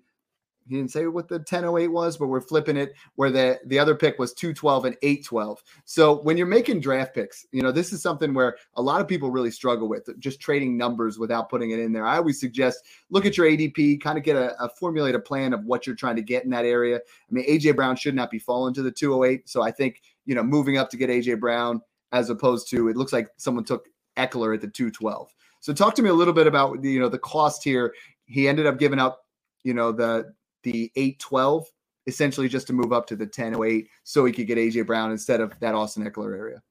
he 0.72 0.78
didn't 0.78 0.92
say 0.92 1.06
what 1.08 1.28
the 1.28 1.36
1008 1.36 1.90
was, 1.90 2.16
but 2.16 2.28
we're 2.28 2.40
flipping 2.40 2.78
it 2.78 2.94
where 3.16 3.30
the 3.30 3.60
the 3.66 3.78
other 3.78 3.94
pick 3.94 4.18
was 4.18 4.34
212 4.34 4.86
and 4.86 4.96
812. 5.02 5.62
So 5.84 6.22
when 6.22 6.38
you're 6.38 6.48
making 6.48 6.80
draft 6.80 7.14
picks, 7.14 7.46
you 7.52 7.62
know, 7.62 7.74
this 7.74 7.92
is 7.92 8.02
something 8.02 8.34
where 8.34 8.56
a 8.76 8.82
lot 8.82 9.02
of 9.02 9.08
people 9.08 9.32
really 9.32 9.52
struggle 9.52 9.90
with 9.90 10.08
just 10.20 10.40
trading 10.40 10.78
numbers 10.78 11.20
without 11.20 11.50
putting 11.50 11.72
it 11.72 11.80
in 11.80 11.92
there. 11.92 12.08
I 12.08 12.16
always 12.16 12.40
suggest 12.40 12.86
look 13.10 13.26
at 13.26 13.36
your 13.36 13.48
ADP, 13.48 14.00
kind 14.00 14.18
of 14.18 14.24
get 14.24 14.38
a, 14.38 14.56
a 14.64 14.70
formulate 14.70 15.14
a 15.14 15.20
plan 15.20 15.52
of 15.52 15.66
what 15.66 15.86
you're 15.86 15.96
trying 15.96 16.16
to 16.16 16.22
get 16.22 16.46
in 16.46 16.50
that 16.52 16.64
area. 16.64 16.98
I 16.98 17.34
mean, 17.34 17.46
AJ 17.50 17.76
Brown 17.76 17.98
should 17.98 18.16
not 18.16 18.32
be 18.32 18.40
falling 18.40 18.74
to 18.76 18.82
the 18.82 18.92
208. 18.92 19.50
So 19.50 19.62
I 19.62 19.72
think, 19.72 20.02
you 20.26 20.36
know, 20.36 20.44
moving 20.44 20.78
up 20.78 20.90
to 20.92 20.98
get 20.98 21.10
AJ 21.10 21.42
Brown 21.42 21.82
as 22.14 22.30
opposed 22.30 22.70
to 22.70 22.88
it 22.88 22.96
looks 22.96 23.12
like 23.12 23.28
someone 23.36 23.66
took 23.66 23.88
Ekeler 24.18 24.56
at 24.56 24.62
the 24.62 24.68
212. 24.70 25.34
So 25.60 25.74
talk 25.74 25.96
to 25.96 26.02
me 26.02 26.10
a 26.10 26.14
little 26.14 26.34
bit 26.34 26.48
about 26.48 26.82
you 26.84 27.00
know 27.02 27.10
the 27.10 27.20
cost 27.20 27.62
here. 27.62 27.94
He 28.26 28.48
ended 28.48 28.66
up 28.66 28.80
giving 28.80 29.00
up, 29.00 29.26
you 29.64 29.74
know, 29.74 29.92
the 29.92 30.34
the 30.64 30.92
812 30.96 31.68
essentially 32.08 32.50
just 32.50 32.68
to 32.68 32.74
move 32.74 32.94
up 32.94 33.06
to 33.08 33.16
the 33.16 33.26
1008 33.26 33.88
so 34.04 34.26
he 34.26 34.34
could 34.34 34.48
get 34.48 34.58
AJ 34.58 34.88
Brown 34.88 35.12
instead 35.12 35.40
of 35.42 35.54
that 35.60 35.76
Austin 35.76 36.04
Ekeler 36.04 36.36
area. 36.36 36.62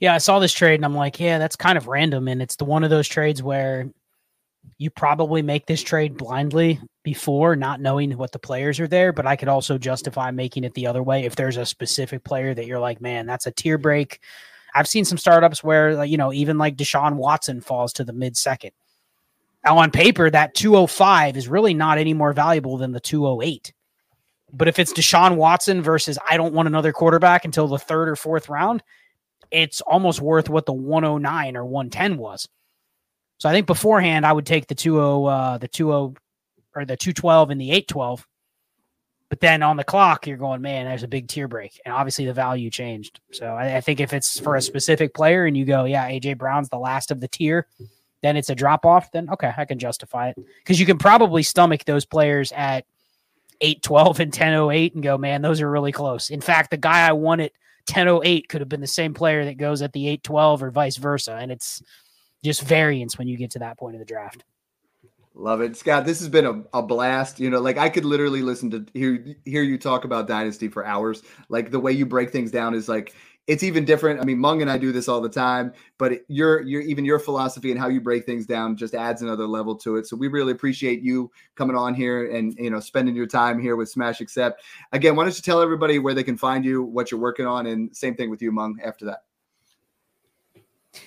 Yeah, 0.00 0.14
I 0.14 0.18
saw 0.18 0.38
this 0.38 0.52
trade 0.52 0.76
and 0.76 0.84
I'm 0.84 0.94
like, 0.94 1.20
yeah, 1.20 1.38
that's 1.38 1.56
kind 1.56 1.78
of 1.78 1.86
random. 1.86 2.28
And 2.28 2.42
it's 2.42 2.56
the 2.56 2.64
one 2.64 2.84
of 2.84 2.90
those 2.90 3.08
trades 3.08 3.42
where 3.42 3.88
you 4.78 4.90
probably 4.90 5.42
make 5.42 5.66
this 5.66 5.82
trade 5.82 6.16
blindly 6.16 6.80
before 7.02 7.54
not 7.54 7.80
knowing 7.80 8.16
what 8.16 8.32
the 8.32 8.38
players 8.38 8.80
are 8.80 8.88
there. 8.88 9.12
But 9.12 9.26
I 9.26 9.36
could 9.36 9.48
also 9.48 9.78
justify 9.78 10.30
making 10.30 10.64
it 10.64 10.74
the 10.74 10.86
other 10.86 11.02
way 11.02 11.24
if 11.24 11.36
there's 11.36 11.56
a 11.56 11.66
specific 11.66 12.24
player 12.24 12.54
that 12.54 12.66
you're 12.66 12.80
like, 12.80 13.00
man, 13.00 13.26
that's 13.26 13.46
a 13.46 13.52
tier 13.52 13.78
break. 13.78 14.20
I've 14.74 14.88
seen 14.88 15.04
some 15.04 15.18
startups 15.18 15.62
where, 15.62 16.04
you 16.04 16.16
know, 16.16 16.32
even 16.32 16.58
like 16.58 16.76
Deshaun 16.76 17.14
Watson 17.14 17.60
falls 17.60 17.92
to 17.94 18.04
the 18.04 18.12
mid 18.12 18.36
second. 18.36 18.72
On 19.66 19.90
paper, 19.90 20.28
that 20.28 20.54
205 20.54 21.36
is 21.36 21.48
really 21.48 21.72
not 21.72 21.98
any 21.98 22.12
more 22.12 22.32
valuable 22.32 22.76
than 22.76 22.92
the 22.92 23.00
208. 23.00 23.72
But 24.52 24.68
if 24.68 24.78
it's 24.78 24.92
Deshaun 24.92 25.36
Watson 25.36 25.82
versus 25.82 26.18
I 26.28 26.36
don't 26.36 26.54
want 26.54 26.68
another 26.68 26.92
quarterback 26.92 27.44
until 27.44 27.66
the 27.66 27.78
third 27.78 28.08
or 28.08 28.16
fourth 28.16 28.48
round, 28.48 28.82
it's 29.50 29.80
almost 29.80 30.20
worth 30.20 30.48
what 30.48 30.66
the 30.66 30.72
109 30.72 31.56
or 31.56 31.64
110 31.64 32.18
was. 32.18 32.48
So 33.38 33.48
I 33.48 33.52
think 33.52 33.66
beforehand 33.66 34.24
I 34.24 34.32
would 34.32 34.46
take 34.46 34.68
the 34.68 34.74
20 34.74 35.28
uh, 35.28 35.58
the 35.58 35.68
20 35.68 36.16
or 36.76 36.84
the 36.84 36.96
212 36.96 37.50
and 37.50 37.60
the 37.60 37.70
812. 37.70 38.26
But 39.28 39.40
then 39.40 39.62
on 39.62 39.76
the 39.76 39.84
clock, 39.84 40.26
you're 40.26 40.36
going, 40.36 40.62
man, 40.62 40.86
there's 40.86 41.02
a 41.02 41.08
big 41.08 41.26
tier 41.26 41.48
break. 41.48 41.80
And 41.84 41.92
obviously 41.92 42.26
the 42.26 42.32
value 42.32 42.70
changed. 42.70 43.20
So 43.32 43.46
I, 43.46 43.76
I 43.76 43.80
think 43.80 43.98
if 43.98 44.12
it's 44.12 44.38
for 44.38 44.54
a 44.54 44.62
specific 44.62 45.14
player 45.14 45.46
and 45.46 45.56
you 45.56 45.64
go, 45.64 45.84
yeah, 45.84 46.08
AJ 46.08 46.38
Brown's 46.38 46.68
the 46.68 46.78
last 46.78 47.10
of 47.10 47.20
the 47.20 47.28
tier, 47.28 47.66
then 48.24 48.38
it's 48.38 48.48
a 48.48 48.54
drop 48.54 48.86
off, 48.86 49.12
then 49.12 49.28
okay, 49.28 49.52
I 49.54 49.66
can 49.66 49.78
justify 49.78 50.30
it. 50.30 50.36
Because 50.58 50.80
you 50.80 50.86
can 50.86 50.96
probably 50.96 51.42
stomach 51.42 51.84
those 51.84 52.06
players 52.06 52.52
at 52.52 52.86
812 53.60 54.20
and 54.20 54.32
1008 54.32 54.94
and 54.94 55.02
go, 55.02 55.18
man, 55.18 55.42
those 55.42 55.60
are 55.60 55.70
really 55.70 55.92
close. 55.92 56.30
In 56.30 56.40
fact, 56.40 56.70
the 56.70 56.78
guy 56.78 57.06
I 57.06 57.12
wanted 57.12 57.52
1008 57.86 58.48
could 58.48 58.62
have 58.62 58.68
been 58.70 58.80
the 58.80 58.86
same 58.86 59.12
player 59.12 59.44
that 59.44 59.58
goes 59.58 59.82
at 59.82 59.92
the 59.92 60.08
812 60.08 60.62
or 60.62 60.70
vice 60.70 60.96
versa. 60.96 61.36
And 61.38 61.52
it's 61.52 61.82
just 62.42 62.62
variance 62.62 63.18
when 63.18 63.28
you 63.28 63.36
get 63.36 63.50
to 63.52 63.58
that 63.58 63.76
point 63.76 63.94
of 63.94 63.98
the 63.98 64.06
draft. 64.06 64.42
Love 65.34 65.60
it, 65.60 65.76
Scott. 65.76 66.06
This 66.06 66.20
has 66.20 66.28
been 66.30 66.46
a, 66.46 66.78
a 66.78 66.82
blast. 66.82 67.40
You 67.40 67.50
know, 67.50 67.60
like 67.60 67.76
I 67.76 67.90
could 67.90 68.06
literally 68.06 68.40
listen 68.40 68.70
to 68.70 68.86
hear 68.94 69.36
hear 69.44 69.62
you 69.62 69.76
talk 69.76 70.04
about 70.04 70.28
Dynasty 70.28 70.68
for 70.68 70.86
hours. 70.86 71.24
Like 71.48 71.72
the 71.72 71.80
way 71.80 71.92
you 71.92 72.06
break 72.06 72.30
things 72.30 72.52
down 72.52 72.72
is 72.72 72.88
like 72.88 73.14
it's 73.46 73.62
even 73.62 73.84
different. 73.84 74.20
I 74.20 74.24
mean, 74.24 74.40
Meng 74.40 74.62
and 74.62 74.70
I 74.70 74.78
do 74.78 74.90
this 74.90 75.08
all 75.08 75.20
the 75.20 75.28
time, 75.28 75.72
but 75.98 76.20
your 76.28 76.62
your 76.62 76.80
even 76.80 77.04
your 77.04 77.18
philosophy 77.18 77.70
and 77.70 77.78
how 77.78 77.88
you 77.88 78.00
break 78.00 78.24
things 78.24 78.46
down 78.46 78.76
just 78.76 78.94
adds 78.94 79.22
another 79.22 79.46
level 79.46 79.74
to 79.76 79.96
it. 79.96 80.06
So 80.06 80.16
we 80.16 80.28
really 80.28 80.52
appreciate 80.52 81.02
you 81.02 81.30
coming 81.54 81.76
on 81.76 81.94
here 81.94 82.30
and 82.34 82.54
you 82.58 82.70
know 82.70 82.80
spending 82.80 83.14
your 83.14 83.26
time 83.26 83.60
here 83.60 83.76
with 83.76 83.90
Smash 83.90 84.20
Accept. 84.20 84.62
Again, 84.92 85.14
why 85.14 85.24
don't 85.24 85.36
you 85.36 85.42
tell 85.42 85.60
everybody 85.60 85.98
where 85.98 86.14
they 86.14 86.22
can 86.22 86.38
find 86.38 86.64
you, 86.64 86.82
what 86.82 87.10
you're 87.10 87.20
working 87.20 87.46
on, 87.46 87.66
and 87.66 87.94
same 87.94 88.14
thing 88.14 88.30
with 88.30 88.40
you, 88.40 88.50
Meng. 88.50 88.78
After 88.82 89.04
that. 89.06 89.20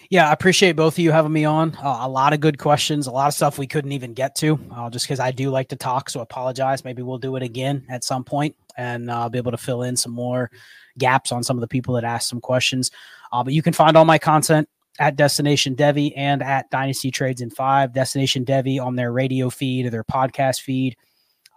Yeah, 0.10 0.30
I 0.30 0.34
appreciate 0.34 0.74
both 0.74 0.96
of 0.96 1.00
you 1.00 1.14
having 1.14 1.32
me 1.32 1.46
on. 1.46 1.74
Uh, 1.76 2.00
a 2.02 2.10
lot 2.10 2.34
of 2.34 2.42
good 2.42 2.58
questions, 2.58 3.08
a 3.08 3.12
lot 3.12 3.28
of 3.28 3.34
stuff 3.34 3.58
we 3.58 3.68
couldn't 3.68 3.94
even 3.94 4.14
get 4.14 4.36
to, 4.36 4.60
uh, 4.76 4.90
just 4.90 5.06
because 5.06 5.22
I 5.22 5.32
do 5.32 5.50
like 5.50 5.70
to 5.70 5.78
talk. 5.78 6.10
So 6.10 6.20
apologize. 6.20 6.84
Maybe 6.84 7.02
we'll 7.02 7.18
do 7.18 7.38
it 7.38 7.42
again 7.44 7.86
at 7.90 8.04
some 8.04 8.24
point, 8.24 8.56
and 8.78 9.10
uh, 9.10 9.30
be 9.30 9.38
able 9.38 9.52
to 9.52 9.58
fill 9.58 9.84
in 9.84 9.96
some 9.96 10.12
more 10.12 10.52
gaps 10.98 11.32
on 11.32 11.44
some 11.44 11.58
of 11.58 11.62
the 11.62 11.68
people 11.68 11.94
that 11.96 12.04
asked 12.04 12.30
some 12.30 12.42
questions. 12.42 12.92
Uh, 13.32 13.44
but 13.44 13.54
you 13.54 13.62
can 13.62 13.74
find 13.74 13.98
all 13.98 14.06
my 14.06 14.18
content 14.18 14.68
at 15.00 15.16
Destination 15.16 15.76
Devy 15.76 16.14
and 16.16 16.42
at 16.42 16.70
Dynasty 16.70 17.12
Trades 17.12 17.42
in 17.42 17.50
Five. 17.50 17.94
Destination 17.94 18.46
Devy 18.46 18.82
on 18.82 18.96
their 18.96 19.12
radio 19.12 19.50
feed 19.50 19.86
or 19.86 19.90
their 19.90 20.04
podcast 20.04 20.62
feed. 20.62 20.96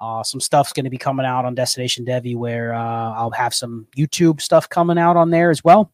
Uh, 0.00 0.22
some 0.22 0.40
stuff's 0.40 0.72
going 0.72 0.84
to 0.84 0.90
be 0.90 0.98
coming 0.98 1.26
out 1.26 1.44
on 1.44 1.54
Destination 1.54 2.04
Devy 2.04 2.34
where 2.34 2.74
uh, 2.74 3.12
I'll 3.12 3.30
have 3.32 3.54
some 3.54 3.86
YouTube 3.96 4.40
stuff 4.40 4.68
coming 4.68 4.98
out 4.98 5.16
on 5.16 5.30
there 5.30 5.50
as 5.50 5.62
well. 5.62 5.92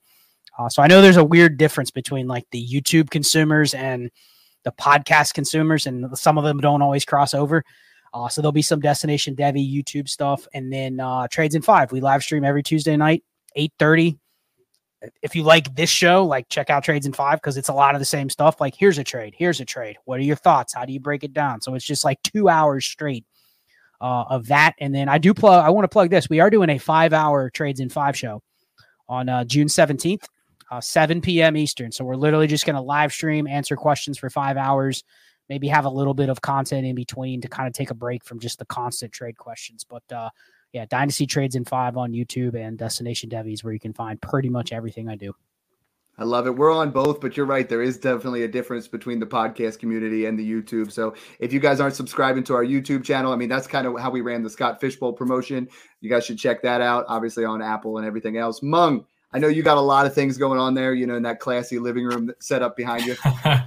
Uh, 0.59 0.69
so 0.69 0.83
I 0.83 0.87
know 0.87 1.03
there's 1.03 1.17
a 1.17 1.25
weird 1.25 1.59
difference 1.59 1.91
between 1.91 2.27
like 2.27 2.47
the 2.51 2.67
YouTube 2.67 3.11
consumers 3.11 3.75
and 3.75 4.11
the 4.65 4.73
podcast 4.73 5.35
consumers, 5.35 5.87
and 5.87 6.17
some 6.19 6.39
of 6.39 6.45
them 6.45 6.59
don't 6.59 6.83
always 6.83 7.05
cross 7.05 7.35
over. 7.35 7.65
Uh, 8.15 8.29
so 8.29 8.41
there'll 8.41 8.53
be 8.53 8.63
some 8.63 8.81
Destination 8.81 9.37
Devy 9.37 9.73
YouTube 9.73 10.09
stuff, 10.09 10.47
and 10.55 10.73
then 10.73 10.99
uh, 10.99 11.29
Trades 11.29 11.55
in 11.55 11.63
Five. 11.63 11.93
We 11.93 12.01
live 12.01 12.23
stream 12.23 12.45
every 12.45 12.63
Tuesday 12.63 12.97
night, 12.97 13.23
eight 13.57 13.73
thirty. 13.79 14.19
If 15.23 15.37
you 15.37 15.43
like 15.43 15.75
this 15.75 15.91
show, 15.91 16.25
like 16.25 16.49
check 16.49 16.71
out 16.71 16.85
Trades 16.85 17.07
in 17.07 17.13
Five 17.13 17.39
because 17.39 17.57
it's 17.57 17.69
a 17.69 17.75
lot 17.75 17.95
of 17.95 18.01
the 18.01 18.07
same 18.07 18.31
stuff. 18.31 18.61
Like 18.61 18.75
here's 18.75 18.99
a 18.99 19.05
trade, 19.05 19.35
here's 19.37 19.61
a 19.61 19.65
trade. 19.65 19.97
What 20.05 20.19
are 20.19 20.25
your 20.25 20.37
thoughts? 20.37 20.75
How 20.75 20.85
do 20.85 20.93
you 20.93 21.01
break 21.01 21.25
it 21.25 21.33
down? 21.33 21.61
So 21.61 21.75
it's 21.75 21.85
just 21.85 22.05
like 22.05 22.23
two 22.23 22.49
hours 22.49 22.87
straight 22.87 23.25
uh, 24.01 24.25
of 24.29 24.47
that, 24.47 24.75
and 24.79 24.95
then 24.95 25.09
I 25.09 25.19
do 25.19 25.35
plug. 25.35 25.65
I 25.65 25.71
want 25.71 25.85
to 25.85 25.89
plug 25.89 26.11
this. 26.11 26.31
We 26.31 26.41
are 26.41 26.51
doing 26.51 26.71
a 26.71 26.79
five-hour 26.79 27.51
Trades 27.51 27.81
in 27.81 27.89
Five 27.89 28.17
show 28.17 28.43
on 29.09 29.29
uh, 29.29 29.45
June 29.45 29.69
seventeenth 29.69 30.27
uh, 30.71 30.81
7 30.81 31.21
p.m. 31.21 31.57
Eastern. 31.57 31.93
So 31.93 32.05
we're 32.05 32.17
literally 32.17 32.47
just 32.47 32.67
going 32.67 32.77
to 32.77 32.83
live 32.83 33.13
stream, 33.13 33.47
answer 33.47 33.77
questions 33.77 34.19
for 34.19 34.31
five 34.31 34.57
hours, 34.57 35.05
maybe 35.49 35.69
have 35.69 35.85
a 35.85 35.91
little 35.91 36.15
bit 36.15 36.29
of 36.29 36.41
content 36.41 36.87
in 36.87 36.95
between 36.95 37.41
to 37.41 37.49
kind 37.49 37.69
of 37.69 37.75
take 37.75 37.91
a 37.91 37.95
break 37.95 38.25
from 38.25 38.41
just 38.41 38.59
the 38.59 38.67
constant 38.67 39.13
trade 39.13 39.37
questions. 39.37 39.85
But 39.85 40.03
uh, 40.13 40.31
yeah, 40.77 40.85
Dynasty 40.85 41.27
Trades 41.27 41.57
in 41.57 41.65
Five 41.65 41.97
on 41.97 42.13
YouTube 42.13 42.55
and 42.55 42.77
Destination 42.77 43.31
Devy's, 43.31 43.65
where 43.65 43.73
you 43.73 43.81
can 43.81 43.95
find 43.95 44.21
pretty 44.21 44.51
much 44.51 44.75
everything 44.75 45.09
I 45.09 45.17
do. 45.17 45.35
I 46.19 46.25
love 46.25 46.47
it. 46.47 46.55
We're 46.55 46.71
on 46.71 46.91
both, 46.91 47.19
but 47.19 47.35
you're 47.35 47.47
right. 47.47 47.67
There 47.67 47.81
is 47.81 47.97
definitely 47.97 48.43
a 48.43 48.49
difference 48.49 48.87
between 48.87 49.19
the 49.19 49.27
podcast 49.27 49.79
community 49.79 50.27
and 50.27 50.39
the 50.39 50.47
YouTube. 50.47 50.93
So 50.93 51.15
if 51.39 51.51
you 51.51 51.61
guys 51.61 51.81
aren't 51.81 51.95
subscribing 51.95 52.45
to 52.45 52.55
our 52.55 52.65
YouTube 52.65 53.05
channel, 53.05 53.33
I 53.33 53.37
mean, 53.37 53.49
that's 53.49 53.67
kind 53.67 53.87
of 53.87 53.99
how 53.99 54.11
we 54.11 54.21
ran 54.21 54.43
the 54.43 54.51
Scott 54.51 54.79
Fish 54.79 54.97
Bowl 54.97 55.15
promotion. 55.15 55.67
You 56.03 56.11
guys 56.11 56.27
should 56.27 56.39
check 56.39 56.61
that 56.61 56.83
out, 56.83 57.07
obviously 57.09 57.47
on 57.47 57.63
Apple 57.63 57.97
and 57.97 58.07
everything 58.07 58.37
else. 58.37 58.63
Meng, 58.63 59.07
I 59.33 59.39
know 59.39 59.49
you 59.49 59.63
got 59.63 59.79
a 59.79 59.83
lot 59.83 60.05
of 60.05 60.15
things 60.15 60.37
going 60.37 60.61
on 60.61 60.75
there, 60.75 60.93
you 60.93 61.07
know, 61.07 61.17
in 61.17 61.23
that 61.23 61.41
classy 61.41 61.79
living 61.79 62.05
room 62.05 62.31
set 62.39 62.63
up 62.63 62.77
behind 62.77 63.07
you. 63.07 63.17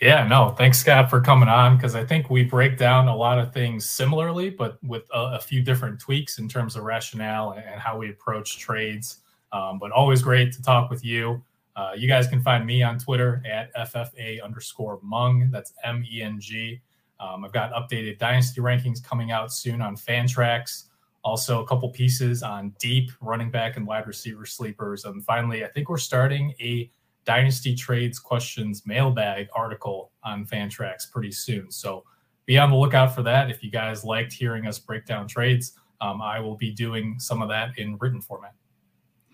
yeah, 0.00 0.26
no, 0.26 0.50
thanks, 0.50 0.78
Scott, 0.78 1.08
for 1.08 1.20
coming 1.20 1.48
on 1.48 1.76
because 1.76 1.94
I 1.94 2.04
think 2.04 2.30
we 2.30 2.44
break 2.44 2.76
down 2.76 3.08
a 3.08 3.16
lot 3.16 3.38
of 3.38 3.52
things 3.52 3.88
similarly, 3.88 4.50
but 4.50 4.82
with 4.82 5.04
a, 5.12 5.36
a 5.36 5.40
few 5.40 5.62
different 5.62 6.00
tweaks 6.00 6.38
in 6.38 6.48
terms 6.48 6.76
of 6.76 6.84
rationale 6.84 7.52
and, 7.52 7.80
how 7.80 7.98
we 7.98 8.10
approach 8.10 8.58
trades. 8.58 9.18
Um, 9.52 9.78
but 9.78 9.92
always 9.92 10.22
great 10.22 10.52
to 10.52 10.62
talk 10.62 10.90
with 10.90 11.04
you. 11.04 11.42
Uh, 11.76 11.92
you 11.96 12.08
guys 12.08 12.26
can 12.26 12.40
find 12.42 12.66
me 12.66 12.82
on 12.82 12.98
Twitter 12.98 13.42
at 13.48 13.74
FFA 13.74 14.42
underscore 14.42 15.00
Meng. 15.02 15.50
That's 15.50 15.72
M 15.84 16.04
E 16.10 16.22
N 16.22 16.38
G. 16.40 16.80
Um, 17.20 17.44
I've 17.44 17.52
got 17.52 17.72
updated 17.72 18.18
dynasty 18.18 18.60
rankings 18.60 19.02
coming 19.02 19.30
out 19.30 19.52
soon 19.52 19.80
on 19.80 19.96
Fantrax. 19.96 20.84
Also, 21.24 21.62
a 21.62 21.66
couple 21.66 21.88
pieces 21.88 22.42
on 22.42 22.74
deep 22.78 23.10
running 23.20 23.50
back 23.50 23.76
and 23.76 23.86
wide 23.86 24.06
receiver 24.06 24.44
sleepers. 24.44 25.04
And 25.04 25.24
finally, 25.24 25.64
I 25.64 25.68
think 25.68 25.88
we're 25.88 25.96
starting 25.96 26.54
a 26.60 26.90
Dynasty 27.24 27.74
Trades 27.74 28.18
Questions 28.18 28.82
mailbag 28.86 29.48
article 29.54 30.12
on 30.22 30.46
Fantrax 30.46 31.10
pretty 31.10 31.32
soon. 31.32 31.70
So 31.70 32.04
be 32.46 32.58
on 32.58 32.70
the 32.70 32.76
lookout 32.76 33.14
for 33.14 33.22
that. 33.22 33.50
If 33.50 33.62
you 33.62 33.70
guys 33.70 34.04
liked 34.04 34.32
hearing 34.32 34.66
us 34.66 34.78
break 34.78 35.06
down 35.06 35.26
trades, 35.26 35.78
um, 36.00 36.20
I 36.20 36.40
will 36.40 36.56
be 36.56 36.70
doing 36.70 37.16
some 37.18 37.40
of 37.40 37.48
that 37.48 37.78
in 37.78 37.96
written 37.98 38.20
format. 38.20 38.54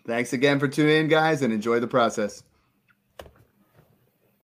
Thanks 0.07 0.32
again 0.32 0.59
for 0.59 0.68
tuning 0.68 0.97
in, 0.97 1.09
guys, 1.09 1.43
and 1.43 1.53
enjoy 1.53 1.80
the 1.80 1.86
process. 1.86 2.43